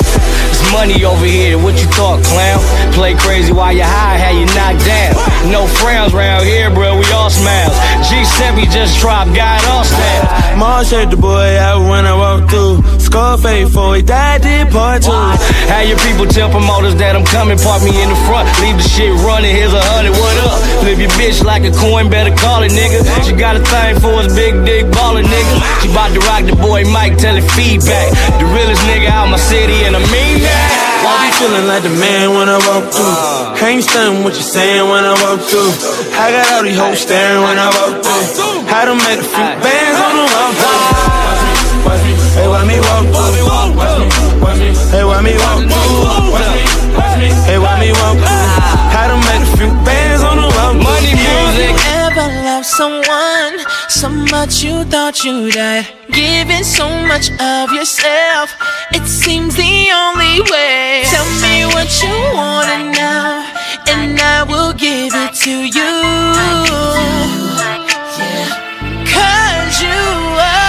money 0.71 1.03
over 1.03 1.25
here. 1.25 1.57
What 1.57 1.75
you 1.81 1.87
thought, 1.91 2.23
clown? 2.23 2.61
Play 2.93 3.15
crazy 3.15 3.51
while 3.51 3.73
you 3.73 3.83
high, 3.83 4.17
how 4.17 4.31
you 4.31 4.45
knocked 4.53 4.85
down. 4.85 5.13
No 5.51 5.67
frowns 5.67 6.13
round 6.13 6.45
here, 6.45 6.69
bro. 6.69 6.97
We 6.97 7.05
all 7.11 7.29
smiles. 7.29 7.75
G7 8.07 8.71
just 8.71 8.99
dropped, 8.99 9.35
got 9.35 9.63
all 9.67 9.83
staff. 9.83 10.57
Mars 10.57 10.89
shut 10.89 11.11
the 11.11 11.17
boy 11.17 11.57
out 11.59 11.83
when 11.89 12.05
I 12.05 12.15
walk 12.15 12.49
through. 12.49 12.81
Scarface 12.99 13.71
for 13.71 13.95
he 13.95 14.01
died, 14.01 14.41
did 14.41 14.71
part 14.71 15.03
two. 15.03 15.11
How 15.11 15.81
your 15.81 15.99
people 15.99 16.25
tell 16.25 16.49
promoters 16.49 16.95
that 16.95 17.15
I'm 17.15 17.23
coming, 17.23 17.57
park 17.59 17.83
me 17.83 17.93
in 18.01 18.09
the 18.09 18.19
front, 18.27 18.47
leave 18.59 18.75
the 18.75 18.87
shit 18.87 19.13
running. 19.23 19.53
Here's 19.55 19.73
a 19.73 19.83
hundred, 19.93 20.15
what 20.17 20.35
up? 20.47 20.59
Flip 20.83 20.99
your 20.99 21.13
bitch 21.15 21.43
like 21.43 21.63
a 21.63 21.71
coin, 21.71 22.09
better 22.09 22.33
call 22.35 22.63
it, 22.63 22.71
nigga. 22.71 23.03
She 23.23 23.31
got 23.31 23.55
a 23.55 23.63
thing 23.63 23.99
for 23.99 24.19
us, 24.19 24.33
big 24.35 24.65
dick 24.65 24.91
ballin', 24.91 25.27
nigga. 25.27 25.55
She 25.81 25.87
bout 25.93 26.11
to 26.11 26.19
rock 26.27 26.43
the 26.43 26.55
boy 26.55 26.83
Mike, 26.91 27.17
tell 27.17 27.35
it 27.35 27.47
feedback. 27.55 28.11
The 28.39 28.47
realest 28.51 28.81
nigga 28.83 29.07
out 29.07 29.29
my 29.29 29.37
city, 29.37 29.85
and 29.85 29.95
I 29.95 30.01
mean 30.11 30.43
that. 30.43 30.54
I 31.05 31.13
be 31.21 31.29
feeling 31.37 31.67
like 31.67 31.83
the 31.83 31.93
man 32.01 32.33
when 32.33 32.47
I 32.49 32.57
walk 32.65 32.89
through. 32.89 33.15
Ain't 33.65 33.83
stunning 33.83 34.23
what 34.23 34.33
you 34.35 34.45
saying 34.45 34.89
when 34.89 35.03
I 35.05 35.13
walk 35.25 35.41
through. 35.45 35.71
I 36.17 36.31
got 36.33 36.45
all 36.53 36.63
these 36.63 36.77
hoes 36.77 36.99
staring 36.99 37.41
when 37.41 37.57
I 37.57 37.69
walk 37.77 38.01
through. 38.01 38.65
I 38.69 38.85
done 38.85 38.97
made 39.05 39.19
a 39.21 39.27
few 39.27 39.49
bands 39.61 39.99
on 40.01 40.13
the 40.17 40.25
walk 40.33 40.53
through. 40.59 41.25
Hey, 42.35 42.47
why 42.47 42.61
me 42.67 42.77
walk 42.81 43.05
through? 43.13 43.47
Hey, 44.91 45.03
why 45.05 45.21
me 45.21 45.33
walk 45.37 45.61
through? 45.65 46.35
Hey, 47.47 47.59
why 47.59 47.79
me 47.79 47.91
walk 48.01 48.17
through? 48.17 48.95
I 48.95 49.07
done 49.07 49.23
made 49.29 49.43
a 49.45 49.49
few 49.57 49.69
bands 49.85 50.21
on 50.23 50.37
the 50.41 50.49
walk 50.49 50.73
through. 50.73 50.83
Money 50.83 51.13
music. 51.15 51.73
Ever 52.05 52.27
love 52.43 52.65
someone 52.65 53.55
so 54.05 54.11
much 54.11 54.63
you 54.63 54.83
thought 54.83 55.23
you 55.23 55.51
died? 55.51 55.87
Giving 56.11 56.63
so 56.63 56.87
much 57.11 57.31
of 57.41 57.71
yourself, 57.71 58.53
it 58.91 59.05
seems 59.07 59.55
the 59.55 59.75
only 60.01 60.41
way. 60.51 61.01
Tell 61.13 61.29
me 61.43 61.65
what 61.73 61.89
you 62.03 62.15
want 62.37 62.93
now, 62.93 63.49
and 63.87 64.19
I 64.19 64.43
will 64.43 64.73
give 64.73 65.11
it 65.23 65.33
to 65.45 65.55
you. 65.77 65.91
Cause 69.13 69.81
you 69.81 69.99
are. 70.49 70.64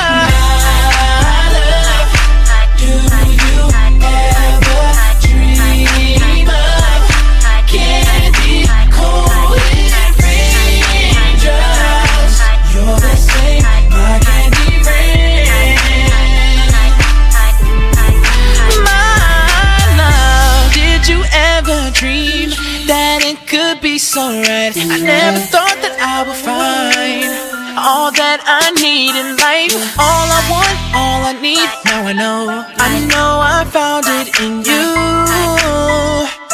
That 24.16 24.72
it 24.72 24.80
could 24.80 24.88
be 24.88 24.96
so 24.96 24.96
right? 24.96 24.96
I 24.96 25.00
never 25.04 25.40
thought 25.52 25.78
that 25.84 25.96
I 26.00 26.24
would 26.24 26.40
find 26.40 27.28
all 27.76 28.10
that 28.12 28.40
I 28.46 28.72
need 28.80 29.12
in 29.12 29.36
life. 29.36 29.76
All 30.00 30.26
I 30.32 30.40
want, 30.48 30.76
all 30.96 31.20
I 31.28 31.34
need. 31.40 31.68
Now 31.84 32.08
I 32.08 32.12
know, 32.12 32.64
I 32.78 33.04
know 33.12 33.40
I 33.44 33.64
found 33.68 34.06
it 34.08 34.40
in 34.40 34.64
you. 34.64 36.45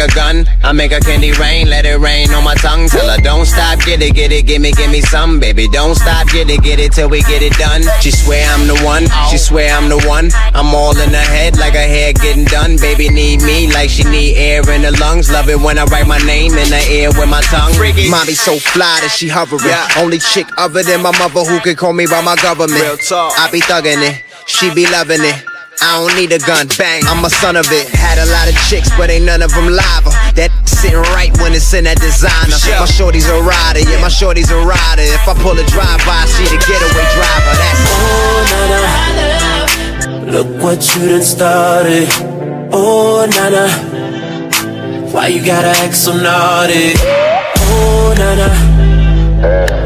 A 0.00 0.08
gun. 0.14 0.48
I 0.62 0.72
make 0.72 0.92
a 0.92 1.00
candy 1.00 1.32
rain, 1.32 1.68
let 1.68 1.84
it 1.84 1.98
rain 1.98 2.30
on 2.30 2.44
my 2.44 2.54
tongue. 2.54 2.88
Tell 2.88 3.08
her 3.08 3.20
don't 3.22 3.46
stop, 3.46 3.78
get 3.84 4.02
it, 4.02 4.14
get 4.14 4.32
it, 4.32 4.46
give 4.46 4.60
me, 4.60 4.72
give 4.72 4.90
me 4.90 5.00
some, 5.00 5.38
baby. 5.38 5.68
Don't 5.68 5.94
stop, 5.94 6.26
get 6.28 6.48
it, 6.50 6.62
get 6.62 6.80
it 6.80 6.92
till 6.92 7.08
we 7.08 7.22
get 7.22 7.42
it 7.42 7.52
done. 7.54 7.82
She 8.00 8.10
swear 8.10 8.48
I'm 8.50 8.66
the 8.66 8.78
one, 8.84 9.06
she 9.30 9.38
swear 9.38 9.76
I'm 9.76 9.88
the 9.88 10.00
one. 10.08 10.30
I'm 10.54 10.74
all 10.74 10.98
in 10.98 11.10
her 11.10 11.28
head 11.36 11.58
like 11.58 11.74
her 11.74 11.88
hair 11.96 12.12
getting 12.12 12.44
done. 12.44 12.76
Baby 12.76 13.08
need 13.08 13.42
me 13.42 13.72
like 13.72 13.90
she 13.90 14.04
need 14.04 14.36
air 14.36 14.60
in 14.70 14.82
her 14.82 14.96
lungs. 14.98 15.30
Love 15.30 15.48
it 15.48 15.60
when 15.60 15.78
I 15.78 15.84
write 15.84 16.06
my 16.06 16.18
name 16.18 16.52
in 16.52 16.70
the 16.70 16.82
air 16.88 17.10
with 17.10 17.28
my 17.28 17.42
tongue. 17.42 17.72
Mommy 18.10 18.34
so 18.34 18.58
fly 18.58 18.98
that 19.02 19.12
she 19.14 19.28
hovering. 19.28 19.60
Only 20.02 20.18
chick 20.18 20.46
other 20.56 20.82
than 20.82 21.02
my 21.02 21.16
mother 21.18 21.44
who 21.44 21.60
can 21.60 21.76
call 21.76 21.92
me 21.92 22.06
by 22.06 22.22
my 22.22 22.36
government. 22.36 22.82
I 23.12 23.48
be 23.52 23.60
thugging 23.60 24.02
it, 24.02 24.22
she 24.46 24.72
be 24.74 24.86
loving 24.90 25.20
it. 25.22 25.49
I 25.82 25.96
don't 25.96 26.14
need 26.14 26.32
a 26.32 26.38
gun, 26.38 26.68
bang, 26.76 27.02
I'm 27.08 27.24
a 27.24 27.30
son 27.30 27.56
of 27.56 27.66
it. 27.72 27.88
Had 27.88 28.18
a 28.18 28.26
lot 28.30 28.48
of 28.48 28.54
chicks, 28.68 28.90
but 28.96 29.08
ain't 29.08 29.24
none 29.24 29.40
of 29.40 29.50
them 29.52 29.72
live. 29.72 30.04
That 30.36 30.52
sitting 30.68 31.00
right 31.16 31.32
when 31.40 31.52
it's 31.52 31.72
in 31.72 31.84
that 31.84 32.00
designer. 32.00 32.56
My 32.78 32.84
shorty's 32.84 33.28
a 33.28 33.40
rider, 33.40 33.80
yeah, 33.80 34.00
my 34.00 34.08
shorty's 34.08 34.50
a 34.50 34.60
rider. 34.60 35.02
If 35.02 35.24
I 35.28 35.34
pull 35.40 35.56
a 35.56 35.64
drive 35.72 36.00
by, 36.04 36.24
she 36.28 36.44
the 36.52 36.60
getaway 36.60 37.06
driver. 37.16 37.54
That's 37.56 37.80
Oh, 37.96 38.44
Nana, 40.20 40.32
look 40.32 40.62
what 40.62 40.84
you 40.96 41.08
done 41.08 41.22
started. 41.22 42.08
Oh, 42.72 43.24
Nana, 43.24 43.68
why 45.12 45.28
you 45.28 45.44
gotta 45.44 45.72
act 45.80 45.96
so 45.96 46.12
naughty? 46.12 46.92
Oh, 47.72 48.14
Nana, 48.16 48.52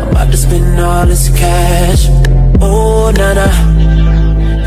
I'm 0.02 0.08
about 0.10 0.30
to 0.30 0.36
spend 0.36 0.80
all 0.80 1.06
this 1.06 1.28
cash. 1.30 2.06
Oh, 2.60 3.12
Nana, 3.14 3.46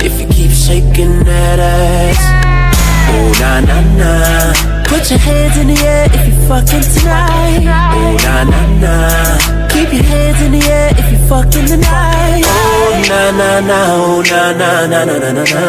if 0.07 0.21
you 0.21 0.27
keep 0.27 0.51
shaking 0.51 1.13
that 1.29 1.59
ass. 1.59 2.21
Oh, 3.11 3.29
na 3.41 3.51
na 3.69 3.77
na. 3.99 4.11
Put 4.89 5.03
your 5.11 5.19
hands 5.19 5.57
in 5.57 5.67
the 5.67 5.77
air 5.93 6.05
if 6.15 6.23
you 6.27 6.35
fucking 6.47 6.85
tonight. 6.95 7.63
Oh, 7.99 8.15
na 8.25 8.35
na 8.51 8.61
na. 8.83 8.95
Keep 9.73 9.89
your 9.97 10.07
hands 10.11 10.39
in 10.45 10.51
the 10.55 10.63
air 10.77 10.89
if 11.01 11.07
you 11.11 11.19
fucking 11.31 11.67
tonight. 11.73 12.43
Oh, 12.47 13.03
na 13.09 13.21
na 13.39 13.49
na. 13.69 13.79
Oh, 13.99 14.21
na 14.31 14.41
na 14.59 14.69
na 14.91 14.99
na 15.09 15.15
na 15.23 15.29
na 15.37 15.43
na. 15.53 15.63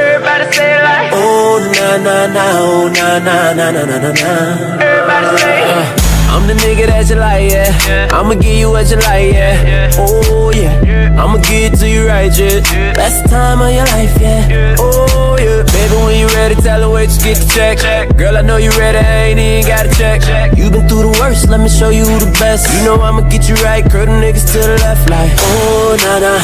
Everybody 0.00 0.44
say 0.56 0.70
it 0.76 0.82
like. 0.88 1.10
Oh, 1.12 1.54
na 1.76 1.88
na 2.06 2.16
na. 2.36 2.44
Oh, 2.64 2.88
na 2.96 3.08
na 3.26 3.36
na 3.58 3.66
na 3.76 3.82
na 3.90 3.96
na 4.04 4.10
na. 4.22 4.32
Everybody 4.80 5.36
say 5.42 5.58
it. 5.68 6.01
I'm 6.32 6.48
the 6.48 6.54
nigga 6.54 6.86
that 6.88 7.08
you 7.10 7.16
like, 7.16 7.52
yeah. 7.52 8.08
I'ma 8.10 8.34
give 8.34 8.56
you 8.56 8.70
what 8.70 8.88
you 8.90 8.96
like, 8.96 9.32
yeah. 9.32 9.92
Oh 10.00 10.50
yeah, 10.50 11.12
I'ma 11.20 11.36
give 11.44 11.72
it 11.72 11.78
to 11.80 11.88
you 11.88 12.08
right, 12.08 12.32
yeah. 12.32 12.60
Best 12.94 13.28
time 13.28 13.60
of 13.60 13.70
your 13.70 13.84
life, 13.92 14.16
yeah. 14.18 14.76
Oh 14.80 15.36
yeah, 15.38 15.62
baby, 15.62 15.96
when 16.04 16.18
you 16.18 16.26
ready, 16.34 16.54
tell 16.56 16.80
her 16.80 16.88
wait, 16.90 17.10
just 17.12 17.22
get 17.22 17.36
the 17.36 17.46
check. 17.52 18.16
Girl, 18.16 18.36
I 18.36 18.40
know 18.40 18.56
you 18.56 18.70
ready, 18.80 18.98
I 18.98 19.28
ain't 19.28 19.38
even 19.38 19.68
got 19.68 19.84
to 19.84 19.92
check. 19.94 20.56
You 20.56 20.70
been 20.70 20.88
through 20.88 21.12
the 21.12 21.14
worst, 21.20 21.48
let 21.48 21.60
me 21.60 21.68
show 21.68 21.90
you 21.90 22.04
who 22.06 22.18
the 22.18 22.32
best. 22.40 22.66
You 22.74 22.84
know 22.84 22.96
I'ma 23.00 23.28
get 23.28 23.48
you 23.48 23.54
right, 23.56 23.84
curl 23.84 24.06
the 24.06 24.12
niggas 24.12 24.50
to 24.52 24.58
the 24.58 24.78
left, 24.80 25.10
like. 25.10 25.30
Oh, 25.36 25.96
na 26.00 26.12
na. 26.18 26.34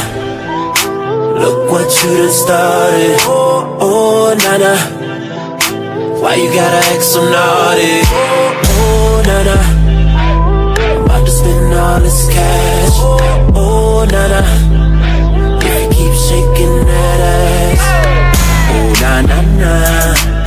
Look 1.41 1.71
what 1.73 1.89
you 2.05 2.13
done 2.13 2.31
started. 2.31 3.17
Oh, 3.25 3.79
oh, 3.81 4.37
na 4.37 4.53
na. 4.59 4.73
Why 6.21 6.35
you 6.35 6.51
gotta 6.53 6.83
act 6.93 7.03
so 7.03 7.25
naughty? 7.25 8.05
Oh, 8.05 8.63
oh 8.69 9.23
na 9.25 9.43
na. 9.49 9.78
All 11.79 12.01
this 12.01 12.29
cash. 12.29 12.97
Oh, 13.55 14.07
na 14.11 14.23
na. 14.33 14.41
If 15.63 15.75
you 15.81 15.89
keep 15.97 16.15
shaking 16.27 16.77
that 16.91 17.21
ass. 17.35 17.85
Oh, 18.75 18.91
na 19.03 19.13
na 19.29 19.39
na. 19.61 19.73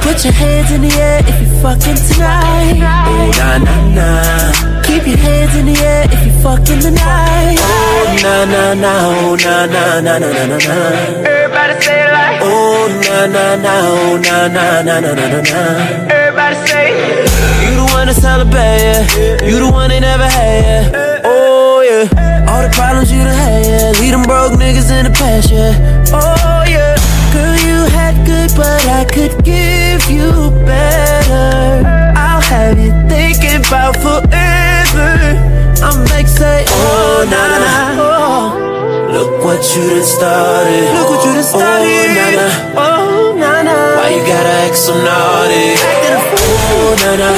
Put 0.03 0.23
your 0.25 0.33
hands 0.33 0.71
in 0.71 0.81
the 0.81 0.91
air 0.91 1.19
if 1.29 1.37
you 1.41 1.49
fucking 1.61 1.99
tonight. 2.07 2.77
Oh, 3.07 3.31
na 3.39 3.49
na 3.65 3.75
na. 3.97 4.09
Keep 4.83 5.07
your 5.07 5.17
hands 5.17 5.55
in 5.55 5.65
the 5.71 5.77
air 5.79 6.03
if 6.11 6.21
you 6.25 6.33
fucking 6.43 6.79
tonight. 6.79 7.57
Oh, 7.59 8.19
na 8.23 8.35
na 8.53 8.63
na. 8.83 8.93
Oh, 9.07 9.35
na 9.45 9.55
na 9.73 9.83
na 10.05 10.13
na 10.19 10.29
na 10.37 10.45
na 10.51 10.57
na. 10.67 10.77
Everybody 11.31 11.73
say 11.85 11.99
it 12.05 12.11
like. 12.11 12.39
Oh, 12.43 12.87
na 13.05 13.17
na 13.35 13.45
na. 13.65 13.73
Oh, 13.93 14.17
na 14.27 14.37
na 14.55 14.65
na 14.87 14.99
na 14.99 15.11
na 15.19 15.25
na 15.33 15.39
na. 15.51 15.61
Everybody 16.11 16.55
say 16.67 16.87
it. 18.11 18.23
You 18.23 18.51
the 18.51 18.51
one 18.51 18.59
to 18.59 18.61
celebrate, 18.61 18.81
yeah. 18.81 19.45
You 19.45 19.59
the 19.59 19.71
one 19.71 19.89
they 19.89 19.99
never 19.99 20.27
had, 20.27 20.91
yeah. 20.93 21.21
Oh 21.23 21.81
yeah. 21.81 22.49
All 22.49 22.61
the 22.61 22.73
problems 22.73 23.11
you 23.11 23.23
done 23.23 23.35
had, 23.35 23.65
yeah. 23.65 23.99
Leave 23.99 24.11
them 24.11 24.23
broke 24.23 24.53
niggas 24.59 24.91
in 24.91 25.05
the 25.05 25.11
past, 25.11 25.51
yeah. 25.51 25.73
Oh 26.13 26.63
yeah. 26.67 26.95
Girl, 27.33 27.55
you 27.63 27.89
had 27.91 28.15
good, 28.25 28.51
but 28.55 28.85
I 28.88 29.05
could 29.05 29.43
give 29.43 30.09
you 30.09 30.51
better. 30.65 31.88
I'll 32.17 32.41
have 32.41 32.77
you 32.77 32.91
thinking 33.07 33.63
about 33.65 33.95
forever. 33.97 35.39
I'm 35.83 36.05
like, 36.05 36.27
say, 36.27 36.65
oh, 36.67 36.73
oh 36.73 37.29
na 37.29 37.41
na. 37.47 38.01
Oh. 38.01 38.67
Look 39.11 39.43
what 39.43 39.63
you 39.75 39.89
done 39.89 40.03
started. 40.03 40.93
Look 40.95 41.09
what 41.09 41.25
you 41.25 41.33
done 41.33 41.43
started. 41.43 41.88
Oh, 41.88 42.13
na 42.15 42.27
na. 42.35 42.47
Oh, 42.75 43.40
na 43.63 43.73
na. 43.73 43.97
Why 43.97 44.09
you 44.15 44.23
gotta 44.25 44.53
act 44.65 44.77
so 44.77 44.93
naughty? 44.93 45.67
Oh, 46.41 46.95
na 47.01 47.11
na. 47.21 47.29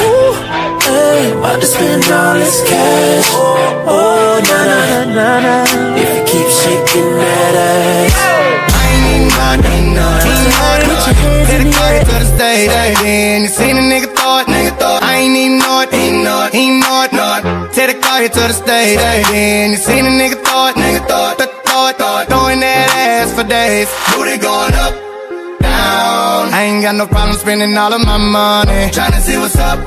Hey. 0.84 1.32
About 1.32 1.60
to 1.62 1.68
spend 1.68 2.04
all 2.12 2.36
this 2.36 2.60
cash. 2.70 3.28
Oh, 3.88 4.40
na 4.50 4.60
na. 5.18 5.64
If 5.96 6.10
you 6.16 6.24
keep 6.32 6.48
shaking 6.62 7.12
that 7.20 7.56
ass. 7.56 8.16
I 8.80 8.84
ain't 8.92 9.04
need 9.08 9.26
none, 9.36 9.62
ain't 9.74 9.96
none. 9.96 10.22
Hit 11.50 11.60
the 11.64 11.72
car 11.72 12.00
to 12.00 12.16
the 12.24 12.30
stage, 12.36 12.70
then 13.04 13.42
you 13.44 13.48
seen 13.48 13.78
a 13.78 13.82
nigga 13.82 14.10
thought, 14.16 14.48
nigga 14.48 14.78
thought. 14.80 15.04
I 15.04 15.18
ain't 15.22 15.34
need 15.34 15.60
naught, 15.60 15.94
ain't 15.94 16.24
naught, 16.24 16.56
ain't 16.56 16.80
naught, 16.80 17.14
naught. 17.14 17.74
Take 17.74 17.96
the 17.96 18.02
car 18.02 18.20
here 18.20 18.30
to 18.30 18.44
the 18.52 18.54
stage, 18.54 18.98
then 18.98 19.72
you 19.72 19.78
seen 19.78 20.06
a 20.06 20.10
nigga 20.10 20.42
thought, 20.44 20.76
nigga 20.76 21.08
thought, 21.08 21.38
th- 21.38 21.50
thought, 21.68 21.98
thought. 21.98 22.28
Throwing 22.28 22.60
that 22.62 22.88
ass 22.96 23.34
for 23.36 23.44
days. 23.44 23.88
Booty 24.16 24.38
going 24.38 24.74
up, 24.74 24.94
down. 24.94 25.03
I 26.64 26.68
ain't 26.68 26.82
got 26.82 26.96
no 26.96 27.06
problem 27.06 27.36
spending 27.36 27.76
all 27.76 27.92
of 27.92 28.00
my 28.06 28.16
money. 28.16 28.88
Tryna 28.96 29.20
see 29.20 29.38
what's 29.38 29.58
up. 29.58 29.80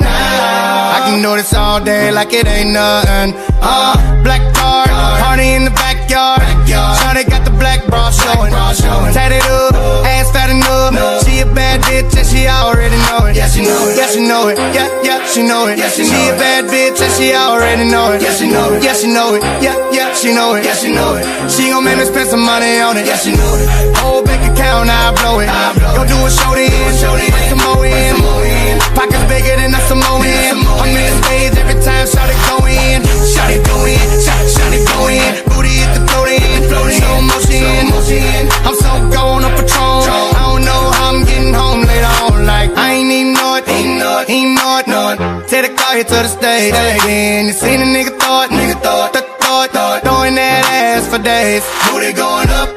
Now. 0.00 0.96
I 0.96 0.98
can 1.06 1.22
do 1.22 1.36
this 1.36 1.54
all 1.54 1.78
day 1.78 2.10
like 2.10 2.32
it 2.32 2.44
ain't 2.44 2.72
nothing. 2.72 3.38
Uh, 3.62 3.94
black 4.24 4.42
card, 4.52 4.88
party 5.22 5.54
in 5.54 5.64
the 5.64 5.70
backyard. 5.70 6.57
Shawty 6.68 7.24
got 7.28 7.44
the 7.44 7.54
black 7.56 7.86
bra 7.86 8.10
showing. 8.10 8.52
Tatted 8.52 9.42
up, 9.48 9.74
ass 10.04 10.30
fat 10.32 10.50
enough. 10.50 11.24
She 11.24 11.40
a 11.40 11.46
bad 11.46 11.80
bitch 11.82 12.12
and 12.16 12.26
she 12.26 12.46
already 12.46 12.96
know 13.08 13.26
it. 13.26 13.36
Yeah, 13.36 13.48
she 13.48 13.62
know 13.62 13.88
it. 13.88 13.96
Yeah, 13.96 14.08
she 14.08 14.20
know 14.20 14.48
it. 14.48 14.58
Yeah, 14.58 14.88
yeah, 15.02 15.24
she 15.26 15.42
know 15.42 15.66
it. 15.66 15.78
Yeah, 15.78 15.88
she, 15.88 16.02
know 16.02 16.12
she 16.12 16.28
know 16.28 16.34
a 16.34 16.38
bad 16.38 16.64
bitch 16.68 17.00
and 17.00 17.12
she 17.16 17.32
already 17.34 17.84
know 17.88 18.12
it. 18.12 18.22
Yeah, 18.22 18.34
she 18.34 18.46
know 18.48 18.72
it. 18.74 18.82
Yeah, 18.82 18.94
she 18.94 19.08
know 19.08 19.34
it. 19.34 19.42
Yeah, 19.64 19.76
yeah, 19.92 20.14
she 20.14 20.34
know 20.34 20.54
it. 20.54 20.64
Yeah, 20.64 20.74
she 20.74 20.92
know 20.92 21.16
it. 21.16 21.24
She 21.50 21.70
gon' 21.70 21.84
make 21.84 21.96
me 21.96 22.04
spend 22.04 22.28
some 22.28 22.44
money 22.44 22.80
on 22.80 22.96
it. 22.96 23.06
Yeah, 23.06 23.16
she 23.16 23.32
know 23.32 23.52
it. 23.56 23.96
Whole 23.98 24.22
bank 24.22 24.44
account, 24.52 24.90
I 24.90 25.12
blow 25.16 25.40
it. 25.40 25.48
Go 25.96 26.04
do 26.04 26.16
a 26.20 26.30
show 26.30 26.52
then. 26.52 26.68
Bring 26.68 27.48
some 27.48 27.62
more 27.64 27.84
in. 27.86 28.78
Pockets 28.94 29.24
bigger 29.30 29.56
than 29.56 29.74
a 29.74 29.80
Samoan. 29.88 30.22
I'm 30.22 30.90
in 30.90 31.00
the 31.00 31.14
stage 31.24 31.54
every 31.56 31.78
time 31.80 32.06
Shawty 32.06 32.36
go 32.50 32.66
in. 32.66 33.02
Shawty 33.32 33.58
go 33.64 33.86
in. 33.86 33.98
Shawty, 34.20 34.48
Shawty 34.52 34.80
go 34.90 35.08
in. 35.08 35.30
Booty 35.48 35.70
hit 35.80 35.90
the 35.94 36.02
float 36.08 36.27
in. 36.72 37.00
Slow 37.00 37.20
motion. 37.30 38.44
I'm 38.66 38.74
so 38.74 38.92
gone 39.14 39.44
on 39.44 39.52
Patron. 39.56 40.02
I 40.08 40.42
don't 40.48 40.64
know 40.64 40.82
how 40.96 41.08
I'm 41.14 41.24
getting 41.24 41.54
home 41.54 41.82
later 41.82 42.12
on. 42.24 42.46
Like 42.46 42.70
I 42.76 42.92
ain't 42.94 43.08
need 43.08 43.32
naught, 43.34 43.68
ain't 43.68 43.98
naught, 43.98 44.30
ain't 44.30 44.54
naught, 44.54 44.86
naught. 44.86 45.48
Take 45.48 45.64
the 45.68 45.74
car 45.74 45.94
here 45.94 46.04
to 46.04 46.18
the 46.26 46.28
stage. 46.28 46.72
Then 46.72 47.46
you 47.46 47.52
seen 47.52 47.80
a 47.80 47.84
nigga 47.84 48.12
thought, 48.18 48.50
nigga 48.50 48.76
thought, 48.82 49.12
th- 49.12 49.24
thought, 49.40 49.70
thought, 49.70 50.02
throwing 50.02 50.34
that 50.34 50.64
ass 50.66 51.08
for 51.08 51.18
days. 51.22 51.64
Booty 51.90 52.12
going 52.12 52.48
up, 52.60 52.68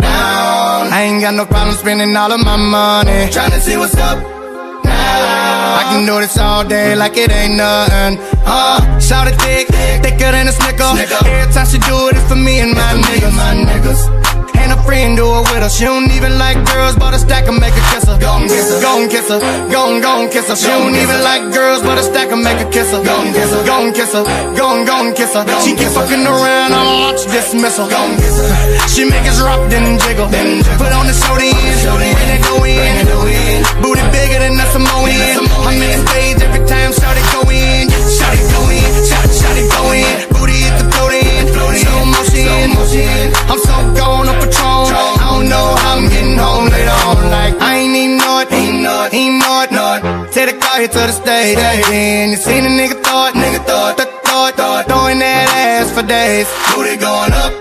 down. 0.00 0.92
I 0.92 1.02
ain't 1.08 1.20
got 1.22 1.34
no 1.34 1.46
problem 1.46 1.76
spending 1.76 2.16
all 2.16 2.32
of 2.32 2.40
my 2.44 2.56
money. 2.56 3.28
Tryna 3.32 3.60
see 3.60 3.76
what's 3.76 3.96
up. 3.96 4.18
Now. 4.84 5.78
I 5.80 5.82
can 5.90 6.06
do 6.06 6.20
this 6.20 6.36
all 6.38 6.64
day 6.64 6.94
like 6.94 7.16
it 7.16 7.30
ain't 7.30 7.56
nothing. 7.56 8.31
Uh, 8.44 8.98
shout 8.98 9.28
it 9.28 9.36
thick, 9.40 9.68
thicker 10.02 10.30
than 10.32 10.48
a 10.48 10.52
snicker. 10.52 10.90
Every 10.98 11.52
time 11.52 11.66
she 11.66 11.78
do 11.78 12.08
it, 12.08 12.16
it's 12.16 12.28
for 12.28 12.36
me 12.36 12.60
and 12.60 12.74
my 12.74 12.92
niggas. 12.98 13.34
My 13.36 13.54
niggas. 13.54 14.02
And 14.62 14.70
a 14.70 14.78
friend 14.86 15.16
do 15.16 15.26
it 15.26 15.42
with 15.50 15.62
her. 15.62 15.70
She 15.70 15.84
don't 15.84 16.10
even 16.12 16.38
like 16.38 16.54
girls, 16.70 16.94
but 16.94 17.14
a 17.14 17.18
stack 17.18 17.48
and 17.48 17.58
make 17.58 17.74
her 17.74 17.86
kiss 17.90 18.06
her. 18.06 18.18
Gon' 18.18 18.46
kiss 18.46 18.70
her, 18.70 18.80
gon' 18.80 19.08
kiss 19.08 19.28
her, 19.28 19.40
gon' 19.70 20.00
gon' 20.00 20.30
kiss 20.30 20.46
her. 20.46 20.54
She 20.54 20.68
don't 20.70 20.94
even 20.94 21.18
like 21.26 21.50
girls, 21.50 21.82
but 21.82 21.98
a 21.98 22.02
stack 22.02 22.30
and 22.30 22.44
make 22.44 22.58
her 22.62 22.70
kiss 22.70 22.92
her. 22.94 23.02
Gon' 23.02 23.32
kiss 23.34 23.50
her, 23.50 23.64
gon' 23.66 23.92
kiss 23.92 24.12
her, 24.14 24.22
gon' 24.54 24.84
gon' 24.86 25.14
kiss 25.14 25.34
her. 25.34 25.42
She 25.66 25.74
keep 25.74 25.90
fucking 25.90 26.22
around, 26.22 26.70
I'm 26.70 27.10
launch 27.10 27.26
dismissal. 27.26 27.90
Gon' 27.90 28.14
kiss 28.22 28.38
her. 28.38 28.88
She 28.88 29.02
make 29.04 29.26
us 29.26 29.40
rock, 29.42 29.66
then 29.70 29.98
jiggle. 29.98 30.30
Put 30.78 30.92
on 30.94 31.10
the 31.10 31.14
soda 31.14 31.42
in, 31.42 31.58
and 31.58 32.30
it 32.30 32.42
go 32.46 32.62
in. 32.62 33.02
Booty 33.82 34.04
bigger 34.14 34.38
than 34.46 34.54
a 34.62 34.66
Samoan. 34.70 35.10
I'm 35.66 35.82
in 35.82 36.06
stage 36.06 36.38
every 36.38 36.62
time, 36.70 36.92
shout 36.94 37.18
it 37.18 37.26
go 37.34 37.42
in, 37.50 37.90
shout 39.86 40.22
it 40.22 40.30
go 40.30 40.30
in. 40.30 40.30
Booty 40.32 40.58
hit 40.62 40.74
the 40.78 40.86
float 40.92 41.12
in, 41.14 41.46
slow 41.48 42.04
motion. 42.06 43.32
I'm 43.50 43.58
so 43.58 43.74
gone 43.98 44.28
on 44.28 44.36
Patron. 44.40 44.86
I 45.18 45.26
don't 45.30 45.48
know 45.48 45.74
how 45.78 45.96
I'm 45.96 46.08
getting 46.08 46.36
home 46.38 46.66
later 46.68 46.96
on. 47.06 47.30
Like 47.30 47.54
I 47.60 47.76
ain't 47.78 47.96
even 47.96 48.16
know 48.18 48.38
it, 48.40 48.52
ain't 48.52 48.82
know 48.82 49.04
it, 49.06 49.14
ain't 49.14 49.38
know 49.40 49.62
it, 49.62 49.70
know 49.72 50.24
it. 50.24 50.32
Take 50.32 50.50
the 50.54 50.58
car 50.58 50.78
here 50.78 50.88
to 50.88 50.98
the 51.10 51.12
stage, 51.12 51.58
and 51.58 52.30
you 52.30 52.36
seen 52.36 52.64
a 52.64 52.68
nigga 52.68 53.02
thought, 53.02 53.34
nigga 53.34 53.64
thought, 53.66 53.96
th- 53.96 54.08
thought, 54.24 54.54
thought, 54.54 54.86
throwing 54.86 55.18
that 55.18 55.48
ass 55.50 55.90
for 55.92 56.02
days. 56.06 56.46
Booty 56.74 56.96
going 56.96 57.32
up, 57.32 57.52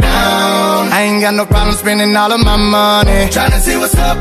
down. 0.00 0.92
I 0.92 1.02
ain't 1.02 1.20
got 1.22 1.34
no 1.34 1.46
problem 1.46 1.74
spending 1.76 2.14
all 2.16 2.32
of 2.32 2.40
my 2.44 2.56
money. 2.56 3.28
Tryna 3.30 3.60
see 3.60 3.76
what's 3.76 3.94
up. 3.96 4.16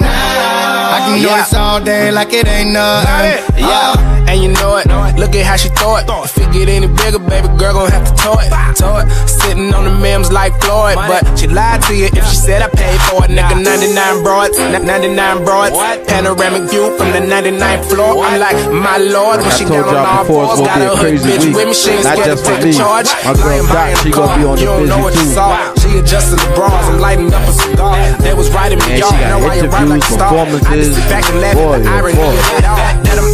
Now. 0.00 0.94
I 0.94 0.98
can 1.06 1.20
do 1.20 1.26
Yeah. 1.28 1.36
this 1.38 1.54
all 1.54 1.80
day 1.80 2.10
like 2.10 2.32
it 2.32 2.46
ain't 2.46 2.72
nothing. 2.72 3.44
Yeah, 3.58 3.94
oh. 3.96 4.17
And 4.28 4.42
you 4.42 4.52
know 4.60 4.76
it. 4.76 4.86
Look 5.18 5.34
at 5.34 5.44
how 5.46 5.56
she 5.56 5.68
throw 5.70 5.96
it. 5.96 6.04
If 6.08 6.36
it 6.38 6.52
get 6.52 6.68
any 6.68 6.86
bigger, 6.86 7.18
baby 7.18 7.48
girl 7.58 7.72
gon' 7.74 7.90
have 7.90 8.04
to 8.06 8.14
tow 8.14 8.36
it. 8.38 8.50
Tow 8.76 9.00
it. 9.00 9.08
Sitting 9.28 9.72
on 9.74 9.84
the 9.84 9.94
memes 9.96 10.30
like 10.30 10.52
Floyd, 10.60 10.96
but 10.96 11.24
she 11.38 11.46
lied 11.48 11.80
to 11.88 11.94
you 11.96 12.06
if 12.12 12.24
she 12.28 12.36
said 12.36 12.60
I 12.62 12.68
paid 12.68 13.00
for 13.08 13.24
it. 13.24 13.30
Nigga, 13.32 13.56
99 13.62 14.22
broads, 14.22 14.58
99 14.58 15.44
broads. 15.44 15.74
Panoramic 16.06 16.68
view 16.70 16.92
from 16.96 17.10
the 17.16 17.20
99th 17.24 17.88
floor. 17.88 18.22
I'm 18.24 18.38
like, 18.40 18.56
my 18.70 18.98
lord, 18.98 19.40
when 19.40 19.48
I 19.48 19.56
she 19.56 19.64
told 19.64 19.86
down 19.88 19.96
on 19.96 20.04
y'all 20.04 20.24
before 20.24 20.44
it's 20.44 20.54
fours, 20.54 20.68
gonna 20.68 20.68
got 20.68 20.78
be 20.78 20.86
a 20.86 20.92
a 20.92 21.00
crazy 21.00 21.24
bitch 21.28 21.44
week. 21.48 21.56
with 21.56 21.68
me. 21.68 21.74
She 21.74 21.90
ain't 21.96 22.04
Not 22.04 22.16
scared 22.18 22.28
just 22.28 22.44
to 22.44 22.50
for 22.52 22.56
take 22.60 22.64
me. 22.68 22.72
charge. 22.76 23.08
My 23.24 23.32
girl 23.34 23.48
Lying 23.48 23.66
Dot, 23.66 23.72
behind 23.72 23.98
she 23.98 24.10
the 24.10 24.16
gonna 24.16 24.36
be 24.36 24.44
on 24.44 24.54
the 24.54 24.60
you 24.60 24.66
don't 24.68 24.86
know 24.88 24.98
busy 24.98 25.02
what 25.08 25.14
you 25.16 25.24
too. 25.24 25.36
saw. 25.38 25.48
She 25.80 25.90
adjusting 25.98 26.38
the 26.42 26.48
bras, 26.54 26.84
I'm 26.88 26.98
lighting 27.00 27.30
up 27.32 27.44
a 27.48 27.52
cigar. 27.52 27.96
They 28.20 28.34
was 28.34 28.48
right 28.52 28.72
in 28.72 28.78
Man, 28.78 28.88
the 28.92 28.98
yard, 29.00 29.16
got 29.16 29.28
now 29.32 29.38
I 29.48 29.56
am 29.56 29.70
right 29.72 29.88
like 29.88 30.04
interviews, 30.04 30.04
a 30.04 30.12
star. 30.12 30.28
I 30.28 30.44
just 30.44 30.64
performances. 30.68 30.96
sit 30.96 31.06
back 31.08 31.24
and 31.32 31.38
laugh 31.40 31.56
Boy, 31.56 31.72
at 31.74 31.82
the 31.82 31.90
irony 31.90 32.14
boy. 32.20 32.28
of 32.28 32.58
it 32.58 32.64
all. 32.68 32.76
Let 33.08 33.16
them 33.16 33.28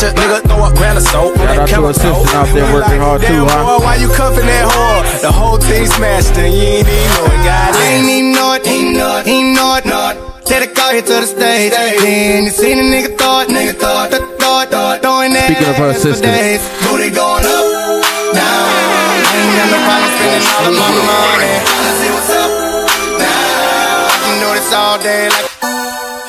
bands 0.00 0.14
go. 0.14 0.20
Nigga 0.20 0.48
throw 0.48 0.64
a 0.64 0.72
grand 0.74 0.98
of 0.98 1.04
soap. 1.04 1.36
Shout 1.36 1.48
out 1.48 1.66
to 1.66 1.72
Camel 1.72 1.90
assistant 1.90 2.34
out 2.34 2.48
there 2.54 2.74
working 2.74 3.00
hard 3.00 3.20
too, 3.22 3.44
huh? 3.46 3.78
boy, 3.78 3.84
why 3.84 3.96
you 3.96 4.08
cuffing 4.08 4.46
that 4.46 4.66
whore? 4.68 5.22
The 5.22 5.32
whole 5.32 5.58
team 5.58 5.86
smashed 5.86 6.36
and 6.36 6.52
you 6.52 6.60
ain't 6.60 6.88
even 6.88 7.08
know 7.14 7.26
it, 7.26 7.40
I 7.46 7.82
ain't 7.96 8.08
even 8.08 8.32
know 8.32 8.52
it, 8.54 8.66
ain't 8.66 8.96
know 8.96 9.16
it, 9.18 9.26
ain't 9.26 9.56
know 9.56 9.76
it, 9.76 9.84
know 9.86 10.10
it. 10.10 10.16
Take 10.46 10.62
the 10.68 10.74
car 10.74 10.92
here 10.92 11.02
to 11.02 11.16
the 11.24 11.26
stage, 11.26 11.72
then 11.72 12.44
you 12.44 12.50
seen 12.50 12.78
a 12.78 12.86
nigga 12.86 13.18
thought, 13.18 13.48
nigga 13.48 13.74
thought, 13.74 14.10
th- 14.10 14.22
thought, 14.38 14.70
thought, 14.70 15.02
throwing 15.02 15.32
that 15.34 15.50
Speaking 15.50 15.66
of 15.66 15.76
her 15.76 15.90
ass 15.90 16.02
for 16.02 16.14
assistant. 16.14 16.62
Booty 16.86 17.10
going 17.10 17.42
up, 17.42 17.66
down. 18.30 18.46
I 18.46 19.42
ain't 19.42 19.54
got 19.58 19.68
no 19.74 19.78
problem 19.82 20.10
spending 20.14 20.46
all 20.46 20.70
of 20.70 20.74
my 20.78 20.90
money. 21.02 21.54
Tryna 21.66 21.94
see 21.98 22.10
what's 22.14 22.30
up 22.30 22.50
now. 23.18 24.06
I 24.06 24.16
can 24.22 24.36
do 24.38 24.48
this 24.54 24.70
all 24.70 24.98
day 25.02 25.26
like. 25.34 25.50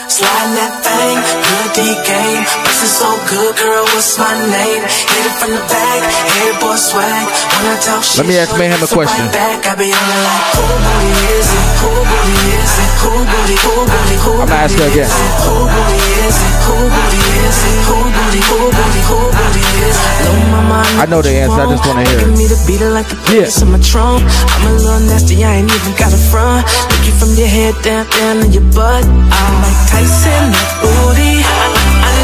Sliding 0.09 0.55
that 0.57 0.73
thing, 0.81 1.17
good 1.45 1.69
D 1.77 1.79
game. 2.09 2.66
So 2.77 3.09
good, 3.29 3.57
girl, 3.57 3.83
what's 3.93 4.17
my 4.17 4.29
name? 4.37 4.81
Hit 4.85 5.25
it 5.25 5.35
from 5.41 5.51
the 5.53 5.61
back, 5.65 6.01
head 6.07 6.55
boy 6.61 6.77
swag. 6.77 7.25
When 7.57 7.73
I 7.73 7.77
talk 7.81 8.01
shit, 8.05 8.21
Let 8.21 8.27
me 8.29 8.37
ask 8.37 8.53
Mayhem 8.57 8.81
a 8.81 8.87
question. 8.87 9.25
Back, 9.33 9.65
I 9.65 9.73
be 9.77 9.89
on 9.89 9.97
like, 9.97 10.45
who 10.53 10.65
booty 10.65 11.13
is 11.35 11.49
it? 11.57 11.67
Who 11.77 11.89
booty 11.93 12.37
is 12.57 12.73
it? 12.77 12.91
Who 13.01 13.11
booty, 13.17 13.57
who 13.65 13.73
booty, 13.81 14.17
who 14.17 14.31
I'm 14.39 14.49
gonna 14.49 14.65
ask 14.65 14.77
her 14.77 14.87
again. 14.93 15.09
Who 15.09 15.55
booty 15.67 15.99
is 16.25 16.37
it? 16.37 16.55
Who 16.65 16.75
booty 16.89 17.21
is 17.43 17.59
it? 17.65 17.77
Who 17.85 17.97
booty, 18.07 18.41
who 18.45 18.57
booty, 18.71 19.01
who 19.09 19.19
booty 19.35 19.63
is 19.83 19.97
it? 19.97 20.15
Blow 20.25 20.37
my 20.53 20.61
mind. 20.69 20.93
I 21.01 21.05
know 21.05 21.21
the 21.21 21.33
answer, 21.33 21.61
I 21.61 21.67
just 21.69 21.83
wanna 21.85 22.05
hear 22.07 22.23
it. 22.23 22.33
me 22.33 22.45
the 22.49 22.57
beat 22.65 22.81
it 22.81 22.93
like 22.93 23.09
the 23.13 23.19
bass 23.29 23.61
in 23.61 23.69
my 23.73 23.81
trunk. 23.81 24.21
I'm 24.25 24.63
a 24.63 24.71
little 24.73 25.01
nasty, 25.05 25.43
I 25.43 25.61
ain't 25.61 25.69
even 25.69 25.93
got 26.01 26.13
a 26.13 26.21
front. 26.31 26.65
Look 26.65 27.03
you 27.05 27.13
from 27.19 27.35
your 27.37 27.51
head 27.51 27.75
down, 27.83 28.09
down 28.15 28.41
to 28.41 28.47
your 28.47 28.65
butt. 28.73 29.05
I'm 29.05 29.53
like 29.61 29.79
Tyson, 29.91 30.55
booty. 30.81 31.76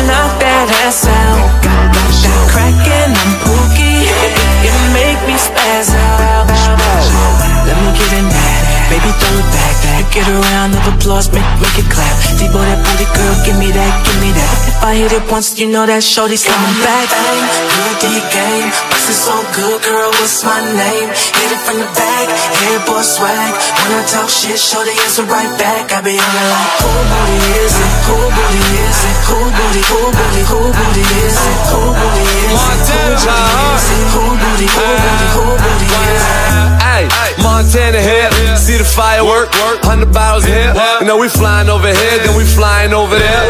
Knock 0.08 0.32
that 0.42 0.68
ass 0.84 1.08
out. 1.08 1.64
I'm 3.14 3.34
pookie. 3.46 4.10
It 4.66 4.76
make 4.94 5.20
me 5.28 5.38
out. 5.94 6.50
Let 7.68 7.78
me 7.80 7.90
get 7.98 8.12
in 8.20 8.28
that. 8.30 8.63
Baby, 8.90 9.12
throw 9.20 9.36
it 9.40 9.48
back. 9.54 9.76
back. 9.84 10.04
Get 10.14 10.28
a 10.30 10.38
round 10.54 10.74
of 10.78 10.84
applause, 10.94 11.32
make, 11.34 11.48
make 11.58 11.78
it 11.80 11.90
clap. 11.90 12.14
Debo 12.38 12.60
that 12.62 12.80
booty 12.86 13.08
girl, 13.18 13.36
give 13.46 13.58
me 13.58 13.70
that, 13.74 13.94
give 14.06 14.20
me 14.22 14.30
that. 14.30 14.56
If 14.70 14.78
I 14.84 14.94
hit 15.00 15.12
it 15.14 15.26
once, 15.32 15.58
you 15.58 15.66
know 15.70 15.86
that 15.90 16.04
shorty's 16.06 16.46
coming 16.46 16.78
back. 16.86 17.10
Bang, 17.10 17.46
good 17.74 17.98
D 18.04 18.06
game. 18.30 18.70
Bustin' 18.94 19.18
so 19.18 19.34
good, 19.58 19.82
girl, 19.82 20.14
what's 20.22 20.46
my 20.46 20.62
name? 20.62 21.10
Hit 21.10 21.50
it 21.50 21.62
from 21.66 21.82
the 21.82 21.90
back, 21.98 22.28
head 22.30 22.82
boy 22.86 23.02
swag. 23.02 23.52
When 23.58 23.98
I 23.98 24.04
talk 24.06 24.30
shit, 24.30 24.60
shorty 24.62 24.94
answer 25.02 25.26
right 25.26 25.50
back. 25.58 25.90
I 25.90 26.06
be 26.06 26.14
on 26.14 26.22
it 26.22 26.48
like, 26.54 26.72
who 26.84 26.94
booty 27.10 27.38
is 27.58 27.74
it? 27.74 27.94
Who 28.06 28.18
booty 28.22 28.62
is 28.86 29.00
it? 29.10 29.18
Who 29.34 29.38
booty, 29.50 29.82
who 29.90 30.00
booty, 30.14 30.44
who 30.46 30.60
booty 30.70 31.04
is 31.26 31.38
it? 31.42 31.58
Who 31.74 31.82
booty 31.90 32.26
is 32.54 32.62
it? 32.62 32.82
Who 32.94 33.02
booty, 33.18 33.98
who 34.14 34.24
booty, 34.38 34.68
who 34.70 34.70
booty 34.70 34.70
is 34.70 34.78
it? 34.78 35.34
Hey, 35.34 35.53
Montana 37.44 38.00
here, 38.00 38.32
see 38.56 38.78
the 38.80 38.88
firework, 38.88 39.52
hundred 39.84 40.14
bottles 40.14 40.46
here. 40.46 40.72
You 41.00 41.06
know 41.06 41.18
we 41.20 41.28
flying 41.28 41.68
over 41.70 41.92
here, 41.92 42.18
then 42.24 42.36
we 42.40 42.48
flying 42.48 42.94
over 42.94 43.20
there. 43.20 43.44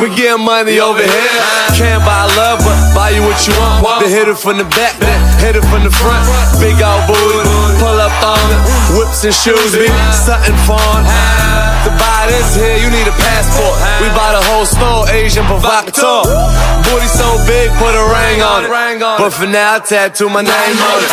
We 0.00 0.12
getting 0.14 0.44
money 0.44 0.80
over 0.80 1.00
here. 1.00 1.32
Can't 1.72 2.04
buy 2.04 2.28
love, 2.36 2.60
but 2.60 2.76
buy 2.94 3.10
you 3.16 3.22
what 3.22 3.40
you 3.48 3.54
want. 3.56 4.04
They 4.04 4.10
hit 4.12 4.28
it 4.28 4.36
from 4.36 4.58
the 4.58 4.68
back, 4.76 4.98
then 5.00 5.18
hit 5.40 5.56
it 5.56 5.64
from 5.72 5.84
the 5.84 5.90
front. 5.90 6.22
Big 6.60 6.76
old 6.84 7.08
booty, 7.08 7.48
pull 7.80 7.96
up 7.96 8.12
on 8.20 8.40
it. 8.52 8.60
Whips 8.98 9.24
and 9.24 9.34
shoes, 9.34 9.72
be 9.72 9.88
something 10.12 10.56
fun. 10.68 11.71
To 11.82 11.90
buy 11.98 12.30
this 12.30 12.54
here, 12.54 12.78
you 12.78 12.88
need 12.90 13.06
a 13.06 13.16
passport. 13.18 13.74
We 13.98 14.08
buy 14.14 14.30
the 14.38 14.44
whole 14.54 14.66
store, 14.66 15.08
Asian 15.10 15.44
provocateur. 15.46 16.22
Booty 16.86 17.10
so 17.10 17.26
big, 17.46 17.70
put 17.78 17.94
a 17.94 18.04
ring 18.06 18.38
on 18.42 18.66
it. 18.66 18.70
But 19.18 19.30
for 19.34 19.46
now, 19.46 19.76
I 19.76 19.78
tattoo 19.80 20.30
my 20.30 20.42
name 20.42 20.78
on 20.78 20.98
it. 21.02 21.10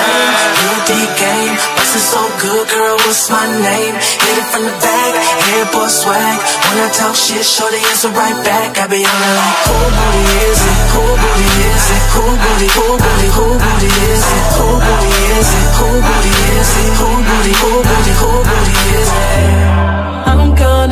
D 0.85 0.93
game, 1.21 1.57
so 1.89 2.21
good, 2.41 2.65
girl, 2.69 2.97
what's 3.05 3.29
my 3.29 3.45
name? 3.45 3.93
Hit 3.93 4.37
it 4.41 4.47
from 4.49 4.63
the 4.65 4.73
back, 4.81 5.13
head 5.45 5.67
boy 5.73 5.85
swag. 5.89 6.37
When 6.69 6.77
I 6.85 6.89
talk 6.93 7.13
shit, 7.13 7.45
shorty 7.45 7.77
answer 7.89 8.09
right 8.09 8.37
back. 8.45 8.77
I 8.77 8.87
be 8.89 9.01
on 9.01 9.19
it 9.29 9.35
like, 9.37 9.57
who 9.69 9.77
booty 9.93 10.23
is 10.49 10.61
it? 10.69 10.79
Who 10.93 11.03
booty 11.17 11.49
is 11.69 11.85
it? 11.93 12.03
Who 12.13 12.25
booty, 12.33 12.69
who 12.73 12.87
booty, 12.97 13.29
who 13.37 13.45
booty 13.57 13.89
is 14.09 14.25
it? 14.25 14.45
Who 14.57 14.67
booty 14.81 15.11
is 15.37 15.49
it? 15.49 15.69
Who 15.77 15.89
booty 16.01 16.33
is 16.57 16.71
it? 16.81 16.91
Who 16.97 17.09
booty, 17.25 17.53
who 17.61 17.71
booty, 17.85 18.13
who 18.17 18.31
booty 18.47 18.75
is 18.97 19.09
it? 19.09 19.68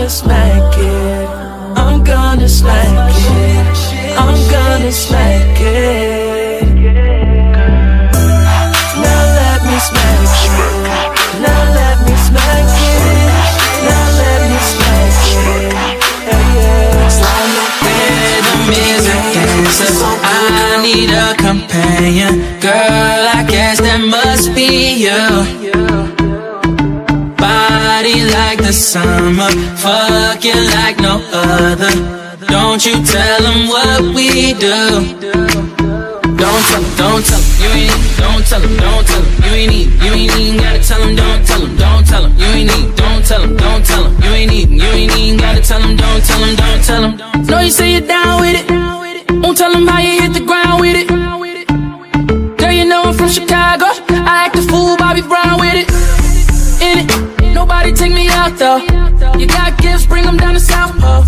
Gonna 0.07 0.19
smack 0.23 0.77
it. 0.77 1.27
I'm 1.75 2.01
gonna 2.01 2.47
smack 2.47 3.11
it. 3.11 4.17
I'm 4.17 4.39
gonna 4.49 4.89
smack 4.89 5.59
it. 5.59 6.63
Now 9.03 9.23
let 9.35 9.59
me 9.67 9.77
smack 9.89 10.21
it. 10.47 10.63
Now 11.43 11.61
let 11.75 11.97
me 12.07 12.15
smack 12.23 12.71
it. 12.87 13.35
Now 13.83 14.07
let 14.21 14.39
me 14.49 14.59
smack 14.71 15.11
it. 15.35 15.75
Dancer. 19.33 19.91
I 20.23 20.79
need 20.83 21.11
a 21.11 21.35
companion. 21.35 22.33
Girl, 22.61 23.27
I 23.35 23.45
guess 23.45 23.81
that 23.81 23.99
must 23.99 24.55
be 24.55 25.03
you. 25.03 25.86
Like 28.37 28.59
the 28.61 28.71
summer. 28.71 29.49
Fuck 29.81 30.45
you 30.45 30.57
like 30.77 30.97
no 30.99 31.15
other. 31.33 31.93
Don't 32.47 32.85
you 32.85 32.95
tell 33.03 33.41
them 33.41 33.67
what 33.67 34.01
we 34.15 34.53
do. 34.53 34.77
Don't 36.37 36.63
tell 36.69 36.81
them, 36.81 36.93
don't 37.01 37.23
tell 37.25 37.41
them, 37.41 37.49
you 37.61 37.69
ain't 37.73 37.89
need, 37.97 38.17
don't 38.21 38.45
tell 38.45 38.61
them, 38.61 38.77
don't 38.77 39.07
tell 39.07 39.21
them, 39.21 39.43
you 39.43 39.51
ain't 39.57 39.71
need, 39.73 39.87
you 40.03 40.11
ain't 40.13 40.39
even 40.39 40.61
gotta 40.61 40.81
tell 40.87 40.99
them, 41.01 41.15
don't 41.15 41.41
tell 41.47 41.61
them, 41.61 41.75
don't 41.77 42.05
tell 42.05 42.21
them, 42.23 42.33
you 42.37 42.45
ain't 42.45 42.69
need, 42.71 42.95
don't 42.95 43.25
tell 43.25 43.41
them, 43.41 43.57
don't 43.57 43.83
tell 43.83 44.03
them, 44.03 44.13
you 44.23 44.29
ain't 44.29 44.51
even, 44.53 44.73
you 44.77 44.85
ain't 44.85 45.17
even 45.17 45.39
gotta 45.39 45.61
tell 45.61 45.81
them, 45.81 45.95
don't 45.97 46.23
tell 46.23 46.39
them, 46.39 46.55
don't 46.55 46.83
tell 46.85 47.01
them. 47.01 47.13
Know 47.47 47.59
you 47.59 47.71
say 47.71 47.91
you're 47.93 48.07
down 48.07 48.39
with 48.39 48.55
it, 48.61 48.65
won't 49.41 49.57
tell 49.57 49.71
them 49.73 49.87
how 49.87 49.99
you 49.99 50.21
hit 50.21 50.33
the 50.33 50.45
ground 50.45 50.79
with 50.79 50.95
it. 50.95 51.07
Girl, 52.59 52.71
you 52.71 52.85
know 52.85 53.01
I'm 53.01 53.13
from 53.15 53.29
Chicago, 53.29 53.66
out 58.61 59.19
though. 59.19 59.39
You 59.39 59.47
got 59.47 59.77
gifts, 59.77 60.05
bring 60.05 60.23
them 60.23 60.37
down 60.37 60.53
to 60.53 60.59
South 60.59 60.91
Pole. 60.99 61.25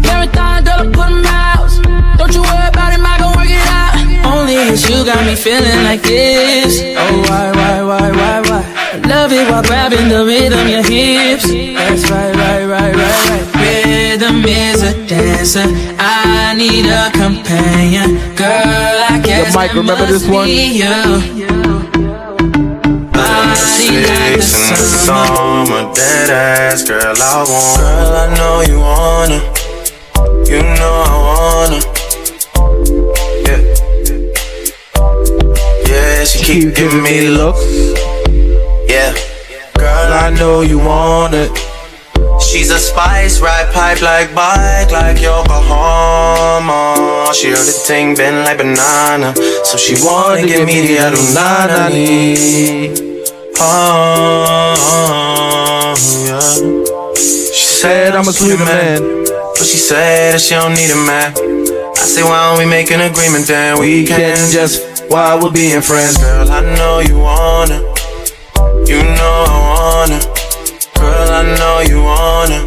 Marathon, 0.00 0.64
girl, 0.64 0.80
I 0.80 0.90
put 0.92 1.08
them 1.08 1.24
out. 1.26 2.18
Don't 2.18 2.34
you 2.34 2.42
worry 2.42 2.68
about 2.68 2.92
it, 2.92 3.00
I 3.00 3.18
gon' 3.18 3.36
work 3.36 3.50
it 3.50 3.66
out. 3.66 3.92
Only 4.32 4.54
cause 4.70 4.88
you 4.88 5.04
got 5.04 5.24
me 5.26 5.34
feeling 5.34 5.82
like 5.84 6.02
this. 6.02 6.80
Oh, 6.96 7.24
why, 7.28 7.50
why, 7.52 7.82
why, 7.82 8.10
why, 8.10 8.40
why? 8.48 8.62
love 9.06 9.32
it 9.32 9.50
while 9.50 9.62
grabbing 9.62 10.08
the 10.08 10.24
rhythm, 10.24 10.68
your 10.68 10.82
hips. 10.82 11.46
That's 11.48 12.10
right, 12.10 12.34
right, 12.34 12.64
right, 12.64 12.94
right, 12.94 13.28
right. 13.28 13.46
Rhythm 13.60 14.44
is 14.44 14.82
a 14.82 15.06
dancer. 15.06 15.66
I 15.98 16.54
need 16.56 16.86
a 16.86 17.10
companion. 17.12 18.16
Girl, 18.36 18.96
I 19.10 19.20
guess 19.22 19.54
Mike, 19.54 19.72
I 19.72 19.76
remember 19.76 20.06
this 20.06 20.26
one? 20.28 20.48
Six 23.82 24.54
in 24.54 24.70
the 24.70 24.86
summer. 25.04 25.66
summer, 25.66 25.82
dead 25.94 26.30
ass 26.30 26.82
girl, 26.84 27.16
I 27.18 27.44
want. 27.50 27.80
Girl, 27.80 28.14
I 28.14 28.26
know 28.38 28.60
you 28.70 28.78
wanna. 28.78 29.40
You 30.48 30.62
know 30.78 30.96
I 31.04 31.14
wanna. 31.26 31.80
Yeah. 33.46 33.60
Yeah, 35.90 36.24
she 36.24 36.38
keep 36.44 36.74
giving 36.76 37.02
me 37.02 37.28
looks. 37.28 37.64
Yeah. 38.88 39.12
Girl, 39.74 40.12
I 40.12 40.30
know 40.38 40.60
you 40.60 40.78
want 40.78 41.34
it. 41.34 41.50
She's 42.40 42.70
a 42.70 42.78
spice, 42.78 43.40
ride 43.40 43.72
pipe 43.74 44.00
like 44.00 44.32
bike, 44.34 44.92
like 44.92 45.20
Yokohama. 45.20 46.94
She 47.34 47.48
heard 47.50 47.66
the 47.66 47.72
thing 47.72 48.14
bend 48.14 48.44
like 48.44 48.58
banana, 48.58 49.34
so 49.64 49.76
she 49.76 49.96
wanna 50.04 50.46
give 50.46 50.66
me 50.66 50.86
the 50.86 50.98
adunani. 50.98 52.32
Oh, 53.64 54.74
yeah. 56.26 56.40
She 57.14 57.66
said 57.80 58.14
I'm 58.16 58.26
a 58.26 58.32
sweet 58.32 58.58
man, 58.58 59.24
but 59.24 59.64
she 59.64 59.76
said 59.78 60.34
that 60.34 60.40
she 60.40 60.54
don't 60.54 60.74
need 60.74 60.90
a 60.90 60.96
man. 60.96 61.32
I 61.94 62.04
say 62.04 62.22
why 62.24 62.50
don't 62.50 62.58
we 62.58 62.66
make 62.68 62.90
an 62.90 63.00
agreement 63.00 63.46
then 63.46 63.78
we 63.78 64.04
can 64.04 64.50
just 64.50 64.82
while 65.08 65.40
we're 65.40 65.52
being 65.52 65.80
friends, 65.80 66.16
girl. 66.18 66.50
I 66.50 66.60
know 66.74 66.98
you 66.98 67.16
wanna, 67.18 67.78
you 68.90 68.98
know 69.14 69.44
I 69.46 69.58
wanna, 69.70 70.18
girl. 70.98 71.30
I 71.30 71.42
know 71.54 71.80
you 71.86 72.02
wanna, 72.02 72.66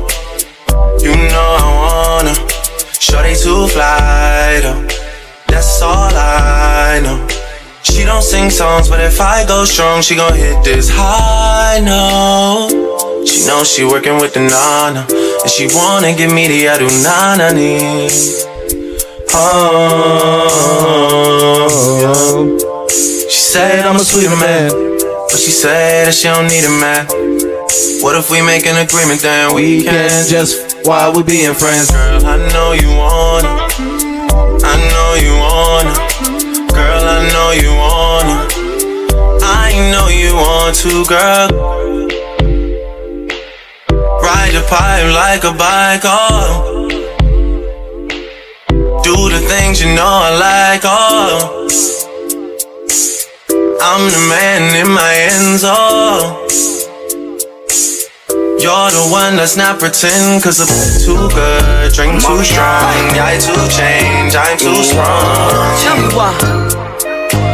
you 1.03 1.11
know 1.27 1.57
I 1.59 1.67
wanna. 1.84 2.34
Shorty 2.99 3.35
too 3.35 3.67
fly 3.67 4.59
though, 4.63 4.88
that's 5.47 5.81
all 5.81 6.15
I 6.15 7.01
know. 7.03 7.44
She 7.86 8.03
don't 8.03 8.24
sing 8.24 8.49
songs, 8.49 8.90
but 8.90 8.99
if 8.99 9.22
I 9.22 9.45
go 9.45 9.64
strong, 9.64 10.02
she 10.02 10.16
gon' 10.16 10.34
hit 10.36 10.64
this 10.64 10.90
high 10.91 11.80
note. 11.86 13.28
She 13.28 13.45
knows 13.45 13.72
she 13.72 13.84
working 13.86 14.18
with 14.20 14.34
the 14.34 14.41
nana, 14.41 15.06
and 15.10 15.49
she 15.49 15.68
wanna 15.68 16.14
give 16.16 16.32
me 16.34 16.48
the 16.48 16.66
adu 16.66 16.90
nana 17.03 17.53
ni. 17.53 18.10
Oh, 22.07 22.57
she 23.30 23.40
said 23.53 23.86
I'm 23.86 23.95
a 23.98 23.99
sweet 24.03 24.30
man, 24.30 24.70
but 25.30 25.40
she 25.40 25.52
said 25.52 26.07
that 26.07 26.14
she 26.14 26.28
don't 26.28 26.48
need 26.48 26.66
a 26.66 26.70
man. 26.70 27.06
What 28.02 28.16
if 28.16 28.30
we 28.30 28.41
make 28.41 28.66
an 28.66 28.78
agreement 28.78 29.22
then 29.22 29.53
we 29.56 29.84
can 29.84 30.26
just 30.28 30.76
while 30.86 31.14
we 31.16 31.24
being 31.24 31.53
friends, 31.53 31.90
girl? 31.91 32.26
I 32.26 32.38
know 32.53 32.74
you 32.74 32.90
wanna, 32.98 33.55
want 40.65 40.77
to, 40.77 41.05
girl. 41.05 41.47
Ride 44.25 44.53
the 44.57 44.65
pipe 44.67 45.05
like 45.13 45.43
a 45.43 45.53
bike, 45.53 46.01
oh. 46.05 46.87
Do 49.03 49.15
the 49.29 49.41
things 49.47 49.79
you 49.81 49.93
know 49.93 50.13
I 50.27 50.31
like, 50.47 50.81
oh. 50.83 51.67
I'm 53.79 54.09
the 54.09 54.21
man 54.27 54.75
in 54.81 54.89
my 54.91 55.13
end 55.29 55.59
zone. 55.59 55.75
Oh. 55.77 56.41
You're 58.57 58.89
the 58.89 59.05
one 59.11 59.35
that's 59.35 59.55
not 59.55 59.77
pretend, 59.77 60.41
cause 60.41 60.59
I'm 60.59 60.67
too 61.05 61.29
good, 61.35 61.93
drink 61.93 62.13
too 62.23 62.43
strong. 62.43 63.13
I 63.21 63.37
too 63.37 63.67
change, 63.69 64.33
I'm 64.33 64.57
too 64.57 64.81
strong. 64.81 65.77
Tell 65.83 65.97
me 66.01 66.09
why. 66.17 66.33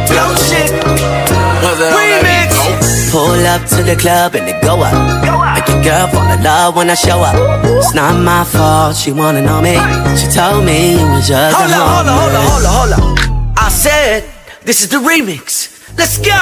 Blow 0.08 0.34
shit. 0.48 0.72
Remix. 1.62 2.31
Pull 3.12 3.44
up 3.44 3.60
to 3.68 3.82
the 3.82 3.94
club 3.94 4.34
and 4.36 4.48
they 4.48 4.58
go 4.62 4.80
up. 4.80 4.96
Make 5.54 5.68
your 5.68 5.84
girl 5.84 6.06
fall 6.08 6.32
in 6.32 6.42
love 6.42 6.76
when 6.76 6.88
I 6.88 6.94
show 6.94 7.20
up. 7.20 7.36
It's 7.62 7.92
not 7.92 8.16
my 8.16 8.42
fault, 8.42 8.96
she 8.96 9.12
wanna 9.12 9.42
know 9.42 9.60
me. 9.60 9.76
She 10.16 10.32
told 10.32 10.64
me 10.64 10.92
you 10.96 11.06
was 11.12 11.28
just 11.28 11.54
Hold 11.54 11.70
a 11.70 11.76
up, 11.76 11.92
hold 11.92 12.08
up, 12.08 12.16
hold 12.16 12.32
up, 12.32 12.72
hold 12.72 12.92
up, 12.92 13.00
hold 13.00 13.52
up. 13.52 13.58
I 13.58 13.68
said, 13.68 14.24
this 14.64 14.80
is 14.80 14.88
the 14.88 14.96
remix. 14.96 15.68
Let's 15.98 16.16
go. 16.24 16.40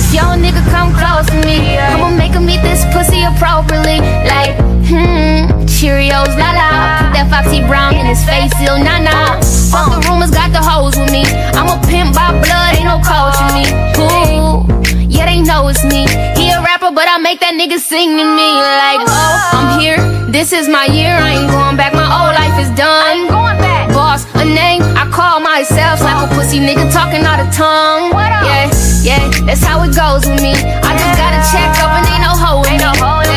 If 0.00 0.08
your 0.16 0.32
nigga 0.40 0.64
come 0.72 0.96
close 0.96 1.28
to 1.28 1.36
me, 1.44 1.76
I'ma 1.76 2.08
make 2.16 2.32
him 2.32 2.48
eat 2.48 2.62
this 2.62 2.88
pussy 2.88 3.20
appropriately. 3.28 4.00
Like, 4.24 4.56
hmm, 4.88 5.68
Cheerios, 5.68 6.32
la 6.40 6.56
la. 6.56 6.70
Put 7.04 7.20
that 7.20 7.28
Foxy 7.28 7.60
Brown 7.68 8.00
in 8.00 8.06
his 8.06 8.24
face, 8.24 8.48
ill 8.64 8.80
nah 8.80 8.96
nah. 8.96 9.36
Fuck 9.68 9.92
the 9.92 10.08
rumors, 10.08 10.30
got 10.30 10.56
the 10.56 10.62
hoes 10.64 10.96
with 10.96 11.12
me. 11.12 11.28
I'm 11.52 11.68
a 11.68 11.76
pimp 11.84 12.16
by 12.16 12.32
blood, 12.40 12.80
ain't 12.80 12.88
no 12.88 12.96
coaching 13.04 13.52
me. 13.52 13.68
Ooh, 14.00 14.39
know 15.42 15.68
it's 15.68 15.84
me. 15.84 16.06
He 16.36 16.50
a 16.50 16.60
rapper, 16.60 16.90
but 16.90 17.08
I 17.08 17.18
make 17.18 17.40
that 17.40 17.54
nigga 17.54 17.78
sing 17.78 18.16
to 18.16 18.24
me. 18.24 18.50
Like, 18.60 19.02
oh, 19.06 19.56
I'm 19.56 19.80
here, 19.80 19.98
this 20.30 20.52
is 20.52 20.68
my 20.68 20.86
year, 20.86 21.12
I 21.12 21.40
ain't 21.40 21.50
going 21.50 21.76
back, 21.76 21.92
my 21.94 22.06
old 22.06 22.34
life 22.36 22.56
is 22.60 22.70
done. 22.76 23.28
Boss, 23.92 24.24
a 24.34 24.44
name, 24.44 24.82
I 24.96 25.08
call 25.10 25.40
myself. 25.40 25.98
Slap 25.98 26.30
a 26.30 26.34
pussy 26.34 26.58
nigga 26.58 26.92
talking 26.92 27.24
out 27.24 27.40
of 27.40 27.52
tongue. 27.52 28.12
Yeah, 28.44 28.70
yeah, 29.02 29.30
that's 29.44 29.62
how 29.62 29.82
it 29.82 29.94
goes 29.94 30.26
with 30.26 30.40
me. 30.42 30.54
I 30.54 30.90
just 30.94 31.14
got 31.18 31.30
to 31.34 31.42
check 31.50 31.70
up 31.82 31.90
and 31.96 32.06
ain't 32.06 32.22
no 32.22 32.32
hoe 32.36 32.62
in 32.70 32.78
me. 32.78 33.29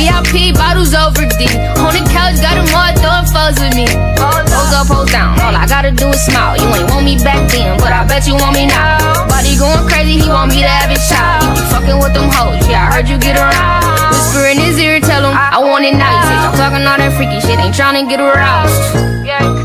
VIP 0.00 0.56
bottles 0.56 0.96
over 0.96 1.28
D. 1.36 1.44
On 1.76 1.92
the 1.92 2.00
couch, 2.08 2.40
got 2.40 2.56
them 2.56 2.64
all 2.72 2.88
throwing 2.96 3.28
foes 3.28 3.60
with 3.60 3.76
me. 3.76 3.84
Pose 4.16 4.72
up, 4.72 4.88
pose 4.88 5.12
down. 5.12 5.36
All 5.44 5.52
I 5.52 5.68
gotta 5.68 5.92
do 5.92 6.08
is 6.08 6.24
smile. 6.24 6.56
You 6.56 6.64
ain't 6.72 6.88
want 6.88 7.04
me 7.04 7.20
back 7.20 7.44
then, 7.52 7.76
but 7.76 7.92
I 7.92 8.08
bet 8.08 8.26
you 8.26 8.32
want 8.32 8.56
me 8.56 8.64
now. 8.64 9.28
Body 9.28 9.60
going 9.60 9.84
crazy, 9.84 10.16
he 10.24 10.28
want 10.28 10.56
me 10.56 10.64
to 10.64 10.72
have 10.72 10.88
his 10.88 11.04
child. 11.04 11.44
You 11.44 11.60
be 11.60 11.64
fucking 11.68 11.98
with 12.00 12.14
them 12.16 12.32
hoes, 12.32 12.64
yeah, 12.64 12.88
I 12.88 12.96
heard 12.96 13.08
you 13.12 13.20
get 13.20 13.36
around. 13.36 14.16
Whisper 14.16 14.48
in 14.48 14.56
his 14.56 14.80
ear, 14.80 15.00
tell 15.00 15.20
him 15.20 15.36
I 15.36 15.60
want 15.60 15.84
it 15.84 15.92
now. 15.92 16.08
You 16.08 16.22
say 16.24 16.36
I'm 16.48 16.56
talking 16.56 16.86
all 16.88 16.96
that 16.96 17.12
freaky 17.20 17.40
shit, 17.44 17.60
ain't 17.60 17.76
trying 17.76 18.00
to 18.00 18.08
get 18.08 18.20
aroused. 18.24 19.19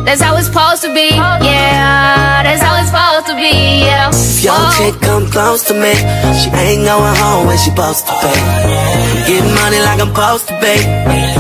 That's 0.06 0.22
how 0.22 0.38
it's 0.38 0.46
supposed 0.48 0.84
to 0.84 0.94
be, 0.94 1.10
yeah. 1.18 2.44
That's 2.46 2.62
how 2.62 2.78
it's 2.78 2.94
supposed 2.94 3.26
to 3.26 3.36
be, 3.36 3.82
yeah. 3.82 4.14
If 4.14 4.46
your 4.46 4.54
chick 4.78 5.02
come 5.02 5.26
close 5.34 5.66
to 5.66 5.74
me, 5.74 5.98
she 6.38 6.54
ain't 6.54 6.86
going 6.86 7.16
home 7.18 7.48
when 7.48 7.58
she 7.58 7.74
supposed 7.74 8.06
to 8.06 8.14
be. 8.22 8.30
I'm 8.30 9.26
getting 9.26 9.54
money 9.58 9.82
like 9.82 10.00
I'm 10.00 10.14
supposed 10.14 10.48
to 10.50 10.56
be. 10.62 10.78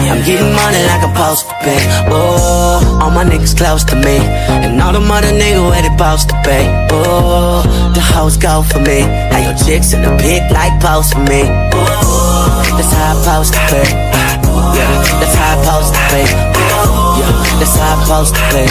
I'm 0.09 0.21
getting 0.25 0.49
money 0.57 0.81
like 0.89 1.05
I'm 1.05 1.13
supposed 1.13 1.45
to 1.45 1.55
be. 1.61 1.77
Oh, 2.09 2.99
all 3.01 3.11
my 3.11 3.23
niggas 3.23 3.55
close 3.55 3.83
to 3.85 3.95
me, 3.95 4.17
and 4.17 4.81
all 4.81 4.93
the 4.93 4.99
mother 4.99 5.29
niggas 5.29 5.61
where 5.69 5.81
they 5.85 5.93
supposed 5.93 6.29
to 6.33 6.37
be. 6.41 6.59
Oh, 6.89 7.61
the 7.93 8.01
hoes 8.01 8.35
go 8.35 8.63
for 8.63 8.79
me. 8.81 9.05
Now 9.29 9.45
your 9.45 9.57
chicks 9.61 9.93
in 9.93 10.01
the 10.01 10.17
pit 10.17 10.41
like 10.49 10.73
post 10.81 11.13
for 11.13 11.21
me. 11.21 11.45
Oh, 11.77 12.65
that's 12.73 12.89
how 12.97 13.13
I'm 13.13 13.21
supposed 13.21 13.53
to 13.53 13.61
be. 13.69 13.83
Yeah, 14.73 14.89
that's 15.21 15.35
how 15.37 15.53
I'm 15.53 15.61
supposed 15.61 15.93
to 15.93 16.01
be. 16.49 16.54
That's 17.59 17.77
how 17.77 17.95
I'm 17.95 18.03
supposed 18.03 18.35
to 18.35 18.41
be. 18.53 18.65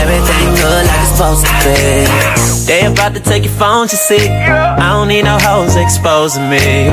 Everything 0.00 0.46
good 0.56 0.84
like 0.86 1.00
it's 1.00 1.12
supposed 1.12 1.44
to 1.46 1.52
be. 1.64 2.44
They 2.66 2.86
about 2.86 3.14
to 3.14 3.20
take 3.20 3.44
your 3.44 3.52
phone, 3.52 3.88
you 3.92 3.98
see. 3.98 4.28
I 4.28 4.92
don't 4.92 5.08
need 5.08 5.24
no 5.24 5.38
hoes 5.38 5.76
exposing 5.76 6.48
me. 6.48 6.88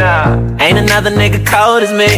Ain't 0.59 0.77
another 0.77 1.11
nigga 1.11 1.45
cold 1.45 1.83
as 1.83 1.91
me. 1.91 2.11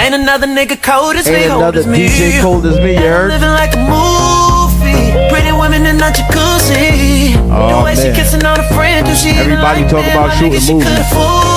Ain't 0.00 0.14
another 0.14 0.46
nigga 0.46 0.80
cold 0.80 1.16
as 1.16 1.26
me. 1.26 1.34
Ain't 1.34 1.52
another 1.52 1.80
as 1.80 1.86
me. 1.86 2.08
DJ 2.08 2.40
cold 2.40 2.64
as 2.66 2.78
me, 2.78 2.94
you 2.94 3.00
heard? 3.00 3.30
Living 3.30 3.50
like 3.50 3.74
a 3.74 3.82
movie. 3.82 5.10
Pretty 5.28 5.52
women 5.52 5.84
in 5.86 5.96
a 5.96 6.10
jacuzzi. 6.10 7.34
Oh, 7.50 7.78
the 7.78 7.84
way 7.84 7.94
she 7.96 8.08
man. 8.08 8.14
kissing 8.14 8.44
on 8.44 8.60
a 8.60 8.68
friend, 8.74 9.06
she 9.18 9.30
Everybody 9.30 9.82
talk 9.88 10.06
about 10.06 10.32
shooting 10.38 10.78
movies. 10.78 11.49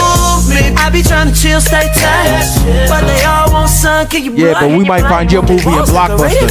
Could've. 0.53 0.77
I 0.77 0.89
be 0.89 1.01
trying 1.01 1.27
to 1.31 1.35
chill, 1.35 1.59
stay 1.61 1.89
tight. 1.97 2.45
But 2.89 3.01
they 3.09 3.23
all 3.25 3.51
want 3.51 3.69
sun, 3.69 4.07
can 4.07 4.23
you 4.23 4.31
Yeah, 4.33 4.53
but 4.59 4.69
we 4.71 4.83
might 4.85 5.03
find 5.09 5.31
your 5.31 5.41
movie 5.43 5.67
in 5.67 5.85
Blockbuster. 5.89 6.49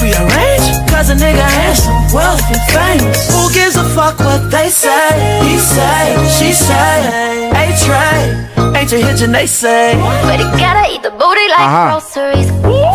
Cause 0.93 1.11
a 1.11 1.15
nigga 1.15 1.41
handsome, 1.43 1.95
wealthy, 2.15 2.55
famous 2.71 3.27
Who 3.33 3.51
gives 3.53 3.77
a 3.77 3.85
fuck 3.97 4.19
what 4.21 4.51
they 4.51 4.69
say? 4.69 5.41
He 5.43 5.57
say, 5.59 6.05
she 6.39 6.53
say 6.53 7.49
Hey 7.57 7.73
Trey, 7.83 8.79
ain't 8.79 8.93
you 8.93 8.99
hitching 9.03 9.33
they 9.33 9.47
say 9.47 9.95
But 9.97 10.39
he 10.39 10.45
gotta 10.61 10.93
eat 10.93 11.03
the 11.03 11.11
booty 11.11 11.49
like 11.49 11.61
Uh-huh. 11.65 11.99
groceries. 11.99 12.47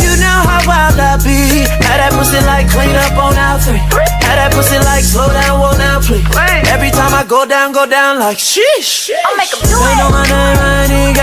You 0.05 0.13
know 0.21 0.36
how 0.43 0.61
wild 0.67 0.99
I 0.99 1.17
be. 1.23 1.65
Had 1.85 1.99
that 2.03 2.11
pussy 2.13 2.41
like 2.45 2.67
clean 2.69 2.95
up 2.95 3.17
on 3.17 3.33
out 3.37 3.63
three 3.63 3.81
Had 4.25 4.37
that 4.37 4.51
pussy 4.53 4.77
like 4.83 5.03
slow 5.03 5.27
down, 5.31 5.59
whoa 5.59 5.73
now 5.77 6.01
please. 6.03 6.25
Every 6.69 6.91
time 6.91 7.13
I 7.13 7.23
go 7.23 7.45
down, 7.45 7.71
go 7.71 7.85
down 7.85 8.19
like 8.19 8.37
sheesh. 8.37 9.09
I'll 9.13 9.37
make 9.37 9.49
him 9.49 9.61
do 9.65 9.73
it 9.73 9.87
Ain't 9.87 9.99
no 9.99 10.07
my 10.13 10.25
name, 10.27 10.59
I 10.59 10.87
ain't 10.89 11.17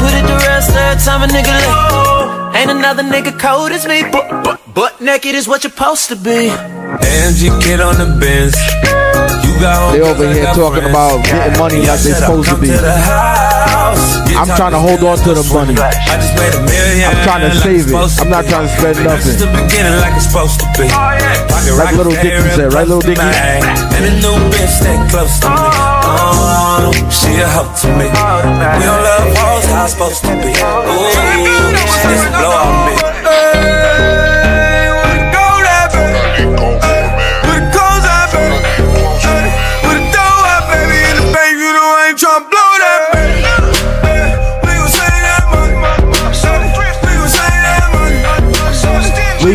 Put 0.00 0.12
it 0.16 0.24
to 0.26 0.36
rest 0.46 0.72
every 0.74 1.02
time 1.04 1.22
a 1.22 1.28
nigga 1.30 1.52
lick 1.52 1.76
oh. 1.92 2.52
Ain't 2.54 2.70
another 2.70 3.02
nigga 3.02 3.38
cold 3.38 3.72
as 3.72 3.86
me. 3.86 4.02
But, 4.10 4.44
but, 4.44 4.74
butt 4.74 5.00
naked 5.00 5.34
is 5.34 5.46
what 5.46 5.64
you're 5.64 5.70
supposed 5.70 6.08
to 6.08 6.16
be. 6.16 6.50
AMG 6.50 7.62
kid 7.62 7.80
on 7.80 7.96
the 7.96 8.06
Benz. 8.18 8.56
You 9.44 9.52
got 9.60 9.92
They 9.92 10.00
over 10.00 10.32
here 10.32 10.46
talking 10.54 10.84
about 10.84 11.24
getting 11.24 11.58
money 11.58 11.86
like 11.86 12.00
they 12.00 12.12
supposed 12.12 12.48
to 12.48 12.56
be. 12.56 12.68
To 13.90 14.30
the 14.30 14.34
house. 14.36 14.50
I'm 14.50 14.56
trying 14.56 14.74
to 14.76 14.82
hold 14.82 15.02
on 15.02 15.18
to 15.26 15.34
the 15.34 15.44
money. 15.52 15.74
I 15.74 16.18
just 16.18 16.34
made 16.38 16.54
a 16.54 16.62
million. 16.62 17.10
I'm 17.10 17.20
trying 17.26 17.44
to 17.48 17.52
save 17.58 17.90
it. 17.90 17.96
I'm 17.96 18.30
not 18.30 18.44
be. 18.44 18.50
trying 18.50 18.66
to 18.68 18.72
spend 18.78 18.96
nothing. 19.02 19.34
is 19.34 19.40
the 19.40 19.50
like 20.00 20.14
it's 20.14 20.26
supposed 20.30 20.60
to 20.60 20.66
be. 20.78 20.86
Like 20.86 21.96
Lil 21.96 22.10
Dicky 22.10 22.40
said, 22.54 22.72
right, 22.72 22.86
Lil 22.86 23.00
Dicky? 23.00 23.20
And 23.20 24.04
a 24.06 24.12
new 24.22 24.36
bitch 24.54 24.80
stay 24.80 24.96
close 25.10 25.40
to 25.42 25.48
me. 25.50 25.68
Oh, 26.06 26.90
she 27.10 27.36
a 27.40 27.46
help 27.46 27.74
to 27.82 27.88
me. 27.98 28.06
We 28.06 28.84
don't 28.86 29.02
love 29.02 29.28
hoes 29.36 29.66
how 29.70 29.84
it's 29.84 29.92
supposed 29.92 30.22
to 30.24 30.32
be. 30.40 30.54
Ooh, 30.54 31.10
she 31.84 32.08
just 32.08 32.28
blow 32.32 32.54
on 32.54 32.86
me. 32.86 33.19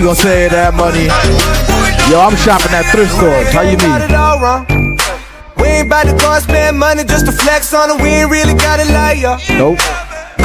Gonna 0.06 0.22
say 0.22 0.48
that 0.54 0.78
money. 0.78 1.10
Yo, 2.14 2.22
I'm 2.22 2.38
shopping 2.38 2.70
at 2.78 2.86
thrift 2.94 3.10
stores. 3.18 3.50
How 3.50 3.66
you 3.66 3.74
mean? 3.82 3.90
We 5.58 5.82
ain't 5.82 5.90
about 5.90 6.06
to 6.06 6.14
go 6.14 6.30
and 6.30 6.44
spend 6.46 6.78
money 6.78 7.02
just 7.02 7.26
to 7.26 7.34
flex 7.34 7.74
on 7.74 7.90
it. 7.90 7.98
We 7.98 8.22
ain't 8.22 8.30
really 8.30 8.54
got 8.54 8.78
it 8.78 8.86
like 8.94 9.18
ya. 9.18 9.42
Nope. 9.58 9.82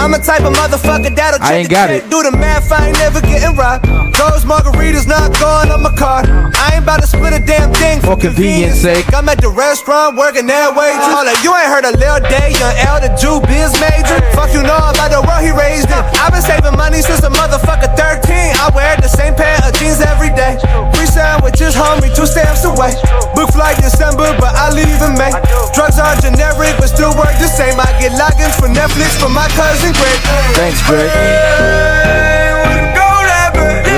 I'm 0.00 0.16
a 0.16 0.18
type 0.18 0.48
of 0.48 0.56
motherfucker 0.56 1.12
that'll 1.12 1.44
I 1.44 1.60
check 1.60 1.60
ain't 1.60 1.68
the 1.68 1.76
got 1.76 1.92
it. 1.92 2.08
Do 2.08 2.24
the 2.24 2.32
math, 2.32 2.72
I 2.72 2.88
ain't 2.88 2.96
never 3.04 3.20
getting 3.20 3.52
robbed. 3.52 3.84
Those 4.16 4.48
margaritas 4.48 5.04
not 5.04 5.28
going 5.36 5.68
on 5.68 5.84
my 5.84 5.92
card. 5.92 6.24
I 6.56 6.80
ain't 6.80 6.88
about 6.88 7.04
to 7.04 7.06
split 7.06 7.36
a 7.36 7.42
damn 7.44 7.68
thing 7.76 8.00
For 8.00 8.16
convenience 8.16 8.80
sake. 8.80 9.12
I'm 9.12 9.28
at 9.28 9.44
the 9.44 9.52
restaurant 9.52 10.16
working 10.16 10.48
that. 10.48 10.72
Hold 10.72 11.28
up, 11.28 11.36
you 11.44 11.52
ain't 11.52 11.68
heard 11.68 11.84
a 11.84 11.92
Lil 12.00 12.16
Day, 12.32 12.56
young 12.56 12.76
L, 12.88 12.96
the 12.96 13.12
Jew 13.20 13.44
biz 13.44 13.76
major. 13.76 14.16
Fuck 14.32 14.56
you 14.56 14.64
know 14.64 14.80
about 14.88 15.12
the 15.12 15.20
world 15.20 15.44
he 15.44 15.52
raised 15.52 15.92
in. 15.92 16.00
I've 16.16 16.32
been 16.32 16.40
saving 16.40 16.80
money 16.80 17.04
since 17.04 17.20
a 17.20 17.28
motherfucker 17.28 17.92
13. 17.92 18.29
I 18.60 18.68
wear 18.76 18.92
the 19.00 19.08
same 19.08 19.32
pair 19.32 19.56
of 19.64 19.72
jeans 19.80 20.04
every 20.04 20.28
day. 20.36 20.60
Free 20.92 21.08
sandwiches, 21.08 21.72
homie, 21.72 22.12
two 22.12 22.28
stamps 22.28 22.60
away. 22.68 22.92
Book 23.32 23.48
flight 23.56 23.80
December, 23.80 24.36
but 24.36 24.52
I 24.52 24.68
leave 24.68 25.00
in 25.00 25.16
May. 25.16 25.32
Drugs 25.72 25.96
are 25.96 26.12
generic, 26.20 26.76
but 26.76 26.92
still 26.92 27.16
work 27.16 27.32
the 27.40 27.48
same. 27.48 27.80
I 27.80 27.88
get 27.96 28.12
logins 28.20 28.52
for 28.60 28.68
Netflix 28.68 29.16
for 29.16 29.32
my 29.32 29.48
cousin 29.56 29.96
Greg. 29.96 30.20
Thanks, 30.52 30.76
Greg. 30.84 31.08
Where 31.08 32.84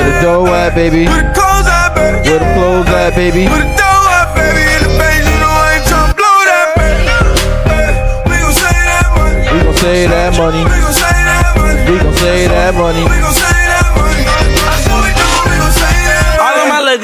the 0.07 0.23
dough 0.23 0.47
at, 0.55 0.79
baby? 0.79 1.11
Where 1.11 1.27
the 1.27 1.35
clothes 1.35 1.67
at, 1.67 3.19
baby? 3.19 3.51
Put 3.51 3.67
the 3.67 3.75
dough 3.75 4.15
at 4.15 4.31
baby. 4.39 4.71
In 4.71 4.87
the 4.87 4.95
bag, 4.95 5.27
you 5.27 5.43
know 5.43 5.51
I 5.51 5.75
ain't 5.75 5.91
tryna 5.91 6.15
blow 6.15 6.39
that 6.47 6.71
bag. 6.79 7.03
We 8.31 8.39
gon' 8.39 8.55
say 8.55 10.07
that 10.07 10.39
money. 10.39 10.63
We 10.63 11.99
gon' 11.99 12.15
say 12.15 12.47
that 12.47 12.79
money. 12.79 13.03
All 13.03 13.11
of 13.11 13.43
my 13.43 13.52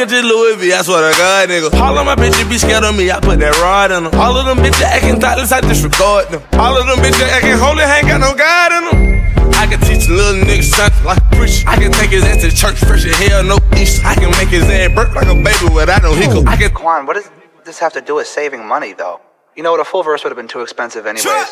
Louis 0.06 0.54
V, 0.54 0.72
I 0.72 0.82
swear 0.82 1.10
to 1.10 1.18
God, 1.18 1.48
nigga. 1.48 1.74
All 1.80 1.98
of 1.98 2.06
my 2.06 2.14
bitches 2.14 2.48
be 2.48 2.56
scared 2.56 2.84
of 2.84 2.94
me, 2.94 3.10
I 3.10 3.18
put 3.18 3.40
that 3.40 3.58
rod 3.58 3.90
in 3.90 4.04
them. 4.04 4.14
All 4.14 4.36
of 4.36 4.46
them 4.46 4.58
bitches 4.62 4.82
acting 4.86 5.18
thoughtless, 5.18 5.50
I 5.50 5.60
disregard 5.60 6.30
them. 6.30 6.42
All 6.54 6.78
of 6.78 6.86
them 6.86 6.98
bitches 7.02 7.26
acting 7.26 7.58
holy, 7.58 7.82
ain't 7.82 8.06
got 8.06 8.22
no 8.22 8.30
God 8.30 8.70
in 8.78 8.82
them. 8.86 9.52
I 9.58 9.66
can 9.66 9.80
teach 9.82 10.06
a 10.06 10.14
little 10.14 10.38
nigga 10.46 10.62
something 10.62 11.04
like 11.04 11.18
a 11.18 11.34
preacher. 11.34 11.66
I 11.66 11.74
can 11.74 11.90
take 11.90 12.10
his 12.10 12.22
ass 12.22 12.42
to 12.46 12.54
church, 12.54 12.78
fresh 12.78 13.04
as 13.06 13.16
hell, 13.18 13.42
no 13.42 13.58
Easter. 13.74 14.06
I 14.06 14.14
can 14.14 14.30
make 14.38 14.54
his 14.54 14.62
ass 14.70 14.94
burp 14.94 15.14
like 15.16 15.26
a 15.26 15.34
baby 15.34 15.74
without 15.74 16.02
no 16.02 16.14
hiccup. 16.14 16.46
I 16.46 16.56
can 16.56 16.70
Quan, 16.70 17.04
what 17.04 17.14
does 17.14 17.28
this 17.64 17.80
have 17.80 17.92
to 17.94 18.00
do 18.00 18.14
with 18.22 18.28
saving 18.28 18.64
money, 18.64 18.92
though? 18.92 19.20
You 19.56 19.64
know 19.64 19.72
what? 19.72 19.80
A 19.80 19.84
full 19.84 20.04
verse 20.04 20.22
would 20.22 20.30
have 20.30 20.38
been 20.38 20.46
too 20.46 20.60
expensive, 20.60 21.06
anyways. 21.06 21.26
I 21.26 21.44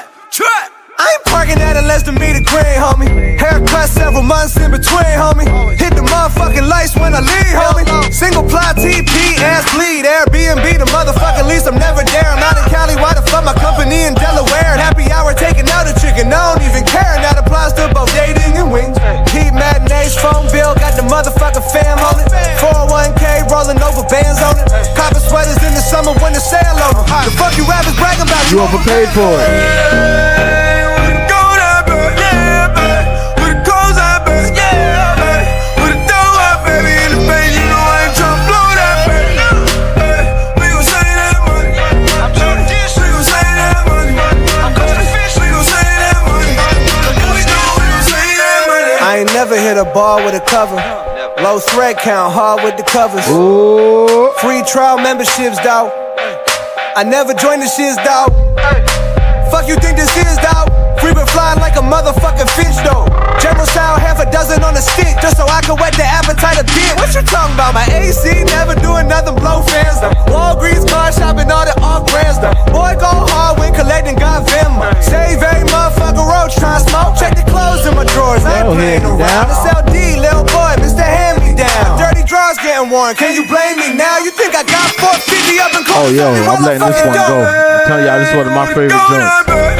think. 0.00 0.81
I 0.98 1.04
ain't 1.08 1.24
parking 1.24 1.60
at 1.60 1.76
a 1.76 1.82
less 1.82 2.02
than 2.02 2.14
meter 2.20 2.44
green, 2.44 2.76
homie. 2.76 3.08
Haircut 3.40 3.88
several 3.88 4.22
months 4.22 4.56
in 4.60 4.70
between, 4.70 5.14
homie. 5.16 5.48
Hit 5.78 5.96
the 5.96 6.04
motherfucking 6.04 6.68
lights 6.68 6.94
when 6.96 7.14
I 7.14 7.20
leave, 7.20 7.56
homie. 7.56 7.86
Single 8.12 8.44
ply 8.44 8.76
TP, 8.76 9.40
ass 9.40 9.64
bleed. 9.72 10.04
Airbnb, 10.04 10.66
the 10.78 10.88
motherfucking 10.92 11.48
lease. 11.48 11.66
I'm 11.66 11.78
never 11.78 12.04
there. 12.04 12.28
I'm 12.28 12.42
out 12.44 12.60
in 12.60 12.66
Cali. 12.68 12.96
Why 13.00 13.14
the 13.14 13.24
fuck 13.24 13.44
my 13.44 13.54
company 13.56 14.04
in 14.04 14.14
Delaware? 14.14 14.76
Happy 14.76 15.08
hour 15.10 15.32
taking 15.32 15.68
out 15.72 15.88
a 15.88 15.94
chicken. 15.96 16.28
I 16.28 16.52
don't 16.52 16.64
even 16.68 16.84
care. 16.84 17.16
And 17.16 17.24
that 17.24 17.40
applies 17.40 17.72
to 17.80 17.88
both 17.96 18.12
dating 18.12 18.52
and 18.60 18.68
wings. 18.68 18.98
Heat 19.32 19.52
matinees, 19.56 20.14
phone 20.20 20.46
bill. 20.52 20.76
Got 20.76 21.00
the 21.00 21.08
motherfucking 21.08 21.66
fam 21.72 21.98
on 22.04 22.20
it. 22.20 22.28
401k 22.60 23.48
rolling 23.48 23.80
over 23.80 24.04
bands 24.12 24.44
on 24.44 24.60
it. 24.60 24.68
Copper 24.92 25.24
sweaters 25.24 25.58
in 25.64 25.72
the 25.72 25.82
summer 25.82 26.12
when 26.20 26.36
the 26.36 26.42
sale 26.42 26.78
over. 26.84 27.00
The 27.00 27.32
fuck 27.40 27.56
you 27.56 27.64
rappers 27.64 27.96
bragging 27.96 28.28
about? 28.28 28.44
You 28.52 28.60
overpaid 28.60 29.08
for 29.16 29.32
it. 29.40 30.71
Never 49.44 49.60
hit 49.60 49.76
a 49.76 49.84
ball 49.92 50.24
with 50.24 50.36
a 50.36 50.44
cover. 50.46 50.76
Low 51.42 51.58
thread 51.58 51.98
count, 51.98 52.32
hard 52.32 52.62
with 52.62 52.76
the 52.76 52.84
covers. 52.84 53.26
Free 54.40 54.62
trial 54.70 54.98
memberships, 54.98 55.58
dawg. 55.64 55.90
I 56.94 57.02
never 57.02 57.34
joined 57.34 57.60
the 57.60 57.66
shits, 57.66 57.96
dawg. 58.04 58.30
Fuck 59.50 59.66
you 59.66 59.74
think 59.82 59.96
this 59.96 60.16
is, 60.16 60.36
dawg? 60.38 60.71
Free 61.02 61.18
been 61.18 61.26
flying 61.34 61.58
like 61.58 61.74
a 61.74 61.82
motherfucking 61.82 62.46
fish, 62.54 62.78
though. 62.86 63.10
General 63.42 63.66
style, 63.66 63.98
half 63.98 64.22
a 64.22 64.26
dozen 64.30 64.62
on 64.62 64.78
a 64.78 64.82
stick, 64.94 65.18
just 65.18 65.34
so 65.34 65.42
I 65.50 65.58
can 65.66 65.74
whet 65.74 65.98
the 65.98 66.06
appetite 66.06 66.62
a 66.62 66.66
bit. 66.78 66.94
What 66.94 67.10
you 67.10 67.26
talking 67.26 67.58
about? 67.58 67.74
My 67.74 67.82
AC 67.90 68.22
never 68.54 68.78
doing 68.78 69.10
nothing, 69.10 69.34
blow 69.34 69.66
fans, 69.66 69.98
though. 69.98 70.14
Walgreens 70.30 70.86
car 70.86 71.10
shopping, 71.10 71.50
all 71.50 71.66
the 71.66 71.74
off 71.82 72.06
brands, 72.06 72.38
though. 72.38 72.54
Boy, 72.70 72.94
go 73.02 73.10
hard 73.34 73.58
when 73.58 73.74
collecting 73.74 74.14
God 74.14 74.46
Venmo. 74.46 74.94
Save 75.02 75.42
a 75.42 75.66
motherfucker 75.74 76.22
roach, 76.22 76.54
try 76.54 76.78
smoke. 76.78 77.18
Check 77.18 77.34
the 77.34 77.42
clothes 77.50 77.82
in 77.82 77.98
my 77.98 78.06
drawers, 78.14 78.46
I 78.46 78.62
ain't 78.62 78.70
playing 78.70 79.02
around. 79.02 79.50
It's 79.50 79.66
LD, 79.66 80.22
little 80.22 80.46
boy, 80.54 80.78
Mr. 80.78 81.02
Hand 81.02 81.42
Me 81.42 81.50
Down. 81.58 81.98
Dirty 81.98 82.22
drawers 82.22 82.62
getting 82.62 82.94
worn, 82.94 83.18
can 83.18 83.34
you 83.34 83.42
blame 83.50 83.74
me 83.74 83.90
now? 83.98 84.22
You 84.22 84.30
think 84.30 84.54
I 84.54 84.62
got 84.62 84.86
450 85.02 85.66
up 85.66 85.74
in 85.74 85.82
Oh, 85.98 86.14
yo, 86.14 86.30
I'm 86.46 86.62
letting 86.62 86.86
this 86.86 87.02
one 87.02 87.18
go. 87.26 87.42
I'm 87.42 87.90
telling 87.90 88.06
y'all, 88.06 88.22
this 88.22 88.30
is 88.30 88.38
one 88.38 88.46
of 88.46 88.54
my 88.54 88.70
favorite 88.70 89.02
joints. 89.10 89.71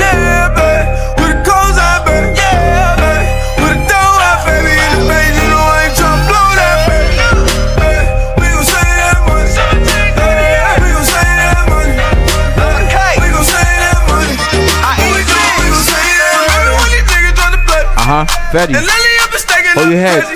Uh 18.03 18.27
huh. 18.27 18.51
Fetty. 18.51 18.75
Hold 18.75 19.95
your 19.95 20.03
head. 20.03 20.27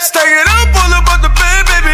Stack 0.00 0.24
it 0.24 0.48
up, 0.48 0.72
pull 0.72 0.88
up 0.88 1.04
on 1.12 1.20
the 1.20 1.28
bed, 1.36 1.62
baby. 1.68 1.92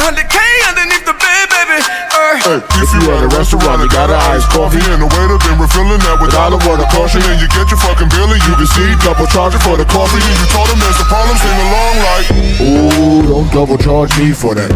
800K 0.00 0.40
underneath 0.72 1.04
the 1.04 1.12
bed, 1.12 1.44
baby. 1.52 1.84
Uh, 1.84 2.40
Hey, 2.40 2.58
if 2.80 2.88
you 2.96 3.04
at 3.12 3.20
a 3.20 3.30
restaurant 3.36 3.84
and 3.84 3.90
got 3.92 4.08
an 4.08 4.16
iced 4.32 4.48
coffee 4.56 4.80
and 4.88 5.04
the 5.04 5.08
waiter 5.12 5.36
been 5.44 5.60
refilling 5.60 6.00
that 6.08 6.16
with 6.16 6.32
all 6.32 6.48
the 6.48 6.56
water 6.64 6.88
caution 6.96 7.20
and 7.28 7.36
you 7.36 7.48
get 7.52 7.68
your 7.68 7.76
fucking 7.76 8.08
bill 8.08 8.24
and 8.32 8.40
you 8.40 8.54
can 8.56 8.64
see 8.72 8.88
double 9.04 9.28
charging 9.28 9.60
for 9.60 9.76
the 9.76 9.84
coffee 9.84 10.24
and 10.24 10.36
you 10.40 10.48
told 10.48 10.72
him 10.72 10.80
there's 10.80 10.96
a 10.96 11.08
problem, 11.12 11.36
sing 11.36 11.58
along 11.68 11.94
like 12.08 12.26
Ooh, 12.64 13.20
don't 13.28 13.50
double 13.52 13.76
charge 13.76 14.16
me 14.16 14.32
for 14.32 14.56
that. 14.56 14.72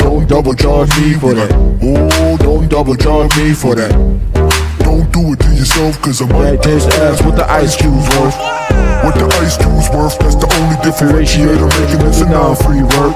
Don't 0.00 0.24
double 0.24 0.56
charge 0.56 0.88
me 0.96 1.12
for 1.20 1.36
that. 1.36 1.52
Ooh, 1.84 2.36
don't 2.40 2.68
double 2.72 2.96
charge 2.96 3.36
me 3.36 3.52
for 3.52 3.76
that. 3.76 3.92
Don't 4.80 5.10
do 5.12 5.32
it 5.32 5.40
to 5.40 5.50
yourself 5.54 6.00
cause 6.02 6.22
I 6.22 6.26
might 6.26 6.62
just 6.62 6.88
ask 6.98 7.24
what 7.24 7.36
the 7.36 7.46
ice 7.50 7.76
cube's 7.76 8.08
worth. 8.16 8.36
What 9.04 9.14
the 9.14 9.28
ice 9.44 9.56
cube's 9.56 9.88
worth, 9.92 10.18
that's 10.18 10.34
the 10.34 10.48
only 10.58 10.76
differentiator 10.80 11.68
making 11.80 12.00
this 12.02 12.20
a 12.20 12.28
non-free 12.28 12.82
work. 12.96 13.14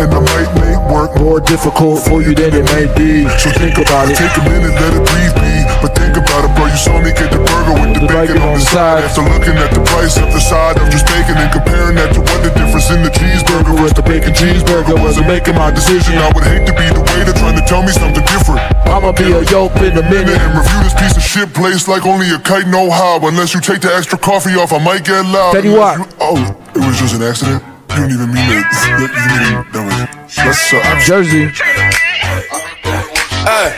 And 0.00 0.08
I 0.08 0.20
might 0.20 0.50
make 0.56 0.80
work 0.88 1.12
more 1.20 1.40
difficult 1.40 2.00
for 2.00 2.22
you 2.22 2.34
than 2.34 2.56
it 2.56 2.64
might 2.72 2.90
be. 2.96 3.28
So 3.36 3.52
think 3.52 3.76
about 3.76 4.08
it. 4.08 4.16
Take 4.16 4.32
a 4.32 4.42
minute, 4.48 4.72
let 4.72 4.96
it 4.96 5.04
breathe, 5.04 5.36
be. 5.36 5.54
But 5.84 5.92
think 5.92 6.16
about 6.16 6.48
it, 6.48 6.52
bro. 6.56 6.64
You 6.66 6.80
saw 6.80 6.96
me 7.04 7.12
get 7.12 7.28
the 7.28 7.40
burger 7.44 7.76
with 7.76 8.00
the, 8.00 8.08
bacon 8.08 8.40
on 8.40 8.56
the 8.56 8.64
side. 8.64 9.04
After 9.04 9.28
looking 9.28 9.60
at 9.60 9.70
the 9.76 9.84
price 9.92 10.16
of 10.16 10.32
the 10.32 10.40
side 10.40 10.80
of 10.80 10.88
just 10.88 11.04
bacon 11.04 11.36
and 11.36 11.52
comparing 11.52 12.00
that 12.00 12.16
to 12.16 12.20
what 12.24 12.40
the 12.40 12.48
difference 12.56 12.88
in 12.88 13.04
the 13.04 13.12
cheeseburger 13.12 13.76
was. 13.76 13.92
The 13.92 14.02
bacon 14.02 14.32
cheeseburger 14.32 14.96
wasn't 14.96 15.28
making 15.28 15.54
my 15.54 15.68
decision. 15.68 16.16
I 16.16 16.32
would 16.32 16.48
hate 16.48 16.64
to 16.64 16.72
be 16.72 16.88
the 16.96 17.04
waiter 17.12 17.36
trying 17.36 17.60
to 17.60 17.64
tell 17.68 17.84
me 17.84 17.92
something 17.92 18.24
different. 18.24 18.64
I'ma 18.88 19.12
be 19.12 19.28
a 19.36 19.44
yolk 19.52 19.76
in 19.84 19.94
a 20.00 20.04
minute 20.08 20.32
and 20.32 20.52
review 20.56 20.79
this 20.82 20.94
piece 20.94 21.16
of 21.16 21.22
shit 21.22 21.52
place 21.54 21.86
like 21.88 22.06
only 22.06 22.30
a 22.30 22.38
kite 22.38 22.66
know 22.66 22.90
how. 22.90 23.20
Unless 23.26 23.54
you 23.54 23.60
take 23.60 23.80
the 23.80 23.94
extra 23.94 24.18
coffee 24.18 24.54
off, 24.54 24.72
I 24.72 24.78
might 24.82 25.04
get 25.04 25.22
loud. 25.24 25.52
Tell 25.52 25.64
you 25.64 25.76
what. 25.76 25.98
You- 25.98 26.06
oh, 26.20 26.36
it 26.74 26.82
was 26.86 26.98
just 26.98 27.14
an 27.14 27.22
accident. 27.22 27.62
You 27.90 27.96
didn't 27.96 28.12
even 28.12 28.28
mean 28.32 28.46
that. 28.48 28.64
You 29.00 29.06
didn't 29.08 29.46
even, 29.50 29.64
that 29.72 29.82
was. 29.86 30.36
That's 30.36 30.72
uh, 30.72 31.00
Jersey. 31.04 31.50
Hey, 33.50 33.68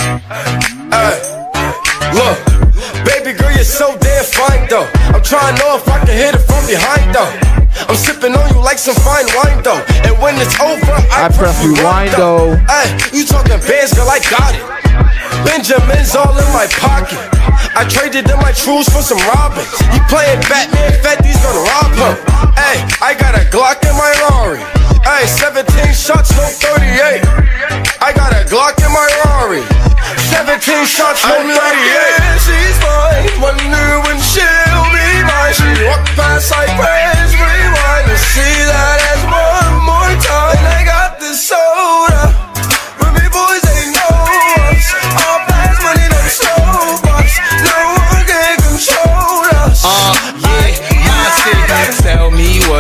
hey, 0.93 1.17
look, 2.13 2.37
baby 3.07 3.33
girl, 3.39 3.51
you're 3.53 3.65
so 3.65 3.97
damn 3.99 4.12
trying 5.33 5.57
to 5.57 5.65
know 5.65 5.81
if 5.81 5.89
I 5.89 5.97
can 6.05 6.13
hit 6.13 6.37
it 6.37 6.45
from 6.45 6.61
behind 6.69 7.09
though. 7.17 7.33
I'm 7.89 7.97
sipping 7.97 8.37
on 8.37 8.45
you 8.53 8.61
like 8.61 8.77
some 8.77 8.93
fine 9.01 9.25
wine 9.33 9.65
though. 9.65 9.81
And 10.05 10.13
when 10.21 10.37
it's 10.37 10.53
over, 10.61 10.93
I, 11.09 11.25
I 11.25 11.33
press 11.33 11.57
rewind 11.65 12.13
though. 12.13 12.53
Hey, 12.69 12.93
you 13.17 13.25
talking 13.25 13.57
bands, 13.65 13.97
girl, 13.97 14.13
I 14.13 14.21
got 14.29 14.53
it. 14.53 14.65
Benjamin's 15.49 16.13
all 16.13 16.37
in 16.37 16.49
my 16.53 16.69
pocket. 16.77 17.17
I 17.73 17.89
traded 17.89 18.29
in 18.29 18.37
my 18.45 18.53
trues 18.53 18.85
for 18.93 19.01
some 19.01 19.17
robins. 19.33 19.73
He 19.89 19.99
playing 20.13 20.45
Batman, 20.53 20.93
Fetty's 21.01 21.41
gonna 21.41 21.65
rob 21.65 21.97
him. 21.97 22.15
Hey, 22.61 22.85
I 23.01 23.17
got 23.17 23.33
a 23.33 23.49
Glock 23.49 23.81
in 23.89 23.97
my 23.97 24.13
Rari. 24.29 24.61
Hey, 25.03 25.27
17 25.27 25.67
shots, 25.95 26.31
no 26.39 26.47
38. 26.47 27.27
I 27.99 28.15
got 28.15 28.31
a 28.39 28.47
Glock 28.47 28.79
in 28.79 28.91
my 28.95 29.09
Rari. 29.27 29.67
17 30.31 30.87
shots, 30.87 31.27
no 31.27 31.43
38. 31.43 31.59
Yeah, 31.59 32.39
she's 32.39 32.77
fine. 32.79 33.27
Wonder 33.43 33.87
when 34.07 34.19
she'll 34.23 34.87
be 34.95 35.09
mine. 35.27 35.55
She 35.59 35.67
walk 35.91 36.07
past 36.15 36.55
like 36.55 36.71
praise, 36.79 37.35
rewind 37.35 38.07
to 38.11 38.17
see 38.31 38.57
that 38.71 38.99
ass 39.11 39.23
one 39.27 39.75
more 39.83 40.15
time. 40.23 40.59
And 40.63 40.67
I 40.71 40.85
got 40.87 41.19
this 41.19 41.49
soda. 41.49 41.92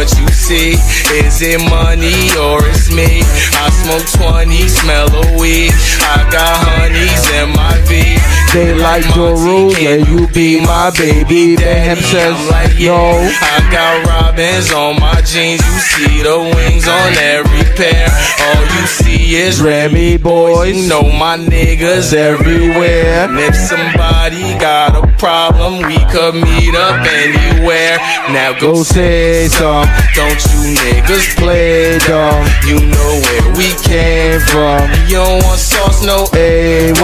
What 0.03 0.19
you 0.19 0.29
see. 0.31 0.73
Is 1.15 1.43
it 1.43 1.62
money 1.70 2.35
or 2.35 2.59
it's 2.66 2.91
me? 2.91 3.23
I 3.55 3.70
smoke 3.70 4.35
20, 4.35 4.66
smell 4.66 5.07
of 5.07 5.41
weed. 5.41 5.70
I 6.03 6.27
got 6.27 6.59
honeys 6.59 7.23
in 7.39 7.55
my 7.55 7.79
V. 7.87 8.19
They 8.53 8.74
like 8.74 9.07
your 9.15 9.37
rules, 9.37 9.79
and 9.79 10.07
you 10.09 10.27
be 10.35 10.61
my 10.61 10.91
baby. 10.99 11.55
Then 11.55 11.97
him 11.97 12.03
says, 12.03 12.35
no. 12.81 12.99
I 12.99 13.69
got 13.70 14.05
robins 14.11 14.73
on 14.73 14.99
my 14.99 15.23
jeans. 15.23 15.62
You 15.62 15.79
see 15.79 16.23
the 16.23 16.51
wings 16.51 16.89
on 16.89 17.12
every 17.23 17.62
pair. 17.79 18.09
All 18.43 18.62
you 18.74 18.87
see 18.89 19.37
is 19.37 19.62
Remy 19.62 20.19
Boyz. 20.19 20.83
You 20.83 20.89
know 20.89 21.03
my 21.03 21.39
niggas 21.39 22.12
everywhere. 22.12 23.29
And 23.29 23.39
if 23.39 23.55
somebody 23.55 24.59
got 24.59 24.99
a 24.99 25.07
problem, 25.16 25.87
we 25.87 25.97
could 26.11 26.35
meet 26.35 26.74
up 26.74 27.07
anywhere. 27.07 27.99
Now 28.35 28.59
go, 28.59 28.73
Go 28.73 28.83
say 28.83 29.49
some. 29.49 29.91
Don't 30.14 30.40
you 30.51 30.77
niggas 30.81 31.36
play 31.36 31.98
dumb. 32.06 32.44
You 32.66 32.78
know 32.81 33.12
where 33.24 33.56
we 33.56 33.73
Came 33.82 34.40
from 34.40 34.89
You 35.06 35.16
don't 35.16 35.44
want 35.44 35.59
sauce, 35.59 36.02
no 36.05 36.24
A1. 36.32 36.97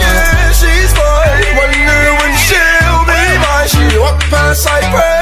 Yeah, 0.00 0.52
she's 0.52 0.92
fine. 0.92 1.56
Wonder 1.56 2.02
when 2.20 2.32
she'll 2.46 3.04
be 3.04 3.22
mine. 3.44 3.68
She 3.68 3.98
walk 3.98 4.20
past 4.30 4.64
like 4.64 5.13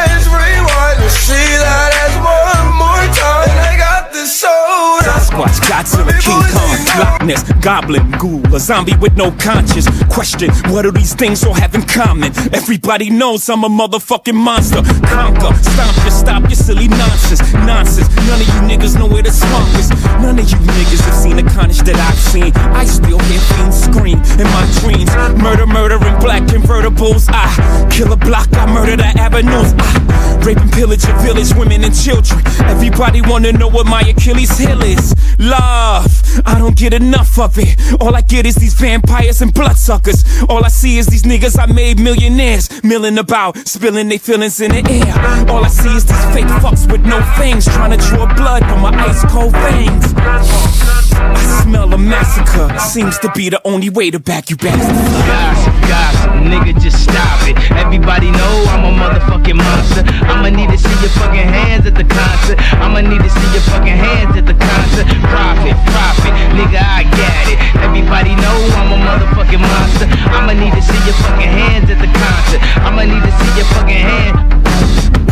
Godzilla, 5.68 6.12
King 6.20 6.42
Kong, 6.52 6.78
Loch 6.98 7.22
Ness, 7.22 7.42
Goblin, 7.60 8.10
Ghoul, 8.12 8.54
a 8.54 8.60
zombie 8.60 8.96
with 8.96 9.16
no 9.16 9.30
conscience. 9.32 9.86
Question, 10.12 10.50
what 10.72 10.82
do 10.82 10.90
these 10.90 11.14
things 11.14 11.44
all 11.44 11.54
have 11.54 11.74
in 11.74 11.82
common? 11.82 12.32
Everybody 12.52 13.10
knows 13.10 13.48
I'm 13.48 13.64
a 13.64 13.68
motherfucking 13.68 14.34
monster. 14.34 14.82
Conquer, 15.06 15.54
stomp 15.62 15.96
you, 16.04 16.10
stop 16.10 16.42
your 16.42 16.52
silly 16.52 16.88
nonsense. 16.88 17.40
Nonsense, 17.54 18.08
none 18.28 18.40
of 18.40 18.48
you 18.48 18.60
niggas 18.68 18.98
know 18.98 19.06
where 19.06 19.22
the 19.22 19.30
swamp 19.30 19.68
is. 19.78 19.90
None 20.20 20.38
of 20.38 20.50
you 20.50 20.56
niggas 20.56 21.00
have 21.06 21.14
seen 21.14 21.36
the 21.36 21.44
carnage 21.54 21.80
that 21.82 21.96
I've 21.96 22.18
seen. 22.18 22.52
I 22.74 22.84
still 22.84 23.18
hear 23.18 23.40
fiends 23.40 23.84
scream 23.84 24.18
in 24.38 24.46
my 24.52 24.64
dreams. 24.80 25.10
Murder, 25.40 25.66
murder 25.66 25.96
in 26.06 26.18
black 26.18 26.42
convertibles. 26.44 27.28
I 27.30 27.88
kill 27.90 28.12
a 28.12 28.16
block, 28.16 28.48
I 28.52 28.66
murder 28.72 28.96
the 28.96 29.06
avenues. 29.18 29.74
I 29.78 30.42
rape 30.44 30.58
and 30.58 30.72
pillage 30.72 31.04
a 31.04 31.14
village, 31.22 31.54
women 31.54 31.84
and 31.84 31.94
children. 31.94 32.42
Everybody 32.66 33.22
wanna 33.22 33.52
know 33.52 33.68
what 33.68 33.86
my 33.86 34.00
Achilles 34.02 34.56
heel 34.58 34.82
is. 34.82 35.14
Love, 35.52 36.42
I 36.46 36.56
don't 36.58 36.74
get 36.74 36.94
enough 36.94 37.38
of 37.38 37.58
it. 37.58 37.76
All 38.00 38.16
I 38.16 38.22
get 38.22 38.46
is 38.46 38.54
these 38.54 38.72
vampires 38.72 39.42
and 39.42 39.52
bloodsuckers. 39.52 40.24
All 40.48 40.64
I 40.64 40.68
see 40.68 40.96
is 40.96 41.06
these 41.06 41.24
niggas 41.24 41.58
I 41.58 41.66
made 41.70 42.00
millionaires, 42.00 42.82
milling 42.82 43.18
about, 43.18 43.58
spilling 43.68 44.08
their 44.08 44.18
feelings 44.18 44.58
in 44.62 44.70
the 44.72 44.82
air. 44.90 45.50
All 45.50 45.62
I 45.62 45.68
see 45.68 45.94
is 45.94 46.06
these 46.06 46.24
fake 46.32 46.46
fucks 46.64 46.90
with 46.90 47.04
no 47.04 47.20
fangs, 47.36 47.66
trying 47.66 47.90
to 47.90 47.98
draw 47.98 48.24
blood 48.34 48.64
from 48.64 48.80
my 48.80 48.94
ice 49.04 49.22
cold 49.30 49.52
veins. 49.52 50.14
I 50.16 51.62
smell 51.62 51.92
a 51.92 51.98
massacre. 51.98 52.78
Seems 52.78 53.18
to 53.18 53.30
be 53.32 53.50
the 53.50 53.60
only 53.66 53.90
way 53.90 54.10
to 54.10 54.18
back 54.18 54.48
you 54.48 54.56
bastards. 54.56 54.88
Gossip, 55.28 55.74
gossip, 55.84 56.32
nigga, 56.48 56.80
just 56.80 57.04
stop 57.04 57.46
it. 57.46 57.56
Everybody 57.72 58.30
know 58.30 58.54
I'm 58.72 58.84
a 58.88 58.92
motherfucking 58.96 59.56
monster. 59.56 60.02
I'ma 60.32 60.48
need 60.48 60.70
to 60.70 60.78
see 60.78 60.96
your 61.04 61.12
fucking 61.20 61.44
hands 61.44 61.86
at 61.86 61.94
the 61.94 62.04
concert. 62.04 62.58
I'ma 62.80 63.00
need 63.00 63.20
to 63.20 63.28
see 63.28 63.48
your 63.52 63.64
fucking 63.68 63.98
hands 64.00 64.36
at 64.36 64.46
the 64.46 64.54
concert. 64.54 65.06
Profit, 65.42 65.74
profit, 65.90 66.32
nigga, 66.54 66.78
I 66.78 67.02
got 67.02 67.50
it. 67.50 67.58
Everybody 67.82 68.30
know 68.36 68.58
I'm 68.78 68.94
a 68.94 68.98
motherfucking 69.02 69.58
monster. 69.58 70.06
I'ma 70.30 70.52
need 70.52 70.72
to 70.72 70.80
see 70.80 71.02
your 71.04 71.18
fucking 71.18 71.50
hands 71.50 71.90
at 71.90 71.98
the 71.98 72.06
concert. 72.06 72.62
I'ma 72.86 73.02
need 73.02 73.24
to 73.26 73.32
see 73.42 73.58
your 73.58 73.66
fucking 73.74 74.06
hands. 74.06 74.61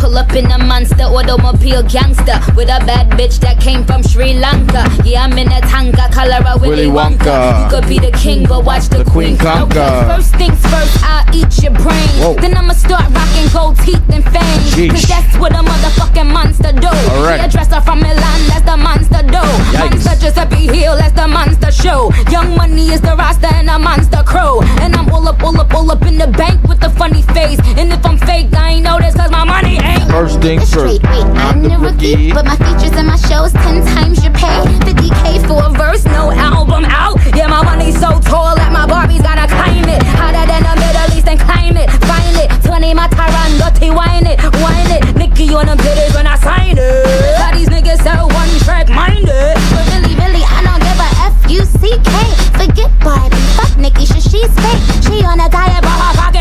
Pull 0.01 0.17
up 0.17 0.33
in 0.33 0.49
a 0.49 0.57
monster 0.57 1.03
automobile 1.03 1.83
gangster 1.83 2.41
with 2.55 2.69
a 2.69 2.81
bad 2.89 3.11
bitch 3.11 3.37
that 3.41 3.61
came 3.61 3.85
from 3.85 4.01
Sri 4.01 4.33
Lanka. 4.33 4.89
Yeah, 5.05 5.25
I'm 5.25 5.37
in 5.37 5.47
a 5.51 5.61
tanga, 5.61 6.09
color 6.09 6.41
of 6.41 6.61
Willy, 6.61 6.87
Willy 6.87 6.89
Wonka. 6.89 7.37
You 7.61 7.69
could 7.69 7.87
be 7.87 7.99
the 7.99 8.09
king, 8.17 8.47
but 8.47 8.65
watch 8.65 8.89
the, 8.89 9.05
queen 9.05 9.37
conquer. 9.37 9.77
Okay, 9.77 10.15
first 10.15 10.33
things 10.41 10.59
first, 10.73 10.97
I'll 11.03 11.23
eat 11.35 11.53
your 11.61 11.73
brain. 11.73 12.09
Whoa. 12.17 12.33
Then 12.33 12.57
I'ma 12.57 12.73
start 12.73 13.13
rocking 13.13 13.47
gold 13.53 13.77
teeth 13.85 14.01
and 14.09 14.23
fangs. 14.23 14.73
Sheesh. 14.73 14.89
Cause 14.89 15.07
that's 15.07 15.37
what 15.37 15.53
a 15.53 15.61
motherfucking 15.61 16.33
monster 16.33 16.73
do. 16.73 16.89
Alright. 17.13 17.37
Yeah, 17.37 17.47
dresser 17.47 17.81
from 17.81 17.99
Milan, 17.99 18.39
that's 18.49 18.65
the 18.65 18.77
monster 18.77 19.21
do. 19.21 19.45
Yikes. 19.69 20.01
Monster 20.01 20.15
Giuseppe 20.17 20.65
Hill, 20.65 20.97
that's 20.97 21.13
the 21.13 21.27
monster 21.27 21.71
show. 21.71 22.11
Young 22.31 22.55
money 22.57 22.89
is 22.89 23.01
the 23.01 23.15
roster 23.15 23.53
and 23.53 23.69
a 23.69 23.77
monster 23.77 24.23
crow. 24.25 24.63
And 24.81 24.95
I'm 24.95 25.13
all 25.13 25.27
up, 25.27 25.43
all 25.43 25.61
up, 25.61 25.71
all 25.75 25.91
up 25.91 26.01
in 26.07 26.17
the 26.17 26.27
bank 26.27 26.63
with 26.63 26.79
the 26.79 26.89
funny 26.89 27.21
face. 27.37 27.59
And 27.77 27.93
if 27.93 28.03
I'm 28.03 28.17
fake, 28.17 28.51
I 28.53 28.71
ain't 28.71 28.83
know 28.83 28.97
this 28.97 29.13
cause 29.15 29.29
my 29.29 29.43
money 29.43 29.77
ain't. 29.77 29.90
First 30.09 30.41
things 30.41 30.73
first. 30.73 31.03
I'm 31.05 31.63
the 31.63 31.77
rookie, 31.79 32.31
but 32.33 32.45
my 32.45 32.55
features 32.57 32.95
and 32.97 33.07
my 33.07 33.15
shows 33.15 33.53
ten 33.53 33.85
times 33.95 34.23
your 34.23 34.33
pay. 34.33 34.61
50k 34.85 35.47
for 35.47 35.63
a 35.65 35.69
verse, 35.69 36.05
no 36.05 36.31
album 36.31 36.85
out. 36.85 37.17
Yeah, 37.35 37.47
my 37.47 37.63
money's 37.63 37.99
so 37.99 38.19
tall 38.19 38.55
that 38.55 38.71
my 38.71 38.85
Barbie's 38.85 39.21
gotta 39.21 39.47
climb 39.47 39.87
it. 39.87 40.03
Hotter 40.19 40.45
than 40.45 40.63
the 40.63 40.75
Middle 40.81 41.17
East 41.17 41.27
and 41.27 41.39
climb 41.39 41.77
it. 41.77 41.89
Find 42.05 42.35
it, 42.37 42.49
20 42.65 42.93
my 42.93 43.07
Tyron, 43.07 43.51
dirty 43.59 43.89
wine 43.89 44.27
it, 44.27 44.37
wine 44.59 44.91
it. 44.91 45.15
Nicki 45.15 45.53
on 45.53 45.65
them 45.65 45.77
titties 45.77 46.13
when 46.13 46.27
I 46.27 46.35
sign 46.37 46.77
it. 46.77 47.37
How 47.37 47.55
these 47.55 47.69
niggas 47.69 48.03
so 48.03 48.27
one 48.27 48.51
track 48.65 48.89
minded. 48.89 49.55
But 49.71 49.83
really, 49.93 50.13
really, 50.19 50.43
I 50.43 50.59
don't 50.65 50.81
give 50.81 50.99
a 50.99 51.09
F 51.29 51.35
U 51.49 51.61
C 51.65 51.97
K. 52.03 52.13
Forget 52.57 52.91
Barbie, 52.99 53.41
fuck 53.57 53.73
Nicki, 53.77 54.05
shit, 54.05 54.21
she's 54.21 54.53
fake. 54.59 54.83
She 55.05 55.23
on 55.23 55.39
a 55.39 55.49
diet, 55.49 55.81
but 55.81 55.97
her 55.97 56.13
pockets 56.17 56.40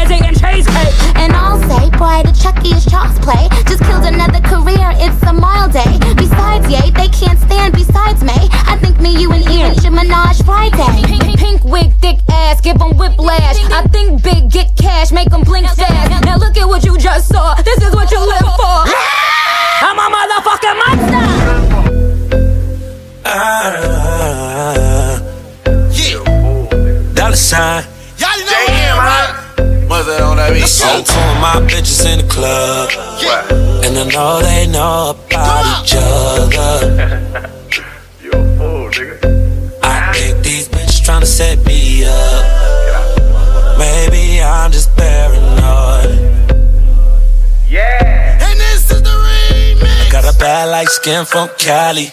skin 51.00 51.24
from 51.24 51.48
Cali. 51.56 52.12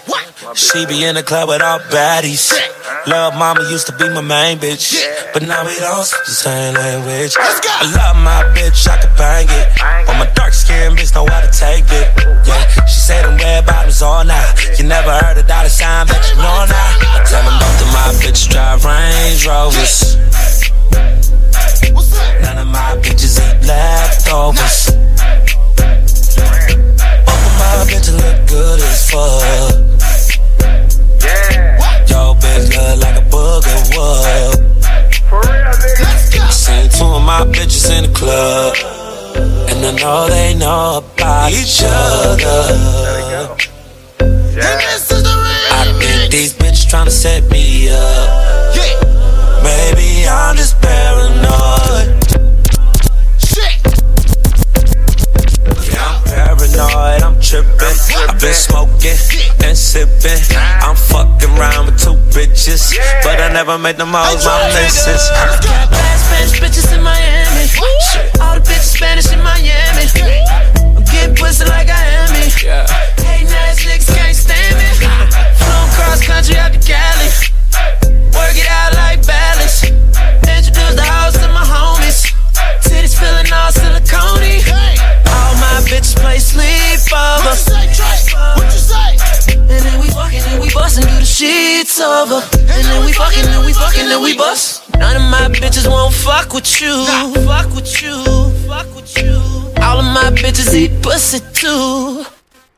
She 0.55 0.85
be 0.85 1.03
in 1.03 1.15
the 1.15 1.23
club 1.23 1.49
with 1.49 1.61
all 1.61 1.80
baddies. 1.91 2.55
Love 3.05 3.35
mama 3.35 3.61
used 3.69 3.88
to 3.88 3.93
be 3.97 4.07
my 4.09 4.22
main 4.22 4.57
bitch. 4.57 4.95
But 5.34 5.43
now 5.43 5.65
we 5.65 5.76
don't 5.76 6.05
speak 6.05 6.23
the 6.26 6.31
same 6.31 6.73
language. 6.73 7.35
I 7.38 7.84
love 7.99 8.15
my 8.23 8.43
bitch, 8.55 8.88
I 8.88 8.95
can 8.97 9.11
bang 9.18 9.47
it. 9.49 9.68
But 10.07 10.15
my 10.19 10.27
dark 10.35 10.53
skin 10.53 10.95
bitch 10.95 11.14
know 11.14 11.27
how 11.27 11.41
to 11.41 11.51
take 11.51 11.84
it. 11.91 12.07
Yeah, 12.47 12.64
she 12.88 12.99
said 12.99 13.23
them 13.26 13.35
red 13.38 13.65
bottoms 13.65 14.01
all 14.01 14.23
night. 14.23 14.55
You 14.80 14.85
never 14.85 15.11
heard 15.11 15.38
a 15.38 15.43
dollar 15.43 15.69
sign, 15.69 16.07
but 16.07 16.23
you 16.30 16.35
know 16.38 16.64
now. 16.64 16.89
I 17.11 17.23
tell 17.27 17.43
them 17.43 17.59
both 17.59 17.81
of 17.84 17.89
my 17.91 18.07
bitches 18.23 18.47
drive 18.47 18.85
Range 18.85 19.45
Rovers. 19.47 20.15
None 22.41 22.57
of 22.57 22.68
my 22.68 22.95
bitches 23.03 23.35
eat 23.35 23.68
leftovers 23.68 25.06
bitch 27.88 28.11
look 28.11 28.47
good 28.47 28.80
as 28.81 29.09
fuck. 29.09 29.43
Yeah. 31.23 32.05
Y'all 32.09 32.35
bitch 32.35 32.68
look 32.76 32.99
like 33.03 33.18
a 33.18 33.26
booger 33.31 33.80
what? 33.95 34.59
For 35.30 35.39
real, 35.39 35.73
nigga. 35.81 36.03
Let's 36.03 36.30
go. 36.35 36.41
Seen 36.49 36.89
two 36.89 37.05
of 37.05 37.23
my 37.23 37.41
bitches 37.45 37.88
in 37.95 38.11
the 38.11 38.14
club. 38.14 38.76
And 39.69 39.85
I 39.85 39.91
know 40.01 40.27
they 40.27 40.53
know 40.53 40.97
about 40.97 41.51
each 41.51 41.81
other. 41.84 42.59
Yeah. 43.31 43.55
And 44.19 44.80
this 44.81 45.11
is 45.11 45.23
the 45.23 45.30
real 45.30 45.77
I 45.80 45.85
think 45.99 46.31
these 46.31 46.53
bitches 46.53 46.89
trying 46.89 47.05
to 47.05 47.11
set 47.11 47.49
me 47.49 47.89
up. 47.89 48.76
Yeah. 48.76 49.64
Maybe 49.64 50.27
I'm 50.27 50.55
just 50.57 50.81
paranoid. 50.81 52.16
Tripping. 57.48 57.95
I've 58.28 58.36
been 58.41 58.53
smoking 58.53 59.15
and 59.64 59.78
sipping. 59.78 60.44
I'm 60.84 60.95
fucking 60.95 61.56
around 61.56 61.88
with 61.88 61.95
two 61.95 62.19
bitches, 62.36 62.91
but 63.24 63.40
I 63.40 63.48
never 63.53 63.78
made 63.78 63.95
them 63.95 64.11
hoes 64.11 64.44
my 64.44 64.68
missus. 64.76 65.32
Got 65.32 65.64
Spanish 66.28 66.60
bitches 66.60 66.91
in 66.91 67.02
Miami. 67.02 67.72
All 68.44 68.60
the 68.60 68.64
bitches 68.68 68.99
Spanish 68.99 69.32
in 69.32 69.40
Miami. 69.40 70.11
I'm 70.91 71.03
getting 71.07 71.36
pussy 71.36 71.64
like 71.64 71.88
I 71.88 72.03
am 72.19 72.36
me. 72.36 72.52
Hating 72.52 73.48
ass 73.48 73.80
niggas 73.80 74.11
can't 74.11 74.36
stand 74.36 74.76
me. 74.76 74.91
Flown 75.56 75.88
cross 75.95 76.19
country 76.19 76.57
out 76.57 76.74
to 76.74 76.80
Cali. 76.84 77.32
Work 78.36 78.60
it 78.60 78.68
out 78.68 78.94
like 78.95 79.16
and 90.98 91.06
do 91.06 91.10
bustin' 91.10 91.10
through 91.10 91.19
the 91.19 91.26
sheets 91.26 91.99
over. 91.99 92.41
And 92.74 92.86
then 92.86 93.06
we 93.06 93.14
fucking 93.14 93.45
and 93.45 93.65
we 93.65 93.74
fucking 93.74 94.07
and 94.11 94.22
we 94.22 94.38
bust. 94.38 94.90
None 94.98 95.15
of 95.15 95.22
my 95.30 95.48
bitches 95.53 95.88
won't 95.90 96.14
fuck 96.14 96.53
with 96.53 96.82
you. 96.82 97.06
Fuck 97.45 97.69
with 97.76 98.02
you. 98.02 98.18
Fuck 98.68 98.88
with 98.95 99.18
you. 99.18 99.38
All 99.82 99.99
of 99.99 100.06
my 100.06 100.30
bitches 100.36 100.74
eat 100.74 101.02
pussy 101.02 101.40
too. 101.53 102.26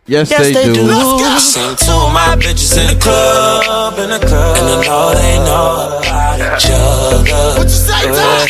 Yes, 0.08 0.32
Yes, 0.32 0.42
they, 0.42 0.54
they 0.54 0.66
do. 0.66 0.74
do. 0.74 0.90
I 0.92 1.38
seen 1.38 1.76
two 1.78 1.92
of 1.94 2.12
my 2.14 2.36
bitches 2.36 2.74
in 2.78 2.98
the 2.98 3.00
club, 3.00 4.00
in 4.00 4.10
the 4.10 4.18
club, 4.26 4.58
and 4.58 4.68
I 4.68 4.82
know 4.82 5.14
they 5.14 5.38
know 5.46 6.00
about 6.02 6.40
each 6.58 6.70
other. 6.72 7.60
What 7.60 7.64
you 7.64 7.70
say, 7.70 8.10
yeah. 8.10 8.48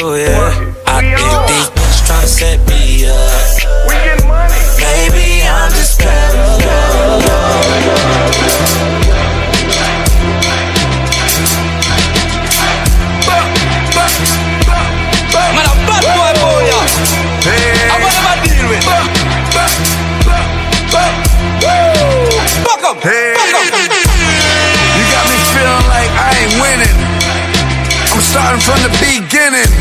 Oh 0.00 0.14
yeah, 0.14 0.74
I 0.86 1.02
think 1.02 1.18
these 1.50 1.70
bitches 1.74 2.02
tryna 2.06 2.26
set 2.30 2.58
me 2.70 3.06
up. 3.10 3.57
From 28.68 28.84
the 28.84 28.92
beginning. 29.00 29.72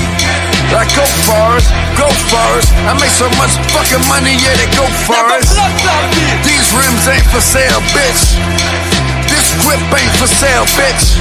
Like 0.71 0.87
go 0.95 1.03
Forrest, 1.27 1.67
go 1.99 2.07
Forrest. 2.31 2.71
I 2.87 2.95
make 2.95 3.11
so 3.11 3.27
much 3.35 3.51
fucking 3.75 4.03
money, 4.07 4.31
yeah, 4.39 4.55
they 4.55 4.69
go 4.79 4.87
Forrest. 5.03 5.59
These 6.47 6.67
rims 6.71 7.03
ain't 7.11 7.27
for 7.27 7.43
sale, 7.43 7.83
bitch. 7.91 8.39
This 9.27 9.47
grip 9.59 9.83
ain't 9.91 10.15
for 10.15 10.27
sale, 10.31 10.63
bitch. 10.79 11.19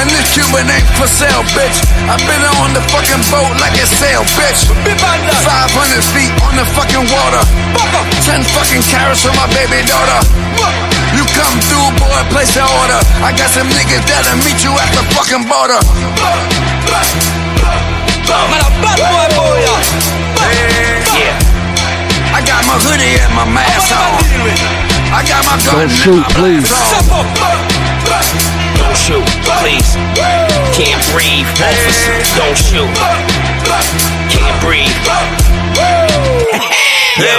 And 0.00 0.08
this 0.08 0.32
Cuban 0.32 0.64
ain't 0.64 0.88
for 0.96 1.04
sale, 1.04 1.44
bitch. 1.52 1.76
I've 2.08 2.24
been 2.24 2.44
on 2.56 2.72
the 2.72 2.80
fucking 2.88 3.20
boat 3.28 3.52
like 3.60 3.76
a 3.76 3.84
sail, 3.84 4.24
bitch. 4.32 4.64
500 4.72 6.12
feet 6.16 6.32
on 6.40 6.56
the 6.56 6.64
fucking 6.72 7.04
water. 7.04 7.42
10 8.24 8.48
fucking 8.56 8.84
carats 8.88 9.28
for 9.28 9.34
my 9.36 9.48
baby 9.52 9.84
daughter. 9.84 10.20
You 11.12 11.24
come 11.36 11.56
through, 11.68 11.88
boy, 12.00 12.20
place 12.32 12.56
an 12.56 12.64
order. 12.64 13.00
I 13.20 13.36
got 13.36 13.52
some 13.52 13.68
niggas 13.68 14.04
that'll 14.08 14.40
meet 14.44 14.60
you 14.64 14.72
at 14.72 14.88
the 14.96 15.04
fucking 15.12 15.44
border. 15.48 15.80
Man, 16.78 18.60
a 18.62 18.70
bad 18.78 18.98
boy, 19.02 19.26
boy, 19.34 19.58
yeah. 19.64 19.82
Yeah. 21.18 21.34
I 22.30 22.40
got 22.44 22.62
my 22.66 22.78
hoodie 22.78 23.18
and 23.18 23.34
my 23.34 23.44
mask 23.48 23.90
on. 23.90 24.22
I 25.10 25.24
got 25.26 25.42
my 25.48 25.56
gun 25.64 25.74
Don't 25.74 25.90
shoot, 25.90 26.24
please. 26.36 26.70
Don't 28.78 28.96
shoot, 28.96 29.26
please. 29.58 29.96
Can't 30.76 31.02
breathe, 31.10 31.48
officer. 31.58 32.14
Don't 32.36 32.56
shoot. 32.56 32.92
Can't 34.30 34.60
breathe. 34.62 35.37
Yo, 37.18 37.34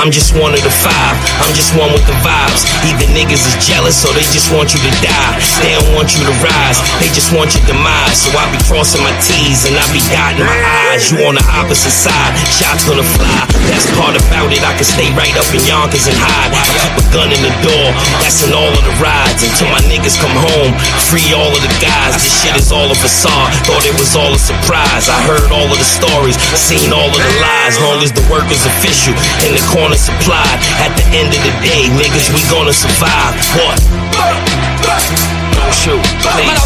I'm 0.00 0.08
just 0.08 0.32
one 0.32 0.56
of 0.56 0.64
the 0.64 0.72
five. 0.72 1.14
I'm 1.44 1.52
just 1.52 1.76
one 1.76 1.92
with 1.92 2.08
the 2.08 2.16
vibes. 2.24 2.64
Either 2.88 3.04
niggas 3.12 3.44
is 3.44 3.56
jealous 3.60 4.00
or 4.08 4.16
they 4.16 4.24
just 4.32 4.48
want 4.48 4.72
you 4.72 4.80
to 4.80 4.92
die. 5.04 5.36
They 5.60 5.76
don't 5.76 5.92
want 5.92 6.16
you 6.16 6.24
to 6.24 6.32
rise. 6.40 6.80
They 7.04 7.12
just 7.12 7.28
want 7.28 7.52
your 7.52 7.60
demise. 7.68 8.16
So 8.16 8.32
I 8.32 8.48
be 8.48 8.56
crossing 8.64 9.04
my 9.04 9.12
T's 9.20 9.68
and 9.68 9.76
I 9.76 9.84
be 9.92 10.00
dotting 10.08 10.40
my 10.40 10.56
I's. 10.96 11.12
You 11.12 11.20
on 11.28 11.36
the 11.36 11.44
opposite 11.52 11.92
side. 11.92 12.32
Shots 12.48 12.88
gonna 12.88 13.04
fly. 13.04 13.44
That's 13.68 13.84
part 13.92 14.16
about 14.16 14.48
it. 14.56 14.64
I 14.64 14.72
can 14.80 14.88
stay 14.88 15.12
right 15.12 15.36
up 15.36 15.44
in 15.52 15.60
Yonkers 15.68 16.08
and 16.08 16.16
hide. 16.16 16.56
I 16.56 16.64
keep 16.80 16.96
a 16.96 17.04
gun 17.12 17.28
in 17.28 17.44
the 17.44 17.52
door. 17.60 17.92
That's 18.24 18.40
in 18.40 18.56
all 18.56 18.72
of 18.72 18.80
the 18.88 18.96
rides. 19.04 19.44
Until 19.44 19.68
my 19.68 19.84
niggas 19.84 20.16
come 20.16 20.32
home. 20.32 20.72
Free 21.12 21.28
all 21.36 21.52
of 21.52 21.60
the 21.60 21.72
guys. 21.76 22.16
This 22.16 22.40
shit 22.40 22.56
is 22.56 22.72
all 22.72 22.88
of 22.88 22.96
a 22.96 23.00
facade. 23.04 23.52
Thought 23.68 23.84
it 23.84 23.96
was 24.00 24.16
all 24.16 24.32
a 24.32 24.40
surprise. 24.40 25.12
I 25.12 25.20
heard 25.28 25.52
all 25.52 25.68
of 25.68 25.76
the 25.76 25.84
stories. 25.84 26.40
Seen 26.56 26.88
all 26.88 27.12
of 27.12 27.20
the 27.20 27.34
lies. 27.44 27.76
Long 27.84 28.00
as 28.00 28.16
the 28.16 28.24
work 28.32 28.48
is 28.48 28.64
official. 28.64 29.09
In 29.46 29.52
the 29.56 29.64
corner 29.70 29.96
supplied. 29.96 30.58
At 30.82 30.92
the 30.96 31.04
end 31.16 31.30
of 31.34 31.40
the 31.42 31.54
day, 31.64 31.90
niggas, 31.90 32.30
we 32.34 32.42
gonna 32.50 32.72
survive. 32.74 33.34
What? 33.58 33.78
Don't 35.54 35.74
shoot, 35.74 36.02
please. 36.22 36.62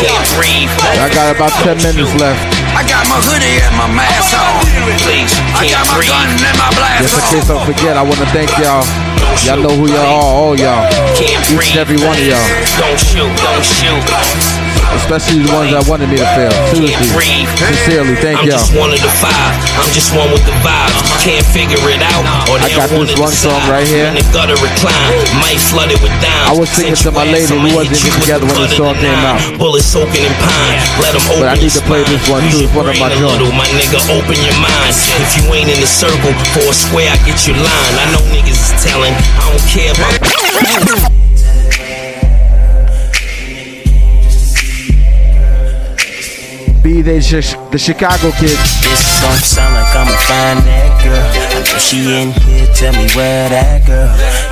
Can't 0.00 0.26
breathe. 0.36 0.70
I 1.00 1.08
got 1.12 1.34
about 1.34 1.52
10 1.64 1.80
minutes 1.82 2.12
left. 2.20 2.38
I 2.76 2.84
got 2.84 3.08
my 3.08 3.16
hoodie 3.24 3.56
and 3.64 3.74
my 3.76 3.88
mask 3.88 4.36
on. 4.36 4.60
Please, 5.00 5.32
I 5.56 5.64
got 5.68 5.84
my 5.88 6.00
gun 6.04 6.28
and 6.28 6.56
my 6.60 6.70
blast 6.76 7.02
Just 7.02 7.16
in 7.16 7.24
on. 7.24 7.32
case 7.32 7.48
I 7.50 7.56
forget, 7.64 7.96
I 7.96 8.02
want 8.02 8.20
to 8.20 8.28
thank 8.36 8.50
y'all. 8.60 8.84
Y'all 9.44 9.60
know 9.60 9.74
who 9.74 9.88
y'all 9.88 10.04
are, 10.04 10.32
all 10.36 10.56
y'all. 10.56 10.84
Each 11.16 11.72
and 11.72 11.80
every 11.80 11.96
one 11.96 12.16
of 12.16 12.24
y'all. 12.24 12.46
Don't 12.78 13.00
shoot, 13.00 13.32
don't 13.40 13.64
shoot. 13.64 14.75
Especially 14.94 15.42
the 15.42 15.50
ones 15.50 15.74
that 15.74 15.82
wanted 15.90 16.06
me 16.06 16.22
to 16.22 16.28
fail. 16.38 16.54
Seriously. 16.70 17.48
Sincerely, 17.58 18.14
thank 18.22 18.38
I'm 18.38 18.46
y'all. 18.46 18.60
just 18.60 18.70
one 18.76 18.94
of 18.94 19.00
the 19.02 19.10
five. 19.18 19.52
I'm 19.82 19.90
just 19.90 20.14
one 20.14 20.30
with 20.30 20.46
the 20.46 20.54
vibes. 20.62 20.94
Can't 21.26 21.42
figure 21.50 21.82
it 21.90 22.02
out. 22.04 22.22
Or 22.46 22.62
I 22.62 22.70
got 22.70 22.86
this 22.92 23.18
one 23.18 23.34
song 23.34 23.58
right 23.66 23.86
here. 23.86 24.06
In 24.12 24.20
the 24.20 24.26
gutter 24.30 24.54
recline. 24.62 25.10
Might 25.42 25.58
flood 25.58 25.90
it 25.90 25.98
with 25.98 26.14
dimes. 26.22 26.46
I 26.46 26.54
was 26.54 26.70
singing 26.70 26.94
to 27.02 27.10
my 27.10 27.26
lady. 27.26 27.50
We 27.58 27.74
wasn't 27.74 27.98
even 27.98 28.20
together 28.22 28.46
when 28.46 28.62
the 28.62 28.70
song 28.70 28.94
came 29.02 29.18
out. 29.26 29.42
Bullets 29.58 29.88
soaking 29.88 30.22
in 30.22 30.34
pine. 30.38 30.78
Let 31.02 31.18
them 31.18 31.24
open 31.34 31.42
But 31.42 31.54
I 31.54 31.56
need 31.58 31.74
to 31.74 31.82
play 31.88 32.06
this 32.06 32.22
one 32.30 32.46
too. 32.52 32.66
It's 32.66 32.74
one 32.76 32.86
of 32.86 32.96
my 32.98 33.10
brain 33.10 33.24
a 33.24 33.38
joints. 33.38 33.56
my 33.56 33.68
nigga, 33.74 33.98
open 34.12 34.36
your 34.38 34.58
mind. 34.60 34.92
If 35.22 35.30
you 35.40 35.44
ain't 35.54 35.70
in 35.70 35.80
the 35.80 35.88
circle, 35.88 36.32
for 36.52 36.70
a 36.70 36.74
square, 36.74 37.10
I 37.10 37.16
get 37.24 37.46
your 37.46 37.56
line. 37.56 37.94
I 37.96 38.06
know 38.12 38.22
niggas 38.30 38.60
is 38.60 38.74
telling, 38.84 39.14
I 39.14 39.50
don't 39.50 39.66
care 39.66 39.92
about. 39.94 41.12
Be 46.86 47.02
they 47.02 47.18
Chi- 47.18 47.68
the 47.72 47.78
Chicago 47.78 48.30
kids. 48.38 48.54
This 48.54 49.02
song 49.18 49.34
sound 49.42 49.74
like 49.74 49.90
I'ma 49.90 50.14
find 50.30 50.62
that 50.70 51.02
girl. 51.02 51.18
I 51.18 51.58
know 51.66 51.78
she 51.82 51.98
in 52.14 52.30
here, 52.46 52.68
tell 52.78 52.92
me 52.92 53.10
where 53.10 53.48
that 53.48 53.84
girl. 53.84 54.06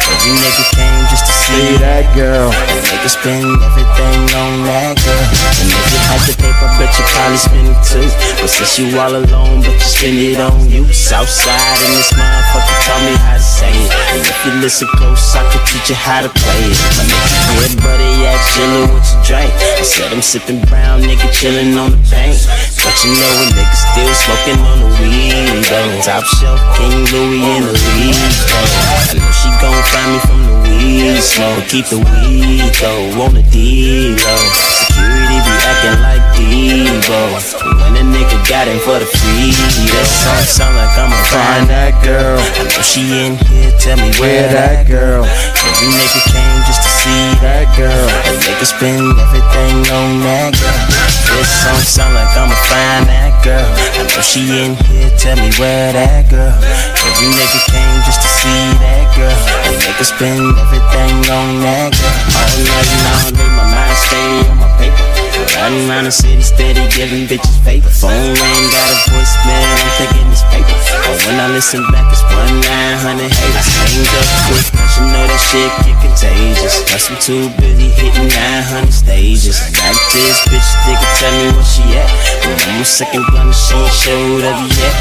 Every 0.05 0.37
nigga 0.37 0.65
came 0.77 1.05
just 1.09 1.25
to 1.25 1.33
see 1.33 1.81
that 1.81 2.05
girl. 2.13 2.53
And 2.53 2.81
nigga 2.93 3.09
spend 3.09 3.49
everything 3.57 4.21
on 4.37 4.53
that 4.69 5.01
girl. 5.01 5.27
And 5.61 5.69
if 5.73 5.85
you 5.89 6.01
had 6.05 6.21
the 6.29 6.35
paper, 6.37 6.69
bet 6.77 6.93
you 6.93 7.05
probably 7.09 7.41
spend 7.41 7.69
it 7.73 7.81
too. 7.81 8.05
But 8.37 8.53
since 8.53 8.77
you 8.77 8.93
all 9.01 9.17
alone, 9.17 9.65
but 9.65 9.73
you 9.73 9.89
spend 9.89 10.21
it 10.21 10.41
on 10.41 10.69
you. 10.69 10.85
Southside 10.93 11.81
in 11.89 11.91
this 11.97 12.13
motherfucker 12.13 12.77
taught 12.85 13.03
me 13.09 13.15
how 13.17 13.41
to 13.41 13.45
say 13.45 13.73
it. 13.73 13.91
And 14.13 14.21
if 14.21 14.39
you 14.45 14.53
listen 14.61 14.89
close, 15.01 15.25
I 15.33 15.41
could 15.49 15.65
teach 15.65 15.89
you 15.89 15.97
how 15.97 16.21
to 16.21 16.29
play 16.29 16.63
it. 16.69 16.79
My 17.01 17.05
nigga, 17.09 17.33
yeah, 17.65 17.73
buddy, 17.81 18.11
yeah, 18.21 18.37
chillin' 18.53 18.93
with 18.93 19.09
your 19.09 19.21
drink. 19.25 19.53
I 19.57 19.85
said 19.89 20.13
I'm 20.13 20.21
sipping 20.21 20.61
brown, 20.69 21.01
nigga, 21.01 21.33
chillin' 21.33 21.81
on 21.81 21.97
the 21.97 22.01
bank. 22.13 22.37
But 22.85 23.01
you 23.01 23.17
know 23.17 23.33
a 23.41 23.47
nigga 23.57 23.77
still 23.81 24.13
smoking 24.13 24.61
on 24.61 24.77
the 24.85 24.91
weed, 25.01 25.65
though. 25.73 26.05
Top 26.05 26.21
shelf, 26.37 26.61
King 26.77 27.09
Louis 27.09 27.41
in 27.41 27.65
the 27.65 27.73
lead, 27.73 28.13
though. 28.45 28.69
I 29.09 29.17
know 29.17 29.33
she 29.33 29.49
gon' 29.57 29.81
find 29.89 30.13
me 30.13 30.19
from 30.21 30.41
the 30.45 30.55
weed 30.69 31.17
smoke. 31.25 31.65
Keep 31.73 31.89
the 31.89 32.01
weed, 32.05 32.69
though, 32.77 33.25
on 33.25 33.33
the 33.33 33.43
D-Lo. 33.49 34.37
Security 34.85 35.39
be 35.41 35.55
acting 35.65 35.97
like 36.05 36.25
Devo. 36.37 37.41
When 37.81 37.97
a 37.97 38.05
nigga 38.05 38.37
got 38.53 38.69
him 38.69 38.77
for 38.85 39.01
the 39.01 39.09
free, 39.09 39.57
that 39.89 40.05
song 40.05 40.45
sound 40.45 40.77
like 40.77 40.93
I'ma 40.93 41.17
find 41.33 41.65
that 41.73 41.97
girl. 42.05 42.37
I 42.37 42.69
know 42.69 42.85
she 42.85 43.01
in 43.17 43.41
here, 43.49 43.73
tell 43.81 43.97
me 43.97 44.13
where 44.21 44.45
that 44.53 44.85
girl. 44.87 45.25
Every 45.25 45.89
nigga 45.89 46.21
came 46.29 46.61
just 46.69 46.85
to 46.85 46.91
see 47.01 47.33
that 47.41 47.65
girl. 47.81 48.09
A 48.29 48.33
nigga 48.45 48.67
spend 48.69 49.17
everything 49.17 49.89
on 49.89 50.21
that 50.21 50.53
girl. 50.61 51.14
This 51.35 51.51
song 51.51 51.83
sound 51.83 52.15
like 52.15 52.31
I'ma 52.39 52.55
find 52.71 53.11
that 53.11 53.35
girl. 53.43 53.67
I 53.67 54.07
know 54.07 54.23
she 54.23 54.47
in 54.55 54.79
here, 54.87 55.11
tell 55.19 55.35
me 55.35 55.51
where 55.59 55.91
that 55.93 56.31
girl. 56.31 56.55
Every 56.55 57.29
nigga 57.35 57.61
came 57.67 57.99
just 58.07 58.23
to 58.23 58.29
see 58.31 58.63
that 58.79 59.11
girl. 59.19 59.35
And 59.67 59.75
nigga 59.83 60.05
spend 60.07 60.55
everything 60.55 61.27
on 61.35 61.59
that 61.67 61.91
girl. 61.91 62.15
All 62.39 62.55
night 62.63 62.91
all 63.11 63.31
day, 63.35 63.51
my 63.51 63.67
mind 63.67 63.99
stay 63.99 64.31
on 64.47 64.57
my 64.63 64.71
paper. 64.79 65.24
Riding 65.55 65.87
around 65.87 66.05
the 66.05 66.11
city 66.11 66.43
steady, 66.43 66.83
giving 66.91 67.31
bitches 67.31 67.63
paper. 67.63 67.87
Phone 67.87 68.11
ring, 68.11 68.65
got 68.75 68.91
a 68.91 68.97
voicemail, 69.07 69.63
I'm 69.71 69.91
thinking 69.95 70.27
it's 70.35 70.43
paper. 70.51 70.75
But 71.07 71.15
when 71.31 71.39
I 71.39 71.47
listen 71.47 71.79
back, 71.95 72.11
it's 72.11 72.27
one 72.27 72.59
nine 72.59 72.99
hundred 72.99 73.31
haters. 73.31 73.69
Hang 73.71 74.03
up 74.19 74.29
quick, 74.51 74.67
cause 74.75 74.95
you 74.99 75.07
know 75.15 75.23
that 75.23 75.39
shit 75.39 75.71
get 75.87 75.97
contagious. 76.03 76.83
Plus 76.91 77.07
I'm 77.07 77.19
too 77.23 77.47
busy 77.63 77.87
hitting 77.95 78.35
900 78.35 78.91
stages. 78.91 79.63
Got 79.79 79.95
this 80.11 80.43
bitch, 80.51 80.71
nigga, 80.91 81.07
tell 81.23 81.35
me 81.39 81.47
where 81.55 81.69
she 81.71 81.87
at. 82.03 82.11
But 82.43 82.59
I'm 82.67 82.83
a 82.83 82.85
second 82.85 83.25
gun, 83.31 83.55
she 83.55 83.79
ain't 83.79 83.95
showed 83.95 84.43
up 84.43 84.59
yet. 84.59 84.95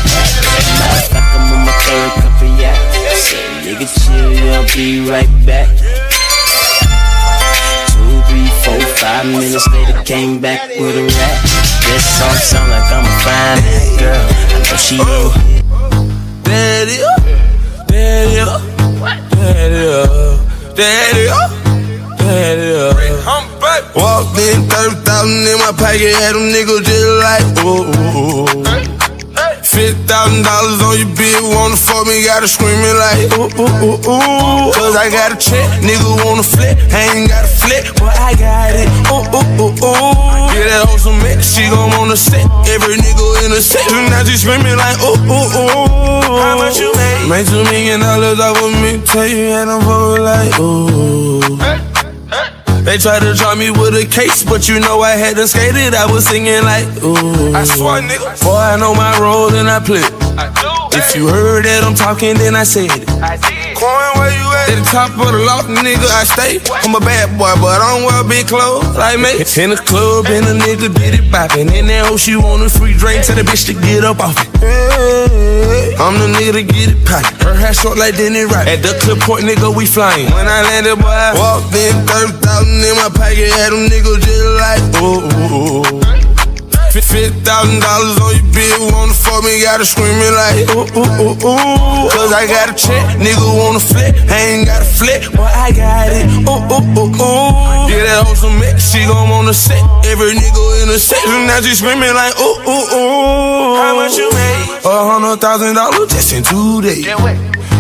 Matter 0.78 1.02
of 1.02 1.10
fact, 1.10 1.30
I'm 1.34 1.50
on 1.50 1.66
my 1.66 1.74
third 1.82 2.12
cup 2.22 2.38
of 2.46 2.52
yak. 2.62 2.78
Said, 3.18 3.66
nigga, 3.66 3.90
chill, 3.90 4.38
I'll 4.54 4.70
be 4.78 5.02
right 5.10 5.34
back. 5.50 5.66
Three, 8.34 8.50
four, 8.66 8.80
five 8.98 9.28
minutes 9.28 9.68
later, 9.70 10.02
came 10.06 10.42
back 10.42 10.68
with 10.68 10.98
a 10.98 11.06
rap. 11.06 11.38
This 11.86 12.02
song 12.18 12.34
sound 12.34 12.72
like 12.72 12.90
I'm 12.90 13.06
a 13.06 13.14
fine 13.22 13.62
girl. 14.02 14.26
I 14.50 14.66
know 14.66 14.78
she 14.82 14.96
in 14.98 15.06
here. 15.06 15.62
Daddy, 16.42 16.98
oh. 17.06 17.14
daddy, 17.86 18.42
oh. 18.42 18.58
daddy, 19.46 19.86
oh. 19.94 20.42
daddy, 20.74 21.30
daddy. 22.18 22.74
Walked 23.96 24.40
in, 24.40 24.66
30,000 24.68 25.30
in 25.30 25.60
my 25.60 25.70
pocket, 25.78 26.18
had 26.18 26.34
them 26.34 26.50
niggas 26.50 26.90
just 26.90 27.06
like, 27.22 27.46
ooh. 27.64 28.93
Fifty 29.74 29.98
thousand 30.06 30.46
dollars 30.46 30.78
on 30.86 31.02
your 31.02 31.10
bill, 31.18 31.50
wanna 31.50 31.76
fuck 31.76 32.06
me, 32.06 32.22
gotta 32.22 32.48
screaming 32.48 32.94
like 32.94 33.26
ooh 33.34 33.50
ooh 33.58 33.82
ooh 33.82 33.98
ooh. 34.06 34.70
Cause 34.70 34.94
I 34.94 35.10
got 35.10 35.34
a 35.34 35.36
check, 35.36 35.66
nigga 35.82 36.14
wanna 36.22 36.46
flip, 36.46 36.78
I 36.94 37.10
ain't 37.10 37.28
got 37.28 37.42
a 37.42 37.50
flip, 37.50 37.84
but 37.98 38.14
I 38.22 38.38
got 38.38 38.70
it. 38.78 38.86
Ooh 39.10 39.26
ooh 39.34 39.66
ooh 39.66 39.74
ooh. 39.74 40.54
Get 40.54 40.70
that 40.70 40.86
on 40.86 41.00
some 41.02 41.18
mix, 41.26 41.58
she 41.58 41.66
gon' 41.74 41.90
wanna 41.98 42.16
set 42.16 42.46
every 42.70 43.02
nigga 43.02 43.26
in 43.46 43.50
the 43.50 43.62
set. 43.66 43.82
Now 44.14 44.22
she 44.22 44.38
screaming 44.38 44.78
like 44.78 45.02
ooh 45.02 45.18
ooh 45.26 45.50
ooh. 45.58 46.38
How 46.38 46.54
much 46.54 46.78
you 46.78 46.94
made? 46.94 47.26
Made 47.26 47.48
two 47.50 47.66
million 47.66 48.00
dollars 48.00 48.40
off 48.40 48.62
of 48.62 48.78
me, 48.78 49.02
tell 49.02 49.26
you 49.26 49.58
and 49.58 49.72
I'm 49.74 49.82
fucking 49.82 50.22
like 50.22 50.54
ooh. 50.62 51.93
They 52.84 52.98
tried 52.98 53.22
to 53.22 53.34
draw 53.34 53.56
me 53.56 53.72
with 53.72 53.96
a 53.96 54.06
case, 54.06 54.44
but 54.44 54.68
you 54.68 54.80
know 54.80 55.00
I 55.02 55.12
had 55.12 55.38
to 55.38 55.48
skate 55.48 55.76
it. 55.76 55.96
I 55.96 56.06
was 56.12 56.28
singing 56.28 56.64
like, 56.64 56.86
ooh. 57.02 57.56
I 57.56 57.64
swear, 57.64 58.02
nigga. 58.02 58.44
Boy, 58.44 58.60
I 58.60 58.76
know 58.76 58.94
my 58.94 59.18
role 59.20 59.54
and 59.56 59.70
I 59.70 59.80
play. 59.80 60.04
I 60.36 60.52
do. 60.60 60.98
If 60.98 61.16
you 61.16 61.28
heard 61.28 61.64
that 61.66 61.84
I'm 61.84 61.96
talking, 61.96 62.36
then 62.36 62.56
I 62.56 62.64
said 62.64 62.92
it. 62.92 63.10
I 63.24 63.38
did. 63.40 63.78
Coin, 63.80 64.12
where 64.20 64.36
you 64.36 64.43
at? 64.64 64.80
The 64.80 64.86
top 64.88 65.12
of 65.20 65.32
the 65.36 65.44
loft, 65.44 65.68
nigga, 65.68 66.08
I 66.08 66.24
stay. 66.24 66.64
I'm 66.72 66.96
a 66.96 67.00
bad 67.00 67.36
boy, 67.38 67.52
but 67.60 67.82
I 67.82 68.00
don't 68.00 68.08
wear 68.08 68.24
big 68.24 68.48
clothes 68.48 68.96
like 68.96 69.20
me. 69.20 69.44
In 69.60 69.70
the 69.70 69.80
club, 69.80 70.26
and 70.32 70.46
a 70.48 70.56
nigga 70.56 70.94
did 70.94 71.20
it 71.20 71.28
bopping. 71.32 71.70
And 71.72 71.90
that 71.90 72.08
hoe, 72.08 72.18
she 72.18 72.36
want 72.36 72.64
a 72.64 72.70
free 72.70 72.94
drink, 72.94 73.24
tell 73.24 73.36
the 73.36 73.44
bitch 73.44 73.68
to 73.68 73.74
get 73.74 74.04
up 74.04 74.20
off 74.20 74.40
it. 74.40 74.50
I'm 76.00 76.18
the 76.20 76.28
nigga 76.32 76.54
to 76.60 76.64
get 76.64 76.90
it 76.96 77.00
poppin'. 77.06 77.36
Her 77.46 77.54
hair 77.54 77.74
short 77.74 77.98
like 77.98 78.16
Denny 78.16 78.44
Rock. 78.44 78.68
At 78.68 78.82
the 78.82 78.98
clip 79.04 79.20
point, 79.20 79.46
nigga, 79.46 79.70
we 79.76 79.86
flying. 79.86 80.32
When 80.32 80.48
I 80.48 80.64
landed, 80.64 80.98
boy, 80.98 81.12
I 81.12 81.36
walked 81.36 81.76
in, 81.76 81.94
30,000 82.08 82.88
in 82.88 82.96
my 82.98 83.10
pocket, 83.12 83.52
had 83.52 83.72
them 83.72 83.86
niggas 83.92 84.24
just 84.24 84.48
like, 84.58 84.84
ooh, 85.04 85.22
ooh. 85.52 86.23
Fifty 86.94 87.34
thousand 87.42 87.82
dollars 87.82 88.22
on 88.22 88.38
your 88.38 88.46
bill, 88.54 88.94
wanna 88.94 89.18
fuck 89.18 89.42
me, 89.42 89.58
gotta 89.66 89.82
screaming 89.84 90.30
like 90.38 90.70
ooh 90.78 90.86
ooh 90.94 91.26
ooh 91.26 91.34
ooh. 91.42 92.06
Cause 92.14 92.30
I 92.30 92.46
got 92.46 92.70
a 92.70 92.76
check, 92.78 93.18
nigga 93.18 93.50
wanna 93.50 93.82
flip, 93.82 94.14
I 94.30 94.54
ain't 94.54 94.68
got 94.70 94.84
a 94.84 94.86
flip, 94.86 95.26
but 95.34 95.50
I 95.58 95.74
got 95.74 96.14
it. 96.14 96.30
Ooh 96.46 96.54
ooh 96.54 96.86
ooh 97.02 97.10
ooh. 97.10 97.90
Get 97.90 98.06
that 98.06 98.22
on 98.30 98.36
some 98.38 98.60
mix, 98.62 98.94
she 98.94 99.10
gon' 99.10 99.28
wanna 99.28 99.56
set 99.58 99.82
every 100.06 100.38
nigga 100.38 100.84
in 100.84 100.88
the 100.94 101.00
set. 101.02 101.18
Now 101.50 101.66
she 101.66 101.74
screaming 101.74 102.14
like 102.14 102.38
ooh 102.38 102.62
ooh 102.62 102.86
ooh. 102.94 103.74
How 103.74 103.98
much 103.98 104.14
you 104.14 104.30
made? 104.30 104.86
A 104.86 104.94
hundred 105.10 105.42
thousand 105.42 105.74
dollars 105.74 106.14
just 106.14 106.32
in 106.32 106.44
two 106.44 106.84
days. 106.86 107.10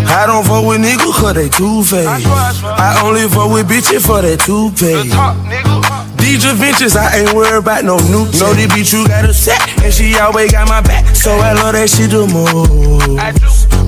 I 0.09 0.25
don't 0.25 0.43
fuck 0.43 0.65
with 0.65 0.81
niggas 0.81 1.13
cause 1.21 1.35
they 1.37 1.49
too 1.49 1.83
fake. 1.85 2.09
I 2.09 2.97
only 3.05 3.29
fuck 3.29 3.53
with 3.53 3.69
bitches 3.69 4.01
for 4.01 4.25
that 4.25 4.41
toupee. 4.41 5.05
DJ 6.23 6.55
Ventures, 6.55 6.95
I 6.95 7.19
ain't 7.19 7.33
worried 7.35 7.59
about 7.59 7.83
no 7.83 7.99
new. 8.07 8.23
Know 8.39 8.55
the 8.55 8.63
bitch 8.71 8.95
you 8.95 9.03
got 9.05 9.27
a 9.27 9.33
set, 9.35 9.59
and 9.83 9.93
she 9.93 10.15
always 10.15 10.55
got 10.55 10.69
my 10.71 10.79
back. 10.79 11.03
So 11.13 11.35
I 11.35 11.51
love 11.51 11.75
that 11.75 11.91
she 11.91 12.07
do 12.07 12.23
move. 12.31 13.03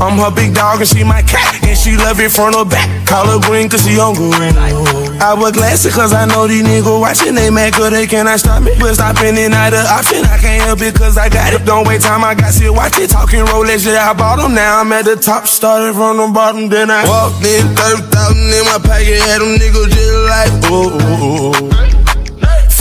I'm 0.03 0.19
her 0.19 0.27
big 0.35 0.51
dog 0.51 0.83
and 0.83 0.89
she 0.91 1.07
my 1.07 1.23
cat, 1.23 1.63
and 1.63 1.77
she 1.79 1.95
love 1.95 2.19
it 2.19 2.35
front 2.35 2.59
or 2.59 2.67
back. 2.67 2.91
Call 3.07 3.23
her 3.31 3.39
green 3.39 3.71
cause 3.71 3.87
she 3.87 3.95
hungry. 3.95 4.51
I 5.23 5.31
wear 5.31 5.55
glasses 5.55 5.95
cause 5.95 6.11
I 6.11 6.27
know 6.27 6.43
these 6.45 6.67
niggas 6.67 6.99
watching. 6.99 7.39
They 7.39 7.47
mad 7.49 7.71
cause 7.71 7.95
they 7.95 8.05
cannot 8.05 8.43
stop 8.43 8.61
me. 8.61 8.75
But 8.83 8.99
stopping 8.99 9.39
it 9.39 9.47
not 9.47 9.71
an 9.71 9.87
option. 9.87 10.27
I 10.27 10.35
can't 10.35 10.59
help 10.67 10.83
it 10.83 10.91
cause 10.99 11.15
I 11.17 11.31
got 11.31 11.55
it. 11.55 11.63
Don't 11.63 11.87
wait 11.87 12.01
time, 12.01 12.27
I 12.27 12.35
got 12.35 12.51
shit. 12.51 12.67
Watch 12.67 12.99
it 12.99 13.15
talking 13.15 13.47
Rolex, 13.47 13.87
yeah, 13.87 14.11
I 14.11 14.13
bought 14.13 14.43
them. 14.43 14.53
Now 14.53 14.83
I'm 14.83 14.91
at 14.91 15.07
the 15.07 15.15
top, 15.15 15.47
started 15.47 15.95
from 15.95 16.19
the 16.19 16.27
bottom. 16.35 16.67
Then 16.67 16.91
I 16.91 17.07
walked 17.07 17.47
in, 17.47 17.63
30,000 17.79 18.35
in 18.35 18.63
my 18.67 18.75
pocket. 18.83 19.23
Had 19.23 19.39
them 19.39 19.55
niggas 19.55 19.87
just 19.87 20.19
like, 20.27 20.51
ooh. 20.67 21.84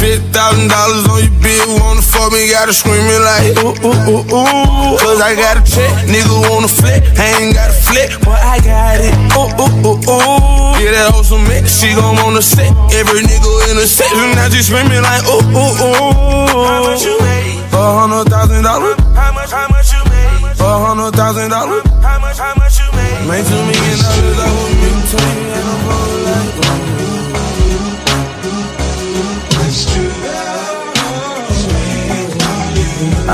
Fifty 0.04 0.20
thousand 0.36 0.68
dollars 0.68 1.08
on 1.08 1.16
your 1.24 1.32
bill, 1.40 1.80
wanna 1.80 2.04
fuck 2.04 2.28
me, 2.28 2.44
gotta 2.52 2.76
screaming 2.76 3.24
like 3.24 3.56
ooh 3.64 3.72
ooh 3.88 4.12
ooh 4.12 4.36
ooh. 4.36 5.00
Cause 5.00 5.16
I 5.16 5.32
got 5.32 5.56
a 5.56 5.64
check, 5.64 5.88
nigga 6.04 6.44
wanna 6.44 6.68
flip, 6.68 7.00
I 7.16 7.40
ain't 7.40 7.56
got 7.56 7.72
a 7.72 7.76
flip, 7.88 8.12
but 8.20 8.36
I 8.36 8.60
got 8.60 9.00
it. 9.00 9.16
Ooh 9.32 9.48
ooh 9.48 9.96
ooh 9.96 9.96
ooh. 10.04 10.76
Yeah, 10.76 10.92
that 10.92 11.08
hoe 11.08 11.24
some 11.24 11.48
mix, 11.48 11.80
she 11.80 11.96
gon' 11.96 12.20
wanna 12.20 12.44
set 12.44 12.68
every 12.92 13.24
nigga 13.24 13.48
in 13.72 13.80
the 13.80 13.88
set. 13.88 14.12
And 14.12 14.36
now 14.36 14.52
she 14.52 14.60
screaming 14.60 15.00
like 15.00 15.24
ooh 15.24 15.40
ooh 15.40 15.72
ooh. 15.72 16.52
How 16.52 16.84
much 16.84 17.00
you 17.00 17.16
made? 17.24 17.64
A 17.72 18.04
hundred 18.04 18.28
thousand 18.28 18.60
dollars. 18.60 19.00
How 19.16 19.32
much? 19.32 19.56
How 19.56 19.72
much 19.72 19.88
you 19.88 20.04
made? 20.04 20.52
A 20.60 20.72
hundred 20.84 21.16
thousand 21.16 21.48
dollars. 21.48 21.80
How 22.04 22.20
much? 22.20 22.36
How 22.36 22.52
much 22.60 22.76
you 22.76 22.92
made? 22.92 23.24
Made 23.24 23.46
two 23.48 23.56
million 23.56 23.98
dollars 24.04 24.36
off 24.36 24.52
of 24.52 24.76
me, 24.84 24.90
tell 25.08 25.32
you 25.32 25.48
and 25.48 26.03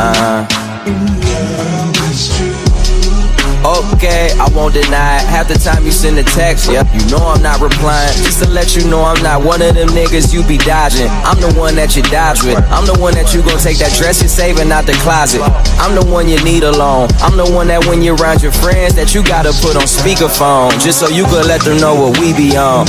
Uh. 0.03 1.20
Okay, 3.61 4.33
I 4.41 4.49
won't 4.57 4.73
deny 4.73 5.21
it. 5.21 5.29
Half 5.29 5.49
the 5.49 5.59
time 5.61 5.85
you 5.85 5.93
send 5.93 6.17
a 6.19 6.25
text, 6.25 6.71
yeah, 6.73 6.81
you 6.97 7.05
know 7.13 7.21
I'm 7.21 7.43
not 7.43 7.61
replying. 7.61 8.17
Just 8.25 8.43
to 8.43 8.49
let 8.49 8.75
you 8.75 8.89
know 8.89 9.05
I'm 9.05 9.23
not 9.23 9.45
one 9.45 9.61
of 9.61 9.75
them 9.75 9.89
niggas 9.89 10.33
you 10.33 10.43
be 10.49 10.57
dodging. 10.57 11.09
I'm 11.29 11.37
the 11.41 11.53
one 11.61 11.77
that 11.77 11.95
you 11.95 12.03
dodge 12.09 12.43
with. 12.43 12.57
I'm 12.73 12.87
the 12.87 12.97
one 12.97 13.13
that 13.15 13.35
you 13.35 13.43
gon' 13.43 13.61
take 13.61 13.77
that 13.79 13.93
dress 13.93 14.23
you're 14.23 14.33
saving 14.33 14.73
out 14.73 14.87
the 14.87 14.97
closet. 15.05 15.43
I'm 15.77 15.95
the 15.95 16.05
one 16.09 16.27
you 16.27 16.43
need 16.43 16.63
alone. 16.63 17.09
I'm 17.21 17.37
the 17.37 17.45
one 17.53 17.69
that 17.69 17.85
when 17.85 18.01
you're 18.01 18.17
around 18.17 18.43
your 18.43 18.53
friends 18.53 18.95
that 18.97 19.15
you 19.15 19.23
gotta 19.23 19.53
put 19.61 19.77
on 19.77 19.85
speakerphone. 19.85 20.73
Just 20.81 20.99
so 20.99 21.09
you 21.09 21.25
could 21.29 21.45
let 21.45 21.61
them 21.61 21.77
know 21.77 21.95
what 21.95 22.19
we 22.19 22.33
be 22.33 22.57
on. 22.57 22.89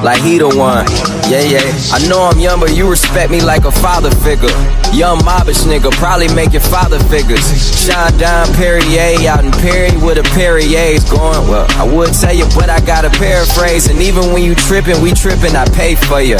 Like 0.00 0.22
he 0.24 0.38
the 0.38 0.48
one. 0.48 0.88
Yeah, 1.28 1.44
yeah. 1.44 1.66
I 1.92 2.00
know 2.08 2.24
I'm 2.24 2.38
young, 2.40 2.60
but 2.60 2.72
you 2.74 2.88
respect 2.88 3.30
me 3.30 3.42
like 3.42 3.64
a 3.64 3.72
father 3.72 4.10
figure. 4.24 4.52
Young 4.96 5.18
mobbish 5.28 5.60
nigga, 5.68 5.90
probably 6.00 6.32
make 6.32 6.52
your 6.52 6.64
father 6.64 6.98
figures. 7.10 7.44
Shine 7.84 8.16
Don 8.16 8.48
Perrier 8.54 9.28
out 9.28 9.44
in 9.44 9.50
Perry 9.60 9.92
with 10.06 10.22
a 10.22 10.26
Perrier's 10.38 11.02
going. 11.10 11.50
Well, 11.50 11.66
I 11.74 11.82
would 11.82 12.14
tell 12.14 12.32
you, 12.32 12.46
but 12.54 12.70
I 12.70 12.78
gotta 12.78 13.10
paraphrase. 13.10 13.90
And 13.90 14.00
even 14.00 14.32
when 14.32 14.44
you 14.44 14.54
trippin', 14.54 15.02
we 15.02 15.10
trippin', 15.10 15.58
I 15.58 15.66
pay 15.66 15.96
for 15.96 16.22
you. 16.22 16.38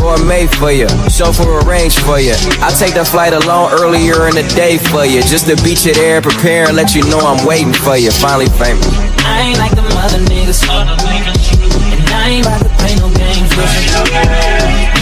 Gourmet 0.00 0.48
for 0.48 0.72
you, 0.72 0.88
chauffeur 1.12 1.60
arrange 1.60 2.00
for 2.00 2.18
you. 2.18 2.32
I 2.64 2.72
take 2.72 2.94
the 2.94 3.04
flight 3.04 3.34
alone 3.36 3.70
earlier 3.76 4.32
in 4.32 4.34
the 4.34 4.48
day 4.56 4.78
for 4.78 5.04
you. 5.04 5.20
Just 5.20 5.46
to 5.52 5.60
beat 5.62 5.84
you 5.84 5.92
there, 5.92 6.22
prepare 6.22 6.66
and 6.66 6.74
let 6.74 6.96
you 6.96 7.04
know 7.12 7.20
I'm 7.20 7.44
waiting 7.44 7.76
for 7.76 8.00
you. 8.00 8.10
Finally 8.10 8.48
famous. 8.56 8.88
I 9.28 9.52
ain't 9.52 9.58
like 9.60 9.76
them 9.76 9.84
other 10.00 10.18
niggas. 10.32 10.64
And 10.64 12.08
I 12.08 12.40
ain't 12.40 12.46
about 12.46 12.64
to 12.64 12.72
play 12.80 12.96
no 12.96 13.12
games 13.12 13.52
with 13.52 13.76
you. 13.76 13.92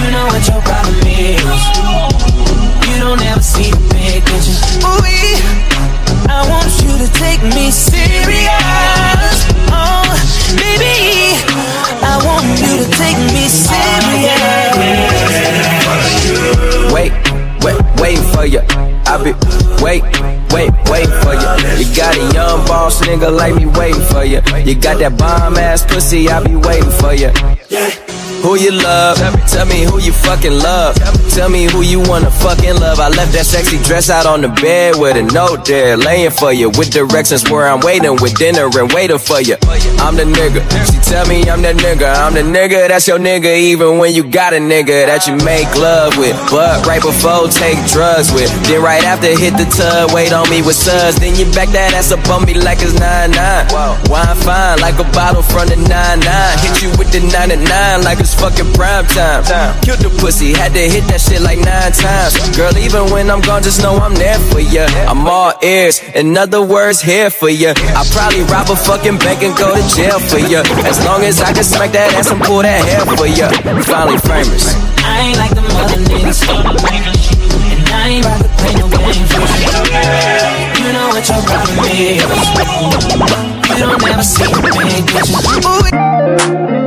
You 0.02 0.10
know 0.10 0.26
what 0.26 0.42
your 0.50 0.60
problem 0.66 0.98
is. 1.06 1.38
You 2.90 2.98
don't 2.98 3.22
ever 3.22 3.40
see 3.40 3.70
the 3.70 3.99
you 7.42 7.50
take 7.50 7.54
me 7.54 7.70
serious. 7.70 9.46
Oh, 9.72 10.04
baby, 10.56 11.40
I 12.02 12.20
want 12.24 12.46
you 12.60 12.84
to 12.84 12.90
take 12.96 13.16
me 13.32 13.48
serious. 13.48 14.40
Wait, 16.92 17.12
wait, 17.64 17.80
wait 18.00 18.18
for 18.34 18.44
you. 18.46 18.60
I 19.06 19.16
be 19.22 19.32
wait, 19.82 20.02
wait, 20.52 20.70
wait 20.90 21.08
for 21.22 21.34
you. 21.34 21.48
You 21.78 21.96
got 21.96 22.16
a 22.16 22.34
young 22.34 22.66
boss 22.66 23.00
nigga 23.02 23.34
like 23.34 23.54
me 23.54 23.66
waiting 23.66 24.02
for 24.02 24.24
you. 24.24 24.40
You 24.64 24.74
got 24.74 24.98
that 24.98 25.16
bomb 25.18 25.56
ass 25.56 25.84
pussy, 25.84 26.28
I 26.28 26.42
be 26.44 26.56
waiting 26.56 26.90
for 26.90 27.14
you. 27.14 27.30
Yeah. 27.68 28.29
Who 28.42 28.56
you 28.56 28.72
love. 28.72 29.18
Tell 29.48 29.66
me 29.66 29.84
who 29.84 30.00
you 30.00 30.12
fucking 30.12 30.52
love. 30.52 30.96
Tell 31.30 31.48
me 31.48 31.64
who 31.64 31.82
you 31.82 32.00
wanna 32.00 32.30
fucking 32.30 32.76
love. 32.80 33.00
I 33.00 33.08
left 33.08 33.32
that 33.32 33.46
sexy 33.46 33.78
dress 33.82 34.10
out 34.10 34.26
on 34.26 34.40
the 34.40 34.48
bed 34.48 34.96
with 34.96 35.16
a 35.16 35.22
note 35.22 35.64
there, 35.64 35.96
laying 35.96 36.30
for 36.30 36.52
you 36.52 36.70
with 36.70 36.90
directions 36.90 37.48
where 37.50 37.68
I'm 37.68 37.80
waiting 37.80 38.16
with 38.20 38.36
dinner 38.38 38.66
and 38.66 38.92
waiting 38.92 39.18
for 39.18 39.40
you. 39.40 39.56
I'm 40.00 40.16
the 40.16 40.24
nigga. 40.24 40.60
She 40.90 40.98
tell 41.10 41.26
me 41.26 41.48
I'm 41.48 41.62
that 41.62 41.76
nigga. 41.76 42.08
I'm 42.16 42.34
the 42.34 42.42
nigga 42.42 42.88
that's 42.88 43.06
your 43.06 43.18
nigga, 43.18 43.56
even 43.56 43.98
when 43.98 44.14
you 44.14 44.24
got 44.24 44.52
a 44.52 44.56
nigga 44.58 45.06
that 45.06 45.26
you 45.26 45.36
make 45.44 45.68
love 45.76 46.16
with. 46.16 46.36
But 46.50 46.86
right 46.86 47.02
before 47.02 47.48
take 47.48 47.78
drugs 47.92 48.32
with. 48.32 48.50
Then 48.66 48.82
right 48.82 49.04
after 49.04 49.28
hit 49.28 49.54
the 49.56 49.68
tub, 49.68 50.12
wait 50.12 50.32
on 50.32 50.48
me 50.50 50.62
with 50.62 50.76
suds. 50.76 51.18
Then 51.20 51.36
you 51.36 51.44
back 51.52 51.68
that 51.76 51.92
ass 51.94 52.12
up 52.12 52.26
on 52.28 52.44
me 52.44 52.54
like 52.54 52.78
it's 52.80 52.94
9 52.94 53.30
9. 53.30 53.66
Wine 54.08 54.36
fine 54.40 54.78
like 54.80 54.98
a 54.98 55.08
bottle 55.12 55.42
from 55.42 55.68
the 55.68 55.76
9 55.76 55.88
9. 55.88 56.58
Hit 56.64 56.82
you 56.82 56.90
with 56.98 57.12
the 57.12 57.20
99 57.20 58.02
like 58.02 58.20
it's 58.30 58.38
fucking 58.40 58.72
prime 58.74 59.06
time. 59.06 59.42
Killed 59.82 59.98
the 60.00 60.10
pussy, 60.22 60.52
had 60.54 60.72
to 60.74 60.80
hit 60.80 61.02
that 61.10 61.20
shit 61.20 61.42
like 61.42 61.58
nine 61.58 61.90
times. 61.90 62.38
Girl, 62.54 62.70
even 62.78 63.10
when 63.10 63.30
I'm 63.30 63.40
gone, 63.40 63.62
just 63.62 63.82
know 63.82 63.96
I'm 63.98 64.14
there 64.14 64.38
for 64.50 64.60
ya. 64.60 64.86
I'm 65.10 65.26
all 65.26 65.52
ears, 65.62 65.98
in 66.14 66.36
other 66.36 66.62
words, 66.62 67.00
here 67.02 67.30
for 67.30 67.50
ya. 67.50 67.74
I 67.76 68.06
probably 68.14 68.46
rob 68.46 68.70
a 68.70 68.76
fucking 68.76 69.18
bank 69.18 69.42
and 69.42 69.56
go 69.58 69.74
to 69.74 69.82
jail 69.90 70.20
for 70.20 70.38
ya. 70.38 70.62
As 70.86 71.02
long 71.04 71.22
as 71.26 71.42
I 71.42 71.52
can 71.52 71.64
smack 71.64 71.90
that 71.92 72.14
ass 72.14 72.30
and 72.30 72.40
pull 72.42 72.62
that 72.62 72.86
hair 72.86 73.02
for 73.18 73.26
ya. 73.26 73.50
Finally 73.82 74.18
famous. 74.22 74.78
I 75.02 75.34
ain't 75.34 75.38
like 75.38 75.54
the 75.54 75.66
mother 75.66 75.98
niggas. 75.98 76.46
And 76.46 77.82
I 77.90 78.14
ain't 78.14 78.24
about 78.24 78.38
to 78.38 78.50
play 78.62 78.74
no 78.78 78.86
games 78.86 79.26
with 79.34 79.58
you. 79.58 79.74
You 80.78 80.92
know 80.94 81.10
what 81.10 81.26
your 81.26 81.42
problem 81.42 81.82
is. 81.98 82.22
You 83.74 83.86
don't 83.86 83.98
ever 84.06 84.22
see 84.22 84.46
the 84.46 84.60
big 86.70 86.79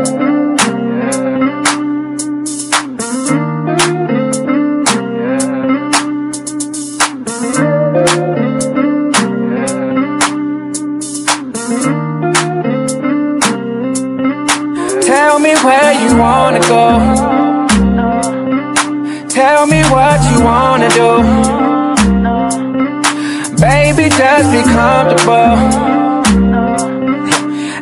comfortable. 24.84 25.55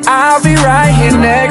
I'll 0.06 0.44
be 0.44 0.54
right 0.56 0.94
here 1.00 1.18
next 1.18 1.51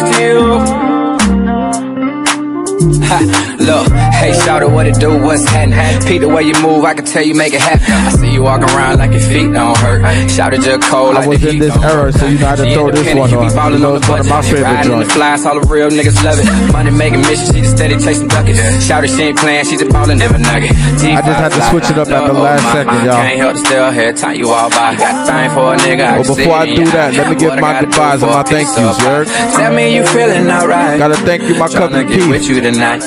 hey, 4.31 4.45
shout 4.45 4.63
out 4.63 4.71
what 4.73 4.87
it 4.87 4.97
do, 4.99 5.19
what's 5.19 5.45
happening? 5.49 5.79
Peep 6.07 6.21
the 6.21 6.29
way 6.29 6.43
you 6.43 6.55
move, 6.63 6.85
I 6.85 6.95
can 6.95 7.05
tell 7.05 7.23
you 7.23 7.35
make 7.35 7.55
it 7.55 7.61
happen. 7.61 7.87
I 7.91 8.11
see 8.11 8.33
you 8.33 8.43
walking 8.43 8.69
around 8.71 8.99
like 8.99 9.13
your 9.13 9.21
feet 9.21 9.53
don't 9.53 9.77
hurt. 9.79 10.31
Shout 10.31 10.55
out 10.55 10.63
just 10.63 10.83
cold 10.91 11.15
like 11.15 11.25
I 11.25 11.29
was 11.29 11.45
in 11.45 11.59
this 11.59 11.77
era, 11.77 12.13
so 12.13 12.27
you 12.27 12.39
know 12.39 12.47
how 12.47 12.57
to 12.57 12.75
throw 12.75 12.91
this 12.91 13.15
one 13.15 13.33
on. 13.35 13.73
You 13.73 13.79
know, 13.79 13.95
it's 13.97 14.09
one 14.09 14.21
of 14.21 14.29
my 14.29 14.43
favorite 14.43 14.83
joints. 14.85 15.13
flies, 15.13 15.47
all 15.47 15.61
the 15.61 15.67
real 15.67 15.91
niggas 15.91 16.23
love 16.25 16.39
it. 16.39 16.73
Money 16.73 16.91
making 16.91 17.21
mission, 17.23 17.55
she 17.55 17.61
just 17.61 17.77
steady 17.77 17.97
chasing 17.99 18.29
buckets. 18.29 18.59
Shout 18.85 19.05
out, 19.05 19.11
she 19.11 19.23
ain't 19.23 19.39
playing, 19.39 19.65
she 19.65 19.77
just 19.77 19.91
ballin' 19.91 20.19
never 20.19 20.39
nugget. 20.39 20.73
I 20.73 21.23
just 21.23 21.41
had 21.41 21.53
to 21.53 21.63
switch 21.71 21.91
it 21.91 21.99
up 21.99 22.09
at 22.09 22.27
the 22.27 22.33
oh, 22.33 22.43
last 22.43 22.65
second, 22.73 22.95
y'all. 23.05 23.17
Can't 23.17 23.39
help 23.39 23.55
to 23.55 23.61
still 23.61 23.91
head, 23.91 24.17
time 24.17 24.37
you 24.37 24.51
all 24.51 24.71
by. 24.71 24.97
Got 24.97 25.27
thing 25.27 25.51
for 25.51 25.75
a 25.75 25.77
nigga. 25.77 26.27
But 26.27 26.37
before 26.37 26.55
I 26.55 26.67
do 26.67 26.85
that, 26.93 27.15
let 27.15 27.31
me 27.31 27.37
give 27.37 27.55
my 27.61 27.81
goodbyes 27.81 28.23
and 28.23 28.33
my 28.33 28.43
thank 28.43 28.69
yous, 28.69 28.79
of 28.79 28.99
you 28.99 29.05
heard? 29.05 29.27
Tell 29.27 29.75
me 29.75 29.95
you 29.95 30.07
feeling 30.07 30.51
alright. 30.51 30.99
Gotta 30.99 31.17
thank 31.17 31.43
you, 31.43 31.59
my 31.59 31.69
cousin 31.69 32.09
Keith. 32.09 32.29
with 32.29 32.49
you 32.49 32.61
tonight. 32.61 33.03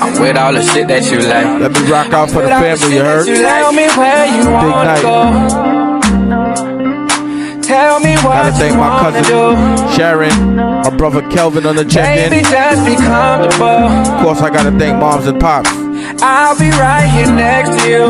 I'm 0.00 0.20
with 0.20 0.36
all 0.36 0.52
the 0.52 0.62
shit 0.62 0.88
that 0.88 1.04
you 1.10 1.18
like. 1.20 1.46
Let 1.60 1.72
me 1.72 1.90
rock 1.90 2.12
out 2.12 2.30
for 2.30 2.42
the 2.42 2.48
family, 2.48 2.96
you 2.96 3.02
heard? 3.02 3.26
You 3.26 3.36
Tell 3.36 3.72
me 3.72 3.86
where 3.96 4.26
you 4.26 4.42
Big 4.44 4.52
wanna 4.52 4.84
night. 4.84 5.02
go. 5.02 5.24
Tell 7.62 7.98
me 8.00 8.14
Gotta 8.16 8.50
what 8.50 8.54
thank 8.60 8.74
you 8.74 8.78
my 8.80 9.00
cousin 9.00 9.22
do. 9.24 9.56
Sharon, 9.96 10.56
my 10.56 10.90
brother 10.96 11.22
Kelvin 11.30 11.64
on 11.66 11.76
the 11.76 11.84
check-in. 11.84 12.30
Baby, 12.30 12.42
just 12.42 12.84
be 12.84 12.94
comfortable. 12.96 13.66
Of 13.66 14.22
course, 14.22 14.40
I 14.42 14.50
gotta 14.50 14.70
thank 14.78 14.98
moms 15.00 15.26
and 15.26 15.40
pops. 15.40 15.70
I'll 16.22 16.58
be 16.58 16.70
right 16.72 17.06
here 17.08 17.32
next 17.34 17.70
to 17.82 17.88
you. 17.88 18.06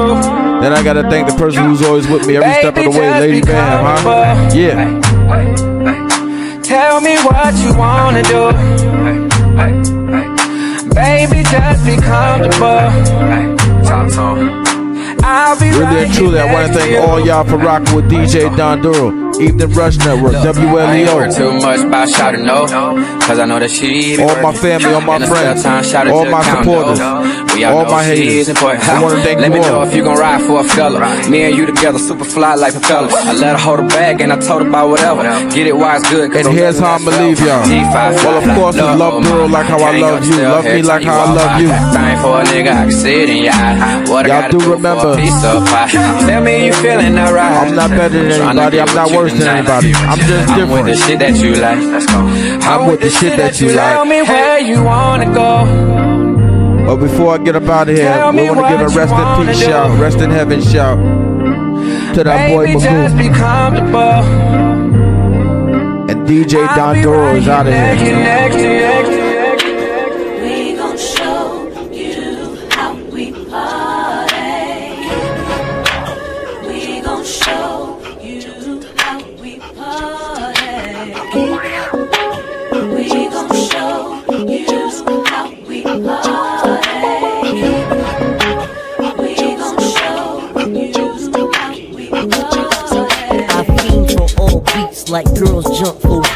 Then 0.61 0.73
I 0.73 0.82
gotta 0.82 1.02
thank 1.09 1.28
the 1.28 1.36
person 1.36 1.65
who's 1.65 1.82
always 1.82 2.09
with 2.09 2.27
me 2.27 2.36
every 2.36 2.52
step 2.55 2.77
of 2.77 2.85
the 2.85 2.90
way, 2.90 3.11
Lady 3.20 3.40
Bam, 3.43 3.85
huh? 3.85 4.51
Yeah. 4.52 5.01
Tell 6.62 7.01
me 7.01 7.16
what 7.19 7.55
you 7.56 7.74
wanna 7.78 8.23
do. 8.24 9.23
Baby, 10.95 11.43
just 11.51 11.85
be 11.85 11.97
comfortable. 11.97 12.65
I'll 15.27 15.59
be 15.59 15.71
Really 15.71 15.81
right 15.85 16.07
and 16.07 16.15
truly, 16.15 16.39
I 16.39 16.53
want 16.53 16.69
to 16.69 16.79
thank 16.79 16.91
you. 16.93 16.99
all 16.99 17.19
y'all 17.25 17.45
for 17.45 17.57
rocking 17.57 17.97
with 17.97 18.11
DJ 18.11 18.55
Don 18.57 18.83
Doru, 18.83 19.41
Evening 19.41 19.71
Rush 19.73 19.97
Network, 19.99 20.35
I 20.35 20.47
ain't 20.47 21.09
WLEO. 21.09 21.35
too 21.37 21.53
much 21.61 21.81
about 21.81 22.09
shouting 22.11 22.45
no, 22.45 22.66
cause 22.66 23.39
I 23.39 23.47
know 23.47 23.59
that 23.59 23.71
she 23.71 24.21
All 24.23 24.41
my 24.43 24.53
family, 24.53 24.93
all 24.93 25.01
my 25.01 25.16
In 25.16 25.23
the 25.23 25.27
spare 25.27 25.43
friends, 25.45 25.62
time, 25.62 25.83
shout 25.83 26.07
out 26.07 26.12
all 26.12 26.27
my 26.27 26.43
supporters, 26.45 26.99
though. 26.99 27.44
We 27.55 27.64
all 27.64 27.78
all 27.78 27.90
my 27.90 28.02
haters. 28.05 28.48
I 28.48 29.01
wanna 29.02 29.22
thank 29.22 29.40
Let 29.40 29.51
me 29.52 29.60
know 29.60 29.82
if 29.82 29.94
you 29.94 30.02
gon' 30.02 30.18
ride 30.18 30.43
for 30.43 30.60
a 30.60 30.64
fella. 30.64 30.98
Me 31.31 31.44
and 31.44 31.56
you 31.56 31.66
together, 31.66 31.98
super 31.98 32.24
fly 32.24 32.55
like 32.55 32.72
propellers. 32.72 33.14
I 33.14 33.32
let 33.32 33.52
her 33.52 33.59
hold 33.59 33.81
her 33.81 33.89
bag 33.89 34.20
and 34.20 34.32
I 34.32 34.39
told 34.39 34.62
her 34.62 34.68
about 34.68 34.89
whatever. 34.90 35.22
Get 35.51 35.66
it 35.66 35.76
while 35.76 35.97
it's 35.97 36.09
good. 36.10 36.32
'cause 36.32 36.47
And 36.47 36.55
here's 36.59 36.78
how 36.78 36.94
I'ma 36.94 37.10
leave 37.22 37.40
y'all. 37.40 37.62
Well, 38.24 38.39
of 38.39 38.56
course, 38.56 38.76
it's 38.76 38.98
love 38.98 39.22
Doru 39.24 39.51
like 39.51 39.66
how 39.66 39.78
I 39.78 39.98
love 39.98 40.24
you. 40.26 40.36
Love 40.43 40.64
me 40.64 40.82
like 40.82 41.05
how 41.05 41.18
I 41.26 41.32
love 41.32 41.60
you. 41.60 41.68
Thing 41.68 42.16
for 42.22 42.40
a 42.40 42.44
nigga, 42.44 42.72
I 42.72 42.85
can 42.89 42.93
see 42.93 43.22
it 43.22 43.31
in 43.31 43.43
your 43.44 43.52
eye. 43.52 44.05
What 44.09 44.31
I 44.31 44.48
do 44.48 44.59
remember, 44.59 45.12
a 45.12 45.16
piece 45.16 45.44
of. 45.44 45.68
Tell 46.26 46.40
me 46.43 46.66
you 46.66 46.72
feeling 46.72 47.18
alright. 47.18 47.68
I'm 47.68 47.74
not 47.76 47.90
better 47.90 48.09
than 48.09 48.32
anybody. 48.32 48.81
I'm 48.81 48.94
not 48.94 49.10
worse 49.12 49.32
than 49.32 49.48
anybody. 49.48 49.94
I'm 49.94 50.18
just 50.18 50.48
different. 50.56 50.60
I'm 50.64 50.70
with 50.70 50.86
the 50.86 50.97
shit 50.97 51.18
that 51.20 51.36
you 51.36 51.55
like. 51.55 51.78
Let's 51.93 52.06
go. 52.06 52.18
I'm 52.70 52.86
with 52.86 53.01
the 53.01 53.10
shit 53.10 53.36
that 53.36 53.60
you 53.60 53.68
like. 53.68 53.93
Tell 53.94 54.05
me 54.05 54.22
where 54.22 54.59
you 54.59 54.82
wanna 54.82 55.26
go. 55.26 56.14
But 56.86 56.97
before 56.97 57.35
I 57.35 57.39
get 57.39 57.56
up 57.56 57.65
out 57.65 57.89
of 57.89 57.97
here, 57.97 58.12
Tell 58.12 58.32
we 58.32 58.48
want 58.51 58.61
to 58.61 58.69
give 58.69 58.81
a 58.81 58.89
rest 58.98 59.12
in 59.12 59.47
peace 59.47 59.59
do. 59.59 59.65
shout, 59.65 60.01
rest 60.01 60.19
in 60.19 60.31
heaven 60.31 60.61
shout 60.62 60.98
to 62.15 62.23
that 62.24 62.51
boy 62.51 62.66
Baby, 62.66 62.78
be 62.78 63.28
Magoo. 63.28 64.24
And 66.11 66.28
DJ 66.28 66.52
Don 66.77 66.97
Doru 66.97 67.36
is 67.36 67.48
out 67.48 67.66
of 67.66 67.73
here. 67.73 69.03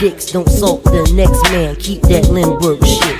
Dicks. 0.01 0.27
Don't 0.27 0.49
salt 0.49 0.85
the 0.85 1.11
next 1.15 1.43
man, 1.51 1.77
keep 1.77 2.03
that 2.03 2.29
Lindbergh 2.31 2.85
shit. 2.85 3.19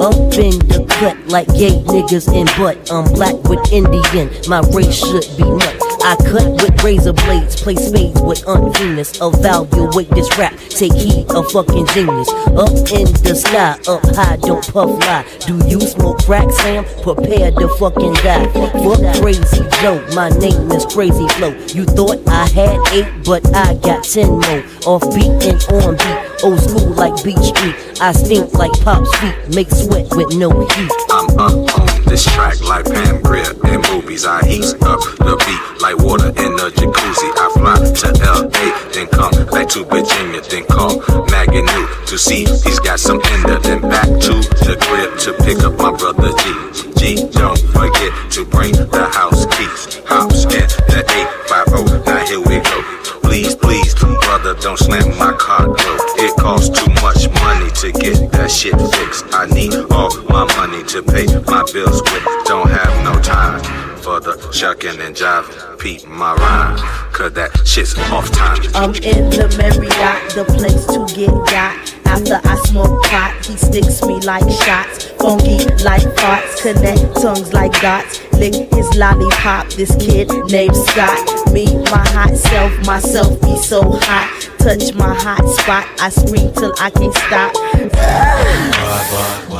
Up 0.00 0.14
in 0.40 0.56
the 0.70 0.86
cut 0.88 1.16
like 1.28 1.46
gay 1.48 1.76
niggas 1.84 2.32
in 2.32 2.46
butt. 2.56 2.90
I'm 2.90 3.04
black 3.12 3.36
with 3.44 3.60
Indian, 3.72 4.30
my 4.48 4.60
race 4.72 4.96
should 4.96 5.28
be 5.36 5.44
nut. 5.44 5.76
I 6.02 6.16
cut 6.16 6.48
with 6.62 6.82
razor 6.82 7.12
blades, 7.12 7.60
play 7.60 7.74
spades 7.74 8.20
with 8.22 8.46
Aunt 8.48 8.74
Venus. 8.78 9.20
Evaluate 9.20 10.08
this 10.10 10.30
rap, 10.38 10.56
take 10.70 10.94
heed 10.94 11.28
of 11.30 11.50
fucking 11.52 11.86
genius. 11.88 12.30
Up 12.56 12.72
in 12.88 13.04
the 13.20 13.36
sky, 13.36 13.76
up 13.86 14.00
high, 14.16 14.36
don't 14.40 14.64
puff 14.72 14.88
lie. 15.04 15.26
Do 15.46 15.60
you 15.68 15.80
smoke 15.80 16.24
crack, 16.24 16.50
Sam? 16.50 16.84
Prepare 17.02 17.50
to 17.52 17.68
fucking 17.76 18.14
die. 18.24 18.48
Fuck 18.56 19.20
crazy 19.20 19.60
Joe, 19.82 20.00
my 20.14 20.30
name 20.40 20.70
is 20.72 20.86
Crazy 20.86 21.28
Flow. 21.36 21.52
You 21.76 21.84
thought 21.84 22.20
I 22.28 22.48
had 22.48 22.80
eight, 22.92 23.08
but 23.24 23.44
I 23.54 23.74
got 23.74 24.04
ten 24.04 24.40
more. 24.40 24.64
Off 24.86 25.04
beat 25.14 25.28
and 25.44 25.60
on 25.84 25.96
beat, 26.00 26.19
old 26.42 26.60
school 26.60 26.88
like 26.94 27.14
Beach 27.22 27.38
Street. 27.38 27.74
I 28.00 28.12
stink 28.12 28.52
like 28.54 28.72
Pop's 28.80 29.12
feet, 29.18 29.34
make 29.54 29.70
sweat 29.70 30.08
with 30.16 30.36
no 30.36 30.50
heat. 30.50 30.92
I'm 31.10 31.28
up 31.38 31.78
on 31.78 32.04
this 32.04 32.24
track 32.24 32.60
like 32.62 32.86
Pam 32.86 33.22
Grier 33.22 33.52
in 33.68 33.82
movies. 33.92 34.24
I 34.24 34.44
heat 34.46 34.64
up 34.82 35.00
the 35.18 35.36
beat 35.44 35.82
like 35.82 35.98
water 35.98 36.28
in 36.28 36.52
a 36.60 36.70
jacuzzi. 36.70 37.28
I 37.36 37.46
fly 37.54 37.76
to 37.76 38.08
LA, 38.24 38.90
then 38.92 39.06
come 39.08 39.32
back 39.50 39.68
to 39.70 39.84
Virginia, 39.84 40.40
then 40.48 40.64
call 40.66 41.00
Maggie 41.30 41.62
New 41.62 41.88
to 42.06 42.18
see 42.18 42.44
he's 42.44 42.80
got 42.80 43.00
some 43.00 43.20
there. 43.44 43.58
Then 43.60 43.82
back 43.82 44.06
to 44.06 44.34
the 44.64 44.76
crib 44.80 45.18
to 45.20 45.32
pick 45.44 45.58
up 45.64 45.76
my 45.78 45.92
brother 45.96 46.30
G. 46.40 47.16
G, 47.16 47.28
don't 47.32 47.58
forget 47.72 48.12
to 48.32 48.44
bring 48.44 48.72
the 48.72 49.08
house 49.12 49.46
keys. 49.56 50.00
Hops 50.06 50.44
in 50.44 50.68
the 50.88 51.04
850. 51.48 52.10
Now 52.10 52.26
here 52.26 52.40
we 52.40 52.60
go. 52.60 52.99
Please, 53.30 53.54
please, 53.54 53.94
brother, 53.94 54.54
don't 54.54 54.76
slam 54.76 55.16
my 55.16 55.32
car 55.34 55.64
door. 55.64 55.98
It 56.18 56.36
costs 56.36 56.68
too 56.68 56.90
much 56.94 57.30
money 57.40 57.70
to 57.78 57.92
get 57.92 58.32
that 58.32 58.50
shit 58.50 58.74
fixed. 58.74 59.24
I 59.32 59.46
need 59.46 59.72
all 59.92 60.10
my 60.24 60.44
money 60.56 60.82
to 60.88 61.00
pay 61.00 61.26
my 61.46 61.62
bills 61.72 62.02
with. 62.02 62.24
Don't 62.46 62.68
have 62.68 63.04
no 63.04 63.20
time 63.22 63.60
for 63.98 64.18
the 64.18 64.36
shucking 64.50 65.00
and 65.00 65.14
jiving. 65.14 65.78
Peep 65.78 66.08
my 66.08 66.34
rhyme, 66.34 66.76
cause 67.12 67.32
that 67.34 67.56
shit's 67.64 67.96
off 68.10 68.28
time. 68.32 68.58
I'm 68.74 68.96
in 68.96 69.30
the 69.30 69.46
Marriott, 69.56 70.34
the 70.34 70.44
place 70.58 70.84
to 70.86 71.06
get 71.14 71.30
got. 71.46 71.99
After 72.10 72.40
I 72.42 72.56
smoke 72.66 73.02
pot, 73.04 73.46
he 73.46 73.56
sticks 73.56 74.02
me 74.04 74.18
like 74.20 74.42
shots. 74.50 75.06
Funky 75.22 75.58
like 75.84 76.02
farts, 76.18 76.60
connect 76.60 77.14
tongues 77.22 77.52
like 77.52 77.72
dots. 77.80 78.20
Lick 78.32 78.54
his 78.74 78.92
lollipop, 78.96 79.68
this 79.70 79.94
kid 79.94 80.28
named 80.50 80.74
Scott. 80.74 81.52
Me, 81.52 81.66
my 81.90 82.04
hot 82.10 82.36
self, 82.36 82.72
myself 82.84 83.40
be 83.42 83.56
so 83.56 83.82
hot. 83.82 84.49
Touch 84.60 84.92
my 84.94 85.14
hot 85.14 85.46
spot, 85.48 85.86
I 86.00 86.10
scream 86.10 86.52
till 86.52 86.72
I 86.78 86.90
can't 86.90 87.14
stop. 87.14 87.54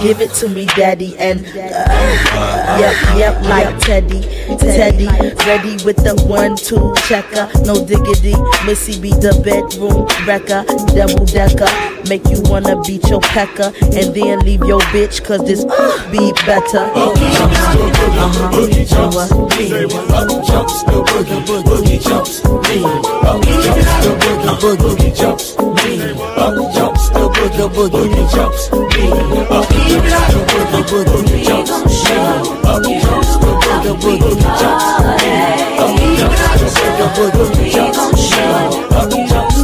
Give 0.02 0.20
it 0.20 0.32
to 0.34 0.48
me, 0.48 0.66
daddy, 0.66 1.16
and 1.18 1.44
uh, 1.46 2.76
yep, 2.78 2.94
yep, 3.16 3.42
like 3.44 3.78
Teddy, 3.80 4.20
Teddy, 4.58 5.06
ready 5.46 5.76
with 5.84 5.96
the 5.96 6.14
one, 6.26 6.56
two 6.56 6.92
checker, 7.08 7.48
no 7.64 7.74
diggity. 7.84 8.34
Missy 8.66 9.00
be 9.00 9.10
the 9.10 9.32
bedroom 9.44 10.06
wrecker, 10.26 10.64
double 10.94 11.24
decker, 11.24 11.68
make 12.08 12.24
you 12.28 12.42
wanna 12.50 12.80
beat 12.82 13.08
your 13.08 13.20
pecker, 13.20 13.72
and 13.96 14.14
then 14.14 14.40
leave 14.40 14.64
your 14.64 14.80
bitch, 14.92 15.22
cause 15.24 15.40
this 15.44 15.64
be 16.10 16.32
better. 16.44 16.84
Uh-huh. 16.92 18.50
Boogie 18.52 18.86
jumps. 18.88 19.16
Up 19.16 19.30
jumps 20.46 20.84
boogie, 20.84 21.40
boogie 21.64 22.00
jumps, 22.02 22.40
boogie, 22.40 22.84
boogie 24.90 25.14
jumps, 25.14 25.56
me. 25.58 26.12
Up 26.36 26.54
jumps 26.74 27.08
the 27.10 27.20
boogie, 27.34 27.68
boogie 27.74 28.26
jumps, 28.34 28.70
me. 28.72 28.78
Up 29.56 29.68
jumps 29.88 30.34
the 30.34 30.40
boogie, 30.90 31.04
boogie 31.10 31.44
jumps, 31.44 31.74
me. 31.78 32.16
Up 32.68 32.82
jumps 32.82 33.32
the 33.36 33.50
boogie, 33.62 33.94
boogie 34.02 34.40
jumps, 34.60 34.86
me. 35.22 35.32
Up 35.78 35.92
jumps 36.18 36.74
the 36.74 37.06
boogie, 37.14 37.30
boogie 37.36 37.70
jumps, 37.72 38.30
me. 38.30 38.44
Up 38.96 39.10
jumps 39.28 39.59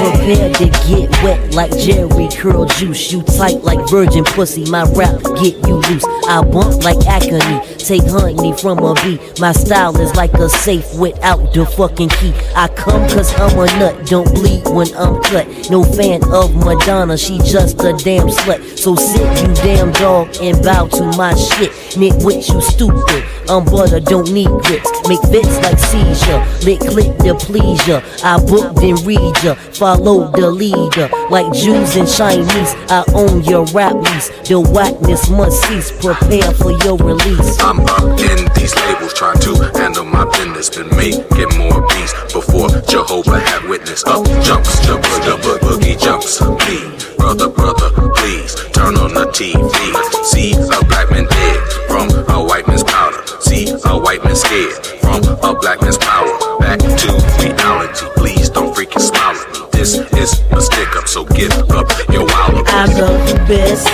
Prepared 0.00 0.54
to 0.56 0.66
get 0.86 1.10
wet 1.22 1.54
like 1.54 1.70
Jheri 1.72 2.34
Curl 2.36 2.66
Juice. 2.66 3.12
You 3.12 3.22
tight 3.22 3.62
like 3.62 3.88
virgin 3.88 4.24
pussy. 4.24 4.64
My 4.70 4.84
rap 4.92 5.20
get 5.40 5.56
you 5.66 5.76
loose. 5.76 6.04
I 6.28 6.42
bump 6.42 6.84
like 6.84 7.06
acne. 7.06 7.60
Take 7.78 8.06
honey 8.06 8.52
from 8.52 8.78
a 8.78 8.94
bee. 9.02 9.18
My 9.38 9.52
style 9.52 9.98
is 10.00 10.14
like 10.14 10.34
a 10.34 10.48
safe 10.48 10.94
without 10.98 11.52
the 11.52 11.66
fucking 11.66 12.10
key. 12.10 12.32
I 12.54 12.68
come 12.68 13.08
cause 13.08 13.32
I'm 13.40 13.58
a 13.58 13.66
nut. 13.78 14.06
Don't 14.06 14.32
bleed 14.34 14.62
when 14.68 14.88
I'm 14.94 15.22
cut. 15.22 15.46
No 15.70 15.82
fan 15.82 16.22
of 16.32 16.54
Madonna. 16.54 17.16
She 17.16 17.38
just 17.38 17.80
a 17.80 17.92
damn 17.92 18.28
slut. 18.28 18.78
So 18.78 18.94
sit 18.94 19.26
you 19.42 19.54
damn 19.54 19.92
dog 19.92 20.36
and 20.40 20.62
bow 20.62 20.86
to 20.86 21.04
my 21.16 21.34
shit. 21.34 21.70
Nitwit, 21.96 22.48
you 22.52 22.60
stupid. 22.60 23.24
I'm 23.48 23.64
butter, 23.64 24.00
don't 24.00 24.30
need 24.30 24.48
grits. 24.48 24.90
Make 25.08 25.22
fits 25.22 25.56
like 25.58 25.78
seizure. 25.78 26.44
Lick 26.64 26.80
click 26.80 27.16
the 27.18 27.34
I 27.78 28.38
book 28.48 28.74
then 28.76 28.96
read 29.06 29.34
ya. 29.44 29.54
Follow 29.54 30.30
the 30.32 30.50
leader. 30.50 31.08
Like 31.30 31.52
Jews 31.52 31.94
and 31.94 32.08
Chinese. 32.08 32.74
I 32.90 33.04
own 33.14 33.44
your 33.44 33.64
rap 33.66 33.94
lease. 33.94 34.28
The 34.48 34.58
whackness 34.58 35.30
must 35.30 35.62
cease. 35.68 35.92
Prepare 36.02 36.50
for 36.54 36.72
your 36.82 36.96
release. 36.98 37.58
I'm 37.60 37.80
up 37.80 38.18
in 38.18 38.50
these 38.54 38.74
labels, 38.74 39.14
trying 39.14 39.38
to 39.40 39.54
handle 39.78 40.04
my 40.04 40.24
business. 40.34 40.70
Been 40.70 40.90
making 40.96 41.58
more 41.58 41.80
beats 41.88 42.12
before 42.32 42.68
Jehovah 42.90 43.38
had 43.38 43.68
witness. 43.68 44.02
Up 44.04 44.24
jumps 44.42 44.74
the 44.86 44.98
boogie, 44.98 45.42
bo- 45.42 45.58
boogie 45.62 45.98
jumps. 46.00 46.40
Me, 46.42 47.14
brother, 47.18 47.48
brother, 47.48 47.90
please 48.16 48.54
turn 48.74 48.96
on 48.96 49.14
the 49.14 49.26
TV. 49.30 49.78
See 50.24 50.52
a 50.54 50.84
black 50.86 51.10
man 51.10 51.26
dead 51.26 51.58
from 51.86 52.10
a 52.34 52.42
white 52.42 52.66
man's 52.66 52.82
powder. 52.82 53.22
See 53.40 53.68
a 53.70 53.94
white 53.96 54.24
man 54.24 54.34
scared 54.34 54.84
from 55.00 55.22
a 55.42 55.54
black 55.54 55.80
man's 55.82 55.98
power. 55.98 56.49
Back 56.70 56.78
to 56.78 57.12
reality, 57.42 58.06
please 58.14 58.48
don't 58.48 58.72
freaking 58.72 59.00
smile 59.00 59.34
at 59.34 59.52
me. 59.52 59.66
This 59.72 59.94
is 59.96 60.40
a 60.52 60.60
stick 60.60 60.94
up, 60.94 61.08
so 61.08 61.24
give 61.24 61.50
up 61.68 61.90
your 62.12 62.24
wild 62.24 62.64
I'm 62.68 62.88
the 62.90 63.44
best. 63.48 63.88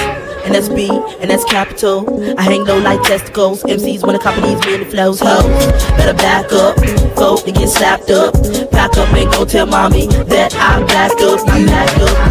And 0.44 0.54
that's 0.54 0.68
B, 0.68 0.90
and 0.90 1.30
that's 1.30 1.42
capital. 1.44 2.04
I 2.38 2.42
hang 2.42 2.66
low 2.66 2.76
like 2.76 3.02
testicles. 3.02 3.62
MCs 3.62 4.04
wanna 4.04 4.18
copy 4.18 4.42
these 4.42 4.60
many 4.66 4.84
flows. 4.84 5.20
Hoes, 5.20 5.46
better 5.96 6.12
back 6.18 6.52
up. 6.52 6.76
Folk 7.16 7.46
to 7.46 7.52
get 7.52 7.70
slapped 7.70 8.10
up. 8.10 8.34
Pack 8.70 8.94
up 8.98 9.10
and 9.14 9.32
go 9.32 9.46
tell 9.46 9.64
mommy 9.64 10.08
that 10.28 10.54
I'm 10.56 10.86
back 10.86 11.12
up. 11.12 11.48
I'm 11.48 11.64
back 11.64 11.96
up. 11.96 12.30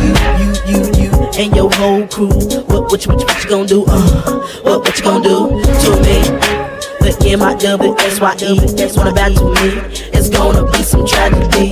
You, 0.69 0.77
you, 0.77 1.05
you, 1.05 1.11
and 1.39 1.55
your 1.55 1.71
whole 1.73 2.05
crew. 2.05 2.29
What, 2.67 2.91
what, 2.91 3.03
you, 3.03 3.11
what, 3.11 3.19
you, 3.19 3.25
what 3.25 3.43
you 3.43 3.49
gonna 3.49 3.65
do? 3.65 3.83
Uh, 3.87 4.45
what, 4.61 4.81
what 4.81 4.95
you 4.95 5.03
gonna 5.03 5.23
do 5.23 5.63
to 5.63 6.01
me? 6.03 6.74
put 7.11 7.39
my 7.39 7.53
double 7.55 7.97
SYE. 7.99 8.55
That's 8.75 8.97
what 8.97 9.07
about 9.07 9.35
to 9.37 9.45
me. 9.55 9.81
It's 10.13 10.29
gonna 10.29 10.69
be 10.71 10.81
some 10.81 11.05
tragedy. 11.05 11.71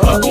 Up, 0.00 0.27